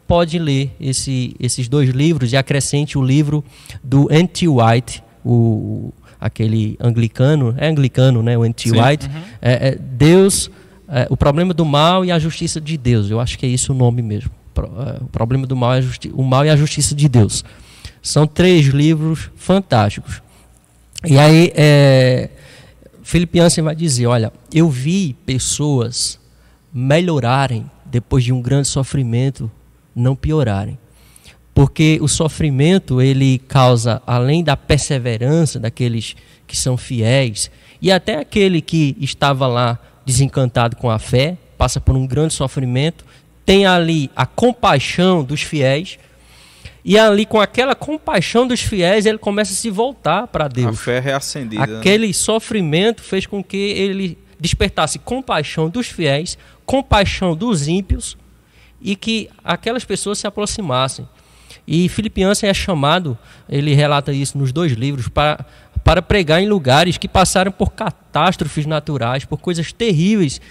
pode 0.07 0.37
ler 0.37 0.75
esse, 0.79 1.35
esses 1.39 1.67
dois 1.67 1.89
livros 1.89 2.31
e 2.31 2.37
acrescente 2.37 2.97
o 2.97 3.01
livro 3.01 3.43
do 3.83 4.11
N.T. 4.11 4.47
White, 4.47 5.03
o, 5.25 5.91
aquele 6.19 6.77
anglicano, 6.79 7.55
é 7.57 7.67
anglicano, 7.67 8.21
né? 8.21 8.37
O 8.37 8.45
N.T. 8.45 8.71
White. 8.71 9.07
Uhum. 9.07 9.21
É, 9.41 9.69
é, 9.69 9.75
Deus, 9.75 10.51
é, 10.87 11.07
o 11.09 11.17
problema 11.17 11.53
do 11.53 11.65
mal 11.65 12.05
e 12.05 12.11
a 12.11 12.19
justiça 12.19 12.61
de 12.61 12.77
Deus. 12.77 13.09
Eu 13.09 13.19
acho 13.19 13.37
que 13.37 13.45
é 13.45 13.49
isso 13.49 13.73
o 13.73 13.75
nome 13.75 14.01
mesmo. 14.01 14.31
É, 14.55 15.03
o 15.03 15.07
problema 15.07 15.47
do 15.47 15.55
mal, 15.55 15.73
é 15.73 15.81
o 16.13 16.23
mal 16.23 16.45
e 16.45 16.49
a 16.49 16.55
justiça 16.55 16.93
de 16.93 17.09
Deus. 17.09 17.43
São 18.03 18.27
três 18.27 18.65
livros 18.67 19.31
fantásticos. 19.35 20.21
E 21.05 21.17
aí, 21.17 21.51
é, 21.55 22.29
Felipe 23.01 23.39
Jansen 23.39 23.63
vai 23.63 23.75
dizer: 23.75 24.05
Olha, 24.07 24.31
eu 24.53 24.69
vi 24.69 25.15
pessoas 25.25 26.19
melhorarem 26.73 27.69
depois 27.85 28.23
de 28.23 28.33
um 28.33 28.41
grande 28.41 28.67
sofrimento, 28.67 29.49
não 29.95 30.15
piorarem. 30.15 30.77
Porque 31.53 31.97
o 32.01 32.07
sofrimento 32.07 33.01
ele 33.01 33.39
causa, 33.47 34.01
além 34.05 34.43
da 34.43 34.57
perseverança 34.57 35.59
daqueles 35.59 36.15
que 36.45 36.57
são 36.57 36.75
fiéis, 36.75 37.49
e 37.81 37.91
até 37.91 38.17
aquele 38.17 38.59
que 38.59 38.97
estava 38.99 39.47
lá 39.47 39.79
desencantado 40.05 40.75
com 40.75 40.89
a 40.89 40.99
fé, 40.99 41.37
passa 41.57 41.79
por 41.79 41.95
um 41.95 42.05
grande 42.05 42.33
sofrimento, 42.33 43.05
tem 43.45 43.65
ali 43.65 44.09
a 44.15 44.25
compaixão 44.25 45.23
dos 45.23 45.41
fiéis, 45.41 45.99
e 46.85 46.97
ali 46.97 47.25
com 47.25 47.39
aquela 47.39 47.73
compaixão 47.73 48.45
dos 48.45 48.61
fiéis, 48.61 49.05
ele 49.05 49.17
começa 49.17 49.53
a 49.53 49.55
se 49.55 49.69
voltar 49.69 50.27
para 50.27 50.47
Deus. 50.47 50.67
A 50.67 50.73
fé 50.73 50.97
é 50.97 50.99
reacendida. 50.99 51.65
Né? 51.65 51.77
Aquele 51.77 52.07
né? 52.07 52.13
sofrimento 52.13 53.01
fez 53.01 53.25
com 53.25 53.43
que 53.43 53.57
ele 53.57 54.17
despertasse 54.39 54.99
compaixão 54.99 55.69
dos 55.69 55.87
fiéis, 55.87 56.37
compaixão 56.65 57.35
dos 57.35 57.67
ímpios, 57.67 58.17
e 58.81 58.95
que 58.95 59.29
aquelas 59.43 59.85
pessoas 59.85 60.19
se 60.19 60.27
aproximassem. 60.27 61.07
E 61.65 61.87
Filipe 61.87 62.21
Jansen 62.21 62.49
é 62.49 62.53
chamado, 62.53 63.17
ele 63.47 63.73
relata 63.73 64.11
isso 64.11 64.37
nos 64.37 64.51
dois 64.51 64.73
livros, 64.73 65.07
para, 65.07 65.45
para 65.85 66.01
pregar 66.01 66.41
em 66.41 66.49
lugares 66.49 66.97
que 66.97 67.07
passaram 67.07 67.53
por 67.53 67.71
catástrofes 67.71 68.65
naturais, 68.65 69.23
por 69.23 69.37
coisas 69.37 69.71
terríveis, 69.71 70.41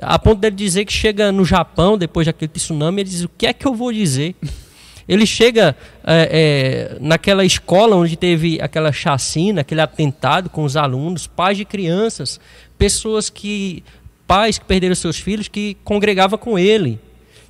a 0.00 0.18
ponto 0.18 0.40
dele 0.40 0.54
dizer 0.54 0.84
que 0.84 0.92
chega 0.92 1.32
no 1.32 1.44
Japão, 1.44 1.98
depois 1.98 2.26
daquele 2.26 2.50
tsunami, 2.50 3.02
ele 3.02 3.10
diz: 3.10 3.24
O 3.24 3.28
que 3.28 3.46
é 3.46 3.52
que 3.52 3.66
eu 3.66 3.74
vou 3.74 3.92
dizer? 3.92 4.36
Ele 5.10 5.26
chega 5.26 5.76
é, 6.06 6.92
é, 6.94 6.96
naquela 7.00 7.44
escola 7.44 7.96
onde 7.96 8.16
teve 8.16 8.60
aquela 8.62 8.92
chacina, 8.92 9.62
aquele 9.62 9.80
atentado 9.80 10.48
com 10.48 10.62
os 10.62 10.76
alunos, 10.76 11.26
pais 11.26 11.58
de 11.58 11.64
crianças, 11.64 12.38
pessoas 12.78 13.28
que. 13.28 13.82
pais 14.24 14.56
que 14.56 14.64
perderam 14.64 14.94
seus 14.94 15.18
filhos, 15.18 15.48
que 15.48 15.76
congregavam 15.82 16.38
com 16.38 16.56
ele, 16.56 17.00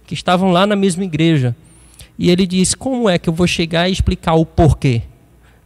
que 0.06 0.14
estavam 0.14 0.50
lá 0.50 0.66
na 0.66 0.74
mesma 0.74 1.04
igreja. 1.04 1.54
E 2.18 2.30
ele 2.30 2.46
diz: 2.46 2.74
Como 2.74 3.10
é 3.10 3.18
que 3.18 3.28
eu 3.28 3.34
vou 3.34 3.46
chegar 3.46 3.90
e 3.90 3.92
explicar 3.92 4.32
o 4.36 4.46
porquê? 4.46 5.02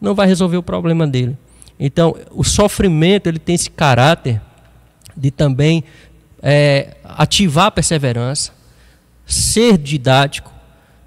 Não 0.01 0.17
vai 0.17 0.27
resolver 0.27 0.57
o 0.57 0.65
problema 0.65 1.07
dele. 1.07 1.39
Então, 1.79 2.17
o 2.33 2.43
sofrimento 2.43 3.29
ele 3.29 3.39
tem 3.39 3.55
esse 3.55 3.71
caráter 3.71 4.43
de 5.17 5.31
também 5.31 5.85
é, 6.43 6.97
ativar 7.05 7.67
a 7.67 7.71
perseverança, 7.71 8.51
ser 9.25 9.79
didático, 9.79 10.54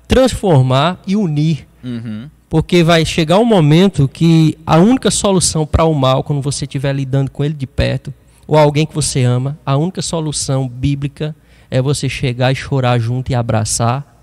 transformar 0.07 1.01
e 1.05 1.15
unir. 1.15 1.67
Uhum. 1.83 2.29
Porque 2.49 2.83
vai 2.83 3.05
chegar 3.05 3.39
um 3.39 3.45
momento 3.45 4.07
que 4.07 4.57
a 4.65 4.77
única 4.77 5.11
solução 5.11 5.65
para 5.65 5.83
o 5.83 5.93
mal, 5.93 6.23
quando 6.23 6.41
você 6.41 6.65
estiver 6.65 6.93
lidando 6.93 7.29
com 7.29 7.43
ele 7.43 7.53
de 7.53 7.67
perto, 7.67 8.13
ou 8.47 8.57
alguém 8.57 8.85
que 8.85 8.95
você 8.95 9.23
ama, 9.23 9.59
a 9.65 9.75
única 9.75 10.01
solução 10.01 10.67
bíblica 10.67 11.35
é 11.69 11.81
você 11.81 12.07
chegar 12.07 12.51
e 12.51 12.55
chorar 12.55 12.97
junto 12.97 13.31
e 13.31 13.35
abraçar 13.35 14.15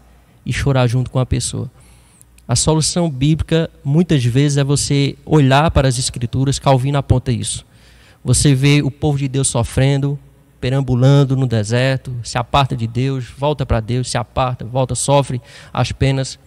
e 0.46 0.52
chorar 0.52 0.86
junto 0.86 1.10
com 1.10 1.18
a 1.18 1.26
pessoa. 1.26 1.70
A 2.46 2.56
solução 2.56 3.10
bíblica, 3.10 3.70
muitas 3.82 4.24
vezes, 4.24 4.58
é 4.58 4.64
você 4.64 5.16
olhar 5.24 5.70
para 5.70 5.88
as 5.88 5.98
Escrituras, 5.98 6.58
Calvino 6.58 6.98
aponta 6.98 7.32
isso. 7.32 7.64
Você 8.22 8.54
vê 8.54 8.82
o 8.82 8.90
povo 8.90 9.18
de 9.18 9.28
Deus 9.28 9.48
sofrendo, 9.48 10.18
perambulando 10.64 11.36
no 11.36 11.46
deserto, 11.46 12.16
se 12.22 12.38
aparta 12.38 12.74
de 12.74 12.86
Deus, 12.86 13.26
volta 13.36 13.66
para 13.66 13.80
Deus, 13.80 14.10
se 14.10 14.16
aparta, 14.16 14.64
volta, 14.64 14.94
sofre 14.94 15.38
as 15.70 15.92
penas. 15.92 16.38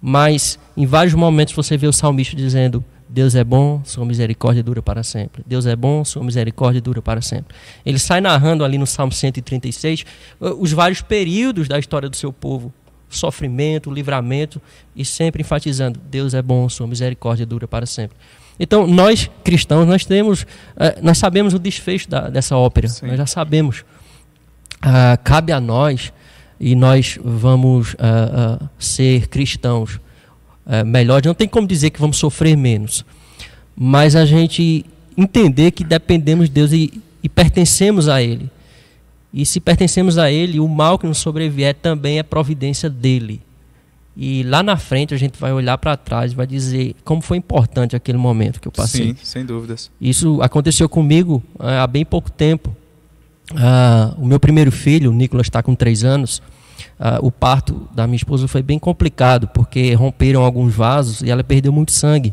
Mas 0.00 0.56
em 0.76 0.86
vários 0.86 1.14
momentos 1.14 1.52
você 1.52 1.76
vê 1.76 1.88
o 1.88 1.92
salmista 1.92 2.36
dizendo: 2.36 2.84
Deus 3.08 3.34
é 3.34 3.42
bom, 3.42 3.82
sua 3.84 4.06
misericórdia 4.06 4.62
dura 4.62 4.80
para 4.80 5.02
sempre. 5.02 5.42
Deus 5.44 5.66
é 5.66 5.74
bom, 5.74 6.04
sua 6.04 6.22
misericórdia 6.22 6.80
dura 6.80 7.02
para 7.02 7.20
sempre. 7.20 7.56
Ele 7.84 7.98
sai 7.98 8.20
narrando 8.20 8.64
ali 8.64 8.78
no 8.78 8.86
Salmo 8.86 9.10
136 9.10 10.06
os 10.38 10.70
vários 10.70 11.02
períodos 11.02 11.66
da 11.66 11.76
história 11.76 12.08
do 12.08 12.14
seu 12.14 12.32
povo 12.32 12.72
sofrimento, 13.08 13.90
livramento 13.90 14.62
e 14.94 15.04
sempre 15.04 15.40
enfatizando: 15.40 16.00
Deus 16.08 16.34
é 16.34 16.42
bom, 16.42 16.68
sua 16.68 16.86
misericórdia 16.86 17.44
dura 17.44 17.66
para 17.66 17.84
sempre. 17.84 18.16
Então, 18.58 18.86
nós 18.86 19.30
cristãos, 19.44 19.86
nós 19.86 20.04
temos, 20.04 20.46
eh, 20.76 20.98
nós 21.02 21.18
sabemos 21.18 21.52
o 21.52 21.58
desfecho 21.58 22.08
da, 22.08 22.28
dessa 22.28 22.56
ópera, 22.56 22.88
Sim. 22.88 23.06
nós 23.06 23.18
já 23.18 23.26
sabemos. 23.26 23.84
Ah, 24.80 25.18
cabe 25.22 25.52
a 25.52 25.60
nós 25.60 26.12
e 26.58 26.74
nós 26.74 27.18
vamos 27.22 27.94
ah, 27.98 28.58
ah, 28.60 28.68
ser 28.78 29.28
cristãos 29.28 30.00
melhores. 30.84 31.24
Não 31.24 31.34
tem 31.34 31.46
como 31.46 31.64
dizer 31.64 31.90
que 31.90 32.00
vamos 32.00 32.16
sofrer 32.16 32.56
menos, 32.56 33.04
mas 33.76 34.16
a 34.16 34.24
gente 34.24 34.84
entender 35.16 35.70
que 35.70 35.84
dependemos 35.84 36.48
de 36.48 36.54
Deus 36.54 36.72
e, 36.72 37.00
e 37.22 37.28
pertencemos 37.28 38.08
a 38.08 38.20
Ele. 38.20 38.50
E 39.32 39.46
se 39.46 39.60
pertencemos 39.60 40.18
a 40.18 40.30
Ele, 40.30 40.58
o 40.58 40.66
mal 40.66 40.98
que 40.98 41.06
nos 41.06 41.18
sobrevier 41.18 41.74
também 41.74 42.18
é 42.18 42.22
providência 42.22 42.90
dele. 42.90 43.40
E 44.16 44.42
lá 44.44 44.62
na 44.62 44.78
frente 44.78 45.12
a 45.12 45.18
gente 45.18 45.38
vai 45.38 45.52
olhar 45.52 45.76
para 45.76 45.94
trás 45.94 46.32
e 46.32 46.34
vai 46.34 46.46
dizer 46.46 46.96
como 47.04 47.20
foi 47.20 47.36
importante 47.36 47.94
aquele 47.94 48.16
momento 48.16 48.58
que 48.60 48.66
eu 48.66 48.72
passei. 48.72 49.08
Sim, 49.08 49.16
sem 49.22 49.44
dúvidas. 49.44 49.90
Isso 50.00 50.40
aconteceu 50.40 50.88
comigo 50.88 51.42
uh, 51.56 51.82
há 51.82 51.86
bem 51.86 52.02
pouco 52.02 52.30
tempo. 52.30 52.74
Uh, 53.52 54.22
o 54.22 54.26
meu 54.26 54.40
primeiro 54.40 54.72
filho, 54.72 55.10
o 55.10 55.14
Nicolas, 55.14 55.46
está 55.46 55.62
com 55.62 55.74
três 55.74 56.02
anos. 56.02 56.38
Uh, 56.98 57.26
o 57.26 57.30
parto 57.30 57.86
da 57.94 58.06
minha 58.06 58.16
esposa 58.16 58.48
foi 58.48 58.62
bem 58.62 58.78
complicado, 58.78 59.48
porque 59.48 59.92
romperam 59.92 60.42
alguns 60.42 60.74
vasos 60.74 61.20
e 61.20 61.30
ela 61.30 61.44
perdeu 61.44 61.70
muito 61.70 61.92
sangue. 61.92 62.32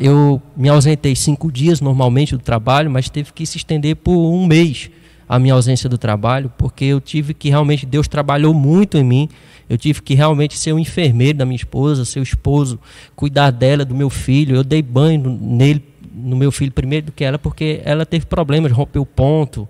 eu 0.00 0.42
me 0.56 0.68
ausentei 0.68 1.14
cinco 1.14 1.50
dias 1.50 1.80
normalmente 1.80 2.36
do 2.36 2.42
trabalho, 2.42 2.90
mas 2.90 3.08
teve 3.08 3.32
que 3.32 3.46
se 3.46 3.56
estender 3.56 3.94
por 3.94 4.16
um 4.32 4.44
mês 4.44 4.90
a 5.28 5.38
minha 5.38 5.54
ausência 5.54 5.88
do 5.88 5.98
trabalho, 5.98 6.52
porque 6.56 6.84
eu 6.84 7.00
tive 7.00 7.34
que 7.34 7.48
realmente, 7.48 7.84
Deus 7.84 8.06
trabalhou 8.06 8.54
muito 8.54 8.96
em 8.96 9.04
mim, 9.04 9.28
eu 9.68 9.76
tive 9.76 10.00
que 10.02 10.14
realmente 10.14 10.56
ser 10.56 10.72
o 10.72 10.78
enfermeiro 10.78 11.38
da 11.38 11.44
minha 11.44 11.56
esposa, 11.56 12.04
ser 12.04 12.20
o 12.20 12.22
esposo, 12.22 12.78
cuidar 13.14 13.50
dela, 13.50 13.84
do 13.84 13.94
meu 13.94 14.08
filho, 14.08 14.56
eu 14.56 14.64
dei 14.64 14.80
banho 14.82 15.38
nele, 15.40 15.82
no 16.14 16.36
meu 16.36 16.52
filho 16.52 16.72
primeiro 16.72 17.06
do 17.06 17.12
que 17.12 17.24
ela, 17.24 17.38
porque 17.38 17.80
ela 17.84 18.06
teve 18.06 18.26
problemas, 18.26 18.72
rompeu 18.72 19.02
o 19.02 19.06
ponto, 19.06 19.68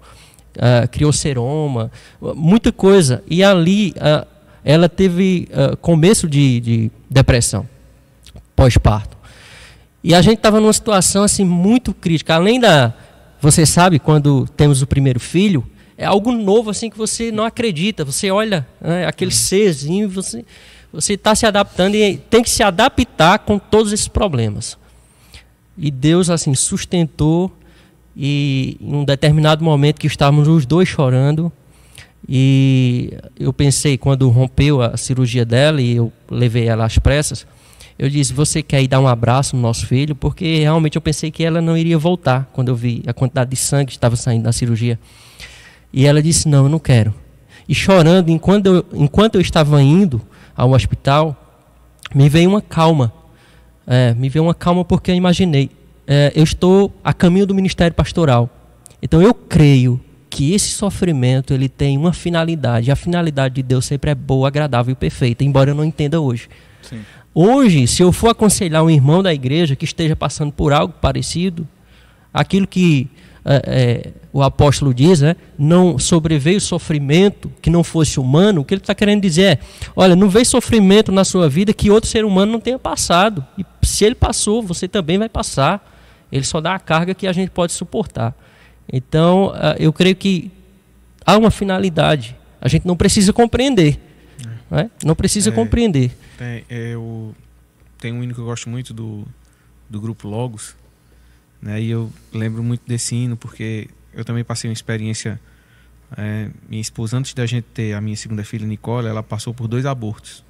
uh, 0.57 0.89
criou 0.91 1.13
seroma, 1.13 1.91
muita 2.35 2.71
coisa, 2.71 3.23
e 3.29 3.43
ali 3.43 3.95
uh, 3.97 4.27
ela 4.65 4.89
teve 4.89 5.49
uh, 5.51 5.77
começo 5.79 6.29
de, 6.29 6.61
de 6.61 6.91
depressão, 7.11 7.67
pós-parto. 8.55 9.17
E 10.05 10.15
a 10.15 10.23
gente 10.23 10.37
estava 10.37 10.61
numa 10.61 10.73
situação 10.73 11.25
assim 11.25 11.45
muito 11.45 11.93
crítica, 11.95 12.35
além 12.35 12.61
da 12.61 12.95
você 13.41 13.67
sabe, 13.67 13.99
quando 13.99 14.47
temos 14.57 14.83
o 14.83 14.87
primeiro 14.87 15.21
filho, 15.21 15.65
é 15.99 16.05
algo 16.05 16.33
novo 16.33 16.71
assim 16.71 16.91
que 16.91 16.99
você 16.99 17.33
não 17.33 17.45
acredita. 17.45 18.05
Você 18.05 18.31
olha 18.31 18.67
né, 18.81 19.07
aquele 19.07 19.31
serzinho, 19.31 20.09
você 20.09 20.45
você 20.93 21.13
está 21.13 21.35
se 21.35 21.45
adaptando 21.45 21.95
e 21.95 22.17
tem 22.17 22.43
que 22.43 22.49
se 22.49 22.63
adaptar 22.63 23.41
com 23.41 23.59
todos 23.59 23.93
esses 23.93 24.09
problemas. 24.09 24.79
E 25.77 25.91
Deus 25.91 26.31
assim 26.31 26.55
sustentou 26.55 27.53
e 28.17 28.79
em 28.81 28.95
um 28.95 29.05
determinado 29.05 29.63
momento 29.63 30.01
que 30.01 30.07
estávamos 30.07 30.49
os 30.49 30.65
dois 30.65 30.89
chorando 30.89 31.53
e 32.29 33.13
eu 33.39 33.53
pensei 33.53 33.97
quando 33.97 34.29
rompeu 34.31 34.83
a 34.83 34.97
cirurgia 34.97 35.45
dela 35.45 35.81
e 35.81 35.97
eu 35.97 36.13
levei 36.31 36.67
ela 36.67 36.85
às 36.85 36.99
pressas, 36.99 37.47
eu 37.99 38.11
disse: 38.11 38.33
Você 38.33 38.63
quer 38.63 38.83
ir 38.83 38.89
dar 38.89 39.01
um 39.01 39.07
abraço 39.07 39.55
no 39.55 39.63
nosso 39.63 39.87
filho? 39.87 40.15
Porque 40.15 40.61
realmente 40.61 40.97
eu 40.97 41.03
pensei 41.03 41.31
que 41.31 41.45
ela 41.45 41.61
não 41.61 41.77
iria 41.77 41.99
voltar 41.99 42.51
quando 42.53 42.69
eu 42.69 42.75
vi 42.75 43.03
a 43.07 43.13
quantidade 43.13 43.51
de 43.51 43.57
sangue 43.57 43.87
que 43.87 43.93
estava 43.93 44.17
saindo 44.17 44.45
da 44.45 44.53
cirurgia. 44.53 44.99
E 45.97 46.05
ela 46.05 46.23
disse: 46.23 46.47
Não, 46.47 46.65
eu 46.65 46.69
não 46.69 46.79
quero. 46.79 47.15
E 47.67 47.75
chorando, 47.75 48.29
enquanto 48.29 48.67
eu, 48.67 48.87
enquanto 48.93 49.37
eu 49.37 49.41
estava 49.41 49.83
indo 49.83 50.21
ao 50.55 50.73
hospital, 50.73 51.35
me 52.15 52.29
veio 52.29 52.51
uma 52.51 52.61
calma. 52.61 53.11
É, 53.87 54.13
me 54.13 54.29
veio 54.29 54.45
uma 54.45 54.55
calma 54.55 54.85
porque 54.85 55.11
eu 55.11 55.15
imaginei: 55.15 55.71
é, 56.07 56.33
eu 56.37 56.45
estou 56.45 56.93
a 57.03 57.15
caminho 57.15 57.47
do 57.47 57.55
ministério 57.55 57.95
pastoral. 57.95 58.51
Então 59.01 59.23
eu 59.23 59.33
creio 59.33 59.99
que 60.29 60.53
esse 60.53 60.69
sofrimento 60.69 61.55
ele 61.55 61.69
tem 61.69 61.97
uma 61.97 62.13
finalidade. 62.13 62.91
A 62.91 62.97
finalidade 62.97 63.55
de 63.55 63.63
Deus 63.63 63.87
sempre 63.87 64.11
é 64.11 64.15
boa, 64.15 64.49
agradável 64.49 64.93
e 64.93 64.97
perfeita, 64.97 65.45
embora 65.45 65.71
eu 65.71 65.75
não 65.75 65.85
entenda 65.85 66.21
hoje. 66.21 66.47
Sim. 66.83 67.01
Hoje, 67.35 67.87
se 67.87 68.03
eu 68.03 68.13
for 68.13 68.29
aconselhar 68.29 68.83
um 68.83 68.91
irmão 68.91 69.23
da 69.23 69.33
igreja 69.33 69.75
que 69.75 69.85
esteja 69.85 70.15
passando 70.15 70.53
por 70.53 70.73
algo 70.75 70.95
parecido, 71.01 71.67
aquilo 72.35 72.67
que 72.67 73.09
é, 73.49 73.63
é, 73.65 74.13
o 74.33 74.43
apóstolo 74.43 74.93
diz, 74.93 75.21
né, 75.21 75.37
não 75.57 75.99
sobreveio 76.01 76.61
sofrimento 76.61 77.51
que 77.63 77.71
não 77.71 77.85
fosse 77.85 78.19
humano, 78.19 78.61
o 78.61 78.65
que 78.65 78.75
ele 78.75 78.81
está 78.81 78.95
querendo 78.95 79.23
dizer 79.23 79.43
é: 79.43 79.59
olha, 79.95 80.17
não 80.17 80.29
veio 80.29 80.45
sofrimento 80.45 81.13
na 81.13 81.25
sua 81.25 81.49
vida 81.49 81.73
que 81.73 81.89
outro 81.89 82.11
ser 82.11 82.25
humano 82.25 82.51
não 82.51 82.61
tenha 82.61 82.79
passado. 82.79 83.47
E 83.57 83.65
se 83.87 84.05
ele 84.05 84.17
passou, 84.17 84.63
você 84.63 84.89
também 84.89 85.17
vai 85.17 85.29
passar. 85.29 85.95
Ele 86.31 86.45
só 86.45 86.61
dá 86.61 86.75
a 86.75 86.79
carga 86.81 87.15
que 87.15 87.27
a 87.27 87.33
gente 87.33 87.51
pode 87.51 87.73
suportar. 87.73 88.35
Então, 88.93 89.49
uh, 89.51 89.77
eu 89.79 89.93
creio 89.93 90.17
que 90.17 90.51
há 91.25 91.37
uma 91.39 91.53
finalidade. 91.53 92.37
A 92.61 92.67
gente 92.69 92.85
não 92.85 92.97
precisa 92.97 93.33
compreender. 93.33 94.01
Né? 94.69 94.91
Não 95.05 95.15
precisa 95.15 95.51
É. 95.51 95.53
compreender. 95.53 96.11
Tem, 96.37 96.65
eu, 96.69 97.33
tem 97.99 98.13
um 98.13 98.25
hino 98.25 98.35
que 98.35 98.41
eu 98.41 98.45
gosto 98.45 98.69
muito 98.69 98.93
do, 98.93 99.25
do 99.89 100.01
grupo 100.01 100.27
Logos, 100.27 100.75
né? 101.61 101.81
E 101.81 101.91
eu 101.91 102.13
lembro 102.33 102.63
muito 102.63 102.83
desse 102.87 103.15
hino 103.15 103.37
porque 103.37 103.89
eu 104.13 104.25
também 104.25 104.45
passei 104.45 104.69
uma 104.69 104.75
experiência. 104.75 105.41
é, 106.17 106.51
minha 106.69 106.81
esposa, 106.81 107.17
antes 107.17 107.35
da 107.35 107.47
gente 107.47 107.65
ter 107.75 107.95
a 107.95 108.01
minha 108.01 108.17
segunda 108.17 108.45
filha, 108.45 108.67
Nicole, 108.67 109.09
ela 109.09 109.23
passou 109.23 109.53
por 109.53 109.67
dois 109.69 109.85
abortos. 109.87 110.45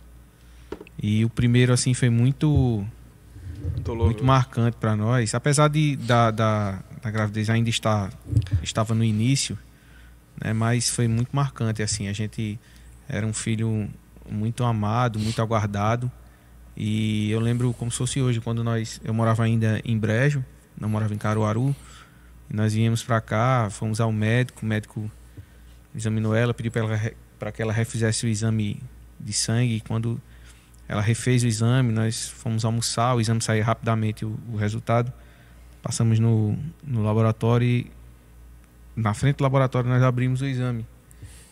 E 1.02 1.24
o 1.24 1.30
primeiro, 1.30 1.72
assim, 1.72 1.94
foi 1.94 2.10
muito 2.10 2.84
muito 3.86 4.24
marcante 4.24 4.76
para 4.76 4.94
nós. 4.94 5.34
Apesar 5.34 5.68
de, 5.68 5.96
da, 5.96 6.30
da, 6.30 6.82
da 7.02 7.10
gravidez 7.10 7.50
ainda 7.50 7.70
estar 7.70 8.12
estava 8.62 8.94
no 8.94 9.02
início, 9.02 9.58
né, 10.42 10.52
mas 10.52 10.90
foi 10.90 11.08
muito 11.08 11.30
marcante. 11.32 11.82
Assim, 11.82 12.08
a 12.08 12.12
gente 12.12 12.58
era 13.08 13.26
um 13.26 13.32
filho 13.32 13.88
muito 14.30 14.64
amado, 14.64 15.18
muito 15.18 15.40
aguardado. 15.40 16.10
E 16.76 17.30
eu 17.30 17.40
lembro 17.40 17.72
como 17.72 17.90
se 17.90 17.96
fosse 17.96 18.20
hoje, 18.20 18.40
quando 18.40 18.62
nós 18.62 19.00
eu 19.02 19.14
morava 19.14 19.44
ainda 19.44 19.80
em 19.84 19.98
Brejo, 19.98 20.44
não 20.78 20.88
morava 20.88 21.14
em 21.14 21.18
Caruaru. 21.18 21.74
Nós 22.48 22.74
viemos 22.74 23.02
para 23.02 23.20
cá, 23.20 23.68
fomos 23.70 24.00
ao 24.00 24.12
médico, 24.12 24.64
o 24.64 24.66
médico 24.66 25.10
examinou 25.94 26.34
ela, 26.34 26.54
pediu 26.54 26.70
para 27.38 27.52
que 27.52 27.60
ela 27.60 27.72
refizesse 27.72 28.24
o 28.24 28.28
exame 28.28 28.82
de 29.18 29.32
sangue. 29.32 29.76
E 29.76 29.80
quando 29.80 30.20
ela 30.88 31.02
refez 31.02 31.42
o 31.42 31.46
exame, 31.46 31.92
nós 31.92 32.28
fomos 32.28 32.64
almoçar, 32.64 33.14
o 33.14 33.20
exame 33.20 33.42
saiu 33.42 33.64
rapidamente 33.64 34.24
o, 34.24 34.38
o 34.52 34.56
resultado. 34.56 35.12
Passamos 35.82 36.18
no, 36.18 36.56
no 36.84 37.02
laboratório 37.02 37.66
e 37.66 37.90
na 38.94 39.12
frente 39.12 39.36
do 39.36 39.42
laboratório 39.42 39.88
nós 39.88 40.02
abrimos 40.02 40.40
o 40.40 40.46
exame. 40.46 40.86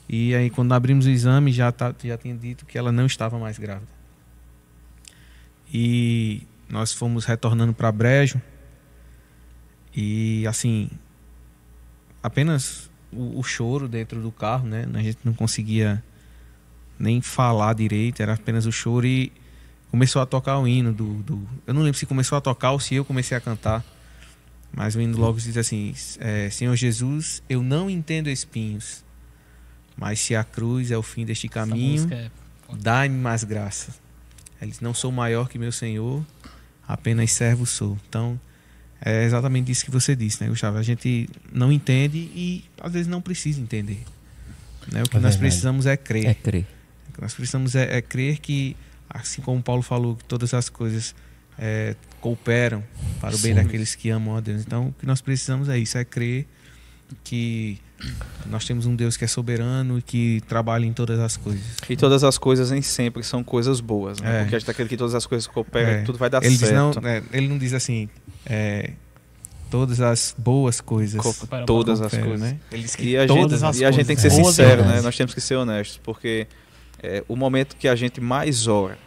E 0.08 0.34
aí 0.34 0.50
quando 0.50 0.72
abrimos 0.72 1.06
o 1.06 1.10
exame 1.10 1.50
já, 1.52 1.72
tá, 1.72 1.94
já 2.04 2.16
tinha 2.16 2.34
dito 2.34 2.64
que 2.66 2.78
ela 2.78 2.92
não 2.92 3.06
estava 3.06 3.38
mais 3.38 3.58
grávida. 3.58 3.92
E 5.72 6.46
nós 6.68 6.92
fomos 6.92 7.24
retornando 7.24 7.72
para 7.72 7.90
Brejo. 7.90 8.40
E 9.94 10.46
assim, 10.46 10.90
apenas 12.22 12.90
o, 13.12 13.38
o 13.38 13.42
choro 13.42 13.88
dentro 13.88 14.20
do 14.20 14.32
carro, 14.32 14.66
né? 14.66 14.88
A 14.92 15.02
gente 15.02 15.18
não 15.24 15.32
conseguia 15.32 16.02
nem 16.98 17.20
falar 17.20 17.74
direito, 17.74 18.22
era 18.22 18.34
apenas 18.34 18.66
o 18.66 18.72
choro 18.72 19.06
e 19.06 19.32
começou 19.90 20.20
a 20.22 20.26
tocar 20.26 20.58
o 20.58 20.66
hino 20.66 20.92
do, 20.92 21.22
do, 21.22 21.48
eu 21.66 21.74
não 21.74 21.82
lembro 21.82 21.98
se 21.98 22.06
começou 22.06 22.36
a 22.36 22.40
tocar 22.40 22.72
ou 22.72 22.80
se 22.80 22.96
eu 22.96 23.04
comecei 23.04 23.36
a 23.36 23.40
cantar 23.40 23.84
mas 24.72 24.96
o 24.96 25.00
hino 25.00 25.16
logo 25.16 25.38
diz 25.38 25.56
assim 25.56 25.94
é, 26.18 26.50
Senhor 26.50 26.74
Jesus 26.74 27.42
eu 27.48 27.62
não 27.62 27.88
entendo 27.88 28.28
espinhos 28.28 29.04
mas 29.96 30.18
se 30.18 30.34
a 30.34 30.42
cruz 30.42 30.90
é 30.90 30.98
o 30.98 31.02
fim 31.02 31.24
deste 31.24 31.48
caminho 31.48 32.12
é- 32.12 32.30
dá-me 32.76 33.16
mais 33.16 33.44
graça. 33.44 33.94
Ele 34.60 34.70
diz, 34.70 34.80
não 34.80 34.94
sou 34.94 35.12
maior 35.12 35.48
que 35.48 35.58
meu 35.58 35.70
Senhor 35.70 36.24
apenas 36.86 37.30
servo 37.32 37.66
sou. 37.66 37.98
Então 38.08 38.40
é 39.00 39.24
exatamente 39.24 39.70
isso 39.70 39.84
que 39.84 39.90
você 39.90 40.14
disse 40.16 40.42
né 40.42 40.48
Gustavo 40.48 40.78
a 40.78 40.82
gente 40.82 41.28
não 41.52 41.70
entende 41.72 42.18
e 42.18 42.64
às 42.80 42.92
vezes 42.92 43.06
não 43.06 43.20
precisa 43.20 43.60
entender 43.60 44.02
né? 44.92 45.02
o 45.02 45.08
que 45.08 45.16
É 45.16 45.20
nós 45.20 45.34
verdade. 45.34 45.38
precisamos 45.38 45.86
é 45.86 45.96
crer 45.96 46.26
É 46.26 46.34
crer. 46.34 46.66
o 47.08 47.12
que 47.12 47.20
nós 47.20 47.34
precisamos 47.34 47.74
é, 47.74 47.96
é 47.98 48.02
crer 48.02 48.38
que, 48.38 48.76
assim 49.08 49.40
como 49.42 49.62
Paulo 49.62 49.82
falou, 49.82 50.16
que 50.16 50.24
todas 50.24 50.52
as 50.54 50.68
coisas 50.68 51.14
é, 51.58 51.94
cooperam 52.20 52.82
para 53.20 53.34
o 53.34 53.38
bem 53.38 53.54
Sim. 53.54 53.62
daqueles 53.62 53.94
que 53.94 54.10
amam 54.10 54.36
a 54.36 54.40
Deus. 54.40 54.62
Então, 54.62 54.88
o 54.88 54.92
que 54.92 55.06
nós 55.06 55.20
precisamos 55.20 55.68
é 55.68 55.78
isso, 55.78 55.96
é 55.96 56.04
crer 56.04 56.46
que 57.22 57.78
nós 58.46 58.64
temos 58.64 58.86
um 58.86 58.94
Deus 58.94 59.16
que 59.16 59.24
é 59.24 59.26
soberano 59.28 59.98
e 59.98 60.02
que 60.02 60.42
trabalha 60.48 60.84
em 60.84 60.92
todas 60.92 61.18
as 61.18 61.36
coisas. 61.36 61.62
E 61.88 61.96
todas 61.96 62.22
as 62.24 62.36
coisas 62.38 62.70
nem 62.70 62.82
sempre 62.82 63.22
são 63.22 63.42
coisas 63.42 63.80
boas, 63.80 64.20
né? 64.20 64.36
É. 64.38 64.42
Porque 64.42 64.56
a 64.56 64.58
gente 64.58 64.70
acredita 64.70 64.94
que 64.94 64.98
todas 64.98 65.14
as 65.14 65.26
coisas 65.26 65.46
cooperam, 65.46 65.90
É. 65.90 66.02
tudo 66.02 66.18
vai 66.18 66.28
dar 66.30 66.42
ele, 66.42 66.50
diz, 66.56 66.68
certo. 66.68 67.00
não, 67.00 67.08
é, 67.08 67.22
ele 67.32 67.48
não 67.48 67.58
diz 67.58 67.72
assim, 67.72 68.08
é, 68.44 68.90
todas 69.70 70.00
as 70.00 70.34
boas 70.36 70.80
coisas. 70.80 71.20
Todas 71.66 72.00
as 72.00 72.12
coisas. 72.12 72.40
né? 72.40 72.58
Ele 72.70 72.82
diz 72.82 72.94
que 72.94 73.02
E 73.10 73.16
a, 73.16 73.26
Todas 73.26 73.60
gente, 73.60 73.64
as 73.70 73.78
e 73.80 73.84
a 73.84 73.90
gente 73.90 74.06
tem 74.06 74.16
que 74.16 74.22
ser 74.22 74.30
sincero, 74.30 74.84
né? 74.84 75.00
Nós 75.00 75.16
temos 75.16 75.34
que 75.34 75.40
ser 75.40 75.56
honestos, 75.56 75.98
porque 76.02 76.46
é, 77.02 77.24
o 77.28 77.34
momento 77.36 77.76
que 77.76 77.88
a 77.88 77.96
gente 77.96 78.20
mais 78.20 78.66
ora, 78.66 78.98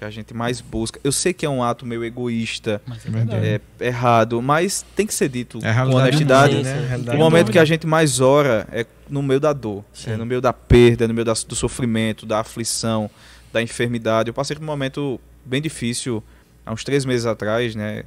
que 0.00 0.04
a 0.06 0.10
gente 0.10 0.32
mais 0.32 0.62
busca, 0.62 0.98
eu 1.04 1.12
sei 1.12 1.34
que 1.34 1.44
é 1.44 1.48
um 1.50 1.62
ato 1.62 1.84
meio 1.84 2.02
egoísta, 2.02 2.80
Mas 2.86 3.04
é 3.04 3.60
é 3.80 3.86
errado, 3.86 4.40
mas 4.40 4.82
tem 4.96 5.06
que 5.06 5.12
ser 5.12 5.28
dito 5.28 5.58
é 5.62 5.74
com 5.74 5.90
honestidade. 5.98 6.54
Sim, 6.56 6.62
né? 6.62 6.88
A 7.12 7.14
O 7.14 7.18
momento 7.18 7.52
que 7.52 7.58
a 7.58 7.64
gente 7.66 7.86
mais 7.86 8.18
ora 8.18 8.66
é 8.72 8.86
no 9.10 9.22
meio 9.22 9.38
da 9.38 9.52
dor, 9.52 9.84
é 10.06 10.16
no 10.16 10.24
meio 10.24 10.40
da 10.40 10.54
perda, 10.54 11.06
no 11.06 11.12
meio 11.12 11.24
da- 11.26 11.34
do 11.46 11.54
sofrimento, 11.54 12.24
da 12.24 12.40
aflição, 12.40 13.10
da 13.52 13.60
enfermidade. 13.60 14.30
Eu 14.30 14.34
passei 14.34 14.56
por 14.56 14.62
um 14.62 14.66
momento 14.66 15.20
bem 15.44 15.60
difícil 15.60 16.24
há 16.64 16.72
uns 16.72 16.82
três 16.82 17.04
meses 17.04 17.26
atrás, 17.26 17.74
né? 17.74 18.04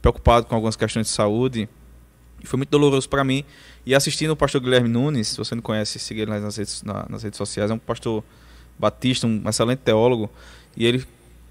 Preocupado 0.00 0.46
com 0.46 0.54
algumas 0.54 0.76
questões 0.76 1.06
de 1.08 1.12
saúde. 1.12 1.68
E 2.40 2.46
foi 2.46 2.56
muito 2.56 2.70
doloroso 2.70 3.08
para 3.08 3.24
mim. 3.24 3.44
E 3.84 3.96
assistindo 3.96 4.30
o 4.30 4.36
pastor 4.36 4.60
Guilherme 4.60 4.88
Nunes, 4.88 5.26
se 5.26 5.36
você 5.38 5.56
não 5.56 5.62
conhece, 5.62 5.98
siga 5.98 6.22
ele 6.22 6.30
nas 6.38 6.56
redes, 6.56 6.84
na- 6.84 7.04
nas 7.08 7.24
redes 7.24 7.36
sociais, 7.36 7.68
é 7.68 7.74
um 7.74 7.78
pastor 7.78 8.22
batista, 8.78 9.26
um 9.26 9.42
excelente 9.48 9.80
teólogo. 9.80 10.30
E 10.76 10.86
ele 10.86 11.04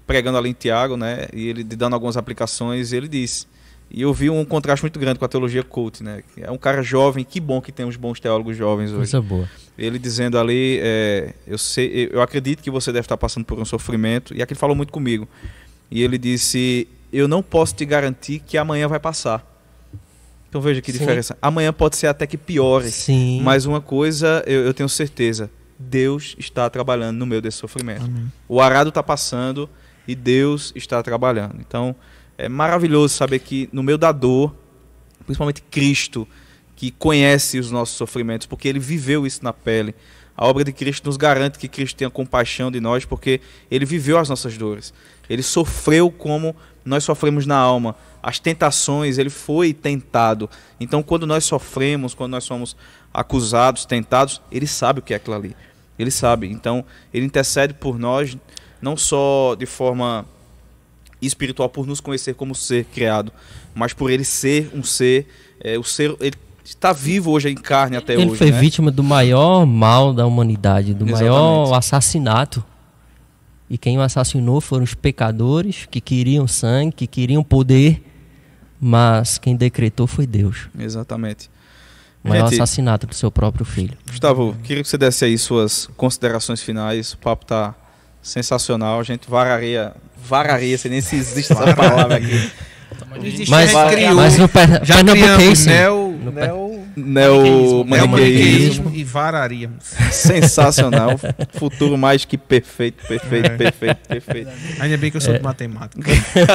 pregando 0.06 0.38
ali 0.38 0.50
em 0.50 0.52
Tiago, 0.52 0.96
né? 0.96 1.26
E 1.32 1.48
ele 1.48 1.64
dando 1.64 1.94
algumas 1.94 2.16
aplicações, 2.16 2.92
ele 2.92 3.08
disse. 3.08 3.46
E 3.90 4.00
eu 4.00 4.14
vi 4.14 4.30
um 4.30 4.44
contraste 4.44 4.82
muito 4.82 4.98
grande 4.98 5.18
com 5.18 5.24
a 5.24 5.28
teologia 5.28 5.62
cult, 5.62 6.02
né? 6.02 6.22
É 6.38 6.50
um 6.50 6.56
cara 6.56 6.82
jovem, 6.82 7.24
que 7.24 7.38
bom 7.38 7.60
que 7.60 7.70
tem 7.70 7.84
uns 7.84 7.96
bons 7.96 8.18
teólogos 8.18 8.56
jovens 8.56 8.90
hoje. 8.90 8.96
Coisa 8.96 9.20
boa. 9.20 9.48
Ele 9.76 9.98
dizendo 9.98 10.38
ali, 10.38 10.78
é, 10.80 11.34
eu 11.46 11.58
sei, 11.58 12.08
eu 12.10 12.22
acredito 12.22 12.62
que 12.62 12.70
você 12.70 12.90
deve 12.90 13.04
estar 13.04 13.18
passando 13.18 13.44
por 13.44 13.58
um 13.58 13.64
sofrimento. 13.66 14.34
E 14.34 14.40
aqui 14.42 14.54
ele 14.54 14.58
falou 14.58 14.74
muito 14.74 14.92
comigo. 14.92 15.28
E 15.90 16.02
ele 16.02 16.16
disse, 16.16 16.88
eu 17.12 17.28
não 17.28 17.42
posso 17.42 17.74
te 17.74 17.84
garantir 17.84 18.38
que 18.38 18.56
amanhã 18.56 18.88
vai 18.88 18.98
passar. 18.98 19.46
Então 20.48 20.60
veja 20.60 20.80
que 20.80 20.90
Sim. 20.90 20.98
diferença. 20.98 21.36
Amanhã 21.40 21.70
pode 21.70 21.96
ser 21.96 22.06
até 22.06 22.26
que 22.26 22.38
piore. 22.38 22.90
Sim. 22.90 23.42
Mas 23.42 23.66
uma 23.66 23.80
coisa 23.80 24.42
eu, 24.46 24.64
eu 24.64 24.72
tenho 24.72 24.88
certeza, 24.88 25.50
Deus 25.78 26.34
está 26.38 26.68
trabalhando 26.70 27.18
no 27.18 27.26
meio 27.26 27.42
desse 27.42 27.58
sofrimento. 27.58 28.04
Amém. 28.04 28.32
O 28.48 28.60
arado 28.60 28.88
está 28.88 29.02
passando 29.02 29.68
e 30.06 30.14
Deus 30.14 30.72
está 30.74 31.02
trabalhando. 31.02 31.56
Então, 31.60 31.94
é 32.36 32.48
maravilhoso 32.48 33.14
saber 33.14 33.38
que 33.38 33.68
no 33.72 33.82
meio 33.82 33.98
da 33.98 34.12
dor, 34.12 34.54
principalmente 35.24 35.62
Cristo, 35.62 36.26
que 36.74 36.90
conhece 36.90 37.58
os 37.58 37.70
nossos 37.70 37.96
sofrimentos, 37.96 38.46
porque 38.46 38.66
ele 38.66 38.78
viveu 38.78 39.26
isso 39.26 39.44
na 39.44 39.52
pele. 39.52 39.94
A 40.36 40.46
obra 40.46 40.64
de 40.64 40.72
Cristo 40.72 41.06
nos 41.06 41.16
garante 41.16 41.58
que 41.58 41.68
Cristo 41.68 41.96
tenha 41.96 42.10
compaixão 42.10 42.70
de 42.70 42.80
nós, 42.80 43.04
porque 43.04 43.40
ele 43.70 43.84
viveu 43.84 44.18
as 44.18 44.28
nossas 44.28 44.56
dores. 44.56 44.92
Ele 45.28 45.42
sofreu 45.42 46.10
como 46.10 46.56
nós 46.84 47.04
sofremos 47.04 47.46
na 47.46 47.56
alma. 47.56 47.94
As 48.22 48.38
tentações, 48.38 49.18
ele 49.18 49.30
foi 49.30 49.72
tentado. 49.72 50.48
Então, 50.80 51.02
quando 51.02 51.26
nós 51.26 51.44
sofremos, 51.44 52.14
quando 52.14 52.32
nós 52.32 52.44
somos 52.44 52.76
acusados, 53.12 53.84
tentados, 53.84 54.40
ele 54.50 54.66
sabe 54.66 55.00
o 55.00 55.02
que 55.02 55.12
é 55.12 55.16
aquilo 55.16 55.36
ali. 55.36 55.56
Ele 55.98 56.10
sabe. 56.10 56.50
Então, 56.50 56.84
ele 57.12 57.26
intercede 57.26 57.74
por 57.74 57.98
nós, 57.98 58.36
não 58.82 58.96
só 58.96 59.54
de 59.54 59.64
forma 59.64 60.26
espiritual, 61.22 61.68
por 61.68 61.86
nos 61.86 62.00
conhecer 62.00 62.34
como 62.34 62.54
ser 62.54 62.84
criado, 62.86 63.32
mas 63.74 63.92
por 63.92 64.10
ele 64.10 64.24
ser 64.24 64.70
um 64.74 64.82
ser, 64.82 65.28
é, 65.60 65.78
o 65.78 65.84
ser, 65.84 66.14
ele 66.20 66.36
está 66.64 66.92
vivo 66.92 67.30
hoje 67.30 67.48
em 67.48 67.54
carne 67.54 67.96
até 67.96 68.14
Ele 68.14 68.26
hoje. 68.26 68.36
foi 68.36 68.50
né? 68.50 68.58
vítima 68.58 68.90
do 68.90 69.02
maior 69.02 69.64
mal 69.64 70.12
da 70.12 70.26
humanidade, 70.26 70.92
do 70.92 71.06
maior 71.06 71.62
Exatamente. 71.62 71.78
assassinato. 71.78 72.64
E 73.70 73.78
quem 73.78 73.96
o 73.96 74.02
assassinou 74.02 74.60
foram 74.60 74.84
os 74.84 74.94
pecadores 74.94 75.86
que 75.90 76.00
queriam 76.00 76.46
sangue, 76.46 76.92
que 76.92 77.06
queriam 77.06 77.42
poder, 77.42 78.02
mas 78.78 79.38
quem 79.38 79.56
decretou 79.56 80.06
foi 80.06 80.26
Deus. 80.26 80.68
Exatamente. 80.78 81.48
O 82.22 82.28
maior 82.28 82.50
Gente, 82.50 82.60
assassinato 82.60 83.06
do 83.06 83.14
seu 83.14 83.30
próprio 83.30 83.64
filho. 83.64 83.96
Gustavo, 84.06 84.54
queria 84.62 84.82
que 84.82 84.88
você 84.88 84.98
desse 84.98 85.24
aí 85.24 85.38
suas 85.38 85.88
considerações 85.96 86.60
finais. 86.60 87.14
O 87.14 87.18
papo 87.18 87.46
tá 87.46 87.74
sensacional. 88.22 89.00
A 89.00 89.02
gente 89.02 89.28
vararia, 89.28 89.92
vararia, 90.24 90.78
sei 90.78 90.90
nem 90.90 91.00
se 91.00 91.16
existe 91.16 91.52
essa 91.52 91.74
palavra 91.74 92.16
aqui. 92.16 92.50
Existe, 93.22 93.50
Mas, 93.50 93.70
já 93.72 93.90
criou, 93.90 94.14
mas 94.14 94.38
no 94.38 94.48
per 94.48 94.84
já 94.84 94.94
pernambuquense, 94.96 95.66
Neo, 95.68 96.18
No 96.22 96.30
Neo 96.32 96.84
Neo 96.96 97.84
Maniqueísmo. 97.84 98.90
e 98.94 99.02
vararíamos. 99.04 99.84
Sensacional. 100.10 101.18
Futuro 101.58 101.96
mais 101.98 102.24
que 102.24 102.38
perfeito, 102.38 103.06
perfeito, 103.06 103.46
É. 103.46 103.56
perfeito, 103.56 103.96
perfeito. 104.08 104.50
Ainda 104.80 104.96
bem 104.96 105.10
que 105.10 105.16
eu 105.16 105.20
sou 105.20 105.34
de 105.34 105.42
matemática. 105.42 106.00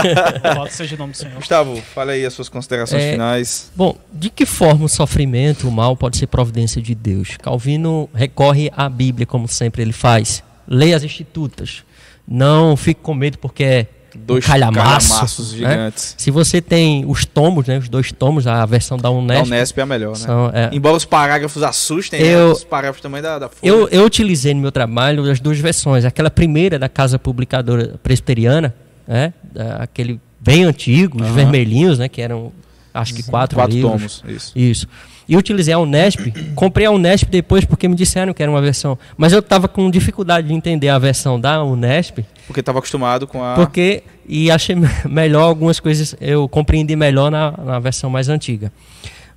Pode 0.56 0.73
seja 0.73 0.95
o 0.95 0.98
nome 0.98 1.11
do 1.11 1.18
Senhor. 1.18 1.35
Gustavo, 1.35 1.81
fala 1.94 2.14
aí 2.14 2.26
as 2.26 2.34
suas 2.34 2.49
considerações 2.49 3.03
É, 3.03 3.11
finais. 3.11 3.72
Bom, 3.76 3.98
de 4.14 4.30
que 4.30 4.45
forma 4.45 4.85
o 4.85 4.89
sofrimento, 4.89 5.68
o 5.68 5.72
mal, 5.72 5.95
pode 5.95 6.18
ser 6.18 6.27
providência 6.27 6.81
de 6.81 6.94
Deus? 6.95 7.35
Calvino 7.41 8.10
recorre 8.14 8.72
à 8.76 8.88
Bíblia, 8.89 9.26
como 9.26 9.48
sempre 9.48 9.81
ele 9.81 9.94
faz. 9.94 10.44
Leia 10.68 10.95
as 10.95 11.03
Institutas. 11.03 11.84
Não 12.27 12.76
fique 12.76 12.99
com 13.02 13.14
medo 13.14 13.38
porque 13.38 13.64
é 13.64 13.88
Dois 14.15 14.44
calhamaço, 14.45 15.10
calhamaços 15.10 15.52
né? 15.53 15.57
gigantes. 15.60 16.15
Se 16.18 16.31
você 16.31 16.60
tem 16.61 17.06
os 17.07 17.23
tomos, 17.26 17.68
né, 17.68 17.77
os 17.77 17.88
dois 17.88 18.11
tomos, 18.11 18.48
a 18.48 18.65
versão 18.65 18.98
da 18.98 19.03
Da 19.03 19.11
Unesp, 19.11 19.45
Unesp 19.45 19.77
é 19.77 19.81
a 19.81 19.85
melhor, 19.85 20.10
né? 20.11 20.15
são, 20.15 20.49
é, 20.53 20.69
Embora 20.73 20.95
os 20.98 21.06
parágrafos 21.06 21.61
assustem, 21.61 22.19
Eu- 22.19 22.48
né? 22.48 22.53
os 22.53 22.64
parágrafos 22.64 23.02
também 23.02 23.22
da, 23.22 23.38
da 23.38 23.48
Folha. 23.48 23.69
eu, 23.69 23.88
eu 23.89 24.03
utilizei 24.06 24.53
no 24.56 24.61
meu 24.61 24.72
trabalho 24.72 25.30
as 25.30 25.39
duas 25.39 25.60
versões. 25.60 26.03
Aquela 26.03 26.31
primeira 26.31 26.80
da 26.80 26.89
Casa 26.89 27.19
Publicadora 27.19 27.95
Presbiteriana, 28.02 28.73
né, 29.07 29.34
aquele 29.80 30.19
bem 30.39 30.64
antigo, 30.64 31.18
os 31.22 31.27
Aham. 31.27 31.34
vermelhinhos, 31.35 31.99
né, 31.99 32.10
que 32.10 32.22
eram 32.22 32.52
acho 32.94 33.14
que 33.14 33.22
quatro, 33.23 33.56
Quatro 33.57 33.76
livros. 33.76 34.22
tomos, 34.22 34.35
isso. 34.35 34.52
Isso. 34.57 34.88
E 35.27 35.35
utilizei 35.35 35.73
a 35.73 35.79
Unesp. 35.79 36.31
Comprei 36.55 36.85
a 36.85 36.91
Unesp 36.91 37.29
depois 37.29 37.65
porque 37.65 37.87
me 37.87 37.95
disseram 37.95 38.33
que 38.33 38.41
era 38.41 38.49
uma 38.51 38.61
versão. 38.61 38.97
Mas 39.17 39.33
eu 39.33 39.39
estava 39.39 39.67
com 39.67 39.89
dificuldade 39.91 40.47
de 40.47 40.53
entender 40.53 40.87
a 40.89 40.97
versão 40.97 41.39
da 41.39 41.61
Unesp, 41.63 42.19
Porque 42.45 42.61
estava 42.61 42.79
acostumado 42.79 43.27
com 43.27 43.43
a... 43.43 43.55
porque 43.55 44.03
e 44.27 44.49
achei 44.49 44.75
me- 44.75 44.87
melhor 45.09 45.43
algumas 45.43 45.79
coisas, 45.79 46.15
eu 46.21 46.47
compreendi 46.47 46.95
melhor 46.95 47.29
na, 47.29 47.51
na 47.51 47.79
versão 47.79 48.09
mais 48.09 48.29
antiga. 48.29 48.71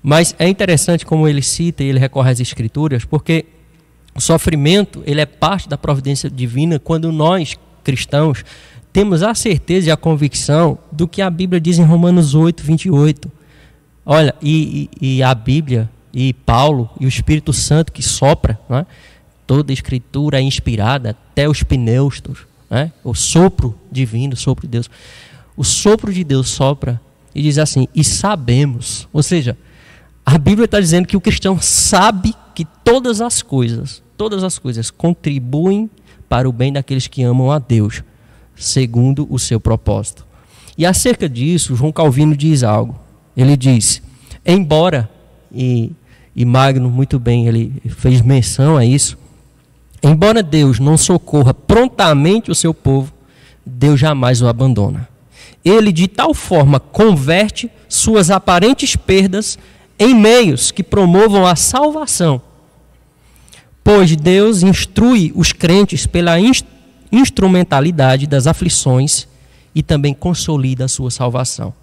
Mas 0.02 0.34
é 0.38 0.48
interessante 0.48 1.04
como 1.04 1.26
ele 1.28 1.42
cita 1.42 1.82
e 1.82 1.86
ele 1.88 1.98
recorre 1.98 2.30
às 2.30 2.40
escrituras, 2.40 3.04
porque 3.04 3.44
o 4.14 4.20
sofrimento 4.20 5.02
ele 5.06 5.20
é 5.20 5.26
parte 5.26 5.68
da 5.68 5.76
providência 5.76 6.30
divina 6.30 6.78
quando 6.78 7.10
nós 7.12 7.58
cristãos 7.84 8.44
temos 8.92 9.22
a 9.22 9.34
certeza 9.34 9.88
e 9.88 9.90
a 9.92 9.96
convicção 9.96 10.78
do 10.90 11.06
que 11.06 11.20
a 11.22 11.30
Bíblia 11.30 11.60
diz 11.60 11.78
em 11.78 11.84
Romanos 11.84 12.34
8, 12.34 12.62
28. 12.62 13.30
Olha, 14.12 14.35
e, 14.43 14.91
e, 15.01 15.19
e 15.19 15.23
a 15.23 15.32
Bíblia, 15.32 15.89
e 16.12 16.32
Paulo, 16.32 16.91
e 16.99 17.05
o 17.05 17.09
Espírito 17.09 17.53
Santo 17.53 17.93
que 17.93 18.03
sopra, 18.03 18.59
né? 18.69 18.85
toda 19.47 19.70
a 19.70 19.73
escritura 19.73 20.41
é 20.41 20.43
inspirada, 20.43 21.11
até 21.11 21.49
os 21.49 21.62
pneustos, 21.62 22.41
né? 22.69 22.91
o 23.05 23.15
sopro 23.15 23.78
divino, 23.89 24.35
o 24.35 24.37
sopro 24.37 24.66
de 24.66 24.73
Deus. 24.73 24.91
O 25.57 25.62
sopro 25.62 26.12
de 26.12 26.24
Deus 26.24 26.49
sopra 26.49 27.01
e 27.32 27.41
diz 27.41 27.57
assim, 27.57 27.87
e 27.95 28.03
sabemos. 28.03 29.07
Ou 29.12 29.23
seja, 29.23 29.57
a 30.27 30.37
Bíblia 30.37 30.65
está 30.65 30.81
dizendo 30.81 31.07
que 31.07 31.16
o 31.16 31.20
cristão 31.20 31.61
sabe 31.61 32.35
que 32.53 32.65
todas 32.82 33.20
as 33.20 33.43
coisas, 33.43 34.03
todas 34.16 34.43
as 34.43 34.59
coisas 34.59 34.91
contribuem 34.91 35.89
para 36.28 36.49
o 36.49 36.53
bem 36.53 36.73
daqueles 36.73 37.07
que 37.07 37.23
amam 37.23 37.53
a 37.53 37.61
Deus, 37.61 38.03
segundo 38.57 39.28
o 39.31 39.39
seu 39.39 39.61
propósito. 39.61 40.27
E 40.77 40.85
acerca 40.85 41.28
disso, 41.28 41.77
João 41.77 41.93
Calvino 41.93 42.37
diz 42.37 42.65
algo. 42.65 42.99
Ele 43.36 43.57
diz: 43.57 44.02
embora, 44.44 45.09
e, 45.52 45.93
e 46.35 46.44
Magno 46.44 46.90
muito 46.90 47.19
bem, 47.19 47.47
ele 47.47 47.73
fez 47.89 48.20
menção 48.20 48.77
a 48.77 48.85
isso, 48.85 49.16
embora 50.02 50.43
Deus 50.43 50.78
não 50.78 50.97
socorra 50.97 51.55
prontamente 51.55 52.51
o 52.51 52.55
seu 52.55 52.73
povo, 52.74 53.12
Deus 53.65 53.98
jamais 54.01 54.43
o 54.43 54.48
abandona. 54.48 55.09
Ele 55.65 55.93
de 55.93 56.09
tal 56.09 56.32
forma 56.32 56.81
converte 56.81 57.70
suas 57.89 58.31
aparentes 58.31 58.97
perdas 58.97 59.59
em 59.98 60.15
meios 60.15 60.70
que 60.70 60.82
promovam 60.82 61.47
a 61.47 61.55
salvação. 61.55 62.40
Pois 63.85 64.16
Deus 64.16 64.62
instrui 64.62 65.32
os 65.35 65.52
crentes 65.52 66.07
pela 66.07 66.40
ins- 66.40 66.65
instrumentalidade 67.12 68.27
das 68.27 68.47
aflições 68.47 69.28
e 69.74 69.82
também 69.82 70.15
consolida 70.15 70.86
a 70.86 70.89
sua 70.89 71.11
salvação. 71.11 71.74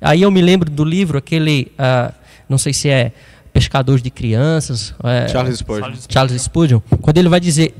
Aí 0.00 0.22
eu 0.22 0.30
me 0.30 0.40
lembro 0.40 0.70
do 0.70 0.84
livro, 0.84 1.18
aquele, 1.18 1.70
ah, 1.78 2.12
não 2.48 2.58
sei 2.58 2.72
se 2.72 2.88
é 2.88 3.12
Pescadores 3.52 4.02
de 4.02 4.10
Crianças, 4.10 4.94
é, 5.02 5.26
Charles 5.28 5.58
Spurgeon. 5.58 5.92
Charles 6.08 6.42
Spurgeon, 6.42 6.80
quando 7.00 7.18
ele 7.18 7.28
vai 7.28 7.40
dizer: 7.40 7.74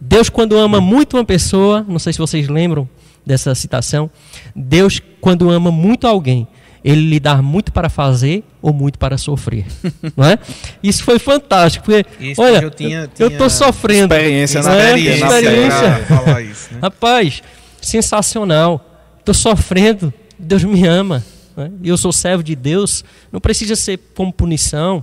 Deus, 0.00 0.28
quando 0.28 0.56
ama 0.56 0.80
muito 0.80 1.16
uma 1.16 1.24
pessoa, 1.24 1.84
não 1.88 1.98
sei 1.98 2.12
se 2.12 2.18
vocês 2.18 2.48
lembram 2.48 2.88
dessa 3.24 3.54
citação, 3.54 4.10
Deus, 4.54 5.00
quando 5.20 5.48
ama 5.50 5.70
muito 5.72 6.06
alguém, 6.06 6.46
ele 6.84 7.00
lhe 7.08 7.18
dá 7.18 7.40
muito 7.42 7.72
para 7.72 7.88
fazer 7.88 8.44
ou 8.62 8.72
muito 8.74 8.98
para 8.98 9.16
sofrer. 9.18 9.64
não 10.16 10.24
é? 10.24 10.38
Isso 10.82 11.02
foi 11.02 11.18
fantástico, 11.18 11.86
porque, 11.86 12.04
Isso 12.20 12.40
olha, 12.40 12.58
eu 12.62 12.70
tinha- 12.70 13.00
eu 13.00 13.08
tinha 13.08 13.28
estou 13.28 13.48
sofrendo. 13.50 14.14
Experiência 14.14 14.62
na 14.62 14.70
pele, 14.76 15.16
na 15.18 15.26
experiência. 15.40 16.04
falar 16.06 16.42
isso, 16.42 16.74
né? 16.74 16.78
Rapaz, 16.82 17.42
sensacional. 17.80 18.84
Estou 19.18 19.34
sofrendo, 19.34 20.12
Deus 20.38 20.64
me 20.64 20.86
ama. 20.86 21.24
né? 21.56 21.70
E 21.82 21.88
eu 21.88 21.96
sou 21.96 22.12
servo 22.12 22.42
de 22.42 22.54
Deus. 22.54 23.04
Não 23.32 23.40
precisa 23.40 23.76
ser 23.76 23.98
como 24.14 24.32
punição. 24.32 25.02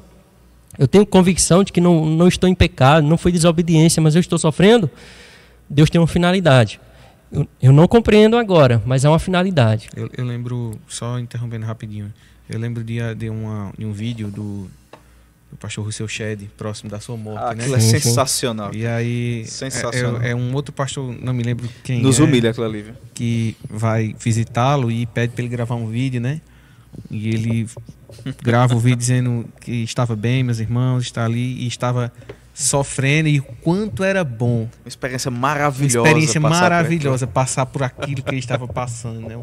Eu 0.77 0.87
tenho 0.87 1.05
convicção 1.05 1.63
de 1.63 1.71
que 1.71 1.79
não, 1.79 2.05
não 2.05 2.27
estou 2.27 2.49
em 2.49 2.55
pecado, 2.55 3.05
não 3.05 3.17
foi 3.17 3.31
desobediência, 3.31 4.01
mas 4.01 4.15
eu 4.15 4.19
estou 4.19 4.39
sofrendo. 4.39 4.89
Deus 5.69 5.89
tem 5.89 5.99
uma 6.01 6.07
finalidade. 6.07 6.79
Eu, 7.31 7.47
eu 7.61 7.71
não 7.71 7.87
compreendo 7.87 8.37
agora, 8.37 8.81
mas 8.85 9.05
é 9.05 9.09
uma 9.09 9.19
finalidade. 9.19 9.89
Eu, 9.95 10.09
eu 10.17 10.25
lembro, 10.25 10.79
só 10.87 11.19
interrompendo 11.19 11.65
rapidinho, 11.65 12.13
eu 12.49 12.59
lembro 12.59 12.83
de, 12.83 12.99
de, 13.15 13.29
uma, 13.29 13.71
de 13.77 13.85
um 13.85 13.91
vídeo 13.91 14.29
do, 14.29 14.69
do 15.53 15.57
pastor 15.57 15.85
Russell 15.85 16.07
Shedd, 16.07 16.49
próximo 16.57 16.89
da 16.89 16.99
sua 16.99 17.15
morte, 17.15 17.39
Ah, 17.43 17.53
né? 17.53 17.61
aquilo 17.63 17.75
é 17.75 17.79
Sim, 17.79 17.89
sim. 17.91 17.99
sensacional. 17.99 18.73
E 18.73 18.85
aí, 18.87 19.45
Sensacional. 19.45 20.21
É, 20.21 20.27
é- 20.29 20.31
é 20.31 20.35
um 20.35 20.53
outro 20.53 20.73
pastor, 20.73 21.15
não 21.21 21.33
me 21.33 21.43
lembro 21.43 21.69
quem 21.83 22.01
Nos 22.01 22.19
é, 22.19 22.23
humilha 22.23 22.49
aquilo 22.49 22.65
ali. 22.65 22.85
que 23.13 23.55
vai 23.69 24.15
visitá-lo 24.19 24.91
e 24.91 25.05
pede 25.05 25.33
para 25.33 25.43
ele 25.43 25.49
gravar 25.49 25.75
um 25.75 25.87
vídeo, 25.87 26.19
né? 26.19 26.41
E 27.09 27.29
ele 27.29 27.67
grava 28.43 28.75
o 28.75 28.79
vídeo 28.79 28.97
dizendo 28.97 29.45
que 29.61 29.83
estava 29.83 30.15
bem, 30.15 30.43
meus 30.43 30.59
irmãos, 30.59 31.03
está 31.03 31.23
ali 31.25 31.63
e 31.63 31.67
estava 31.67 32.11
sofrendo 32.53 33.27
e 33.29 33.39
o 33.39 33.43
quanto 33.43 34.03
era 34.03 34.23
bom. 34.23 34.69
Uma 34.83 34.87
experiência 34.87 35.29
Uma 35.29 35.39
maravilhosa. 35.39 36.07
experiência 36.07 36.41
passar 36.41 36.55
por 36.55 36.61
maravilhosa 36.61 37.27
passar 37.27 37.65
por 37.65 37.83
aquilo 37.83 38.21
que 38.21 38.29
ele 38.31 38.39
estava 38.39 38.67
passando, 38.67 39.21
né? 39.27 39.37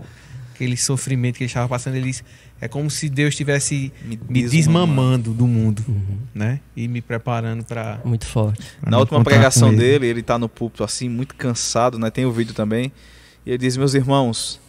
Aquele 0.60 0.76
sofrimento 0.76 1.38
que 1.38 1.44
ele 1.44 1.48
estava 1.48 1.66
passando, 1.66 1.94
ele 1.94 2.04
disse, 2.04 2.22
é 2.60 2.68
como 2.68 2.90
se 2.90 3.08
Deus 3.08 3.30
estivesse 3.30 3.90
aquilo. 4.04 4.26
me 4.28 4.42
desmamando. 4.42 5.32
do 5.32 5.46
mundo, 5.46 5.82
né? 6.34 6.60
E 6.76 6.86
me 6.86 7.00
preparando 7.00 7.64
para 7.64 7.98
Muito 8.04 8.26
forte. 8.26 8.60
Na 8.86 8.98
última 8.98 9.24
pregação 9.24 9.74
dele, 9.74 10.06
ele 10.06 10.22
tá 10.22 10.38
no 10.38 10.50
púlpito 10.50 10.84
assim, 10.84 11.08
muito 11.08 11.34
cansado, 11.34 11.98
né? 11.98 12.10
Tem 12.10 12.26
o 12.26 12.30
vídeo 12.30 12.52
também. 12.52 12.92
E 13.46 13.50
ele 13.52 13.56
diz: 13.56 13.78
Meus 13.78 13.94
irmãos, 13.94 14.60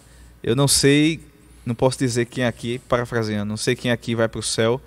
eu 0.41 0.55
não 0.55 0.65
sei, 0.65 1.19
não 1.65 1.76
posso 1.76 1.99
dizer 1.99 2.26
quem 2.27 2.45
aqui, 2.45 2.80
parafraseando, 2.88 3.49
não 3.49 3.57
sei 3.57 3.76
quem 3.76 3.91
aqui 3.91 4.15
vai 4.15 4.30
para 4.30 4.39
o 4.39 4.43
céu, 4.43 4.80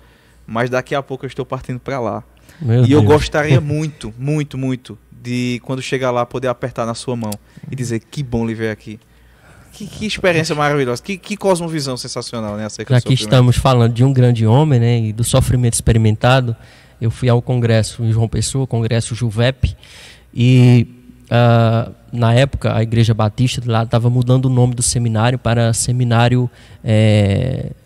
mas 0.47 0.71
daqui 0.71 0.95
a 0.95 1.03
pouco 1.03 1.23
eu 1.23 1.27
estou 1.27 1.45
partindo 1.45 1.79
para 1.79 1.99
lá. 1.99 2.23
Meu 2.59 2.83
e 2.83 2.91
eu 2.91 3.01
Deus. 3.01 3.13
gostaria 3.13 3.61
muito, 3.61 4.11
muito, 4.17 4.57
muito 4.57 4.97
de 5.11 5.61
quando 5.63 5.83
chegar 5.83 6.09
lá 6.09 6.25
poder 6.25 6.47
apertar 6.47 6.87
na 6.87 6.95
sua 6.95 7.15
mão 7.15 7.33
e 7.69 7.75
dizer: 7.75 7.99
Que 7.99 8.23
bom 8.23 8.47
lhe 8.47 8.55
ver 8.55 8.71
aqui. 8.71 8.99
Que, 9.75 9.85
que 9.85 10.05
experiência 10.05 10.55
maravilhosa, 10.55 11.03
que, 11.03 11.17
que 11.17 11.35
cosmovisão 11.35 11.97
sensacional, 11.97 12.55
né? 12.55 12.65
Acerca 12.65 12.93
Já 12.93 13.01
que 13.01 13.13
estamos 13.13 13.57
falando 13.57 13.93
de 13.93 14.03
um 14.03 14.13
grande 14.13 14.47
homem 14.47 14.79
né, 14.79 14.99
e 14.99 15.13
do 15.13 15.23
sofrimento 15.23 15.73
experimentado, 15.73 16.55
eu 17.01 17.11
fui 17.11 17.27
ao 17.27 17.41
congresso 17.41 18.03
em 18.03 18.11
João 18.11 18.27
Pessoa, 18.27 18.63
o 18.63 18.67
congresso 18.67 19.13
Juvep, 19.13 19.75
e 20.33 20.87
ah, 21.29 21.91
na 22.11 22.33
época 22.33 22.73
a 22.73 22.81
Igreja 22.81 23.13
Batista 23.13 23.61
lá 23.65 23.83
estava 23.83 24.09
mudando 24.09 24.45
o 24.45 24.49
nome 24.49 24.73
do 24.73 24.81
seminário 24.81 25.37
para 25.37 25.73
Seminário 25.73 26.49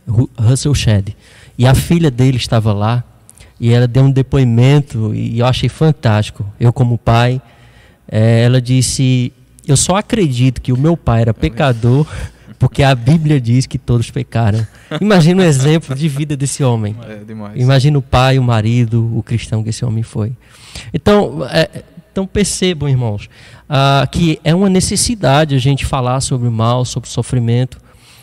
Ru- 0.08 0.30
Russell 0.38 0.76
Shedd. 0.76 1.16
E 1.58 1.66
a 1.66 1.74
filha 1.74 2.12
dele 2.12 2.38
estava 2.38 2.72
lá, 2.72 3.04
e 3.60 3.74
ela 3.74 3.88
deu 3.88 4.04
um 4.04 4.12
depoimento, 4.12 5.14
e 5.14 5.40
eu 5.40 5.46
achei 5.46 5.68
fantástico. 5.68 6.46
Eu, 6.60 6.72
como 6.72 6.98
pai, 6.98 7.42
eh, 8.08 8.44
ela 8.44 8.62
disse: 8.62 9.34
Eu 9.70 9.78
só 9.78 9.98
acredito 9.98 10.62
que 10.62 10.74
o 10.74 10.78
meu 10.78 10.98
pai 10.98 11.22
era 11.22 11.34
pecador 11.34 12.08
porque 12.58 12.84
a 12.84 12.94
Bíblia 12.94 13.40
diz 13.40 13.66
que 13.66 13.78
todos 13.78 14.12
pecaram. 14.12 14.66
Imagina 15.00 15.42
o 15.42 15.46
exemplo 15.46 15.96
de 15.96 16.10
vida 16.10 16.36
desse 16.36 16.62
homem. 16.64 16.96
É. 17.08 17.22
Imagina 17.56 17.98
o 17.98 18.02
pai, 18.02 18.38
o 18.38 18.44
marido, 18.44 19.16
o 19.16 19.24
cristão 19.24 19.64
que 19.64 19.70
esse 19.70 19.86
homem 19.86 20.04
foi. 20.04 20.34
Então, 20.94 21.46
é, 21.50 21.84
então 22.12 22.28
percebam, 22.28 22.90
irmãos, 22.90 23.30
ah, 23.70 24.06
que 24.12 24.40
é 24.44 24.54
uma 24.54 24.70
necessidade 24.70 25.56
a 25.56 25.60
gente 25.60 25.86
falar 25.86 26.20
sobre 26.20 26.48
o 26.48 26.52
mal, 26.52 26.84
sobre 26.84 27.08
o 27.08 27.12
sofrimento. 27.12 27.80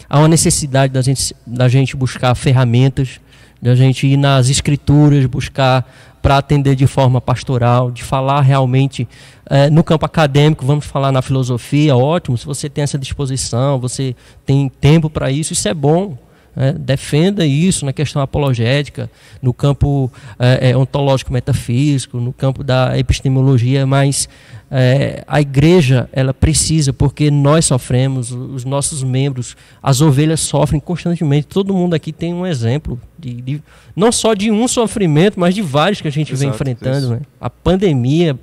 Há 0.09 0.18
uma 0.18 0.28
necessidade 0.28 0.93
da 0.93 1.01
gente, 1.01 1.35
da 1.47 1.68
gente 1.68 1.97
buscar 1.97 2.35
ferramentas, 2.35 3.20
da 3.62 3.74
gente 3.74 4.06
ir 4.06 4.16
nas 4.16 4.51
escrituras, 4.51 5.24
buscar 5.27 5.90
para 6.27 6.39
atender 6.39 6.74
de 6.74 6.89
forma 6.89 7.20
pastoral, 7.20 7.89
de 7.89 8.03
falar 8.03 8.40
realmente 8.40 9.07
eh, 9.48 9.70
no 9.70 9.85
campo 9.85 10.05
acadêmico, 10.05 10.66
vamos 10.66 10.85
falar 10.85 11.12
na 11.12 11.23
filosofia, 11.23 11.97
ótimo, 11.97 12.36
se 12.36 12.44
você 12.44 12.69
tem 12.69 12.82
essa 12.82 12.98
disposição, 12.98 13.78
você 13.78 14.12
tem 14.44 14.69
tempo 14.69 15.09
para 15.09 15.31
isso, 15.31 15.53
isso 15.53 15.69
é 15.69 15.73
bom. 15.73 16.19
né? 16.57 16.73
defenda 16.73 17.47
isso 17.47 17.86
na 17.86 17.93
questão 17.93 18.20
apologética, 18.20 19.09
no 19.40 19.55
campo 19.55 20.11
é, 20.36 20.70
é, 20.70 20.77
ontológico 20.77 21.32
metafísico, 21.32 22.19
no 22.19 22.32
campo 22.32 22.65
da 22.65 22.98
epistemologia, 22.98 23.86
mas 23.86 24.28
é, 24.70 25.22
a 25.28 25.40
igreja 25.40 26.09
ela 26.12 26.34
precisa, 26.34 26.93
porque 26.93 27.30
nós 27.30 27.66
sofremos, 27.66 28.32
os 28.32 28.64
nossos 28.64 29.02
membros, 29.02 29.56
as 29.82 30.01
ovelhas 30.01 30.40
sofrem 30.40 30.80
constantemente. 30.80 31.47
Todo 31.47 31.72
mundo 31.72 31.94
aqui 31.94 32.12
tem 32.12 32.34
um 32.34 32.44
exemplo, 32.44 33.01
de, 33.18 33.40
de 33.40 33.62
não 33.94 34.10
só 34.10 34.34
de 34.34 34.51
um 34.51 34.66
sofrimento, 34.66 35.38
mas 35.38 35.55
de 35.55 35.62
vários 35.62 36.01
que 36.01 36.09
a 36.09 36.12
gente 36.12 36.32
Exato, 36.32 36.40
vem 36.40 36.51
enfrentando. 36.51 37.10
Né? 37.10 37.20
A 37.40 37.48
pandemia. 37.48 38.36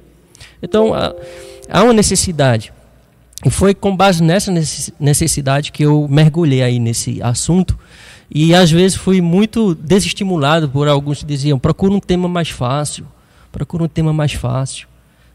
Então, 0.61 0.93
há, 0.93 1.13
há 1.69 1.83
uma 1.83 1.93
necessidade. 1.93 2.71
E 3.45 3.49
foi 3.49 3.73
com 3.73 3.95
base 3.95 4.23
nessa 4.23 4.51
necessidade 4.97 5.73
que 5.73 5.83
eu 5.83 6.07
mergulhei 6.09 6.63
aí 6.63 6.79
nesse 6.79 7.21
assunto. 7.21 7.77
E 8.33 8.55
às 8.55 8.71
vezes 8.71 8.97
fui 8.97 9.19
muito 9.19 9.75
desestimulado 9.75 10.69
por 10.69 10.87
alguns 10.87 11.19
que 11.19 11.25
diziam: 11.25 11.59
procura 11.59 11.93
um 11.93 11.99
tema 11.99 12.29
mais 12.29 12.49
fácil, 12.49 13.05
procura 13.51 13.83
um 13.83 13.87
tema 13.89 14.13
mais 14.13 14.31
fácil. 14.31 14.87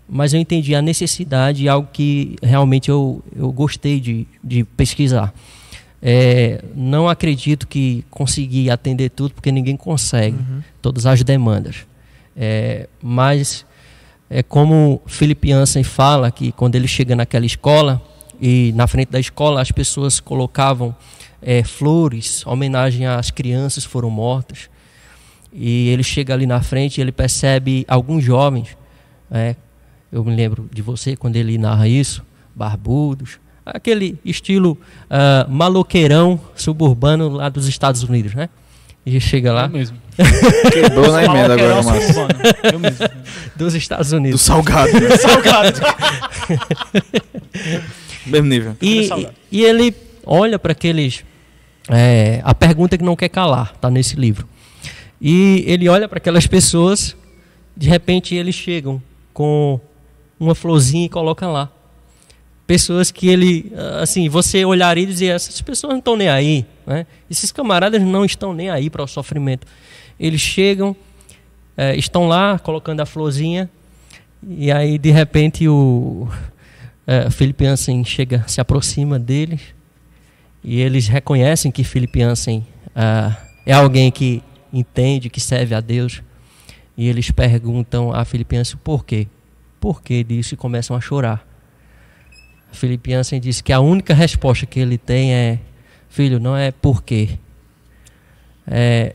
Mas 0.09 0.33
eu 0.33 0.41
entendi 0.41 0.75
a 0.75 0.81
necessidade 0.81 1.65
e 1.65 1.69
algo 1.69 1.89
que 1.93 2.37
realmente 2.43 2.89
eu, 2.89 3.23
eu 3.37 3.53
gostei 3.53 4.01
de, 4.01 4.27
de 4.43 4.65
pesquisar. 4.65 5.35
É, 6.01 6.63
não 6.75 7.09
acredito 7.09 7.67
que 7.67 8.05
consegui 8.11 8.71
atender 8.71 9.11
tudo, 9.11 9.35
porque 9.35 9.51
ninguém 9.51 9.77
consegue 9.77 10.37
uhum. 10.37 10.63
todas 10.81 11.05
as 11.05 11.23
demandas. 11.23 11.87
É, 12.37 12.89
mas 13.03 13.67
é 14.31 14.43
como 14.43 15.03
Philip 15.07 15.49
Jansen 15.49 15.83
fala 15.83 16.31
que 16.31 16.53
quando 16.53 16.77
ele 16.77 16.87
chega 16.87 17.17
naquela 17.17 17.47
escola 17.47 18.01
e 18.41 18.73
na 18.77 18.87
frente 18.87 19.11
da 19.11 19.19
escola 19.19 19.61
as 19.61 19.73
pessoas 19.73 20.21
colocavam 20.21 20.95
é, 21.43 21.63
flores, 21.65 22.47
homenagem 22.47 23.07
às 23.07 23.31
crianças 23.31 23.85
que 23.85 23.91
foram 23.91 24.11
mortas. 24.11 24.71
E 25.53 25.89
ele 25.89 26.03
chega 26.03 26.35
ali 26.35 26.47
na 26.47 26.61
frente 26.61 26.99
e 26.99 27.01
ele 27.01 27.11
percebe 27.11 27.85
alguns 27.89 28.23
jovens, 28.23 28.77
é, 29.31 29.57
eu 30.11 30.25
me 30.25 30.35
lembro 30.35 30.69
de 30.73 30.83
você 30.83 31.17
quando 31.17 31.37
ele 31.37 31.59
narra 31.59 31.87
isso, 31.87 32.25
barbudos, 32.55 33.39
aquele 33.65 34.19
estilo 34.25 34.79
uh, 35.05 35.51
maloqueirão 35.51 36.41
suburbano 36.55 37.29
lá 37.29 37.49
dos 37.49 37.69
Estados 37.69 38.03
Unidos, 38.03 38.35
né? 38.35 38.49
E 39.05 39.21
chega 39.21 39.53
lá. 39.53 39.65
Eu 39.65 39.71
mesmo. 39.71 39.97
Quebrou 40.73 41.13
na 41.13 41.25
emenda 41.25 41.55
agora, 41.55 41.83
Márcio. 41.83 42.15
Eu 42.73 42.79
mesmo. 42.79 43.09
Dos 43.57 43.75
Estados 43.75 44.13
Unidos. 44.13 44.41
Do 44.41 44.45
salgado. 44.45 44.93
Né? 45.01 45.17
salgado. 45.17 45.81
mesmo 48.27 48.47
nível. 48.47 48.77
E, 48.83 49.09
e 49.51 49.65
ele 49.65 49.95
olha 50.27 50.59
para 50.59 50.73
aqueles. 50.73 51.25
É, 51.89 52.43
a 52.45 52.55
pergunta 52.55 52.99
que 52.99 53.05
não 53.05 53.17
quer 53.17 53.31
calar, 53.31 53.73
está 53.75 53.91
nesse 53.91 54.15
livro. 54.15 54.47
E 55.21 55.65
ele 55.67 55.89
olha 55.89 56.07
para 56.07 56.19
aquelas 56.19 56.47
pessoas, 56.47 57.17
de 57.75 57.89
repente 57.89 58.35
eles 58.35 58.55
chegam 58.55 59.03
com 59.33 59.81
uma 60.39 60.55
florzinha 60.55 61.07
e 61.07 61.09
colocam 61.09 61.53
lá 61.53 61.71
pessoas 62.69 63.11
que 63.11 63.27
ele, 63.27 63.73
assim, 63.99 64.29
você 64.29 64.63
olharia 64.63 65.03
e 65.03 65.07
dizer, 65.07 65.29
essas 65.29 65.59
pessoas 65.63 65.91
não 65.91 65.99
estão 66.01 66.15
nem 66.15 66.29
aí, 66.29 66.67
né? 66.87 67.07
Esses 67.31 67.51
camaradas 67.51 68.03
não 68.03 68.27
estão 68.27 68.53
nem 68.53 68.69
aí 68.69 68.91
para 68.91 69.03
o 69.03 69.07
sofrimento. 69.07 69.67
Eles 70.21 70.43
chegam, 70.43 70.95
é, 71.75 71.97
estão 71.97 72.29
lá 72.29 72.59
colocando 72.59 73.01
a 73.01 73.07
florzinha 73.07 73.71
e 74.47 74.71
aí 74.71 74.99
de 74.99 75.11
repente 75.11 75.67
o 75.67 76.29
é, 77.07 77.31
Felipe 77.31 77.65
Hansen 77.65 78.05
chega, 78.05 78.45
se 78.47 78.61
aproxima 78.61 79.19
deles 79.19 79.63
e 80.63 80.79
eles 80.79 81.09
reconhecem 81.09 81.73
que 81.73 81.83
Felipe 81.83 82.21
Hansen 82.21 82.67
é, 82.95 83.37
é 83.65 83.73
alguém 83.73 84.11
que 84.11 84.43
entende, 84.71 85.31
que 85.31 85.41
serve 85.41 85.75
a 85.75 85.81
Deus 85.81 86.23
e 86.99 87.09
eles 87.09 87.31
perguntam 87.31 88.13
a 88.13 88.27
Felipe 88.27 88.57
Hansen 88.57 88.79
por 88.85 89.07
quê, 89.79 89.81
por 89.81 90.03
que 90.03 90.25
disso 90.25 90.55
e 90.55 90.57
começam 90.57 90.97
a 90.97 91.01
chorar. 91.01 91.47
Felipe 92.73 93.11
Jansen 93.11 93.41
disse 93.41 93.63
que 93.63 93.73
a 93.73 93.81
única 93.81 94.15
resposta 94.15 94.67
que 94.67 94.79
ele 94.79 94.99
tem 94.99 95.33
é: 95.33 95.59
Filho, 96.09 96.39
não 96.39 96.57
é 96.57 96.71
por 96.71 97.03
quê. 97.03 97.39
É, 98.67 99.15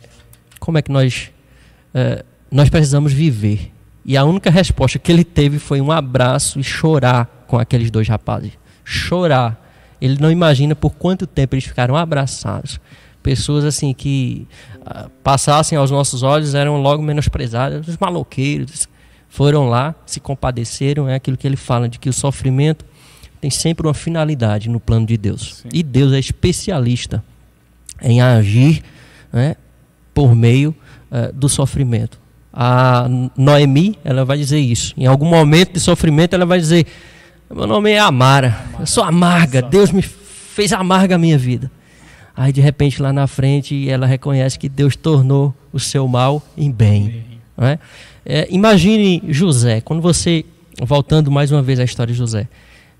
como 0.60 0.77
é 0.77 0.81
que 0.81 0.91
nós, 0.91 1.31
é, 1.94 2.26
nós 2.52 2.69
precisamos 2.69 3.14
viver? 3.14 3.72
E 4.06 4.18
a 4.18 4.26
única 4.26 4.49
resposta 4.49 4.99
que 4.99 5.11
ele 5.11 5.23
teve 5.23 5.60
foi 5.60 5.80
um 5.80 5.91
abraço 5.91 6.60
e 6.60 6.64
chorar 6.64 7.45
com 7.48 7.57
aqueles 7.57 7.90
dois 7.90 8.07
rapazes. 8.07 8.52
Chorar. 8.84 9.61
Ele 10.02 10.18
não 10.19 10.30
imagina 10.30 10.76
por 10.76 10.91
quanto 10.95 11.26
tempo 11.26 11.56
eles 11.56 11.64
ficaram 11.64 11.95
abraçados. 11.95 12.80
Pessoas 13.22 13.64
assim 13.64 13.94
que 13.94 14.45
uh, 14.81 15.10
passassem 15.23 15.77
aos 15.77 15.90
nossos 15.90 16.23
olhos 16.23 16.53
eram 16.53 16.81
logo 16.81 17.02
menosprezadas. 17.02 17.88
Os 17.88 17.98
maloqueiros 17.98 18.90
foram 19.34 19.68
lá, 19.68 19.96
se 20.06 20.20
compadeceram. 20.20 21.10
É 21.10 21.16
aquilo 21.16 21.36
que 21.36 21.48
ele 21.48 21.56
fala, 21.56 21.90
de 21.90 21.98
que 21.98 22.08
o 22.08 22.14
sofrimento 22.14 22.86
tem 23.42 23.50
sempre 23.50 23.88
uma 23.88 23.94
finalidade 23.96 24.70
no 24.70 24.80
plano 24.80 25.08
de 25.08 25.18
Deus. 25.18 25.56
Sim. 25.64 25.70
E 25.74 25.82
Deus 25.82 26.14
é 26.14 26.20
especialista 26.20 27.24
em 28.00 28.22
agir 28.22 28.84
né, 29.32 29.56
por 30.14 30.36
meio 30.36 30.70
uh, 31.12 31.34
do 31.34 31.50
sofrimento. 31.50 32.20
A 32.54 33.08
Noemi, 33.36 33.98
ela 34.04 34.24
vai 34.24 34.38
dizer 34.38 34.60
isso. 34.60 34.94
Em 34.96 35.08
algum 35.08 35.26
momento 35.26 35.74
de 35.74 35.80
sofrimento, 35.80 36.36
ela 36.36 36.46
vai 36.46 36.60
dizer: 36.60 36.86
Meu 37.50 37.66
nome 37.66 37.90
é 37.90 37.98
Amara, 37.98 38.56
eu 38.80 38.86
sou 38.86 39.04
amarga, 39.04 39.64
Deus 39.64 39.92
me 39.92 40.04
fez 40.04 40.72
amarga 40.72 41.16
a 41.16 41.18
minha 41.18 41.40
vida. 41.40 41.72
Aí, 42.38 42.54
de 42.54 42.62
repente, 42.62 43.02
lá 43.02 43.12
na 43.12 43.26
frente, 43.26 43.90
ela 43.90 44.06
reconhece 44.06 44.60
que 44.60 44.70
Deus 44.70 44.96
tornou 44.96 45.56
o 45.72 45.80
seu 45.80 46.08
mal 46.08 46.40
em 46.56 46.72
bem. 46.72 47.26
É? 47.58 47.80
É, 48.26 48.48
imagine 48.50 49.22
José, 49.28 49.82
quando 49.82 50.02
você, 50.02 50.45
voltando 50.82 51.30
mais 51.30 51.52
uma 51.52 51.62
vez 51.62 51.80
à 51.80 51.84
história 51.84 52.14
de 52.14 52.18
José, 52.18 52.48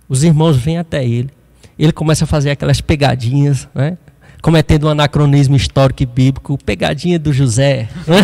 os 0.08 0.24
irmãos 0.24 0.58
vêm 0.58 0.78
até 0.78 1.04
ele. 1.06 1.30
Ele 1.78 1.91
começa 1.91 2.26
a 2.26 2.28
fazer 2.28 2.52
aquelas 2.52 2.82
pegadinhas, 2.82 3.68
né? 3.74 3.98
cometendo 4.44 4.88
um 4.88 4.90
anacronismo 4.90 5.56
histórico 5.56 6.04
e 6.04 6.06
bíblico, 6.06 6.58
pegadinha 6.64 7.18
do 7.18 7.32
José. 7.32 7.88
Né? 8.06 8.18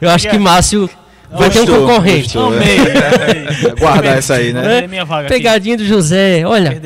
Eu 0.00 0.10
acho 0.10 0.30
que 0.30 0.38
Márcio 0.38 0.88
vai 1.30 1.50
ter 1.50 1.60
um 1.60 1.66
concorrente. 1.66 2.34
Gostou, 2.34 2.54
é. 2.54 3.68
é. 3.68 3.74
Guardar 3.78 4.16
essa 4.16 4.34
aí, 4.34 4.52
né? 4.52 4.88
Pegadinha 5.28 5.76
do 5.76 5.84
José. 5.84 6.42
Olha, 6.46 6.80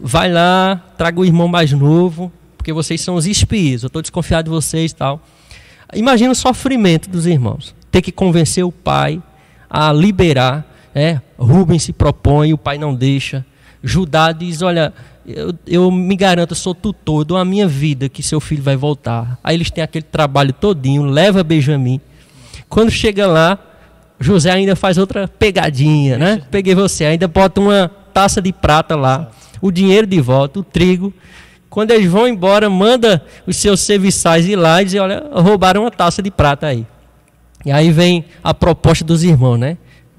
vai 0.00 0.30
lá, 0.30 0.80
traga 0.98 1.20
o 1.20 1.24
irmão 1.24 1.46
mais 1.46 1.72
novo, 1.72 2.32
porque 2.58 2.72
vocês 2.72 3.00
são 3.00 3.14
os 3.14 3.24
espias. 3.24 3.84
Eu 3.84 3.86
estou 3.86 4.02
desconfiado 4.02 4.46
de 4.46 4.50
vocês 4.50 4.90
e 4.90 4.94
tal. 4.96 5.22
Imagina 5.94 6.32
o 6.32 6.34
sofrimento 6.34 7.08
dos 7.08 7.26
irmãos. 7.26 7.74
Ter 7.90 8.02
que 8.02 8.12
convencer 8.12 8.64
o 8.64 8.72
pai 8.72 9.22
a 9.68 9.92
liberar 9.92 10.66
é, 10.94 11.20
Rubens 11.38 11.82
se 11.84 11.92
propõe, 11.92 12.52
o 12.52 12.58
pai 12.58 12.78
não 12.78 12.94
deixa. 12.94 13.44
Judá 13.82 14.30
diz: 14.32 14.62
Olha, 14.62 14.92
eu, 15.26 15.54
eu 15.66 15.90
me 15.90 16.14
garanto, 16.14 16.52
eu 16.52 16.56
sou 16.56 16.74
tutor, 16.74 17.24
dou 17.24 17.36
a 17.36 17.44
minha 17.44 17.66
vida 17.66 18.08
que 18.08 18.22
seu 18.22 18.40
filho 18.40 18.62
vai 18.62 18.76
voltar. 18.76 19.38
Aí 19.42 19.56
eles 19.56 19.70
têm 19.70 19.82
aquele 19.82 20.04
trabalho 20.04 20.52
todinho, 20.52 21.04
leva 21.04 21.42
Benjamim. 21.42 22.00
Quando 22.68 22.90
chega 22.90 23.26
lá, 23.26 23.58
José 24.20 24.50
ainda 24.50 24.76
faz 24.76 24.98
outra 24.98 25.26
pegadinha, 25.26 26.18
né? 26.18 26.42
Peguei 26.50 26.74
você, 26.74 27.04
ainda 27.04 27.26
bota 27.26 27.60
uma 27.60 27.90
taça 28.12 28.40
de 28.40 28.52
prata 28.52 28.94
lá, 28.94 29.30
o 29.60 29.70
dinheiro 29.70 30.06
de 30.06 30.20
volta, 30.20 30.60
o 30.60 30.64
trigo. 30.64 31.12
Quando 31.72 31.90
eles 31.90 32.06
vão 32.10 32.28
embora, 32.28 32.68
manda 32.68 33.24
os 33.46 33.56
seus 33.56 33.80
serviçais 33.80 34.46
ir 34.46 34.56
lá 34.56 34.82
e 34.82 34.84
dizer, 34.84 35.00
olha, 35.00 35.24
roubaram 35.32 35.80
uma 35.80 35.90
taça 35.90 36.22
de 36.22 36.30
prata 36.30 36.66
aí. 36.66 36.86
E 37.64 37.72
aí 37.72 37.90
vem 37.90 38.26
a 38.44 38.52
proposta 38.52 39.02
dos 39.02 39.24
irmãos, 39.24 39.56
né? 39.56 39.78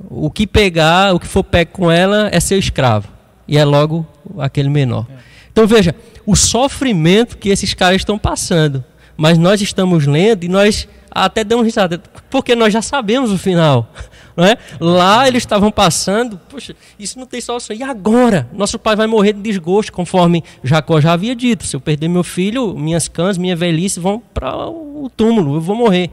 o 0.10 0.32
que 0.32 0.48
pegar, 0.48 1.14
o 1.14 1.20
que 1.20 1.28
for 1.28 1.44
pego 1.44 1.72
com 1.72 1.92
ela 1.92 2.28
é 2.32 2.40
seu 2.40 2.58
escravo. 2.58 3.08
E 3.48 3.56
é 3.56 3.64
logo 3.64 4.04
aquele 4.40 4.68
menor. 4.68 5.06
Então 5.52 5.68
veja, 5.68 5.96
o 6.26 6.36
sofrimento 6.36 7.38
que 7.38 7.50
esses 7.50 7.74
caras 7.76 7.98
estão 7.98 8.18
passando. 8.18 8.84
Mas 9.16 9.38
nós 9.38 9.62
estamos 9.62 10.08
lendo 10.08 10.44
e 10.44 10.48
nós 10.48 10.88
até 11.14 11.44
damos 11.44 11.66
risada, 11.66 12.02
porque 12.30 12.56
nós 12.56 12.74
já 12.74 12.82
sabemos 12.82 13.32
o 13.32 13.38
final. 13.38 13.92
Não 14.36 14.44
é? 14.44 14.58
Lá 14.80 15.28
eles 15.28 15.44
estavam 15.44 15.72
passando, 15.72 16.40
poxa, 16.50 16.76
isso 16.98 17.20
não 17.20 17.28
tem 17.28 17.40
solução. 17.40 17.76
E 17.76 17.84
agora? 17.84 18.50
Nosso 18.52 18.80
pai 18.80 18.96
vai 18.96 19.06
morrer 19.06 19.34
de 19.34 19.40
desgosto, 19.40 19.92
conforme 19.92 20.44
Jacó 20.64 21.00
já 21.00 21.14
havia 21.14 21.36
dito. 21.36 21.64
Se 21.68 21.76
eu 21.76 21.80
perder 21.80 22.08
meu 22.08 22.24
filho, 22.24 22.74
minhas 22.74 23.08
cãs, 23.08 23.38
minha 23.38 23.56
velhice 23.56 24.00
vão 24.00 24.20
para 24.34 24.68
o 24.68 25.08
túmulo, 25.16 25.58
eu 25.58 25.62
vou 25.62 25.76
morrer. 25.76 26.10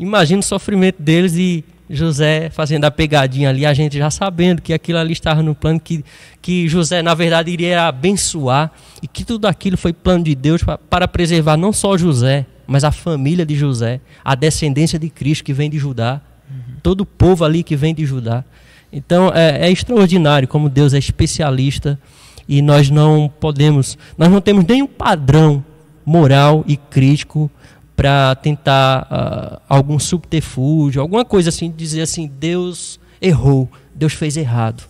Imagina 0.00 0.40
o 0.40 0.42
sofrimento 0.42 1.00
deles 1.00 1.36
e 1.36 1.64
José 1.88 2.50
fazendo 2.50 2.84
a 2.84 2.90
pegadinha 2.90 3.48
ali, 3.48 3.64
a 3.64 3.72
gente 3.72 3.96
já 3.96 4.10
sabendo 4.10 4.60
que 4.60 4.72
aquilo 4.72 4.98
ali 4.98 5.12
estava 5.12 5.42
no 5.42 5.54
plano, 5.54 5.80
que, 5.80 6.04
que 6.42 6.68
José, 6.68 7.02
na 7.02 7.14
verdade, 7.14 7.50
iria 7.50 7.86
abençoar 7.86 8.70
e 9.02 9.08
que 9.08 9.24
tudo 9.24 9.46
aquilo 9.46 9.76
foi 9.76 9.92
plano 9.92 10.24
de 10.24 10.34
Deus 10.34 10.62
para, 10.62 10.76
para 10.76 11.08
preservar 11.08 11.56
não 11.56 11.72
só 11.72 11.96
José, 11.96 12.46
mas 12.68 12.84
a 12.84 12.92
família 12.92 13.46
de 13.46 13.56
José, 13.56 13.98
a 14.22 14.34
descendência 14.34 14.98
de 14.98 15.08
Cristo 15.08 15.42
que 15.42 15.54
vem 15.54 15.70
de 15.70 15.78
Judá, 15.78 16.20
uhum. 16.50 16.74
todo 16.82 17.00
o 17.00 17.06
povo 17.06 17.42
ali 17.42 17.62
que 17.62 17.74
vem 17.74 17.94
de 17.94 18.04
Judá. 18.04 18.44
Então 18.92 19.32
é, 19.34 19.66
é 19.66 19.70
extraordinário 19.70 20.46
como 20.46 20.68
Deus 20.68 20.92
é 20.92 20.98
especialista 20.98 21.98
e 22.46 22.60
nós 22.60 22.90
não 22.90 23.32
podemos, 23.40 23.96
nós 24.18 24.30
não 24.30 24.40
temos 24.42 24.66
nenhum 24.66 24.86
padrão 24.86 25.64
moral 26.04 26.62
e 26.68 26.76
crítico 26.76 27.50
para 27.96 28.34
tentar 28.34 29.08
uh, 29.10 29.62
algum 29.66 29.98
subterfúgio, 29.98 31.00
alguma 31.00 31.24
coisa 31.24 31.48
assim, 31.48 31.72
dizer 31.74 32.02
assim, 32.02 32.30
Deus 32.38 33.00
errou, 33.20 33.68
Deus 33.94 34.12
fez 34.12 34.36
errado. 34.36 34.84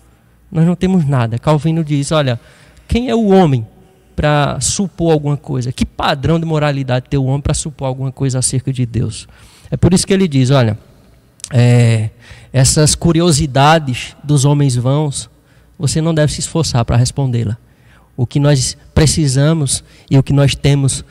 Nós 0.51 0.67
não 0.67 0.75
temos 0.75 1.07
nada. 1.07 1.39
Calvino 1.39 1.85
diz, 1.85 2.11
olha, 2.11 2.41
quem 2.89 3.09
é 3.09 3.15
o 3.15 3.29
homem 3.29 3.65
para 4.19 4.59
supor 4.61 5.13
alguma 5.13 5.37
coisa? 5.37 5.71
Que 5.71 5.87
padrão 5.87 6.41
de 6.41 6.45
moralidade 6.45 7.07
tem 7.09 7.21
o 7.21 7.25
homem 7.27 7.41
para 7.41 7.55
supor 7.55 7.87
alguma 7.87 8.11
coisa 8.11 8.41
acerca 8.41 8.73
de 8.73 8.85
Deus? 8.85 9.29
É 9.71 9.77
por 9.77 9.95
isso 9.95 10.05
que 10.05 10.13
ele 10.13 10.27
diz, 10.27 10.51
olha, 10.51 10.77
é, 11.53 12.11
essas 12.53 12.97
curiosidades 12.97 14.17
dos 14.25 14.45
homens 14.45 14.75
vãos, 14.75 15.31
você 15.79 16.01
não 16.01 16.13
deve 16.13 16.33
se 16.33 16.41
esforçar 16.41 16.85
para 16.85 16.97
respondê-la. 16.97 17.57
O 18.17 18.27
que 18.27 18.41
nós 18.41 18.77
precisamos 18.93 19.85
e 20.11 20.19
o 20.19 20.23
que 20.25 20.33
nós 20.33 20.57
temos 20.57 21.05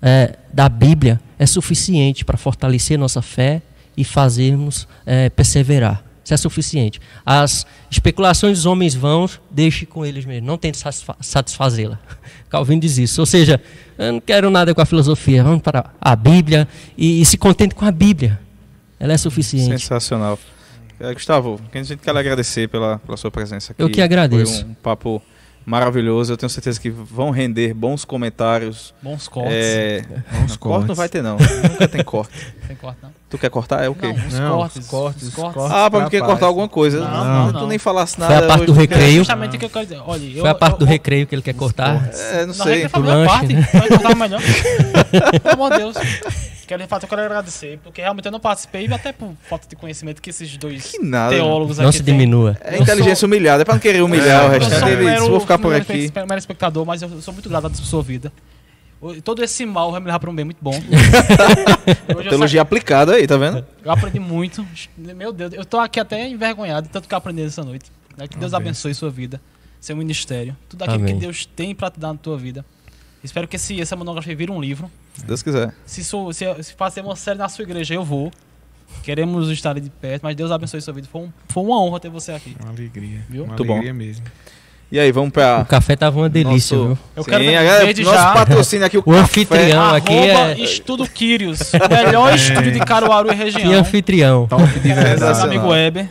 é, 0.00 0.36
da 0.52 0.68
Bíblia 0.68 1.20
é 1.40 1.46
suficiente 1.46 2.24
para 2.24 2.38
fortalecer 2.38 2.96
nossa 2.96 3.20
fé 3.20 3.60
e 3.96 4.04
fazermos 4.04 4.86
é, 5.04 5.28
perseverar. 5.28 6.04
Isso 6.24 6.34
é 6.34 6.36
suficiente. 6.36 7.00
As 7.26 7.66
especulações 7.90 8.58
dos 8.58 8.66
homens 8.66 8.94
vãos, 8.94 9.40
deixe 9.50 9.84
com 9.84 10.06
eles 10.06 10.24
mesmos. 10.24 10.46
Não 10.46 10.56
tente 10.56 10.78
satisfazê-la. 11.20 11.98
Calvin 12.48 12.78
diz 12.78 12.98
isso. 12.98 13.20
Ou 13.20 13.26
seja, 13.26 13.60
eu 13.98 14.12
não 14.12 14.20
quero 14.20 14.50
nada 14.50 14.74
com 14.74 14.80
a 14.80 14.86
filosofia. 14.86 15.42
Vamos 15.42 15.62
para 15.62 15.90
a 16.00 16.14
Bíblia 16.14 16.68
e, 16.96 17.20
e 17.20 17.24
se 17.24 17.36
contente 17.36 17.74
com 17.74 17.84
a 17.84 17.90
Bíblia. 17.90 18.38
Ela 19.00 19.14
é 19.14 19.18
suficiente. 19.18 19.80
Sensacional. 19.80 20.38
É, 21.00 21.12
Gustavo, 21.12 21.60
a 21.72 21.82
gente 21.82 21.96
quer 21.96 22.16
agradecer 22.16 22.68
pela, 22.68 23.00
pela 23.00 23.16
sua 23.16 23.30
presença 23.30 23.72
aqui. 23.72 23.82
Eu 23.82 23.90
que 23.90 24.00
agradeço. 24.00 24.60
Foi 24.60 24.70
um 24.70 24.74
papo 24.74 25.22
maravilhoso. 25.66 26.32
Eu 26.32 26.36
tenho 26.36 26.50
certeza 26.50 26.80
que 26.80 26.90
vão 26.90 27.30
render 27.30 27.72
bons 27.74 28.04
comentários. 28.04 28.94
Bons 29.02 29.28
cortes. 29.28 29.52
É... 29.54 30.02
Bons 30.32 30.56
Corte 30.56 30.58
cortes. 30.58 30.88
não 30.88 30.94
vai 30.94 31.08
ter, 31.08 31.22
não. 31.22 31.36
Nunca 31.38 31.88
tem 31.88 32.02
corte. 32.04 32.32
Tem 32.72 32.76
corte, 32.76 32.98
não? 33.02 33.10
Tu 33.28 33.36
quer 33.38 33.50
cortar? 33.50 33.82
É 33.84 33.88
o 33.88 33.94
quê? 33.94 34.06
Não, 34.12 34.26
os 34.26 34.34
Não, 34.34 34.56
cortes. 34.56 34.76
os 34.82 34.86
cortes, 34.88 35.22
os 35.28 35.34
cortes. 35.34 35.54
cortes. 35.54 35.76
Ah, 35.76 35.90
pra 35.90 36.08
quer 36.08 36.20
cortar 36.22 36.46
alguma 36.46 36.68
coisa. 36.68 37.00
Não, 37.00 37.24
não, 37.24 37.52
não. 37.52 37.60
Tu 37.62 37.66
nem 37.66 37.78
falasse 37.78 38.16
Foi 38.16 38.26
nada. 38.28 38.44
a 38.44 38.48
parte 38.48 38.64
do. 38.66 38.72
É 38.72 38.76
recreio. 38.78 39.16
justamente 39.18 39.56
o 39.56 39.58
que 39.58 39.64
eu 39.66 39.70
quero 39.70 39.84
dizer. 39.86 40.00
Olha, 40.06 40.24
eu, 40.24 40.40
Foi 40.40 40.50
a 40.50 40.54
parte 40.54 40.78
do 40.78 40.84
eu, 40.84 40.88
recreio 40.88 41.26
que 41.26 41.34
ele 41.34 41.42
quer 41.42 41.54
cortar. 41.54 42.08
É, 42.14 42.40
não 42.40 42.46
Não, 42.48 42.54
sei. 42.54 42.82
recreio 42.84 42.88
foi 42.90 43.10
a 43.12 43.14
Do 43.22 43.26
parte. 43.26 43.52
né? 43.52 43.68
Vai 43.72 43.88
cortar 43.88 44.16
melhor. 44.16 44.40
Pelo 45.42 45.54
amor 45.54 45.70
de 45.72 45.78
Deus. 45.78 45.96
Quero, 46.72 46.82
de 46.84 46.88
fato, 46.88 47.02
eu 47.02 47.08
quero 47.10 47.20
agradecer, 47.22 47.78
porque 47.84 48.00
realmente 48.00 48.24
eu 48.24 48.32
não 48.32 48.40
participei, 48.40 48.86
e 48.86 48.92
até 48.94 49.12
por 49.12 49.34
falta 49.46 49.68
de 49.68 49.76
conhecimento 49.76 50.22
que 50.22 50.30
esses 50.30 50.56
dois 50.56 50.90
Que 50.90 50.98
nada. 50.98 51.34
teólogos 51.34 51.76
Não 51.76 51.88
aqui 51.88 51.98
se 51.98 52.02
têm. 52.02 52.14
diminua. 52.14 52.56
É 52.62 52.78
inteligência 52.78 53.26
humilhada. 53.26 53.60
É 53.60 53.64
pra 53.66 53.74
não 53.74 53.80
querer 53.80 54.00
humilhar 54.02 54.44
É, 54.44 54.48
o 54.48 54.52
eu 54.54 54.62
Eu 54.62 54.70
sou 54.70 54.78
um 54.88 55.04
mero, 55.04 55.28
vou 55.28 55.40
ficar 55.40 55.58
por 55.58 55.74
aqui. 55.74 56.10
mero 56.14 56.38
espectador, 56.38 56.86
mas 56.86 57.02
eu 57.02 57.20
sou 57.20 57.34
muito 57.34 57.46
grato 57.50 57.66
à 57.66 57.74
sua 57.74 58.02
vida. 58.02 58.32
Todo 59.22 59.44
esse 59.44 59.66
mal 59.66 59.90
vai 59.90 60.00
me 60.00 60.06
levar 60.06 60.18
para 60.18 60.30
um 60.30 60.34
bem 60.34 60.46
muito 60.46 60.58
bom. 60.62 60.72
Eu, 62.08 62.22
Teologia 62.22 62.62
aplicada 62.62 63.16
aí, 63.16 63.26
tá 63.26 63.36
vendo? 63.36 63.66
eu 63.84 63.90
aprendi 63.90 64.18
muito. 64.20 64.66
Meu 64.96 65.30
Deus, 65.32 65.52
eu 65.52 65.64
tô 65.66 65.78
aqui 65.78 65.98
até 66.00 66.26
envergonhado 66.28 66.86
de 66.86 66.92
tanto 66.92 67.06
que 67.08 67.12
eu 67.14 67.18
aprendi 67.18 67.42
essa 67.42 67.62
noite. 67.64 67.90
Né? 68.16 68.26
Que 68.28 68.38
Deus 68.38 68.54
Amém. 68.54 68.68
abençoe 68.68 68.94
sua 68.94 69.10
vida, 69.10 69.40
seu 69.80 69.96
ministério, 69.96 70.56
tudo 70.68 70.82
aquilo 70.84 71.00
Amém. 71.00 71.14
que 71.16 71.20
Deus 71.20 71.44
tem 71.44 71.74
para 71.74 71.90
te 71.90 71.98
dar 72.00 72.12
na 72.12 72.18
tua 72.18 72.38
vida. 72.38 72.64
Espero 73.24 73.46
que 73.48 73.56
esse, 73.56 73.80
essa 73.80 73.94
monografia 73.96 74.34
vire 74.36 74.50
um 74.52 74.60
livro. 74.60 74.90
Se 75.14 75.26
Deus 75.26 75.42
quiser. 75.42 75.72
Se, 75.84 76.02
sou, 76.04 76.32
se, 76.32 76.44
se 76.62 76.72
fazer 76.74 77.00
uma 77.02 77.16
série 77.16 77.38
na 77.38 77.48
sua 77.48 77.62
igreja, 77.62 77.94
eu 77.94 78.04
vou. 78.04 78.30
Queremos 79.02 79.48
estar 79.50 79.70
ali 79.70 79.80
de 79.80 79.90
perto, 79.90 80.22
mas 80.22 80.36
Deus 80.36 80.50
abençoe 80.50 80.80
sua 80.80 80.92
vida. 80.92 81.08
Foi, 81.10 81.22
um- 81.22 81.32
foi 81.48 81.62
uma 81.62 81.80
honra 81.82 81.98
ter 82.00 82.08
você 82.10 82.32
aqui. 82.32 82.54
Uma 82.60 82.70
alegria. 82.70 83.20
Viu? 83.28 83.42
Uma 83.44 83.48
Muito 83.48 83.64
bom. 83.64 83.72
alegria 83.74 83.94
mesmo. 83.94 84.24
E 84.90 84.98
aí, 85.00 85.10
vamos 85.10 85.30
pra. 85.30 85.60
O 85.60 85.64
café 85.64 85.96
tava 85.96 86.18
uma 86.20 86.28
delícia, 86.28 86.76
nosso... 86.76 86.88
viu? 86.88 86.98
Eu 87.16 87.24
Sim, 87.24 87.30
quero 87.30 87.44
ver- 87.44 87.84
desde 87.86 88.02
nosso 88.02 88.16
já- 88.16 88.32
patrocínio 88.34 88.86
aqui, 88.86 88.98
o, 88.98 89.00
O 89.04 89.04
café. 89.04 89.20
anfitrião. 89.20 89.94
Aqui 89.94 90.12
Arroba 90.30 90.52
é- 90.52 90.60
Estudo 90.60 91.08
Quírios, 91.08 91.72
o 91.72 91.88
melhor 92.04 92.34
estúdio 92.36 92.72
de 92.72 92.80
Caruaru 92.80 93.32
e 93.32 93.34
região. 93.34 93.62
Que 93.62 93.72
anfitrião. 93.74 94.46
Top 94.46 94.62
de 94.66 94.92
verdade. 94.92 95.40
amigo 95.40 95.68
Weber. 95.68 96.04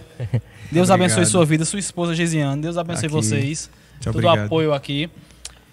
Deus 0.72 0.90
Obrigado. 0.90 0.92
abençoe 0.94 1.26
sua 1.28 1.46
vida, 1.46 1.64
sua 1.66 1.78
esposa 1.80 2.16
Gesiane. 2.16 2.60
Deus 2.62 2.76
abençoe 2.78 3.06
Aqui. 3.06 3.14
vocês. 3.14 3.70
Muito 3.70 4.04
Todo 4.06 4.16
o 4.16 4.18
obrigado. 4.28 4.46
apoio 4.48 4.74
aqui. 4.74 5.10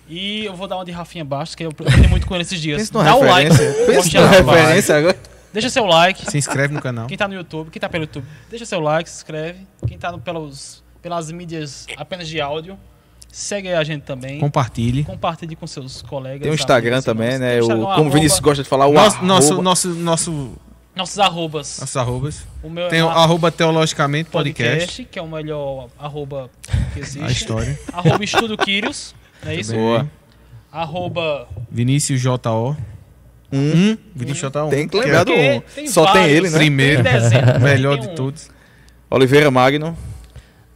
E 0.09 0.45
eu 0.47 0.55
vou 0.55 0.67
dar 0.67 0.77
uma 0.77 0.85
de 0.85 0.91
Rafinha 0.91 1.25
Bastos, 1.25 1.55
que 1.55 1.65
eu 1.65 1.71
aprendi 1.71 2.09
muito 2.09 2.27
com 2.27 2.35
ele 2.35 2.43
esses 2.43 2.61
dias. 2.61 2.89
Dá 2.91 3.15
o 3.15 3.23
like. 3.25 3.51
Pensa 3.87 4.27
referência 4.29 4.97
agora. 4.97 5.19
Deixa 5.53 5.69
seu 5.71 5.85
like. 5.87 6.31
Se 6.31 6.39
inscreve 6.39 6.75
no 6.75 6.81
canal. 6.81 7.07
Quem 7.07 7.17
tá 7.17 7.27
no 7.29 7.35
YouTube, 7.35 7.71
quem 7.71 7.81
tá 7.81 7.89
pelo 7.89 8.05
YouTube, 8.05 8.25
deixa 8.51 8.65
seu 8.67 8.81
like, 8.81 9.09
se 9.09 9.17
inscreve. 9.17 9.59
Quem 9.87 9.99
tá 9.99 10.13
no- 10.13 10.19
pelos, 10.19 10.83
pelas 11.03 11.31
mídias 11.31 11.87
apenas 11.97 12.29
de 12.29 12.41
áudio, 12.41 12.79
segue 13.31 13.73
a 13.73 13.83
gente 13.83 14.03
também. 14.03 14.39
Compartilhe. 14.41 15.05
Compartilhe 15.05 15.57
com 15.57 15.67
seus 15.67 16.03
colegas. 16.03 16.43
Tem 16.43 16.51
o 16.51 16.55
Instagram 16.55 16.97
amigos, 16.97 17.05
também, 17.05 17.39
né? 17.39 17.61
O, 17.63 17.67
como 17.67 18.09
o 18.09 18.11
Vinícius 18.11 18.41
gosta 18.41 18.63
de 18.63 18.69
falar, 18.69 18.87
o 18.87 18.93
Nosso, 18.93 19.25
nosso, 19.25 19.47
arroba. 19.53 19.63
nosso, 19.63 19.89
nosso, 19.89 20.53
Nossos 20.95 21.19
arrobas. 21.19 21.79
nossos 21.81 21.97
arrobas. 21.97 22.47
O 22.63 22.69
meu 22.69 22.89
Tem 22.89 23.03
o 23.03 23.07
é 23.09 23.13
arroba 23.13 23.51
teologicamente 23.51 24.29
podcast. 24.31 24.79
podcast, 24.81 25.05
que 25.05 25.19
é 25.19 25.23
o 25.23 25.29
melhor 25.29 25.89
arroba 25.99 26.51
que 26.93 27.01
existe. 27.01 27.23
A 27.23 27.31
história. 27.31 27.79
Arroba 27.93 28.23
Estudo 28.25 28.57
Quírios, 28.57 29.15
não 29.45 29.53
é 29.53 29.57
isso? 29.57 29.73
Boa. 29.73 30.11
Arroba... 30.71 31.49
Vinícius 31.71 32.21
JO. 32.21 32.77
Um. 33.53 33.59
Um. 33.59 33.99
Vinícius 34.15 34.53
JO. 34.53 34.69
Tem 34.69 34.89
que 34.89 34.97
lembrar 34.99 35.25
do 35.25 35.33
um. 35.33 35.61
tem 35.75 35.87
Só 35.87 36.05
tem 36.07 36.23
vários. 36.23 36.37
ele, 36.37 36.51
né? 36.51 36.59
Primeiro. 36.59 37.03
Tem 37.03 37.61
melhor 37.63 37.99
tem 37.99 38.07
de 38.07 38.13
um. 38.13 38.15
todos. 38.15 38.51
Oliveira 39.11 39.51
Magno. 39.51 39.97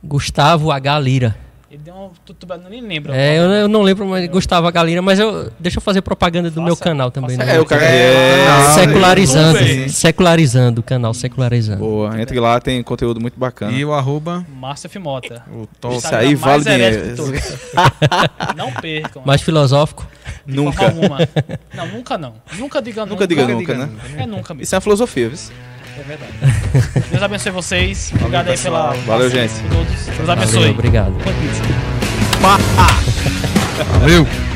Gustavo 0.03 0.71
H. 0.71 0.99
Lira. 0.99 1.37
Ele 1.73 1.81
deu 1.82 1.94
um 1.94 2.11
tutuba, 2.27 2.59
nem 2.69 2.82
lembro. 2.82 3.15
É, 3.15 3.39
eu, 3.39 3.44
eu 3.44 3.66
não 3.66 3.81
lembro 3.81 4.07
mais 4.07 4.28
Gustavo 4.28 4.66
H. 4.66 4.82
Lira, 4.85 5.01
mas 5.01 5.19
eu, 5.19 5.51
deixa 5.59 5.78
eu 5.78 5.81
fazer 5.81 6.03
propaganda 6.03 6.51
do 6.51 6.57
Faça- 6.57 6.66
meu 6.66 6.77
canal 6.77 7.11
também. 7.11 7.35
faça- 7.35 7.47
né? 7.51 7.57
É, 7.57 7.61
o 7.62 7.65
cara. 7.65 7.82
É, 7.82 8.44
É. 8.44 8.73
Secularizando, 8.74 9.59
Sim. 9.59 9.89
secularizando 9.89 10.81
o 10.82 10.85
canal, 10.85 11.15
secularizando. 11.15 11.78
Boa. 11.78 12.20
Entre 12.20 12.39
lá, 12.39 12.61
tem 12.61 12.82
conteúdo 12.82 13.19
muito 13.23 13.40
bacana. 13.40 13.73
E 13.73 13.82
o 13.86 13.94
arroba. 13.94 14.44
Márcio 14.55 14.86
F. 14.89 14.99
Mota. 14.99 15.43
O 15.51 15.66
top. 15.81 15.97
Isso 15.97 16.15
aí 16.15 16.35
vale 16.35 16.62
dinheiro. 16.62 17.15
Não 18.55 18.70
percam. 18.73 19.23
Mais 19.24 19.40
filosófico. 19.40 20.07
Nunca. 20.47 20.93
Não, 21.74 21.86
nunca 21.86 22.19
não. 22.19 22.35
Nunca 22.59 22.82
diga 22.82 23.03
nunca. 23.07 23.15
Nunca 23.15 23.27
diga 23.27 23.47
nunca, 23.49 23.74
né? 23.74 23.89
É 24.19 24.27
nunca 24.27 24.53
mesmo. 24.53 24.62
Isso 24.65 24.74
é 24.74 24.77
uma 24.77 24.82
filosofia, 24.82 25.28
viu? 25.31 25.39
É 25.98 26.02
verdade. 26.02 26.32
Deus 27.10 27.23
abençoe 27.23 27.52
vocês. 27.52 28.12
Obrigado 28.14 28.48
aí 28.48 28.59
pela. 28.59 28.93
Valeu, 29.06 29.31
gente. 29.31 29.52
Todos. 29.70 30.06
Deus 30.06 30.16
Valeu, 30.19 30.32
abençoe. 30.32 30.70
obrigado. 30.70 31.10
Boa 31.12 31.35
pizza. 31.36 31.62
Valeu! 34.01 34.52